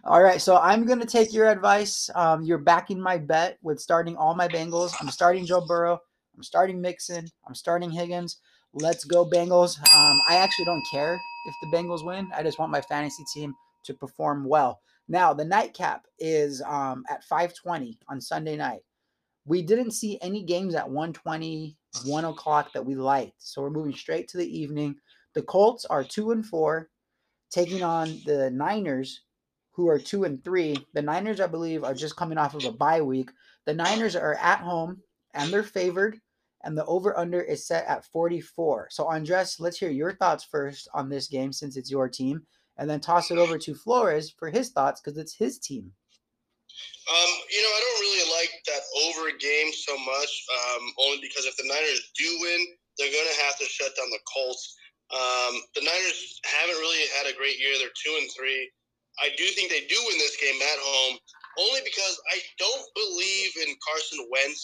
all 0.04 0.22
right, 0.22 0.40
so 0.40 0.56
I'm 0.56 0.86
gonna 0.86 1.06
take 1.06 1.32
your 1.32 1.48
advice. 1.48 2.08
Um, 2.14 2.42
you're 2.42 2.58
backing 2.58 3.00
my 3.00 3.18
bet 3.18 3.58
with 3.62 3.80
starting 3.80 4.16
all 4.16 4.34
my 4.34 4.48
Bengals. 4.48 4.92
I'm 5.00 5.08
starting 5.10 5.44
Joe 5.44 5.64
Burrow. 5.66 5.98
I'm 6.36 6.42
starting 6.42 6.80
Mixon. 6.80 7.26
I'm 7.46 7.54
starting 7.54 7.90
Higgins. 7.90 8.38
Let's 8.72 9.04
go 9.04 9.28
Bengals. 9.28 9.78
Um, 9.94 10.18
I 10.28 10.36
actually 10.36 10.64
don't 10.64 10.84
care 10.90 11.14
if 11.46 11.54
the 11.62 11.76
Bengals 11.76 12.04
win. 12.04 12.28
I 12.34 12.42
just 12.42 12.58
want 12.58 12.72
my 12.72 12.80
fantasy 12.80 13.24
team 13.34 13.54
to 13.84 13.94
perform 13.94 14.44
well. 14.44 14.80
Now 15.08 15.34
the 15.34 15.44
nightcap 15.44 16.06
is 16.18 16.62
um, 16.62 17.04
at 17.10 17.22
5:20 17.28 17.98
on 18.08 18.20
Sunday 18.20 18.56
night. 18.56 18.82
We 19.44 19.62
didn't 19.62 19.92
see 19.92 20.18
any 20.20 20.44
games 20.44 20.74
at 20.74 20.88
1:20, 20.88 21.76
1 22.04 22.24
o'clock 22.24 22.72
that 22.72 22.86
we 22.86 22.94
liked, 22.94 23.42
so 23.42 23.62
we're 23.62 23.70
moving 23.70 23.94
straight 23.94 24.28
to 24.28 24.38
the 24.38 24.58
evening. 24.58 24.96
The 25.34 25.42
Colts 25.42 25.84
are 25.84 26.04
two 26.04 26.30
and 26.30 26.46
four, 26.46 26.90
taking 27.50 27.82
on 27.82 28.20
the 28.24 28.50
Niners, 28.50 29.22
who 29.72 29.88
are 29.88 29.98
two 29.98 30.24
and 30.24 30.42
three. 30.44 30.86
The 30.94 31.02
Niners, 31.02 31.40
I 31.40 31.46
believe, 31.46 31.82
are 31.82 31.94
just 31.94 32.16
coming 32.16 32.38
off 32.38 32.54
of 32.54 32.64
a 32.64 32.72
bye 32.72 33.00
week. 33.00 33.30
The 33.64 33.74
Niners 33.74 34.14
are 34.14 34.34
at 34.34 34.60
home 34.60 35.02
and 35.34 35.52
they're 35.52 35.62
favored, 35.62 36.20
and 36.62 36.76
the 36.76 36.84
over 36.86 37.16
under 37.18 37.40
is 37.40 37.66
set 37.66 37.86
at 37.86 38.04
44. 38.04 38.88
So, 38.90 39.06
Andres, 39.06 39.58
let's 39.58 39.78
hear 39.78 39.90
your 39.90 40.12
thoughts 40.12 40.44
first 40.44 40.88
on 40.94 41.08
this 41.08 41.26
game 41.26 41.52
since 41.52 41.76
it's 41.76 41.90
your 41.90 42.08
team, 42.08 42.46
and 42.76 42.88
then 42.88 43.00
toss 43.00 43.30
it 43.30 43.38
over 43.38 43.58
to 43.58 43.74
Flores 43.74 44.30
for 44.30 44.50
his 44.50 44.70
thoughts 44.70 45.00
because 45.00 45.18
it's 45.18 45.34
his 45.34 45.58
team. 45.58 45.92
Um, 47.02 47.30
you 47.50 47.60
know, 47.62 47.72
I 47.74 47.80
don't 47.82 48.00
really 48.06 48.26
like 48.30 48.52
that 48.70 48.82
over 49.06 49.34
game 49.34 49.74
so 49.74 49.98
much, 49.98 50.32
um, 50.54 50.82
only 51.02 51.18
because 51.18 51.50
if 51.50 51.58
the 51.58 51.66
Niners 51.66 52.14
do 52.14 52.30
win, 52.38 52.60
they're 52.94 53.10
going 53.10 53.26
to 53.26 53.42
have 53.42 53.58
to 53.58 53.66
shut 53.66 53.90
down 53.98 54.06
the 54.14 54.22
Colts. 54.30 54.78
Um, 55.10 55.60
the 55.74 55.82
Niners 55.82 56.40
haven't 56.46 56.78
really 56.78 57.02
had 57.18 57.26
a 57.26 57.36
great 57.36 57.58
year. 57.58 57.74
They're 57.76 57.92
two 57.98 58.14
and 58.22 58.30
three. 58.30 58.70
I 59.20 59.34
do 59.36 59.44
think 59.52 59.68
they 59.68 59.84
do 59.90 59.98
win 60.08 60.16
this 60.16 60.38
game 60.40 60.56
at 60.56 60.80
home, 60.80 61.18
only 61.58 61.82
because 61.84 62.16
I 62.32 62.40
don't 62.56 62.86
believe 62.96 63.52
in 63.60 63.76
Carson 63.82 64.24
Wentz. 64.30 64.62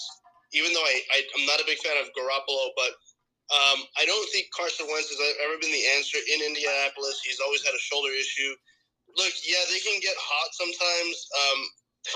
Even 0.56 0.72
though 0.72 0.86
I, 0.86 0.96
I 1.12 1.18
I'm 1.36 1.44
not 1.44 1.60
a 1.60 1.68
big 1.68 1.76
fan 1.84 2.00
of 2.00 2.08
Garoppolo, 2.16 2.72
but 2.72 2.96
um, 3.52 3.84
I 4.00 4.08
don't 4.08 4.28
think 4.32 4.48
Carson 4.56 4.88
Wentz 4.88 5.12
has 5.12 5.20
ever 5.44 5.60
been 5.60 5.72
the 5.72 5.88
answer 5.96 6.16
in 6.16 6.40
Indianapolis. 6.40 7.20
He's 7.20 7.40
always 7.40 7.60
had 7.64 7.76
a 7.76 7.80
shoulder 7.80 8.12
issue. 8.12 8.56
Look, 9.16 9.32
yeah, 9.44 9.60
they 9.68 9.80
can 9.80 10.00
get 10.00 10.16
hot 10.16 10.48
sometimes. 10.56 11.16
Um, 11.32 11.60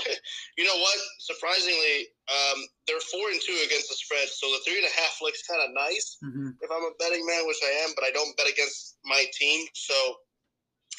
you 0.57 0.63
know 0.63 0.77
what? 0.77 0.97
Surprisingly, 1.19 2.07
um, 2.31 2.59
they're 2.87 3.03
four 3.11 3.29
and 3.29 3.39
two 3.41 3.55
against 3.65 3.89
the 3.89 3.95
spread, 3.95 4.27
so 4.29 4.47
the 4.51 4.61
three 4.65 4.77
and 4.77 4.87
a 4.87 4.95
half 5.01 5.19
looks 5.21 5.43
kind 5.47 5.61
of 5.61 5.71
nice 5.75 6.17
Mhm. 6.23 6.55
if 6.61 6.69
I'm 6.71 6.83
a 6.85 6.93
betting 6.99 7.25
man, 7.25 7.45
which 7.47 7.61
I 7.63 7.71
am, 7.85 7.93
but 7.95 8.03
I 8.05 8.11
don't 8.11 8.35
bet 8.37 8.47
against 8.47 8.97
my 9.03 9.25
team. 9.37 9.67
So 9.73 9.95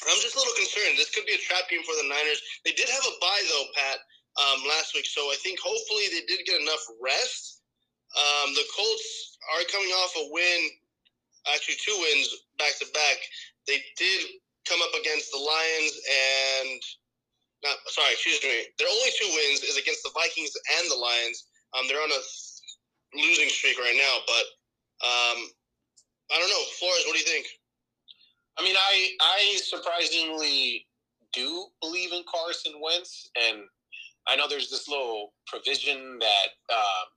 I'm 0.07 0.19
just 0.21 0.35
a 0.35 0.39
little 0.39 0.55
concerned. 0.55 0.97
This 0.97 1.09
could 1.11 1.25
be 1.25 1.33
a 1.33 1.43
trap 1.47 1.69
game 1.69 1.83
for 1.83 1.95
the 1.95 2.07
Niners. 2.07 2.41
They 2.63 2.73
did 2.73 2.89
have 2.89 3.05
a 3.05 3.15
bye 3.21 3.43
though, 3.49 3.67
Pat, 3.75 3.99
um, 4.37 4.67
last 4.67 4.93
week, 4.93 5.05
so 5.05 5.21
I 5.31 5.37
think 5.41 5.59
hopefully 5.59 6.07
they 6.11 6.25
did 6.27 6.45
get 6.45 6.59
enough 6.61 6.83
rest. 7.01 7.61
Um, 8.15 8.53
the 8.53 8.63
Colts 8.75 9.37
are 9.55 9.63
coming 9.71 9.91
off 9.91 10.15
a 10.15 10.27
win, 10.31 10.61
actually 11.53 11.75
two 11.75 11.95
wins 11.99 12.27
back 12.57 12.77
to 12.79 12.85
back. 12.93 13.17
They 13.67 13.83
did 13.97 14.39
come 14.65 14.81
up 14.81 14.93
against 14.99 15.31
the 15.31 15.37
Lions 15.37 15.93
and 16.09 16.81
not 17.63 17.77
sorry, 17.87 18.13
excuse 18.13 18.41
me. 18.43 18.67
Their 18.77 18.87
only 18.89 19.11
two 19.19 19.29
wins 19.29 19.61
is 19.63 19.77
against 19.77 20.03
the 20.03 20.11
Vikings 20.13 20.51
and 20.79 20.91
the 20.91 20.95
Lions. 20.95 21.47
Um, 21.77 21.87
they're 21.87 22.01
on 22.01 22.11
a 22.11 22.21
losing 23.15 23.49
streak 23.49 23.79
right 23.79 23.95
now, 23.97 24.15
but 24.27 24.45
um, 25.05 25.39
I 26.31 26.39
don't 26.39 26.49
know. 26.49 26.63
Flores, 26.79 27.03
what 27.05 27.13
do 27.13 27.19
you 27.19 27.25
think? 27.25 27.45
I 28.57 28.63
mean, 28.63 28.75
I 28.75 29.11
I 29.21 29.59
surprisingly 29.63 30.87
do 31.33 31.65
believe 31.81 32.13
in 32.13 32.23
Carson 32.31 32.73
Wentz, 32.81 33.29
and 33.35 33.63
I 34.27 34.35
know 34.35 34.47
there's 34.47 34.69
this 34.69 34.87
little 34.87 35.33
provision 35.47 36.19
that 36.19 36.49
um, 36.73 37.07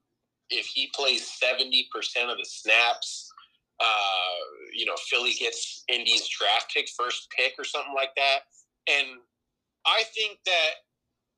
if 0.49 0.65
he 0.65 0.91
plays 0.93 1.27
seventy 1.27 1.87
percent 1.93 2.29
of 2.29 2.37
the 2.37 2.45
snaps, 2.45 3.31
uh, 3.79 4.35
you 4.73 4.85
know, 4.85 4.95
Philly 5.09 5.33
gets 5.39 5.83
Indy's 5.87 6.27
draft 6.27 6.73
pick, 6.73 6.89
first 6.97 7.27
pick, 7.35 7.53
or 7.57 7.63
something 7.63 7.93
like 7.95 8.11
that. 8.17 8.39
And 8.87 9.19
I 9.85 10.03
think 10.15 10.39
that 10.45 10.71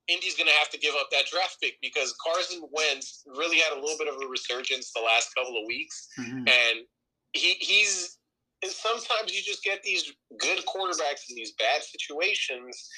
Indy's 0.08 0.36
going 0.36 0.48
to 0.48 0.54
have 0.56 0.70
to 0.72 0.78
give 0.78 0.96
up 0.96 1.10
that 1.12 1.26
draft 1.32 1.58
pick 1.62 1.76
because 1.82 2.14
Carson 2.26 2.62
Wentz 2.72 3.24
really 3.26 3.58
had 3.60 3.74
a 3.74 3.80
little 3.80 3.98
bit 3.98 4.08
of 4.08 4.16
a 4.22 4.28
resurgence 4.28 4.92
the 4.94 5.02
last 5.02 5.30
couple 5.36 5.58
of 5.58 5.66
weeks, 5.68 6.08
Mhm. 6.20 6.50
and 6.50 6.88
he 7.34 7.54
he's 7.56 8.18
and 8.64 8.72
sometimes 8.72 9.34
you 9.34 9.42
just 9.42 9.64
get 9.64 9.82
these 9.82 10.12
good 10.38 10.60
quarterbacks 10.66 11.30
in 11.30 11.36
these 11.36 11.54
bad 11.54 11.84
situations, 11.84 12.89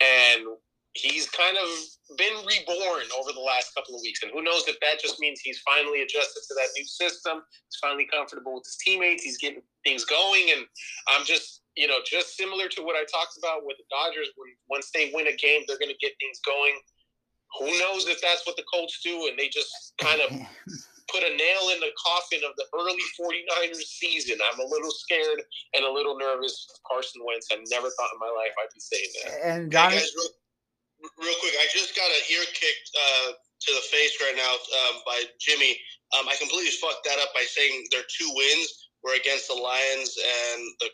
and 0.00 0.46
he's 0.96 1.28
kind 1.30 1.56
of 1.56 1.68
been 2.16 2.34
reborn 2.46 3.06
over 3.18 3.32
the 3.32 3.40
last 3.40 3.74
couple 3.74 3.94
of 3.94 4.00
weeks. 4.02 4.22
And 4.22 4.32
who 4.32 4.42
knows 4.42 4.66
if 4.68 4.78
that 4.80 5.00
just 5.00 5.20
means 5.20 5.40
he's 5.40 5.60
finally 5.60 6.02
adjusted 6.02 6.42
to 6.48 6.54
that 6.54 6.68
new 6.76 6.84
system, 6.84 7.42
he's 7.44 7.78
finally 7.80 8.06
comfortable 8.10 8.54
with 8.54 8.64
his 8.64 8.76
teammates, 8.84 9.22
he's 9.22 9.38
getting 9.38 9.62
things 9.84 10.04
going, 10.04 10.50
and 10.54 10.66
I'm 11.08 11.24
just 11.24 11.62
you 11.76 11.86
know 11.86 11.98
just 12.04 12.36
similar 12.36 12.68
to 12.68 12.82
what 12.82 12.96
I 12.96 13.04
talked 13.04 13.36
about 13.38 13.64
with 13.64 13.76
the 13.78 13.84
Dodgers. 13.90 14.28
When 14.36 14.50
once 14.68 14.90
they 14.94 15.10
win 15.14 15.26
a 15.26 15.36
game, 15.36 15.62
they're 15.66 15.78
going 15.78 15.92
to 15.92 16.00
get 16.00 16.12
things 16.20 16.40
going. 16.44 16.74
Who 17.60 17.66
knows 17.78 18.06
if 18.06 18.20
that's 18.20 18.46
what 18.46 18.56
the 18.56 18.64
Colts 18.72 19.00
do, 19.02 19.28
and 19.28 19.38
they 19.38 19.48
just 19.48 19.94
kind 19.98 20.20
of 20.20 20.30
put 21.10 21.22
a 21.22 21.30
nail 21.30 21.70
in 21.72 21.80
the 21.80 21.94
coffin 21.94 22.40
of 22.42 22.54
the 22.56 22.66
early 22.74 22.98
49ers 23.14 23.76
season. 23.76 24.38
I'm 24.52 24.60
a 24.60 24.68
little 24.68 24.90
scared 24.90 25.42
and 25.74 25.84
a 25.84 25.90
little 25.90 26.18
nervous 26.18 26.66
Carson 26.86 27.22
Wentz. 27.24 27.48
I 27.52 27.56
never 27.70 27.88
thought 27.90 28.10
in 28.12 28.20
my 28.20 28.32
life 28.34 28.52
I'd 28.58 28.74
be 28.74 28.80
saying 28.80 29.10
that. 29.24 29.32
and 29.44 29.62
Hey 29.64 29.70
Johnny, 29.70 29.96
guys, 29.96 30.12
real, 30.16 30.30
real 31.00 31.38
quick, 31.40 31.54
I 31.60 31.66
just 31.72 31.94
got 31.96 32.08
an 32.08 32.24
ear 32.32 32.44
kicked 32.52 32.88
uh, 32.94 33.28
to 33.36 33.70
the 33.74 33.84
face 33.92 34.16
right 34.20 34.36
now 34.36 34.52
um, 34.52 35.02
by 35.06 35.22
Jimmy. 35.40 35.76
Um, 36.16 36.28
I 36.28 36.36
completely 36.36 36.72
fucked 36.78 37.04
that 37.04 37.18
up 37.18 37.32
by 37.34 37.44
saying 37.48 37.86
their 37.90 38.04
two 38.06 38.30
wins 38.34 38.88
were 39.02 39.14
against 39.14 39.48
the 39.48 39.58
Lions 39.58 40.16
and 40.16 40.60
the 40.80 40.88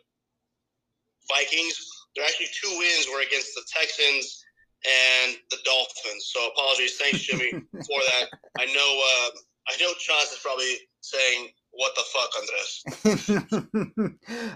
Vikings. 1.28 1.76
Their 2.16 2.24
actually 2.24 2.50
two 2.52 2.72
wins 2.78 3.06
were 3.12 3.22
against 3.22 3.54
the 3.54 3.62
Texans 3.72 4.44
and 4.84 5.36
the 5.50 5.58
Dolphins. 5.64 6.30
So 6.32 6.48
apologies, 6.48 6.96
thanks 6.96 7.20
Jimmy 7.20 7.50
for 7.72 8.00
that. 8.10 8.26
I 8.58 8.66
know, 8.66 8.90
uh, 9.00 9.30
I 9.68 9.76
know, 9.80 9.92
Chance 9.98 10.32
is 10.32 10.40
probably 10.42 10.76
saying, 11.00 11.48
"What 11.70 11.94
the 11.94 12.04
fuck, 12.12 12.30
Andres?" 12.40 12.72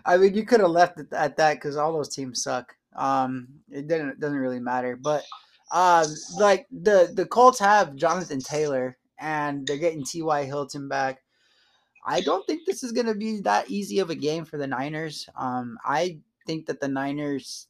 I 0.04 0.16
mean, 0.16 0.34
you 0.34 0.44
could 0.44 0.60
have 0.60 0.70
left 0.70 0.98
it 1.00 1.12
at 1.12 1.36
that 1.36 1.54
because 1.54 1.76
all 1.76 1.92
those 1.92 2.14
teams 2.14 2.42
suck. 2.42 2.74
Um, 2.96 3.48
it 3.70 3.86
didn't 3.88 4.10
it 4.10 4.20
doesn't 4.20 4.38
really 4.38 4.60
matter. 4.60 4.96
But 4.96 5.24
uh, 5.70 6.06
like 6.36 6.66
the 6.70 7.12
the 7.14 7.26
Colts 7.26 7.58
have 7.58 7.96
Jonathan 7.96 8.40
Taylor 8.40 8.96
and 9.18 9.66
they're 9.66 9.78
getting 9.78 10.04
T.Y. 10.04 10.44
Hilton 10.44 10.88
back. 10.88 11.22
I 12.04 12.20
don't 12.20 12.46
think 12.46 12.62
this 12.64 12.84
is 12.84 12.92
gonna 12.92 13.14
be 13.14 13.40
that 13.40 13.70
easy 13.70 13.98
of 13.98 14.10
a 14.10 14.14
game 14.14 14.44
for 14.44 14.58
the 14.58 14.66
Niners. 14.66 15.28
Um, 15.36 15.78
I 15.84 16.18
think 16.46 16.66
that 16.66 16.80
the 16.80 16.88
Niners. 16.88 17.68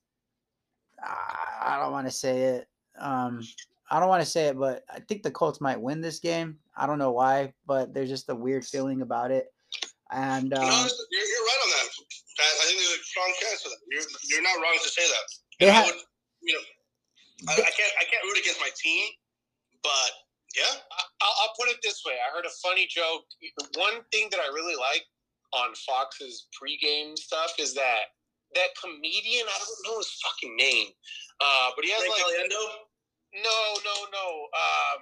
I 1.02 1.78
don't 1.80 1.92
want 1.92 2.06
to 2.06 2.12
say 2.12 2.42
it. 2.42 2.68
Um, 2.98 3.42
I 3.90 4.00
don't 4.00 4.08
want 4.08 4.22
to 4.22 4.30
say 4.30 4.46
it, 4.46 4.58
but 4.58 4.82
I 4.90 5.00
think 5.00 5.22
the 5.22 5.30
Colts 5.30 5.60
might 5.60 5.80
win 5.80 6.00
this 6.00 6.18
game. 6.18 6.58
I 6.76 6.86
don't 6.86 6.98
know 6.98 7.12
why, 7.12 7.52
but 7.66 7.94
there's 7.94 8.08
just 8.08 8.28
a 8.28 8.34
weird 8.34 8.64
feeling 8.64 9.02
about 9.02 9.30
it. 9.30 9.52
And 10.12 10.50
no, 10.50 10.62
um, 10.62 10.70
you're, 10.70 11.26
you're 11.26 11.46
right 11.46 11.60
on 11.66 11.70
that. 11.74 11.86
Pat. 12.38 12.52
I 12.62 12.64
think 12.70 12.78
there's 12.78 12.94
a 12.94 13.02
strong 13.02 13.30
chance 13.42 13.62
for 13.62 13.70
that. 13.74 13.80
You're, 13.90 14.06
you're 14.30 14.44
not 14.46 14.62
wrong 14.62 14.78
to 14.78 14.90
say 14.90 15.02
that. 15.02 15.26
they 15.58 15.66
And 15.66 15.76
I 15.76 15.82
would, 15.82 15.98
you 16.46 16.54
know, 16.54 16.64
I, 17.50 17.58
I 17.58 17.72
can't 17.74 17.94
I 17.98 18.04
can't 18.06 18.22
root 18.22 18.38
against 18.38 18.60
my 18.62 18.70
team, 18.78 19.10
but 19.82 20.10
yeah, 20.54 20.70
I- 20.70 21.10
I'll, 21.26 21.36
I'll 21.42 21.54
put 21.58 21.68
it 21.74 21.82
this 21.82 22.02
way. 22.06 22.14
I 22.22 22.30
heard 22.30 22.46
a 22.46 22.54
funny 22.62 22.86
joke. 22.86 23.26
One 23.74 24.04
thing 24.12 24.28
that 24.30 24.38
I 24.38 24.46
really 24.54 24.76
like 24.78 25.02
on 25.52 25.74
Fox's 25.74 26.46
pregame 26.54 27.18
stuff 27.18 27.54
is 27.58 27.74
that 27.74 28.14
that 28.54 28.70
comedian, 28.78 29.44
I 29.48 29.58
don't 29.58 29.80
know 29.90 29.98
his 29.98 30.12
fucking 30.22 30.54
name, 30.54 30.88
uh, 31.42 31.70
but 31.74 31.84
he 31.84 31.90
has 31.90 32.00
Frank 32.00 32.14
like 32.14 32.46
Caliendo. 32.46 32.62
No, 33.42 33.58
no, 33.84 33.96
no. 34.14 34.26
Um, 34.54 35.00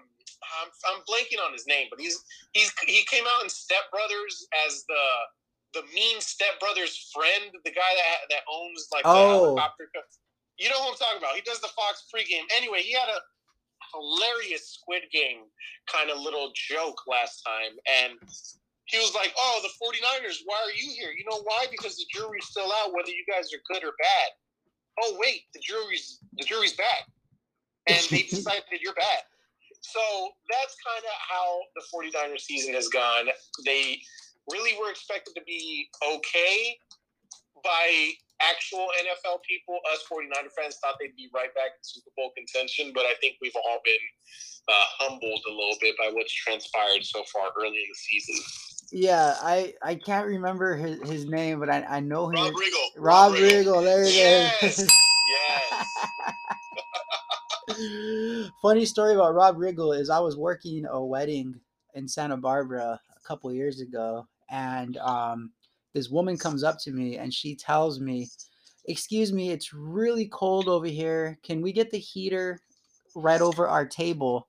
I'm, 0.62 0.70
I'm 0.86 1.00
blanking 1.08 1.40
on 1.44 1.52
his 1.52 1.66
name, 1.66 1.88
but 1.90 2.00
he's 2.00 2.22
he's 2.52 2.72
he 2.86 3.04
came 3.04 3.24
out 3.28 3.42
in 3.42 3.48
Step 3.48 3.90
Brothers 3.90 4.46
as 4.66 4.84
the 4.88 5.80
the 5.80 5.82
mean 5.94 6.20
Step 6.20 6.60
Brothers 6.60 7.10
friend, 7.12 7.50
the 7.64 7.70
guy 7.70 7.92
that 7.96 8.28
that 8.30 8.42
owns 8.50 8.88
like 8.92 9.02
Oh. 9.04 9.14
the 9.14 9.28
helicopter. 9.28 9.88
You 10.56 10.70
know 10.70 10.78
who 10.82 10.90
I'm 10.90 10.96
talking 10.96 11.18
about? 11.18 11.34
He 11.34 11.42
does 11.42 11.60
the 11.60 11.68
Fox 11.74 12.06
pregame. 12.14 12.46
Anyway, 12.56 12.80
he 12.82 12.92
had 12.92 13.08
a 13.08 13.18
hilarious 13.92 14.70
Squid 14.70 15.02
Game 15.10 15.50
kind 15.90 16.10
of 16.10 16.18
little 16.18 16.52
joke 16.54 17.02
last 17.08 17.42
time, 17.42 17.74
and 18.02 18.14
he 18.86 18.98
was 18.98 19.14
like, 19.14 19.34
"Oh, 19.36 19.60
the 19.62 19.72
49ers, 19.82 20.42
why 20.44 20.56
are 20.62 20.70
you 20.72 20.90
here? 20.94 21.10
You 21.10 21.24
know 21.28 21.42
why? 21.42 21.66
Because 21.70 21.96
the 21.96 22.06
jury's 22.12 22.46
still 22.46 22.70
out 22.70 22.92
whether 22.94 23.10
you 23.10 23.24
guys 23.28 23.52
are 23.52 23.60
good 23.68 23.82
or 23.82 23.94
bad. 23.98 24.30
Oh, 25.02 25.16
wait, 25.18 25.42
the 25.54 25.60
jury's 25.60 26.20
the 26.34 26.44
jury's 26.44 26.74
back, 26.74 27.08
and 27.88 27.98
they 28.10 28.22
decided 28.30 28.62
you're 28.80 28.94
bad." 28.94 29.22
So 29.92 30.00
that's 30.48 30.76
kind 30.80 31.04
of 31.04 31.16
how 31.20 31.60
the 31.76 31.84
49ers 31.92 32.40
season 32.40 32.74
has 32.74 32.88
gone. 32.88 33.28
They 33.64 34.00
really 34.50 34.72
were 34.80 34.90
expected 34.90 35.34
to 35.36 35.42
be 35.44 35.88
okay 36.02 36.78
by 37.62 38.10
actual 38.40 38.88
NFL 38.98 39.42
people. 39.48 39.78
Us 39.92 40.04
49er 40.10 40.50
fans 40.56 40.78
thought 40.80 40.96
they'd 41.00 41.16
be 41.16 41.28
right 41.34 41.54
back 41.54 41.76
in 41.76 41.82
Super 41.82 42.10
Bowl 42.16 42.32
contention, 42.36 42.92
but 42.94 43.04
I 43.04 43.14
think 43.20 43.36
we've 43.40 43.56
all 43.56 43.80
been 43.84 43.94
uh, 44.68 44.86
humbled 44.98 45.40
a 45.46 45.52
little 45.52 45.76
bit 45.80 45.96
by 45.98 46.10
what's 46.12 46.32
transpired 46.32 47.04
so 47.04 47.22
far 47.32 47.50
early 47.60 47.76
in 47.76 47.88
the 47.88 47.94
season. 47.94 48.36
yeah, 48.90 49.36
I 49.42 49.74
I 49.82 49.94
can't 49.96 50.26
remember 50.26 50.76
his, 50.76 51.08
his 51.08 51.26
name, 51.26 51.60
but 51.60 51.68
I, 51.68 51.84
I 51.88 52.00
know 52.00 52.28
him. 52.28 52.36
Rob 52.36 52.54
Riggle. 52.54 52.88
Rob 52.96 53.32
Riggle, 53.34 53.84
there 53.84 54.02
it 54.02 54.62
is. 54.62 54.88
Yes. 55.26 55.94
Funny 58.62 58.84
story 58.84 59.14
about 59.14 59.34
Rob 59.34 59.56
Riggle 59.56 59.98
is 59.98 60.10
I 60.10 60.20
was 60.20 60.36
working 60.36 60.86
a 60.86 61.04
wedding 61.04 61.60
in 61.94 62.08
Santa 62.08 62.36
Barbara 62.36 63.00
a 63.16 63.20
couple 63.26 63.52
years 63.52 63.80
ago, 63.80 64.26
and 64.50 64.96
um, 64.98 65.52
this 65.92 66.10
woman 66.10 66.36
comes 66.36 66.62
up 66.62 66.78
to 66.80 66.92
me 66.92 67.16
and 67.16 67.32
she 67.32 67.56
tells 67.56 68.00
me, 68.00 68.28
"Excuse 68.86 69.32
me, 69.32 69.50
it's 69.50 69.72
really 69.72 70.28
cold 70.28 70.68
over 70.68 70.86
here. 70.86 71.38
Can 71.42 71.62
we 71.62 71.72
get 71.72 71.90
the 71.90 71.98
heater 71.98 72.60
right 73.14 73.40
over 73.40 73.68
our 73.68 73.86
table?" 73.86 74.46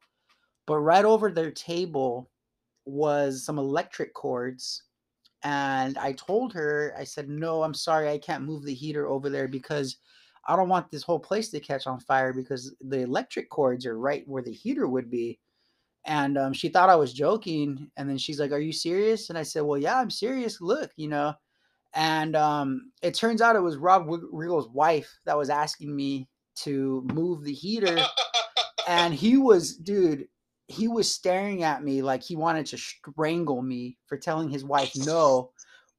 But 0.66 0.80
right 0.80 1.06
over 1.06 1.32
their 1.32 1.52
table 1.52 2.30
was 2.86 3.46
some 3.46 3.60
electric 3.60 4.14
cords. 4.14 4.84
And 5.44 5.98
I 6.00 6.14
told 6.14 6.54
her, 6.54 6.94
I 6.98 7.04
said, 7.04 7.30
no, 7.30 7.62
I'm 7.62 7.74
sorry, 7.76 8.10
I 8.10 8.18
can't 8.18 8.46
move 8.46 8.64
the 8.64 8.74
heater 8.74 9.08
over 9.08 9.30
there 9.30 9.48
because 9.48 9.98
I 10.48 10.56
don't 10.56 10.70
want 10.70 10.92
this 10.92 11.04
whole 11.04 11.20
place 11.20 11.50
to 11.50 11.60
catch 11.60 11.88
on 11.88 12.00
fire 12.00 12.34
because 12.34 12.76
the 12.82 13.00
electric 13.00 13.50
cords 13.50 13.86
are 13.86 13.98
right 13.98 14.28
where 14.28 14.44
the 14.44 14.52
heater 14.52 14.88
would 14.88 15.10
be. 15.10 15.40
And 16.06 16.38
um, 16.38 16.54
she 16.54 16.70
thought 16.70 16.90
I 16.90 16.96
was 16.96 17.14
joking. 17.14 17.90
And 17.98 18.08
then 18.10 18.18
she's 18.18 18.40
like, 18.40 18.52
Are 18.52 18.60
you 18.60 18.74
serious? 18.74 19.30
And 19.30 19.38
I 19.38 19.44
said, 19.44 19.64
Well, 19.64 19.80
yeah, 19.80 20.00
I'm 20.00 20.12
serious. 20.12 20.62
Look, 20.62 20.92
you 20.96 21.08
know. 21.08 21.34
And 21.94 22.36
um, 22.36 22.92
it 23.02 23.14
turns 23.14 23.42
out 23.42 23.56
it 23.56 23.62
was 23.62 23.78
Rob 23.78 24.06
Riggle's 24.08 24.68
wife 24.70 25.10
that 25.26 25.38
was 25.38 25.50
asking 25.50 25.96
me 25.96 26.28
to 26.58 27.08
move 27.14 27.44
the 27.44 27.54
heater. 27.54 27.98
and 28.88 29.14
he 29.14 29.38
was, 29.38 29.78
dude, 29.78 30.28
he 30.68 30.88
was 30.88 31.12
staring 31.12 31.64
at 31.64 31.84
me 31.84 32.02
like 32.02 32.24
he 32.24 32.36
wanted 32.36 32.66
to 32.68 32.78
strangle 32.78 33.62
me 33.62 33.98
for 34.08 34.18
telling 34.18 34.50
his 34.50 34.64
wife 34.66 34.92
no. 34.96 35.52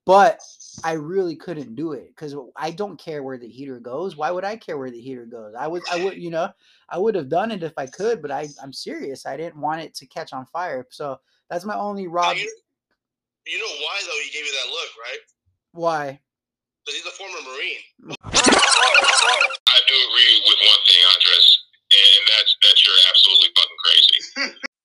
But 0.04 0.40
I 0.84 0.92
really 0.92 1.36
couldn't 1.36 1.74
do 1.74 1.92
it 1.92 2.08
because 2.08 2.34
I 2.56 2.70
don't 2.70 2.98
care 2.98 3.22
where 3.22 3.38
the 3.38 3.48
heater 3.48 3.78
goes. 3.78 4.16
Why 4.16 4.30
would 4.30 4.44
I 4.44 4.56
care 4.56 4.78
where 4.78 4.90
the 4.90 5.00
heater 5.00 5.26
goes? 5.26 5.54
I 5.58 5.66
would, 5.66 5.82
I 5.90 6.02
would, 6.02 6.16
you 6.16 6.30
know, 6.30 6.50
I 6.88 6.98
would 6.98 7.14
have 7.14 7.28
done 7.28 7.50
it 7.50 7.62
if 7.62 7.72
I 7.76 7.86
could, 7.86 8.22
but 8.22 8.30
I, 8.30 8.48
I'm 8.62 8.72
serious. 8.72 9.26
I 9.26 9.36
didn't 9.36 9.60
want 9.60 9.80
it 9.80 9.94
to 9.94 10.06
catch 10.06 10.32
on 10.32 10.46
fire. 10.46 10.86
So 10.90 11.18
that's 11.50 11.64
my 11.64 11.76
only 11.76 12.06
Rob. 12.08 12.36
you, 12.36 12.50
you 13.46 13.58
know 13.58 13.64
why 13.64 14.00
though 14.06 14.20
he 14.24 14.30
gave 14.30 14.46
you 14.46 14.52
that 14.52 14.70
look, 14.70 14.90
right? 15.02 15.18
Why? 15.72 16.20
Because 16.84 17.00
he's 17.00 17.06
a 17.06 17.16
former 17.16 17.38
Marine. 17.42 18.14
I 18.24 19.80
do 19.88 19.94
agree 19.94 20.34
with 20.46 20.58
one 20.62 20.82
thing, 20.86 21.02
Andres, 21.14 21.48
and 21.92 22.22
that's 22.30 22.52
that 22.62 22.76
you're 22.86 23.02
absolutely 23.10 23.50
fucking 23.56 23.80
crazy. 23.84 24.60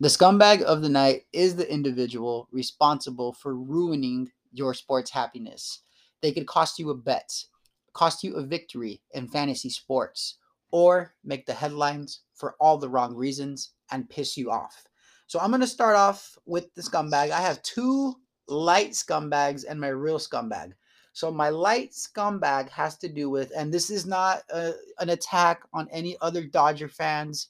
The 0.00 0.06
scumbag 0.06 0.62
of 0.62 0.80
the 0.80 0.88
night 0.88 1.24
is 1.32 1.56
the 1.56 1.68
individual 1.68 2.46
responsible 2.52 3.32
for 3.32 3.56
ruining 3.56 4.30
your 4.52 4.72
sports 4.72 5.10
happiness. 5.10 5.80
They 6.22 6.30
could 6.30 6.46
cost 6.46 6.78
you 6.78 6.90
a 6.90 6.94
bet, 6.94 7.42
cost 7.94 8.22
you 8.22 8.36
a 8.36 8.44
victory 8.44 9.02
in 9.10 9.26
fantasy 9.26 9.70
sports, 9.70 10.38
or 10.70 11.14
make 11.24 11.46
the 11.46 11.54
headlines 11.54 12.20
for 12.32 12.54
all 12.60 12.78
the 12.78 12.88
wrong 12.88 13.16
reasons 13.16 13.72
and 13.90 14.08
piss 14.08 14.36
you 14.36 14.52
off. 14.52 14.84
So 15.26 15.40
I'm 15.40 15.50
going 15.50 15.62
to 15.62 15.66
start 15.66 15.96
off 15.96 16.38
with 16.46 16.72
the 16.76 16.82
scumbag. 16.82 17.32
I 17.32 17.40
have 17.40 17.60
two 17.64 18.14
light 18.46 18.92
scumbags 18.92 19.64
and 19.68 19.80
my 19.80 19.88
real 19.88 20.20
scumbag. 20.20 20.74
So 21.12 21.32
my 21.32 21.48
light 21.48 21.90
scumbag 21.90 22.68
has 22.68 22.98
to 22.98 23.08
do 23.08 23.30
with, 23.30 23.50
and 23.56 23.74
this 23.74 23.90
is 23.90 24.06
not 24.06 24.42
a, 24.48 24.74
an 25.00 25.08
attack 25.08 25.62
on 25.72 25.88
any 25.90 26.16
other 26.20 26.44
Dodger 26.44 26.88
fans 26.88 27.48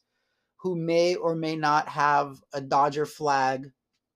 who 0.58 0.76
may 0.76 1.14
or 1.14 1.34
may 1.34 1.56
not 1.56 1.88
have 1.88 2.42
a 2.52 2.60
Dodger 2.60 3.06
flag 3.06 3.70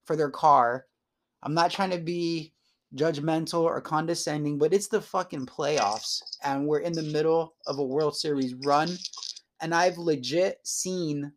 for 0.05 0.17
their 0.17 0.31
car. 0.31 0.87
I'm 1.43 1.55
not 1.55 1.71
trying 1.71 1.91
to 1.91 1.99
be 1.99 2.53
judgmental 2.97 3.63
or 3.63 3.81
condescending, 3.81 4.59
but 4.59 4.75
it's 4.75 4.89
the 4.89 5.01
fucking 5.01 5.47
playoffs 5.47 6.21
and 6.45 6.67
we're 6.67 6.81
in 6.81 6.93
the 6.93 7.03
middle 7.03 7.55
of 7.67 7.79
a 7.79 7.85
World 7.85 8.17
Series 8.17 8.55
run. 8.55 8.91
And 9.61 9.75
I've 9.75 9.99
legit 9.99 10.59
seen 10.65 11.33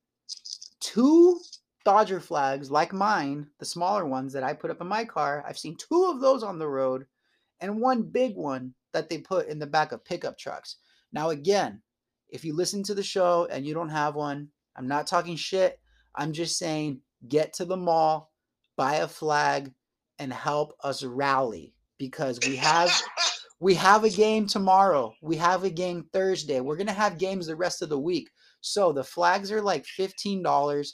two 0.80 1.40
Dodger 1.86 2.20
flags 2.20 2.72
like 2.72 2.92
mine, 2.92 3.48
the 3.60 3.66
smaller 3.66 4.06
ones 4.06 4.34
that 4.34 4.44
I 4.44 4.54
put 4.54 4.72
up 4.72 4.82
in 4.82 4.88
my 4.88 5.06
car. 5.06 5.46
I've 5.48 5.58
seen 5.58 5.78
two 5.78 6.06
of 6.12 6.20
those 6.20 6.42
on 6.42 6.58
the 6.58 6.68
road 6.68 7.06
and 7.60 7.80
one 7.80 8.02
big 8.02 8.36
one 8.36 8.74
that 8.92 9.08
they 9.08 9.20
put 9.20 9.48
in 9.48 9.60
the 9.60 9.68
back 9.68 9.92
of 9.92 10.04
pickup 10.04 10.38
trucks. 10.38 10.78
Now, 11.14 11.30
again, 11.30 11.82
if 12.30 12.44
you 12.44 12.56
listen 12.56 12.82
to 12.84 12.96
the 12.96 13.04
show 13.04 13.48
and 13.52 13.66
you 13.66 13.76
don't 13.76 13.90
have 13.90 14.16
one, 14.16 14.50
I'm 14.76 14.88
not 14.88 15.08
talking 15.08 15.36
shit. 15.36 15.80
I'm 16.16 16.34
just 16.34 16.58
saying 16.58 17.02
get 17.28 17.54
to 17.54 17.66
the 17.66 17.78
mall, 17.78 18.32
buy 18.76 18.96
a 18.96 19.08
flag, 19.08 19.72
and 20.20 20.32
help 20.32 20.74
us 20.84 21.04
rally 21.04 21.74
because 21.98 22.40
we 22.46 22.56
have 22.56 22.92
we 23.60 23.74
have 23.76 24.04
a 24.04 24.10
game 24.10 24.48
tomorrow. 24.48 25.14
We 25.22 25.38
have 25.38 25.64
a 25.64 25.70
game 25.70 26.08
Thursday. 26.14 26.60
We're 26.60 26.78
gonna 26.78 26.92
have 26.94 27.18
games 27.18 27.48
the 27.48 27.56
rest 27.56 27.82
of 27.82 27.90
the 27.90 28.00
week. 28.00 28.30
So 28.62 28.92
the 28.92 29.04
flags 29.04 29.52
are 29.52 29.62
like 29.62 29.86
$15. 29.86 30.88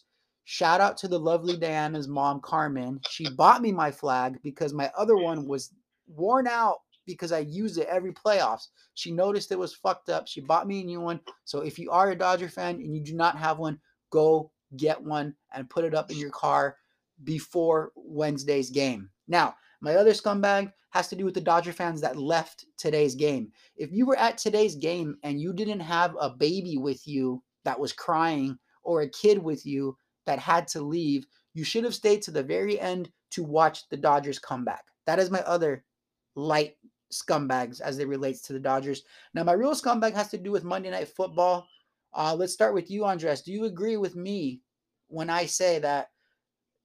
Shout 0.44 0.82
out 0.82 0.98
to 0.98 1.08
the 1.08 1.20
lovely 1.20 1.58
Diana's 1.58 2.08
mom, 2.08 2.42
Carmen. 2.42 3.00
She 3.10 3.30
bought 3.30 3.62
me 3.62 3.72
my 3.72 3.92
flag 3.92 4.40
because 4.44 4.74
my 4.74 4.92
other 4.98 5.16
one 5.16 5.48
was 5.48 5.74
worn 6.08 6.48
out 6.48 6.80
because 7.06 7.32
I 7.32 7.40
use 7.40 7.78
it 7.78 7.88
every 7.88 8.14
playoffs. 8.14 8.68
She 8.94 9.12
noticed 9.12 9.52
it 9.52 9.60
was 9.60 9.74
fucked 9.74 10.10
up. 10.10 10.28
She 10.28 10.42
bought 10.42 10.68
me 10.68 10.82
a 10.82 10.86
new 10.86 11.02
one. 11.02 11.20
So 11.46 11.62
if 11.62 11.80
you 11.80 11.92
are 11.92 12.12
a 12.12 12.16
Dodger 12.16 12.50
fan 12.50 12.76
and 12.76 12.96
you 12.96 13.02
do 13.02 13.14
not 13.14 13.38
have 13.38 13.60
one, 13.60 13.80
go 14.12 14.52
get 14.78 15.02
one 15.02 15.36
and 15.54 15.70
put 15.70 15.86
it 15.86 15.94
up 15.94 16.12
in 16.12 16.18
your 16.18 16.30
car 16.30 16.78
before 17.24 17.92
Wednesday's 17.96 18.70
game. 18.70 19.10
Now, 19.28 19.56
my 19.82 19.96
other 19.96 20.12
scumbag 20.12 20.72
has 20.92 21.08
to 21.08 21.16
do 21.16 21.26
with 21.26 21.34
the 21.34 21.42
Dodger 21.42 21.74
fans 21.74 22.02
that 22.02 22.18
left 22.18 22.66
today's 22.78 23.16
game. 23.16 23.52
If 23.76 23.92
you 23.92 24.06
were 24.06 24.18
at 24.18 24.38
today's 24.38 24.76
game 24.76 25.18
and 25.24 25.40
you 25.40 25.54
didn't 25.54 25.80
have 25.80 26.16
a 26.20 26.30
baby 26.30 26.78
with 26.78 27.08
you 27.08 27.42
that 27.64 27.80
was 27.80 27.94
crying 27.94 28.58
or 28.84 29.02
a 29.02 29.10
kid 29.10 29.42
with 29.42 29.66
you 29.66 29.98
that 30.26 30.40
had 30.40 30.68
to 30.70 30.82
leave, 30.82 31.26
you 31.54 31.64
should 31.64 31.84
have 31.84 31.96
stayed 31.96 32.22
to 32.24 32.32
the 32.32 32.44
very 32.44 32.80
end 32.80 33.10
to 33.32 33.44
watch 33.44 33.88
the 33.90 33.98
Dodgers 33.98 34.40
come 34.40 34.64
back. 34.66 34.86
That 35.06 35.20
is 35.20 35.32
my 35.32 35.42
other 35.42 35.84
light 36.36 36.76
scumbags 37.12 37.82
as 37.82 38.00
it 38.00 38.08
relates 38.08 38.42
to 38.42 38.54
the 38.54 38.60
Dodgers. 38.60 39.04
Now, 39.34 39.44
my 39.44 39.54
real 39.54 39.76
scumbag 39.76 40.14
has 40.14 40.30
to 40.30 40.38
do 40.38 40.52
with 40.52 40.64
Monday 40.64 40.90
Night 40.90 41.08
Football. 41.08 41.68
Uh, 42.14 42.36
let's 42.36 42.54
start 42.54 42.74
with 42.74 42.90
you, 42.90 43.06
Andres. 43.06 43.42
Do 43.42 43.52
you 43.52 43.66
agree 43.66 43.98
with 43.98 44.16
me 44.16 44.62
when 45.08 45.30
I 45.30 45.46
say 45.46 45.80
that 45.80 46.10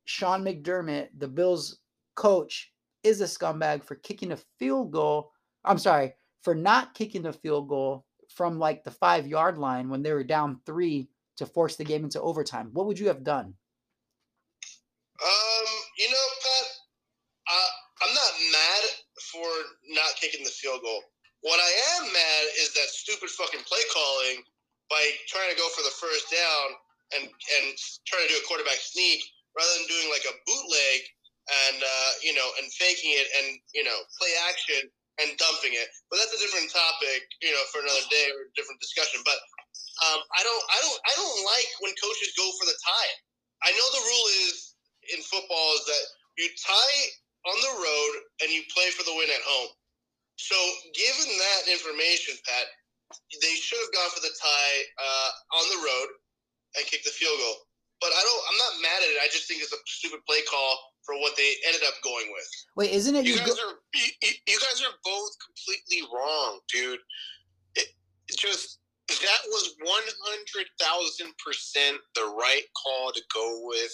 Sean 0.05 0.45
McDermott, 0.45 1.09
the 1.19 1.29
Bills 1.29 1.79
coach, 2.15 2.73
is 3.03 3.21
a 3.21 3.25
scumbag 3.25 3.85
for 3.85 3.97
kicking 3.97 4.33
a 4.33 4.39
field 4.59 4.93
goal? 4.93 5.33
I'm 5.65 5.79
sorry, 5.79 6.15
for 6.43 6.55
not 6.55 6.95
kicking 6.95 7.27
a 7.27 7.33
field 7.33 7.69
goal 7.69 8.05
from 8.29 8.59
like 8.59 8.85
the 8.85 8.91
five 8.91 9.27
yard 9.27 9.59
line 9.59 9.89
when 9.89 10.03
they 10.03 10.13
were 10.13 10.25
down 10.25 10.61
three 10.67 11.09
to 11.37 11.47
force 11.47 11.77
the 11.77 11.85
game 11.85 12.05
into 12.05 12.21
overtime. 12.21 12.71
What 12.73 12.87
would 12.87 12.99
you 12.99 13.09
have 13.09 13.25
done? 13.25 13.55
Um, 15.23 15.67
you 15.99 16.11
know, 16.11 16.27
Pat, 16.43 16.67
I, 17.49 17.67
I'm 18.03 18.15
not 18.15 18.33
mad 18.53 18.85
for 19.33 19.47
not 19.93 20.17
kicking 20.21 20.45
the 20.45 20.53
field 20.53 20.83
goal. 20.83 21.03
What 21.43 21.61
I 21.61 21.73
am 21.99 22.11
mad 22.11 22.45
is 22.59 22.73
that 22.75 22.89
stupid 22.91 23.31
fucking 23.31 23.63
play 23.69 23.83
calling 23.93 24.43
by 24.91 25.03
trying 25.29 25.51
to 25.51 25.59
go 25.59 25.69
for 25.75 25.83
the 25.83 25.95
first 25.95 26.27
down 26.31 26.69
and 27.15 27.25
and 27.31 27.67
trying 28.07 28.27
to 28.27 28.33
do 28.35 28.41
a 28.41 28.47
quarterback 28.49 28.79
sneak 28.83 29.23
rather 29.55 29.73
than 29.79 29.87
doing 29.87 30.09
like 30.11 30.27
a 30.27 30.35
bootleg 30.47 31.01
and 31.71 31.79
uh, 31.79 32.11
you 32.23 32.35
know 32.35 32.49
and 32.59 32.67
faking 32.75 33.15
it 33.15 33.29
and 33.39 33.59
you 33.75 33.87
know 33.87 33.99
play 34.19 34.33
action 34.51 34.91
and 35.23 35.33
dumping 35.41 35.73
it. 35.73 35.89
But 36.13 36.21
that's 36.21 36.35
a 36.37 36.41
different 36.41 36.69
topic, 36.69 37.25
you 37.41 37.53
know, 37.53 37.65
for 37.73 37.81
another 37.81 38.05
day 38.13 38.29
or 38.37 38.49
a 38.49 38.53
different 38.53 38.81
discussion. 38.85 39.25
But 39.25 39.39
um, 40.05 40.21
I 40.37 40.45
don't, 40.45 40.65
I 40.69 40.79
don't, 40.85 41.01
I 41.09 41.13
don't 41.17 41.39
like 41.49 41.71
when 41.81 41.93
coaches 41.97 42.37
go 42.37 42.45
for 42.61 42.69
the 42.69 42.77
tie. 42.77 43.13
I 43.65 43.73
know 43.73 43.87
the 43.97 44.05
rule 44.05 44.29
is 44.45 44.77
in 45.17 45.21
football 45.25 45.69
is 45.81 45.85
that 45.89 46.05
you 46.37 46.49
tie 46.61 47.01
on 47.47 47.57
the 47.63 47.75
road 47.79 48.13
and 48.43 48.51
you 48.51 48.63
play 48.75 48.91
for 48.91 49.03
the 49.07 49.15
win 49.15 49.31
at 49.31 49.43
home. 49.47 49.71
So, 50.37 50.57
given 50.93 51.31
that 51.33 51.63
information, 51.73 52.37
Pat, 52.45 52.67
they 53.41 53.55
should 53.57 53.81
have 53.81 53.95
gone 53.95 54.11
for 54.13 54.21
the 54.21 54.35
tie 54.37 54.79
uh, 55.01 55.31
on 55.63 55.65
the 55.73 55.81
road 55.81 56.09
and 56.77 56.85
kicked 56.85 57.07
the 57.09 57.15
field 57.15 57.39
goal. 57.41 57.57
But 58.01 58.13
I 58.13 58.21
don't. 58.21 58.43
I'm 58.53 58.59
not 58.61 58.73
mad 58.85 59.01
at 59.01 59.09
it. 59.09 59.19
I 59.25 59.29
just 59.33 59.49
think 59.49 59.63
it's 59.63 59.73
a 59.73 59.81
stupid 59.87 60.21
play 60.29 60.45
call 60.45 60.93
for 61.09 61.17
what 61.17 61.33
they 61.37 61.55
ended 61.65 61.81
up 61.89 61.95
going 62.05 62.29
with. 62.29 62.49
Wait, 62.77 62.91
isn't 62.93 63.15
it? 63.17 63.25
You, 63.25 63.33
You, 63.33 63.39
guys 63.39 63.57
go- 63.57 63.71
are 63.73 63.81
you, 63.95 64.33
you 64.47 64.59
guys 64.61 64.83
are 64.85 64.93
both 65.01 65.33
completely 65.41 66.05
wrong, 66.13 66.61
dude. 66.69 67.01
It, 67.77 67.89
it 68.29 68.37
just 68.37 68.81
that 69.09 69.43
was 69.49 69.75
one 69.81 70.03
hundred 70.29 70.67
thousand 70.79 71.33
percent 71.41 71.97
the 72.15 72.35
right 72.37 72.65
call 72.77 73.13
to 73.13 73.23
go 73.33 73.63
with. 73.65 73.93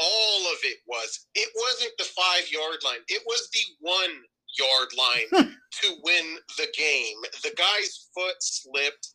All 0.00 0.52
of 0.52 0.58
it 0.64 0.78
was. 0.86 1.26
It 1.34 1.50
wasn't 1.54 1.92
the 1.98 2.04
five 2.04 2.50
yard 2.50 2.78
line. 2.84 3.04
It 3.08 3.22
was 3.26 3.48
the 3.52 3.60
one 3.80 4.16
yard 4.58 4.88
line 4.96 5.52
to 5.82 5.88
win 6.02 6.36
the 6.56 6.68
game. 6.76 7.16
The 7.42 7.54
guy's 7.56 8.08
foot 8.14 8.36
slipped. 8.40 9.14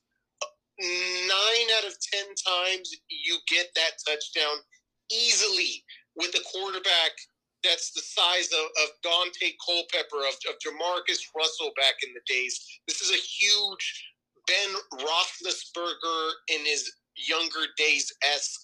Nine 0.79 1.67
out 1.77 1.87
of 1.87 1.95
ten 2.01 2.25
times 2.35 2.91
you 3.09 3.37
get 3.49 3.67
that 3.75 3.91
touchdown 4.05 4.57
easily 5.11 5.83
with 6.15 6.35
a 6.35 6.43
quarterback 6.51 7.11
that's 7.63 7.91
the 7.91 8.01
size 8.01 8.49
of, 8.53 8.65
of 8.83 8.89
Dante 9.01 9.53
Culpepper, 9.65 10.27
of, 10.27 10.35
of 10.47 10.55
Jamarcus 10.61 11.21
Russell 11.35 11.71
back 11.75 11.95
in 12.05 12.13
the 12.13 12.21
days. 12.27 12.59
This 12.87 13.01
is 13.01 13.09
a 13.09 13.17
huge 13.17 14.13
Ben 14.47 14.75
Roethlisberger 14.93 16.29
in 16.49 16.65
his 16.65 16.91
younger 17.15 17.65
days 17.77 18.13
esque 18.33 18.61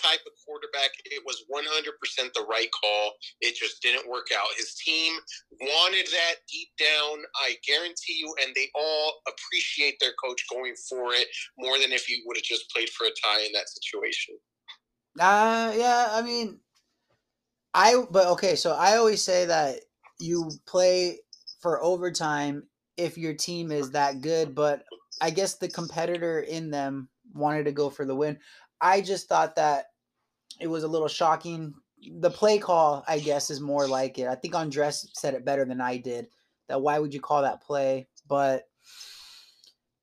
type 0.00 0.20
of 0.26 0.32
quarterback. 0.44 0.90
It 1.04 1.22
was 1.24 1.44
100% 1.50 2.32
the 2.34 2.46
right 2.48 2.68
call. 2.72 3.12
It 3.40 3.56
just 3.56 3.82
didn't 3.82 4.08
work 4.08 4.28
out. 4.36 4.48
His 4.56 4.74
team 4.74 5.14
wanted 5.60 6.06
that 6.06 6.36
deep 6.50 6.68
down, 6.78 7.24
I 7.36 7.56
guarantee 7.66 8.18
you, 8.18 8.34
and 8.44 8.54
they 8.54 8.68
all 8.74 9.14
appreciate 9.28 9.96
their 10.00 10.12
coach 10.22 10.42
going 10.50 10.74
for 10.88 11.14
it 11.14 11.28
more 11.58 11.78
than 11.78 11.92
if 11.92 12.04
he 12.06 12.22
would 12.26 12.36
have 12.36 12.44
just 12.44 12.70
played 12.70 12.90
for 12.90 13.06
a 13.06 13.10
tie 13.10 13.44
in 13.44 13.52
that 13.52 13.68
situation. 13.68 14.36
Uh 15.18 15.72
yeah, 15.76 16.08
I 16.10 16.22
mean 16.22 16.58
I 17.72 18.04
but 18.10 18.26
okay, 18.28 18.56
so 18.56 18.72
I 18.72 18.96
always 18.96 19.22
say 19.22 19.46
that 19.46 19.80
you 20.20 20.50
play 20.66 21.18
for 21.60 21.82
overtime 21.82 22.64
if 22.96 23.18
your 23.18 23.34
team 23.34 23.72
is 23.72 23.90
that 23.92 24.20
good, 24.20 24.54
but 24.54 24.84
I 25.20 25.30
guess 25.30 25.54
the 25.54 25.68
competitor 25.68 26.40
in 26.40 26.70
them 26.70 27.08
wanted 27.32 27.64
to 27.64 27.72
go 27.72 27.90
for 27.90 28.04
the 28.04 28.14
win. 28.14 28.38
I 28.80 29.00
just 29.00 29.28
thought 29.28 29.56
that 29.56 29.86
it 30.60 30.66
was 30.66 30.84
a 30.84 30.88
little 30.88 31.08
shocking. 31.08 31.74
The 32.18 32.30
play 32.30 32.58
call, 32.58 33.04
I 33.08 33.18
guess, 33.18 33.50
is 33.50 33.60
more 33.60 33.88
like 33.88 34.18
it. 34.18 34.28
I 34.28 34.34
think 34.34 34.54
Andres 34.54 35.10
said 35.14 35.34
it 35.34 35.44
better 35.44 35.64
than 35.64 35.80
I 35.80 35.96
did. 35.96 36.28
That 36.68 36.80
why 36.80 36.98
would 36.98 37.14
you 37.14 37.20
call 37.20 37.42
that 37.42 37.62
play? 37.62 38.08
But 38.28 38.64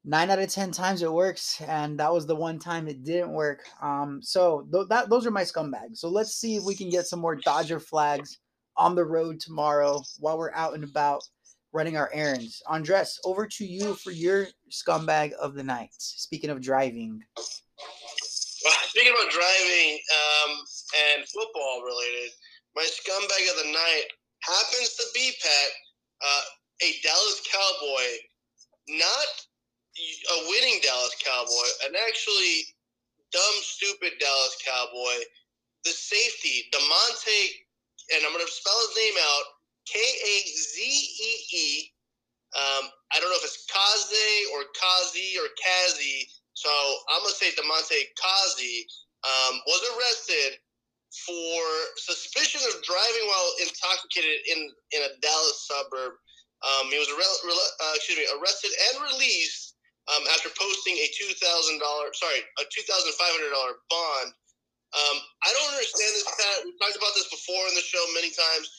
nine 0.03 0.29
out 0.29 0.39
of 0.39 0.49
ten 0.49 0.71
times 0.71 1.01
it 1.01 1.11
works, 1.11 1.61
and 1.61 1.99
that 1.99 2.13
was 2.13 2.25
the 2.25 2.35
one 2.35 2.59
time 2.59 2.87
it 2.87 3.03
didn't 3.03 3.33
work. 3.33 3.63
Um, 3.81 4.19
so 4.21 4.67
th- 4.71 4.87
that 4.89 5.09
those 5.09 5.25
are 5.25 5.31
my 5.31 5.43
scumbags. 5.43 5.97
So 5.97 6.09
let's 6.09 6.35
see 6.35 6.55
if 6.55 6.63
we 6.63 6.75
can 6.75 6.89
get 6.89 7.07
some 7.07 7.19
more 7.19 7.35
Dodger 7.35 7.79
flags 7.79 8.39
on 8.77 8.95
the 8.95 9.05
road 9.05 9.39
tomorrow 9.39 10.01
while 10.19 10.37
we're 10.37 10.53
out 10.53 10.73
and 10.73 10.83
about 10.83 11.23
running 11.73 11.97
our 11.97 12.09
errands. 12.13 12.61
Andres, 12.67 13.19
over 13.23 13.47
to 13.47 13.65
you 13.65 13.93
for 13.95 14.11
your 14.11 14.47
scumbag 14.69 15.31
of 15.33 15.53
the 15.53 15.63
night. 15.63 15.89
Speaking 15.97 16.49
of 16.49 16.61
driving, 16.61 17.21
Well, 18.63 18.73
speaking 18.89 19.13
about 19.13 19.31
driving 19.31 19.99
um, 20.13 20.51
and 21.15 21.25
football 21.29 21.81
related, 21.81 22.29
my 22.75 22.85
scumbag 22.85 23.49
of 23.49 23.65
the 23.65 23.71
night 23.71 24.05
happens 24.43 24.95
to 24.97 25.05
be 25.15 25.33
Pat, 25.41 25.69
uh, 26.21 26.43
a 26.83 26.89
Dallas 27.01 27.41
Cowboy, 27.49 28.07
not 28.89 29.29
a 29.97 30.37
winning 30.49 30.79
Dallas 30.83 31.15
Cowboy, 31.25 31.67
an 31.89 31.95
actually 32.07 32.65
dumb, 33.31 33.57
stupid 33.61 34.13
Dallas 34.19 34.57
Cowboy. 34.65 35.25
The 35.83 35.91
safety, 35.91 36.69
Damontae, 36.71 37.49
and 38.13 38.21
I'm 38.25 38.33
going 38.33 38.45
to 38.45 38.51
spell 38.51 38.77
his 38.85 38.97
name 38.97 39.17
out 39.17 39.45
K 39.89 39.97
A 39.97 40.35
Z 40.45 40.77
E 40.77 41.31
E. 41.57 41.91
Um, 42.53 42.89
I 43.13 43.19
don't 43.19 43.29
know 43.31 43.41
if 43.41 43.45
it's 43.45 43.65
Kaze 43.65 44.45
or 44.53 44.61
Kazi 44.77 45.33
or 45.41 45.49
Kazi. 45.57 46.27
So 46.61 46.69
I'm 47.09 47.25
gonna 47.25 47.33
say 47.33 47.49
Damontae 47.57 48.13
Kazi 48.13 48.85
um, 49.25 49.65
was 49.65 49.81
arrested 49.97 50.61
for 51.25 51.57
suspicion 51.97 52.61
of 52.69 52.77
driving 52.85 53.25
while 53.25 53.49
intoxicated 53.65 54.45
in 54.45 54.69
in 54.93 55.01
a 55.09 55.11
Dallas 55.25 55.65
suburb. 55.65 56.13
Um, 56.61 56.93
he 56.93 57.01
was 57.01 57.09
arre- 57.09 57.41
rela- 57.49 57.73
uh, 57.81 57.93
excuse 57.97 58.21
me 58.21 58.29
arrested 58.37 58.69
and 58.93 59.09
released 59.09 59.73
um, 60.13 60.21
after 60.29 60.53
posting 60.53 61.01
a 61.01 61.09
two 61.17 61.33
thousand 61.41 61.81
dollar, 61.81 62.13
sorry, 62.13 62.45
a 62.61 62.63
two 62.69 62.85
thousand 62.85 63.09
five 63.17 63.33
hundred 63.33 63.57
dollar 63.57 63.81
bond. 63.89 64.29
Um, 64.93 65.17
I 65.41 65.49
don't 65.57 65.71
understand 65.73 66.13
this. 66.13 66.29
Pat. 66.29 66.61
We've 66.61 66.77
talked 66.77 66.99
about 66.99 67.17
this 67.17 67.25
before 67.33 67.63
in 67.71 67.75
the 67.79 67.85
show 67.85 68.01
many 68.13 68.29
times. 68.29 68.69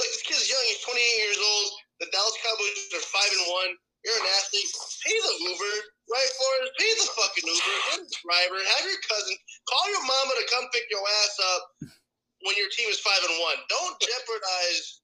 Like 0.00 0.08
this 0.08 0.24
kid's 0.24 0.48
young; 0.48 0.64
he's 0.72 0.80
28 0.88 0.96
years 1.20 1.40
old. 1.40 1.68
The 2.00 2.08
Dallas 2.12 2.36
Cowboys 2.40 2.96
are 2.96 3.04
five 3.12 3.32
and 3.32 3.44
one. 3.52 3.72
You're 4.04 4.16
an 4.20 4.28
athlete. 4.40 4.70
Pay 5.02 5.16
the 5.16 5.34
Uber, 5.52 5.76
right? 6.10 6.30
For 6.38 6.50
it. 6.62 6.74
Pay 6.78 6.92
the 6.98 7.08
fucking 7.14 7.46
Uber. 7.46 7.74
Get 7.90 8.00
a 8.02 8.08
driver. 8.22 8.58
Have 8.58 8.84
your 8.86 9.02
cousin 9.06 9.34
call 9.66 9.86
your 9.90 10.04
mama 10.06 10.32
to 10.38 10.46
come 10.50 10.66
pick 10.70 10.86
your 10.90 11.02
ass 11.02 11.34
up 11.56 11.62
when 12.46 12.54
your 12.54 12.70
team 12.70 12.86
is 12.90 13.02
five 13.02 13.22
and 13.26 13.36
one. 13.42 13.58
Don't 13.66 13.96
jeopardize, 13.98 15.02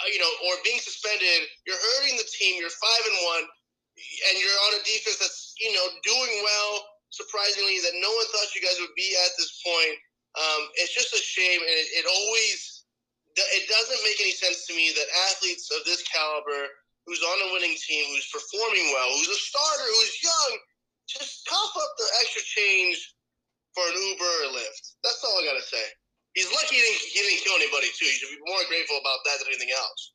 uh, 0.00 0.08
you 0.08 0.20
know, 0.20 0.32
or 0.48 0.56
being 0.64 0.80
suspended. 0.80 1.48
You're 1.68 1.80
hurting 1.80 2.16
the 2.16 2.28
team. 2.28 2.56
You're 2.60 2.72
five 2.72 3.04
and 3.08 3.18
one 3.28 3.44
and 3.98 4.34
you're 4.38 4.60
on 4.70 4.78
a 4.78 4.82
defense 4.86 5.18
that's 5.18 5.54
you 5.58 5.72
know 5.72 5.86
doing 6.04 6.34
well. 6.42 6.72
Surprisingly, 7.10 7.80
that 7.80 7.96
no 7.96 8.10
one 8.12 8.28
thought 8.28 8.52
you 8.52 8.60
guys 8.60 8.76
would 8.84 8.92
be 8.92 9.16
at 9.24 9.32
this 9.40 9.64
point. 9.64 9.96
Um, 10.36 10.68
it's 10.76 10.92
just 10.92 11.16
a 11.16 11.22
shame, 11.22 11.60
and 11.60 11.72
it, 11.72 11.88
it 12.04 12.06
always 12.06 12.84
it 13.36 13.64
doesn't 13.70 14.02
make 14.04 14.20
any 14.20 14.34
sense 14.34 14.66
to 14.66 14.74
me 14.74 14.92
that 14.94 15.08
athletes 15.30 15.70
of 15.70 15.84
this 15.86 16.02
caliber, 16.04 16.68
who's 17.08 17.24
on 17.24 17.48
a 17.48 17.52
winning 17.56 17.72
team, 17.80 18.04
who's 18.12 18.28
performing 18.28 18.92
well, 18.92 19.08
who's 19.16 19.32
a 19.32 19.40
starter, 19.40 19.88
who's 19.88 20.20
young, 20.20 20.52
just 21.08 21.48
cough 21.48 21.74
up 21.80 21.92
the 21.96 22.08
extra 22.20 22.44
change 22.44 23.00
for 23.72 23.80
an 23.88 23.96
Uber 23.96 24.32
or 24.44 24.60
Lyft. 24.60 25.00
That's 25.00 25.24
all 25.24 25.40
I 25.40 25.48
gotta 25.48 25.64
say. 25.64 25.80
He's 26.36 26.52
lucky 26.52 26.76
he 26.76 26.84
didn't, 26.84 27.00
he 27.08 27.20
didn't 27.24 27.40
kill 27.40 27.56
anybody 27.56 27.88
too. 27.96 28.04
He 28.04 28.12
should 28.20 28.28
be 28.28 28.44
more 28.44 28.60
grateful 28.68 29.00
about 29.00 29.24
that 29.24 29.40
than 29.40 29.48
anything 29.48 29.72
else. 29.72 30.12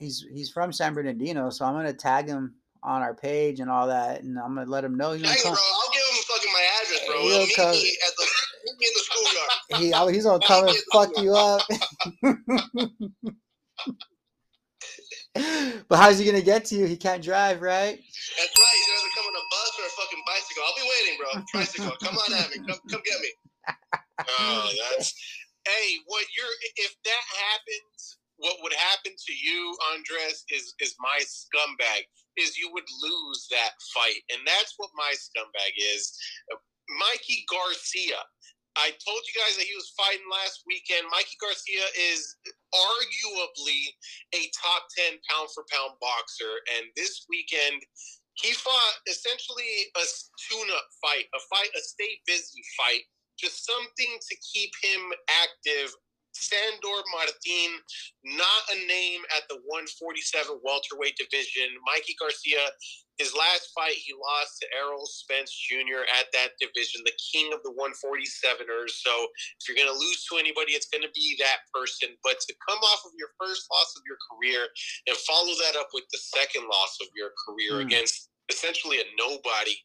He's 0.00 0.24
he's 0.32 0.50
from 0.50 0.72
San 0.72 0.94
Bernardino, 0.94 1.50
so 1.50 1.66
I'm 1.66 1.74
gonna 1.74 1.92
tag 1.92 2.26
him 2.26 2.56
on 2.82 3.02
our 3.02 3.14
page 3.14 3.60
and 3.60 3.70
all 3.70 3.86
that, 3.86 4.22
and 4.22 4.38
I'm 4.38 4.56
gonna 4.56 4.68
let 4.68 4.82
him 4.82 4.96
know. 4.96 5.12
He's 5.12 5.22
gonna. 5.22 5.54
Bro, 5.54 5.60
I'll 5.60 5.92
give 5.92 6.02
him 6.08 6.24
fucking 6.24 6.52
my 6.52 6.64
address, 6.82 7.06
bro. 7.06 7.20
He'll, 7.20 7.46
meet 7.46 7.56
come. 7.56 7.70
me 7.70 7.96
at 8.08 8.12
the 8.16 8.26
meet 8.64 8.76
me 8.80 8.86
in 8.88 8.94
the 8.96 9.04
schoolyard. 9.04 9.50
He 9.82 9.92
oh, 9.94 10.08
he's 10.08 10.24
gonna 10.24 10.46
come 10.46 10.68
and 10.68 10.76
fuck 10.90 11.10
you 11.18 11.34
up. 11.36 11.62
but 15.88 15.96
how's 15.98 16.18
he 16.18 16.24
gonna 16.26 16.42
get 16.42 16.64
to 16.66 16.76
you? 16.76 16.86
He 16.86 16.96
can't 16.96 17.22
drive, 17.22 17.60
right? 17.62 17.98
That's 17.98 18.54
right. 18.54 18.76
He's 18.78 18.86
gonna 18.86 19.14
come 19.18 19.26
on 19.26 19.34
a 19.34 19.46
bus 19.50 19.72
or 19.80 19.86
a 19.86 19.94
fucking 19.98 20.22
bicycle. 20.26 20.62
I'll 20.62 20.78
be 20.78 20.86
waiting, 20.94 21.16
bro. 21.18 21.30
Tricycle. 21.50 21.96
Come 22.02 22.16
on 22.18 22.30
at 22.38 22.50
me. 22.50 22.58
Come, 22.62 22.78
come 22.90 23.02
get 23.04 23.20
me. 23.20 23.30
Oh, 24.38 24.70
that's 24.94 25.14
hey. 25.66 25.98
What 26.06 26.24
you're 26.36 26.54
if 26.76 26.94
that 27.04 27.24
happens, 27.50 28.18
what 28.36 28.56
would 28.62 28.74
happen 28.74 29.12
to 29.12 29.32
you, 29.34 29.76
Andres, 29.92 30.44
is 30.50 30.74
is 30.80 30.94
my 31.00 31.18
scumbag. 31.26 32.06
Is 32.38 32.58
you 32.58 32.70
would 32.72 32.86
lose 33.02 33.48
that 33.50 33.74
fight, 33.94 34.22
and 34.30 34.46
that's 34.46 34.74
what 34.78 34.90
my 34.94 35.12
scumbag 35.18 35.74
is. 35.94 36.14
Mikey 37.00 37.44
Garcia. 37.50 38.22
I 38.76 38.90
told 38.98 39.22
you 39.22 39.34
guys 39.38 39.54
that 39.56 39.70
he 39.70 39.74
was 39.74 39.94
fighting 39.94 40.26
last 40.26 40.66
weekend. 40.66 41.06
Mikey 41.10 41.38
Garcia 41.38 41.86
is 41.94 42.34
arguably 42.74 43.94
a 44.34 44.50
top 44.50 44.90
10 44.98 45.18
pound 45.30 45.48
for 45.54 45.62
pound 45.70 45.94
boxer. 46.02 46.58
And 46.74 46.90
this 46.98 47.26
weekend, 47.30 47.82
he 48.34 48.50
fought 48.52 48.96
essentially 49.06 49.94
a 49.94 50.04
tune 50.50 50.70
up 50.74 50.86
fight, 50.98 51.30
a 51.34 51.40
fight, 51.46 51.70
a 51.78 51.82
stay 51.86 52.18
busy 52.26 52.62
fight, 52.74 53.06
just 53.38 53.62
something 53.62 54.12
to 54.18 54.34
keep 54.42 54.74
him 54.82 55.14
active. 55.30 55.94
Sandor 56.34 57.00
Martin, 57.14 57.70
not 58.24 58.62
a 58.74 58.78
name 58.86 59.22
at 59.36 59.46
the 59.48 59.56
147 59.64 60.60
welterweight 60.62 61.16
division. 61.16 61.70
Mikey 61.86 62.14
Garcia, 62.20 62.70
his 63.18 63.32
last 63.34 63.70
fight, 63.74 63.94
he 63.94 64.12
lost 64.14 64.58
to 64.60 64.66
Errol 64.74 65.06
Spence 65.06 65.54
Jr. 65.54 66.02
at 66.18 66.28
that 66.34 66.58
division, 66.58 67.02
the 67.06 67.14
king 67.16 67.54
of 67.54 67.62
the 67.62 67.72
147ers. 67.78 68.92
So 68.98 69.12
if 69.62 69.68
you're 69.70 69.78
going 69.78 69.90
to 69.92 69.98
lose 69.98 70.26
to 70.30 70.36
anybody, 70.36 70.74
it's 70.74 70.90
going 70.90 71.06
to 71.06 71.14
be 71.14 71.38
that 71.38 71.62
person. 71.72 72.18
But 72.26 72.40
to 72.42 72.52
come 72.66 72.82
off 72.82 73.06
of 73.06 73.12
your 73.18 73.30
first 73.38 73.66
loss 73.72 73.94
of 73.96 74.02
your 74.04 74.18
career 74.26 74.66
and 75.06 75.16
follow 75.24 75.54
that 75.64 75.78
up 75.78 75.94
with 75.94 76.04
the 76.10 76.18
second 76.18 76.66
loss 76.66 76.98
of 77.00 77.08
your 77.14 77.30
career 77.46 77.78
Mm. 77.80 77.86
against 77.86 78.33
essentially 78.50 78.98
a 79.00 79.06
nobody 79.16 79.76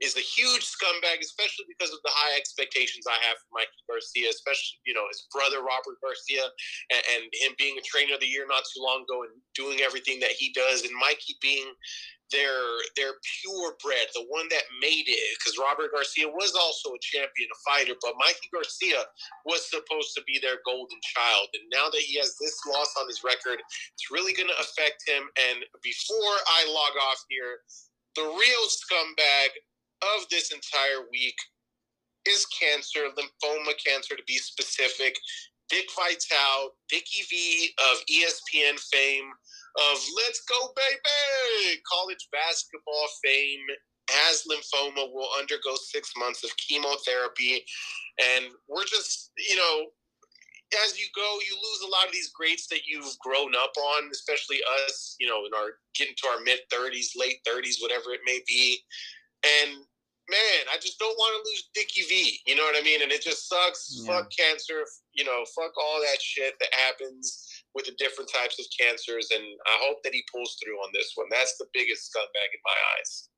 is 0.00 0.16
a 0.16 0.24
huge 0.24 0.64
scumbag, 0.66 1.20
especially 1.20 1.64
because 1.68 1.92
of 1.92 2.00
the 2.04 2.12
high 2.12 2.36
expectations 2.36 3.06
I 3.06 3.16
have 3.24 3.38
for 3.38 3.50
Mikey 3.54 3.82
Garcia, 3.88 4.28
especially, 4.28 4.82
you 4.84 4.92
know, 4.92 5.06
his 5.08 5.24
brother 5.32 5.62
Robert 5.62 5.96
Garcia 6.02 6.44
and, 6.92 7.02
and 7.16 7.22
him 7.32 7.52
being 7.56 7.78
a 7.78 7.84
trainer 7.86 8.14
of 8.14 8.20
the 8.20 8.28
year 8.28 8.44
not 8.48 8.64
too 8.68 8.82
long 8.82 9.06
ago 9.08 9.24
and 9.24 9.32
doing 9.54 9.80
everything 9.80 10.20
that 10.20 10.34
he 10.36 10.52
does, 10.52 10.82
and 10.82 10.92
Mikey 10.98 11.38
being 11.40 11.72
their 12.32 12.64
their 12.96 13.20
purebred, 13.20 14.08
the 14.16 14.24
one 14.26 14.48
that 14.48 14.64
made 14.80 15.06
it. 15.06 15.22
Because 15.38 15.60
Robert 15.60 15.92
Garcia 15.92 16.26
was 16.26 16.56
also 16.56 16.96
a 16.96 17.04
champion, 17.04 17.46
a 17.52 17.58
fighter, 17.62 17.94
but 18.00 18.18
Mikey 18.18 18.48
Garcia 18.50 19.04
was 19.44 19.68
supposed 19.68 20.16
to 20.16 20.24
be 20.24 20.40
their 20.40 20.64
golden 20.64 20.98
child. 21.14 21.52
And 21.54 21.68
now 21.70 21.92
that 21.92 22.02
he 22.02 22.16
has 22.18 22.34
this 22.40 22.56
loss 22.66 22.90
on 22.98 23.06
his 23.06 23.22
record, 23.22 23.60
it's 23.60 24.10
really 24.10 24.32
going 24.32 24.48
to 24.48 24.58
affect 24.58 25.04
him. 25.06 25.28
And 25.36 25.62
before 25.84 26.36
I 26.48 26.66
log 26.66 26.96
off 26.98 27.20
here, 27.28 27.60
the 28.16 28.22
real 28.22 28.66
scumbag 28.68 29.48
of 30.16 30.28
this 30.30 30.52
entire 30.52 31.06
week 31.10 31.36
is 32.28 32.46
cancer, 32.46 33.00
lymphoma 33.16 33.72
cancer 33.84 34.16
to 34.16 34.22
be 34.26 34.36
specific. 34.36 35.16
Dick 35.70 35.88
Vitale, 35.96 36.70
Dickie 36.90 37.24
V 37.30 37.70
of 37.90 37.98
ESPN 38.10 38.78
fame, 38.92 39.30
of 39.90 39.98
Let's 40.16 40.42
Go 40.44 40.68
Baby, 40.76 41.80
college 41.90 42.28
basketball 42.30 43.08
fame, 43.24 43.64
has 44.10 44.44
lymphoma, 44.50 45.10
will 45.12 45.28
undergo 45.38 45.74
six 45.76 46.12
months 46.18 46.44
of 46.44 46.50
chemotherapy. 46.58 47.64
And 48.36 48.46
we're 48.68 48.84
just, 48.84 49.30
you 49.48 49.56
know, 49.56 49.86
as 50.84 50.98
you 50.98 51.06
go, 51.14 51.38
you 51.44 51.54
lose 51.56 51.82
a 51.82 51.90
lot 51.90 52.06
of 52.06 52.12
these 52.12 52.30
greats 52.30 52.66
that 52.68 52.86
you've 52.86 53.18
grown 53.20 53.52
up 53.54 53.72
on, 53.76 54.10
especially 54.10 54.58
us, 54.86 55.16
you 55.20 55.26
know, 55.26 55.44
in 55.46 55.52
our 55.54 55.78
getting 55.94 56.14
to 56.18 56.28
our 56.28 56.40
mid 56.44 56.60
30s, 56.72 57.12
late 57.16 57.40
30s, 57.46 57.80
whatever 57.80 58.12
it 58.12 58.20
may 58.24 58.40
be. 58.46 58.78
And 59.44 59.84
man, 60.30 60.64
I 60.72 60.76
just 60.76 60.98
don't 60.98 61.16
want 61.18 61.34
to 61.36 61.48
lose 61.48 61.68
Dickie 61.74 62.06
V. 62.08 62.38
You 62.46 62.56
know 62.56 62.62
what 62.62 62.78
I 62.78 62.82
mean? 62.82 63.02
And 63.02 63.12
it 63.12 63.22
just 63.22 63.48
sucks. 63.48 64.00
Yeah. 64.02 64.12
Fuck 64.12 64.30
cancer. 64.36 64.84
You 65.12 65.24
know, 65.24 65.44
fuck 65.54 65.72
all 65.76 66.00
that 66.00 66.20
shit 66.20 66.54
that 66.60 66.72
happens 66.72 67.48
with 67.74 67.86
the 67.86 67.92
different 67.98 68.30
types 68.32 68.58
of 68.58 68.66
cancers. 68.78 69.28
And 69.32 69.44
I 69.66 69.76
hope 69.82 70.02
that 70.04 70.14
he 70.14 70.24
pulls 70.32 70.56
through 70.62 70.76
on 70.78 70.90
this 70.92 71.12
one. 71.14 71.26
That's 71.30 71.56
the 71.58 71.66
biggest 71.72 72.10
scumbag 72.12 72.50
in 72.54 72.60
my 72.64 72.78
eyes. 72.96 73.28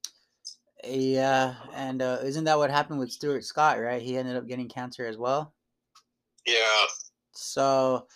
Yeah, 0.87 1.55
and 1.75 2.03
uh, 2.03 2.19
isn't 2.23 2.45
that 2.45 2.59
what 2.59 2.71
happened 2.71 2.99
with 2.99 3.11
Stuart 3.11 3.45
Scott? 3.45 3.81
Right, 3.81 4.03
he 4.03 4.19
ended 4.19 4.37
up 4.37 4.47
getting 4.47 4.69
cancer 4.69 5.07
as 5.07 5.17
well. 5.17 5.55
Yeah. 6.47 6.87
So 7.37 8.07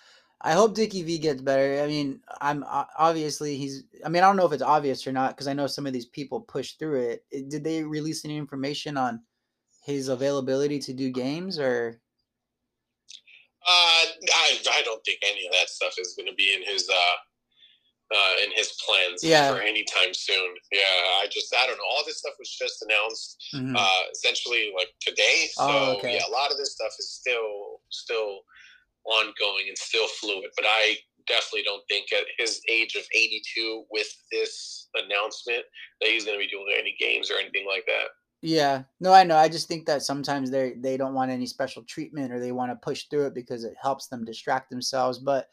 I 0.40 0.53
hope 0.53 0.74
Dickie 0.74 1.03
V 1.03 1.19
gets 1.19 1.43
better. 1.43 1.82
I 1.82 1.86
mean, 1.86 2.20
I'm 2.40 2.65
obviously 2.69 3.57
he's. 3.57 3.85
I 4.05 4.09
mean, 4.09 4.23
I 4.23 4.27
don't 4.27 4.36
know 4.36 4.47
if 4.47 4.53
it's 4.53 4.62
obvious 4.62 5.07
or 5.07 5.12
not 5.12 5.31
because 5.31 5.49
I 5.49 5.53
know 5.53 5.66
some 5.66 5.86
of 5.86 5.93
these 5.93 6.07
people 6.07 6.40
push 6.40 6.73
through 6.74 7.01
it. 7.01 7.49
Did 7.49 7.65
they 7.65 7.82
release 7.82 8.24
any 8.24 8.36
information 8.36 8.97
on 8.97 9.20
his 9.85 10.09
availability 10.09 10.78
to 10.81 10.93
do 10.93 11.11
games 11.11 11.59
or? 11.59 12.01
Uh, 13.66 14.05
I, 14.32 14.59
I 14.73 14.82
don't 14.85 15.05
think 15.05 15.19
any 15.23 15.47
of 15.47 15.53
that 15.53 15.69
stuff 15.69 15.95
is 15.99 16.15
going 16.16 16.28
to 16.28 16.35
be 16.36 16.55
in 16.55 16.62
his 16.65 16.89
uh, 16.89 18.15
uh, 18.15 18.35
in 18.45 18.51
his 18.55 18.73
plans 18.86 19.23
Yeah. 19.23 19.53
for 19.53 19.61
any 19.61 19.85
time 19.85 20.15
soon. 20.15 20.55
Yeah, 20.73 20.81
I 21.20 21.27
just 21.31 21.55
I 21.55 21.66
don't 21.66 21.77
know. 21.77 21.85
All 21.90 22.05
this 22.07 22.19
stuff 22.19 22.35
was 22.39 22.49
just 22.51 22.82
announced 22.82 23.36
Mhm. 23.55 23.77
uh, 23.77 24.03
essentially 24.12 24.73
like 24.77 24.95
today. 25.01 25.49
So 25.53 25.62
Oh, 25.69 25.97
okay. 25.99 26.15
yeah, 26.15 26.27
a 26.27 26.31
lot 26.31 26.51
of 26.51 26.57
this 26.57 26.73
stuff 26.73 26.95
is 26.99 27.11
still 27.11 27.81
still 27.90 28.40
ongoing 29.09 29.66
and 29.68 29.78
still 29.78 30.09
fluid. 30.20 30.51
But 30.56 30.66
I 30.68 30.97
definitely 31.26 31.64
don't 31.64 31.82
think 31.89 32.12
at 32.12 32.24
his 32.39 32.60
age 32.70 32.94
of 32.94 33.02
82, 33.14 33.85
with 33.90 34.09
this 34.32 34.89
announcement, 34.94 35.64
that 36.01 36.10
he's 36.10 36.24
going 36.24 36.39
to 36.39 36.44
be 36.44 36.51
doing 36.51 36.66
any 36.78 36.97
games 36.98 37.30
or 37.30 37.35
anything 37.35 37.66
like 37.68 37.85
that. 37.86 38.09
Yeah, 38.40 38.85
no, 39.01 39.12
I 39.12 39.24
know. 39.24 39.36
I 39.36 39.48
just 39.48 39.66
think 39.66 39.86
that 39.86 40.02
sometimes 40.02 40.51
they 40.51 40.74
they 40.78 40.97
don't 40.97 41.14
want 41.14 41.32
any 41.32 41.47
special 41.47 41.82
treatment 41.82 42.32
or 42.32 42.39
they 42.39 42.52
want 42.52 42.70
to 42.70 42.76
push 42.76 43.05
through 43.10 43.26
it 43.26 43.35
because 43.35 43.64
it 43.64 43.74
helps 43.82 44.06
them 44.06 44.24
distract 44.24 44.70
themselves. 44.70 45.18
But 45.18 45.48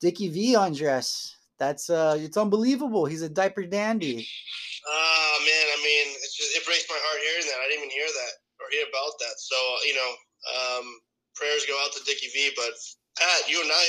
Dickie 0.00 0.30
V 0.32 0.56
Andres, 0.56 1.36
that's 1.58 1.90
uh, 1.90 2.16
it's 2.18 2.38
unbelievable. 2.38 3.04
He's 3.04 3.20
a 3.20 3.28
diaper 3.28 3.64
dandy. 3.64 4.26
Ah, 4.88 5.36
man. 5.44 5.66
I 5.68 5.78
mean, 5.84 6.16
it's 6.24 6.34
just 6.34 6.56
it 6.56 6.64
breaks 6.64 6.88
my 6.88 6.96
heart 6.96 7.20
hearing 7.20 7.44
that. 7.44 7.60
I 7.60 7.68
didn't 7.68 7.84
even 7.84 7.92
hear 7.92 8.08
that 8.08 8.32
or 8.56 8.72
hear 8.72 8.88
about 8.88 9.12
that. 9.20 9.36
So 9.36 9.56
you 9.84 9.94
know, 9.94 10.10
um, 10.56 10.86
prayers 11.34 11.68
go 11.68 11.76
out 11.84 11.92
to 11.92 12.00
Dickie 12.08 12.32
V. 12.32 12.56
But 12.56 12.72
Pat, 13.20 13.44
you 13.44 13.60
and 13.60 13.68
I 13.68 13.84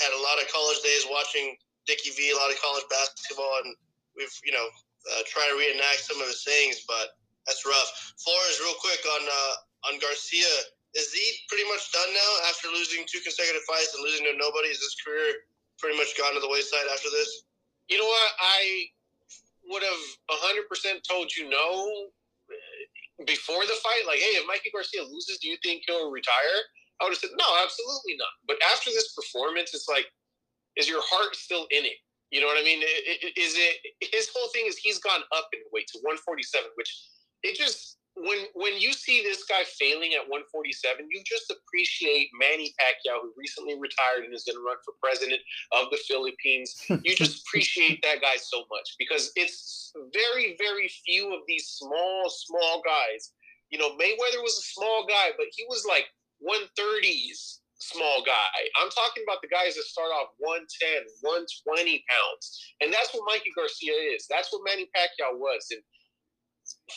had 0.00 0.12
a 0.16 0.22
lot 0.24 0.40
of 0.40 0.48
college 0.48 0.80
days 0.80 1.04
watching 1.12 1.52
Dickie 1.84 2.16
V, 2.16 2.32
a 2.32 2.38
lot 2.40 2.48
of 2.48 2.56
college 2.64 2.88
basketball, 2.88 3.60
and 3.64 3.76
we've 4.16 4.32
you 4.40 4.56
know 4.56 4.66
uh, 5.12 5.22
tried 5.28 5.52
to 5.52 5.56
reenact 5.60 6.00
some 6.08 6.16
of 6.16 6.26
his 6.26 6.40
sayings, 6.40 6.82
but 6.88 7.20
that's 7.44 7.62
rough. 7.68 8.16
Flores, 8.16 8.56
real 8.64 8.76
quick 8.80 9.04
on 9.04 9.22
uh, 9.28 9.54
on 9.92 10.00
Garcia. 10.00 10.48
Is 10.98 11.14
he 11.14 11.22
pretty 11.46 11.68
much 11.70 11.86
done 11.94 12.10
now 12.10 12.32
after 12.50 12.66
losing 12.66 13.06
two 13.06 13.22
consecutive 13.22 13.62
fights 13.62 13.94
and 13.94 14.02
losing 14.02 14.26
to 14.26 14.34
nobody? 14.34 14.74
Is 14.74 14.82
his 14.82 14.96
career 14.98 15.46
pretty 15.78 15.94
much 15.94 16.18
gone 16.18 16.34
to 16.34 16.42
the 16.42 16.50
wayside 16.50 16.90
after 16.90 17.06
this? 17.14 17.46
You 17.86 18.02
know 18.02 18.10
what? 18.10 18.30
I 18.42 18.90
would 19.70 19.84
have 19.86 20.02
100% 20.34 20.66
told 21.06 21.30
you 21.30 21.48
no 21.48 22.10
uh, 22.50 23.22
before 23.24 23.62
the 23.70 23.78
fight, 23.78 24.02
like, 24.06 24.18
hey, 24.18 24.34
if 24.42 24.46
Mikey 24.50 24.74
Garcia 24.74 25.06
loses, 25.06 25.38
do 25.38 25.46
you 25.46 25.56
think 25.62 25.84
he'll 25.86 26.10
retire? 26.10 26.58
I 27.00 27.04
would 27.04 27.16
have 27.16 27.18
said, 27.18 27.34
no, 27.36 27.48
absolutely 27.62 28.16
not. 28.20 28.32
But 28.46 28.56
after 28.72 28.90
this 28.90 29.12
performance, 29.16 29.72
it's 29.72 29.88
like, 29.88 30.06
is 30.76 30.88
your 30.88 31.00
heart 31.02 31.34
still 31.34 31.66
in 31.70 31.84
it? 31.84 31.98
You 32.30 32.40
know 32.40 32.46
what 32.46 32.60
I 32.60 32.62
mean? 32.62 32.78
Is 32.78 33.58
it 33.58 33.74
his 34.12 34.30
whole 34.32 34.48
thing 34.54 34.64
is 34.66 34.76
he's 34.78 35.00
gone 35.00 35.22
up 35.34 35.48
in 35.52 35.60
weight 35.72 35.88
to 35.90 35.98
147, 35.98 36.70
which 36.76 36.90
it 37.42 37.58
just 37.58 37.98
when 38.14 38.46
when 38.54 38.78
you 38.78 38.92
see 38.92 39.22
this 39.22 39.42
guy 39.44 39.66
failing 39.78 40.14
at 40.14 40.30
147, 40.30 41.10
you 41.10 41.22
just 41.26 41.50
appreciate 41.50 42.30
Manny 42.38 42.74
Pacquiao, 42.78 43.22
who 43.22 43.34
recently 43.36 43.74
retired 43.74 44.24
and 44.24 44.34
is 44.34 44.44
going 44.46 44.54
to 44.54 44.62
run 44.62 44.78
for 44.84 44.94
president 45.02 45.40
of 45.74 45.90
the 45.90 45.98
Philippines. 46.06 46.74
You 47.02 47.14
just 47.18 47.42
appreciate 47.46 47.98
that 48.02 48.22
guy 48.22 48.38
so 48.38 48.62
much 48.70 48.94
because 48.98 49.32
it's 49.34 49.90
very, 50.14 50.54
very 50.58 50.86
few 51.06 51.34
of 51.34 51.40
these 51.48 51.66
small, 51.66 52.30
small 52.30 52.82
guys. 52.86 53.34
You 53.70 53.78
know, 53.78 53.90
Mayweather 53.98 54.42
was 54.42 54.58
a 54.58 54.66
small 54.70 55.06
guy, 55.06 55.30
but 55.38 55.46
he 55.50 55.64
was 55.68 55.86
like 55.86 56.06
130s 56.42 57.60
small 57.80 58.22
guy. 58.24 58.60
I'm 58.76 58.92
talking 58.92 59.24
about 59.24 59.40
the 59.40 59.48
guys 59.48 59.74
that 59.74 59.88
start 59.88 60.12
off 60.12 60.36
110, 60.38 60.68
120 61.24 62.04
pounds. 62.08 62.44
And 62.80 62.92
that's 62.92 63.10
what 63.12 63.24
Mikey 63.26 63.50
Garcia 63.56 63.96
is. 64.14 64.28
That's 64.28 64.52
what 64.52 64.62
Manny 64.64 64.86
Pacquiao 64.92 65.40
was. 65.40 65.64
And 65.72 65.80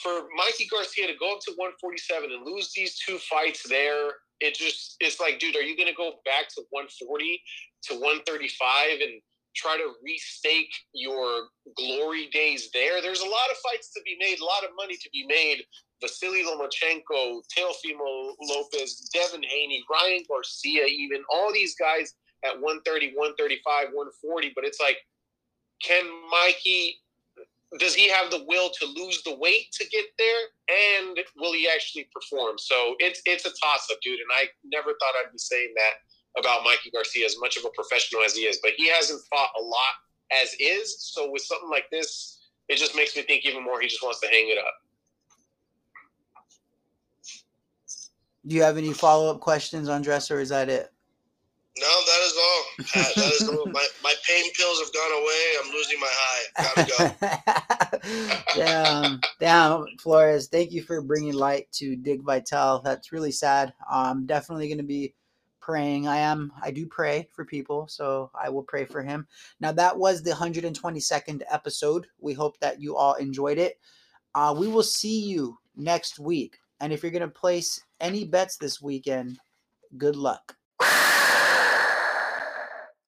for 0.04 0.28
Mikey 0.36 0.68
Garcia 0.68 1.08
to 1.08 1.18
go 1.18 1.34
up 1.34 1.42
to 1.48 1.56
147 1.56 2.32
and 2.32 2.46
lose 2.46 2.72
these 2.76 3.00
two 3.00 3.18
fights 3.18 3.64
there, 3.68 4.12
it 4.40 4.56
just 4.56 4.98
it's 5.00 5.20
like, 5.20 5.40
dude, 5.40 5.56
are 5.56 5.64
you 5.64 5.78
gonna 5.78 5.96
go 5.96 6.20
back 6.26 6.52
to 6.56 6.64
140 6.70 7.42
to 7.90 7.94
135 7.96 9.00
and 9.02 9.22
try 9.56 9.78
to 9.78 9.94
restake 10.04 10.74
your 10.94 11.48
glory 11.78 12.28
days 12.34 12.70
there? 12.74 13.02
There's 13.02 13.22
a 13.22 13.30
lot 13.30 13.50
of 13.52 13.58
fights 13.64 13.94
to 13.94 14.02
be 14.04 14.18
made, 14.20 14.40
a 14.40 14.46
lot 14.46 14.64
of 14.64 14.72
money 14.76 14.96
to 14.96 15.10
be 15.14 15.26
made. 15.28 15.64
Vasily 16.04 16.44
Lomachenko, 16.44 17.42
Teofimo 17.48 18.34
Lopez, 18.42 19.10
Devin 19.14 19.42
Haney, 19.42 19.84
Ryan 19.90 20.24
Garcia, 20.28 20.86
even 20.86 21.24
all 21.34 21.52
these 21.54 21.76
guys 21.76 22.14
at 22.44 22.60
130, 22.60 23.16
135, 23.16 23.64
140. 23.94 24.52
But 24.54 24.66
it's 24.66 24.82
like, 24.82 24.98
can 25.82 26.04
Mikey 26.30 27.00
does 27.80 27.96
he 27.96 28.10
have 28.10 28.30
the 28.30 28.44
will 28.48 28.70
to 28.70 28.86
lose 28.86 29.24
the 29.24 29.36
weight 29.36 29.72
to 29.72 29.88
get 29.90 30.06
there? 30.20 30.44
And 30.70 31.18
will 31.38 31.54
he 31.54 31.68
actually 31.68 32.08
perform? 32.14 32.58
So 32.58 32.96
it's 33.00 33.22
it's 33.26 33.46
a 33.46 33.50
toss 33.50 33.88
up 33.92 33.98
dude 34.04 34.20
and 34.20 34.30
i 34.34 34.46
never 34.64 34.92
thought 35.00 35.16
i'd 35.24 35.32
be 35.32 35.38
saying 35.38 35.74
that 35.76 36.40
about 36.40 36.64
mikey 36.64 36.92
garcia 36.92 37.26
as 37.26 37.36
much 37.40 37.58
of 37.58 37.66
a 37.66 37.70
professional 37.70 38.24
as 38.24 38.36
he 38.36 38.42
is 38.42 38.60
but 38.62 38.74
he 38.78 38.90
hasn't 38.90 39.22
fought 39.30 39.50
a 39.60 39.64
lot 39.64 39.96
as 40.44 40.56
is. 40.60 40.98
So 41.00 41.32
with 41.32 41.42
something 41.42 41.70
like 41.70 41.90
this 41.92 42.40
it 42.70 42.78
just 42.78 42.96
makes 42.96 43.16
me 43.16 43.24
think 43.24 43.46
even 43.46 43.64
more. 43.64 43.82
He 43.82 43.88
just 43.88 44.04
wants 44.04 44.20
to 44.22 44.28
hang 44.28 44.50
it 44.50 44.58
up 44.58 44.83
do 48.46 48.56
you 48.56 48.64
have 48.64 48.78
any 48.78 48.94
follow-up 48.94 49.40
questions 49.40 49.90
Andres 49.90 50.30
or 50.32 50.40
is 50.40 50.50
that 50.50 50.70
it 50.70 50.94
no, 51.80 51.88
that 51.88 52.22
is 52.24 52.34
all. 52.38 52.86
Pat, 52.86 53.16
that 53.16 53.34
is 53.34 53.50
all. 53.50 53.66
My, 53.66 53.88
my 54.04 54.14
pain 54.28 54.52
pills 54.54 54.80
have 54.80 54.94
gone 54.94 55.12
away. 55.22 55.54
I'm 55.60 55.72
losing 55.72 56.00
my 56.00 56.10
high. 56.12 56.74
Gotta 56.76 58.00
go. 58.00 58.56
damn, 58.64 59.22
damn, 59.40 59.86
Flores. 60.00 60.50
Thank 60.50 60.72
you 60.72 60.84
for 60.84 61.02
bringing 61.02 61.34
light 61.34 61.72
to 61.74 61.96
Dick 61.96 62.22
Vitale. 62.22 62.82
That's 62.84 63.12
really 63.12 63.32
sad. 63.32 63.74
I'm 63.90 64.28
definitely 64.28 64.68
going 64.68 64.78
to 64.78 64.84
be 64.84 65.16
praying. 65.62 66.08
I 66.08 66.18
am. 66.18 66.52
I 66.62 66.70
do 66.70 66.86
pray 66.86 67.28
for 67.34 67.44
people, 67.44 67.88
so 67.88 68.30
I 68.36 68.50
will 68.50 68.64
pray 68.64 68.86
for 68.86 69.02
him. 69.02 69.26
Now 69.60 69.72
that 69.72 69.98
was 69.98 70.22
the 70.22 70.32
122nd 70.32 71.42
episode. 71.50 72.06
We 72.20 72.34
hope 72.34 72.60
that 72.60 72.82
you 72.82 72.96
all 72.96 73.16
enjoyed 73.16 73.58
it. 73.58 73.80
Uh, 74.36 74.54
we 74.56 74.68
will 74.68 74.84
see 74.84 75.22
you 75.22 75.58
next 75.76 76.20
week. 76.20 76.58
And 76.84 76.92
if 76.92 77.02
you're 77.02 77.14
going 77.14 77.22
to 77.22 77.30
place 77.30 77.80
any 78.02 78.26
bets 78.26 78.58
this 78.58 78.82
weekend, 78.82 79.40
good 79.98 80.18
luck. 80.18 80.58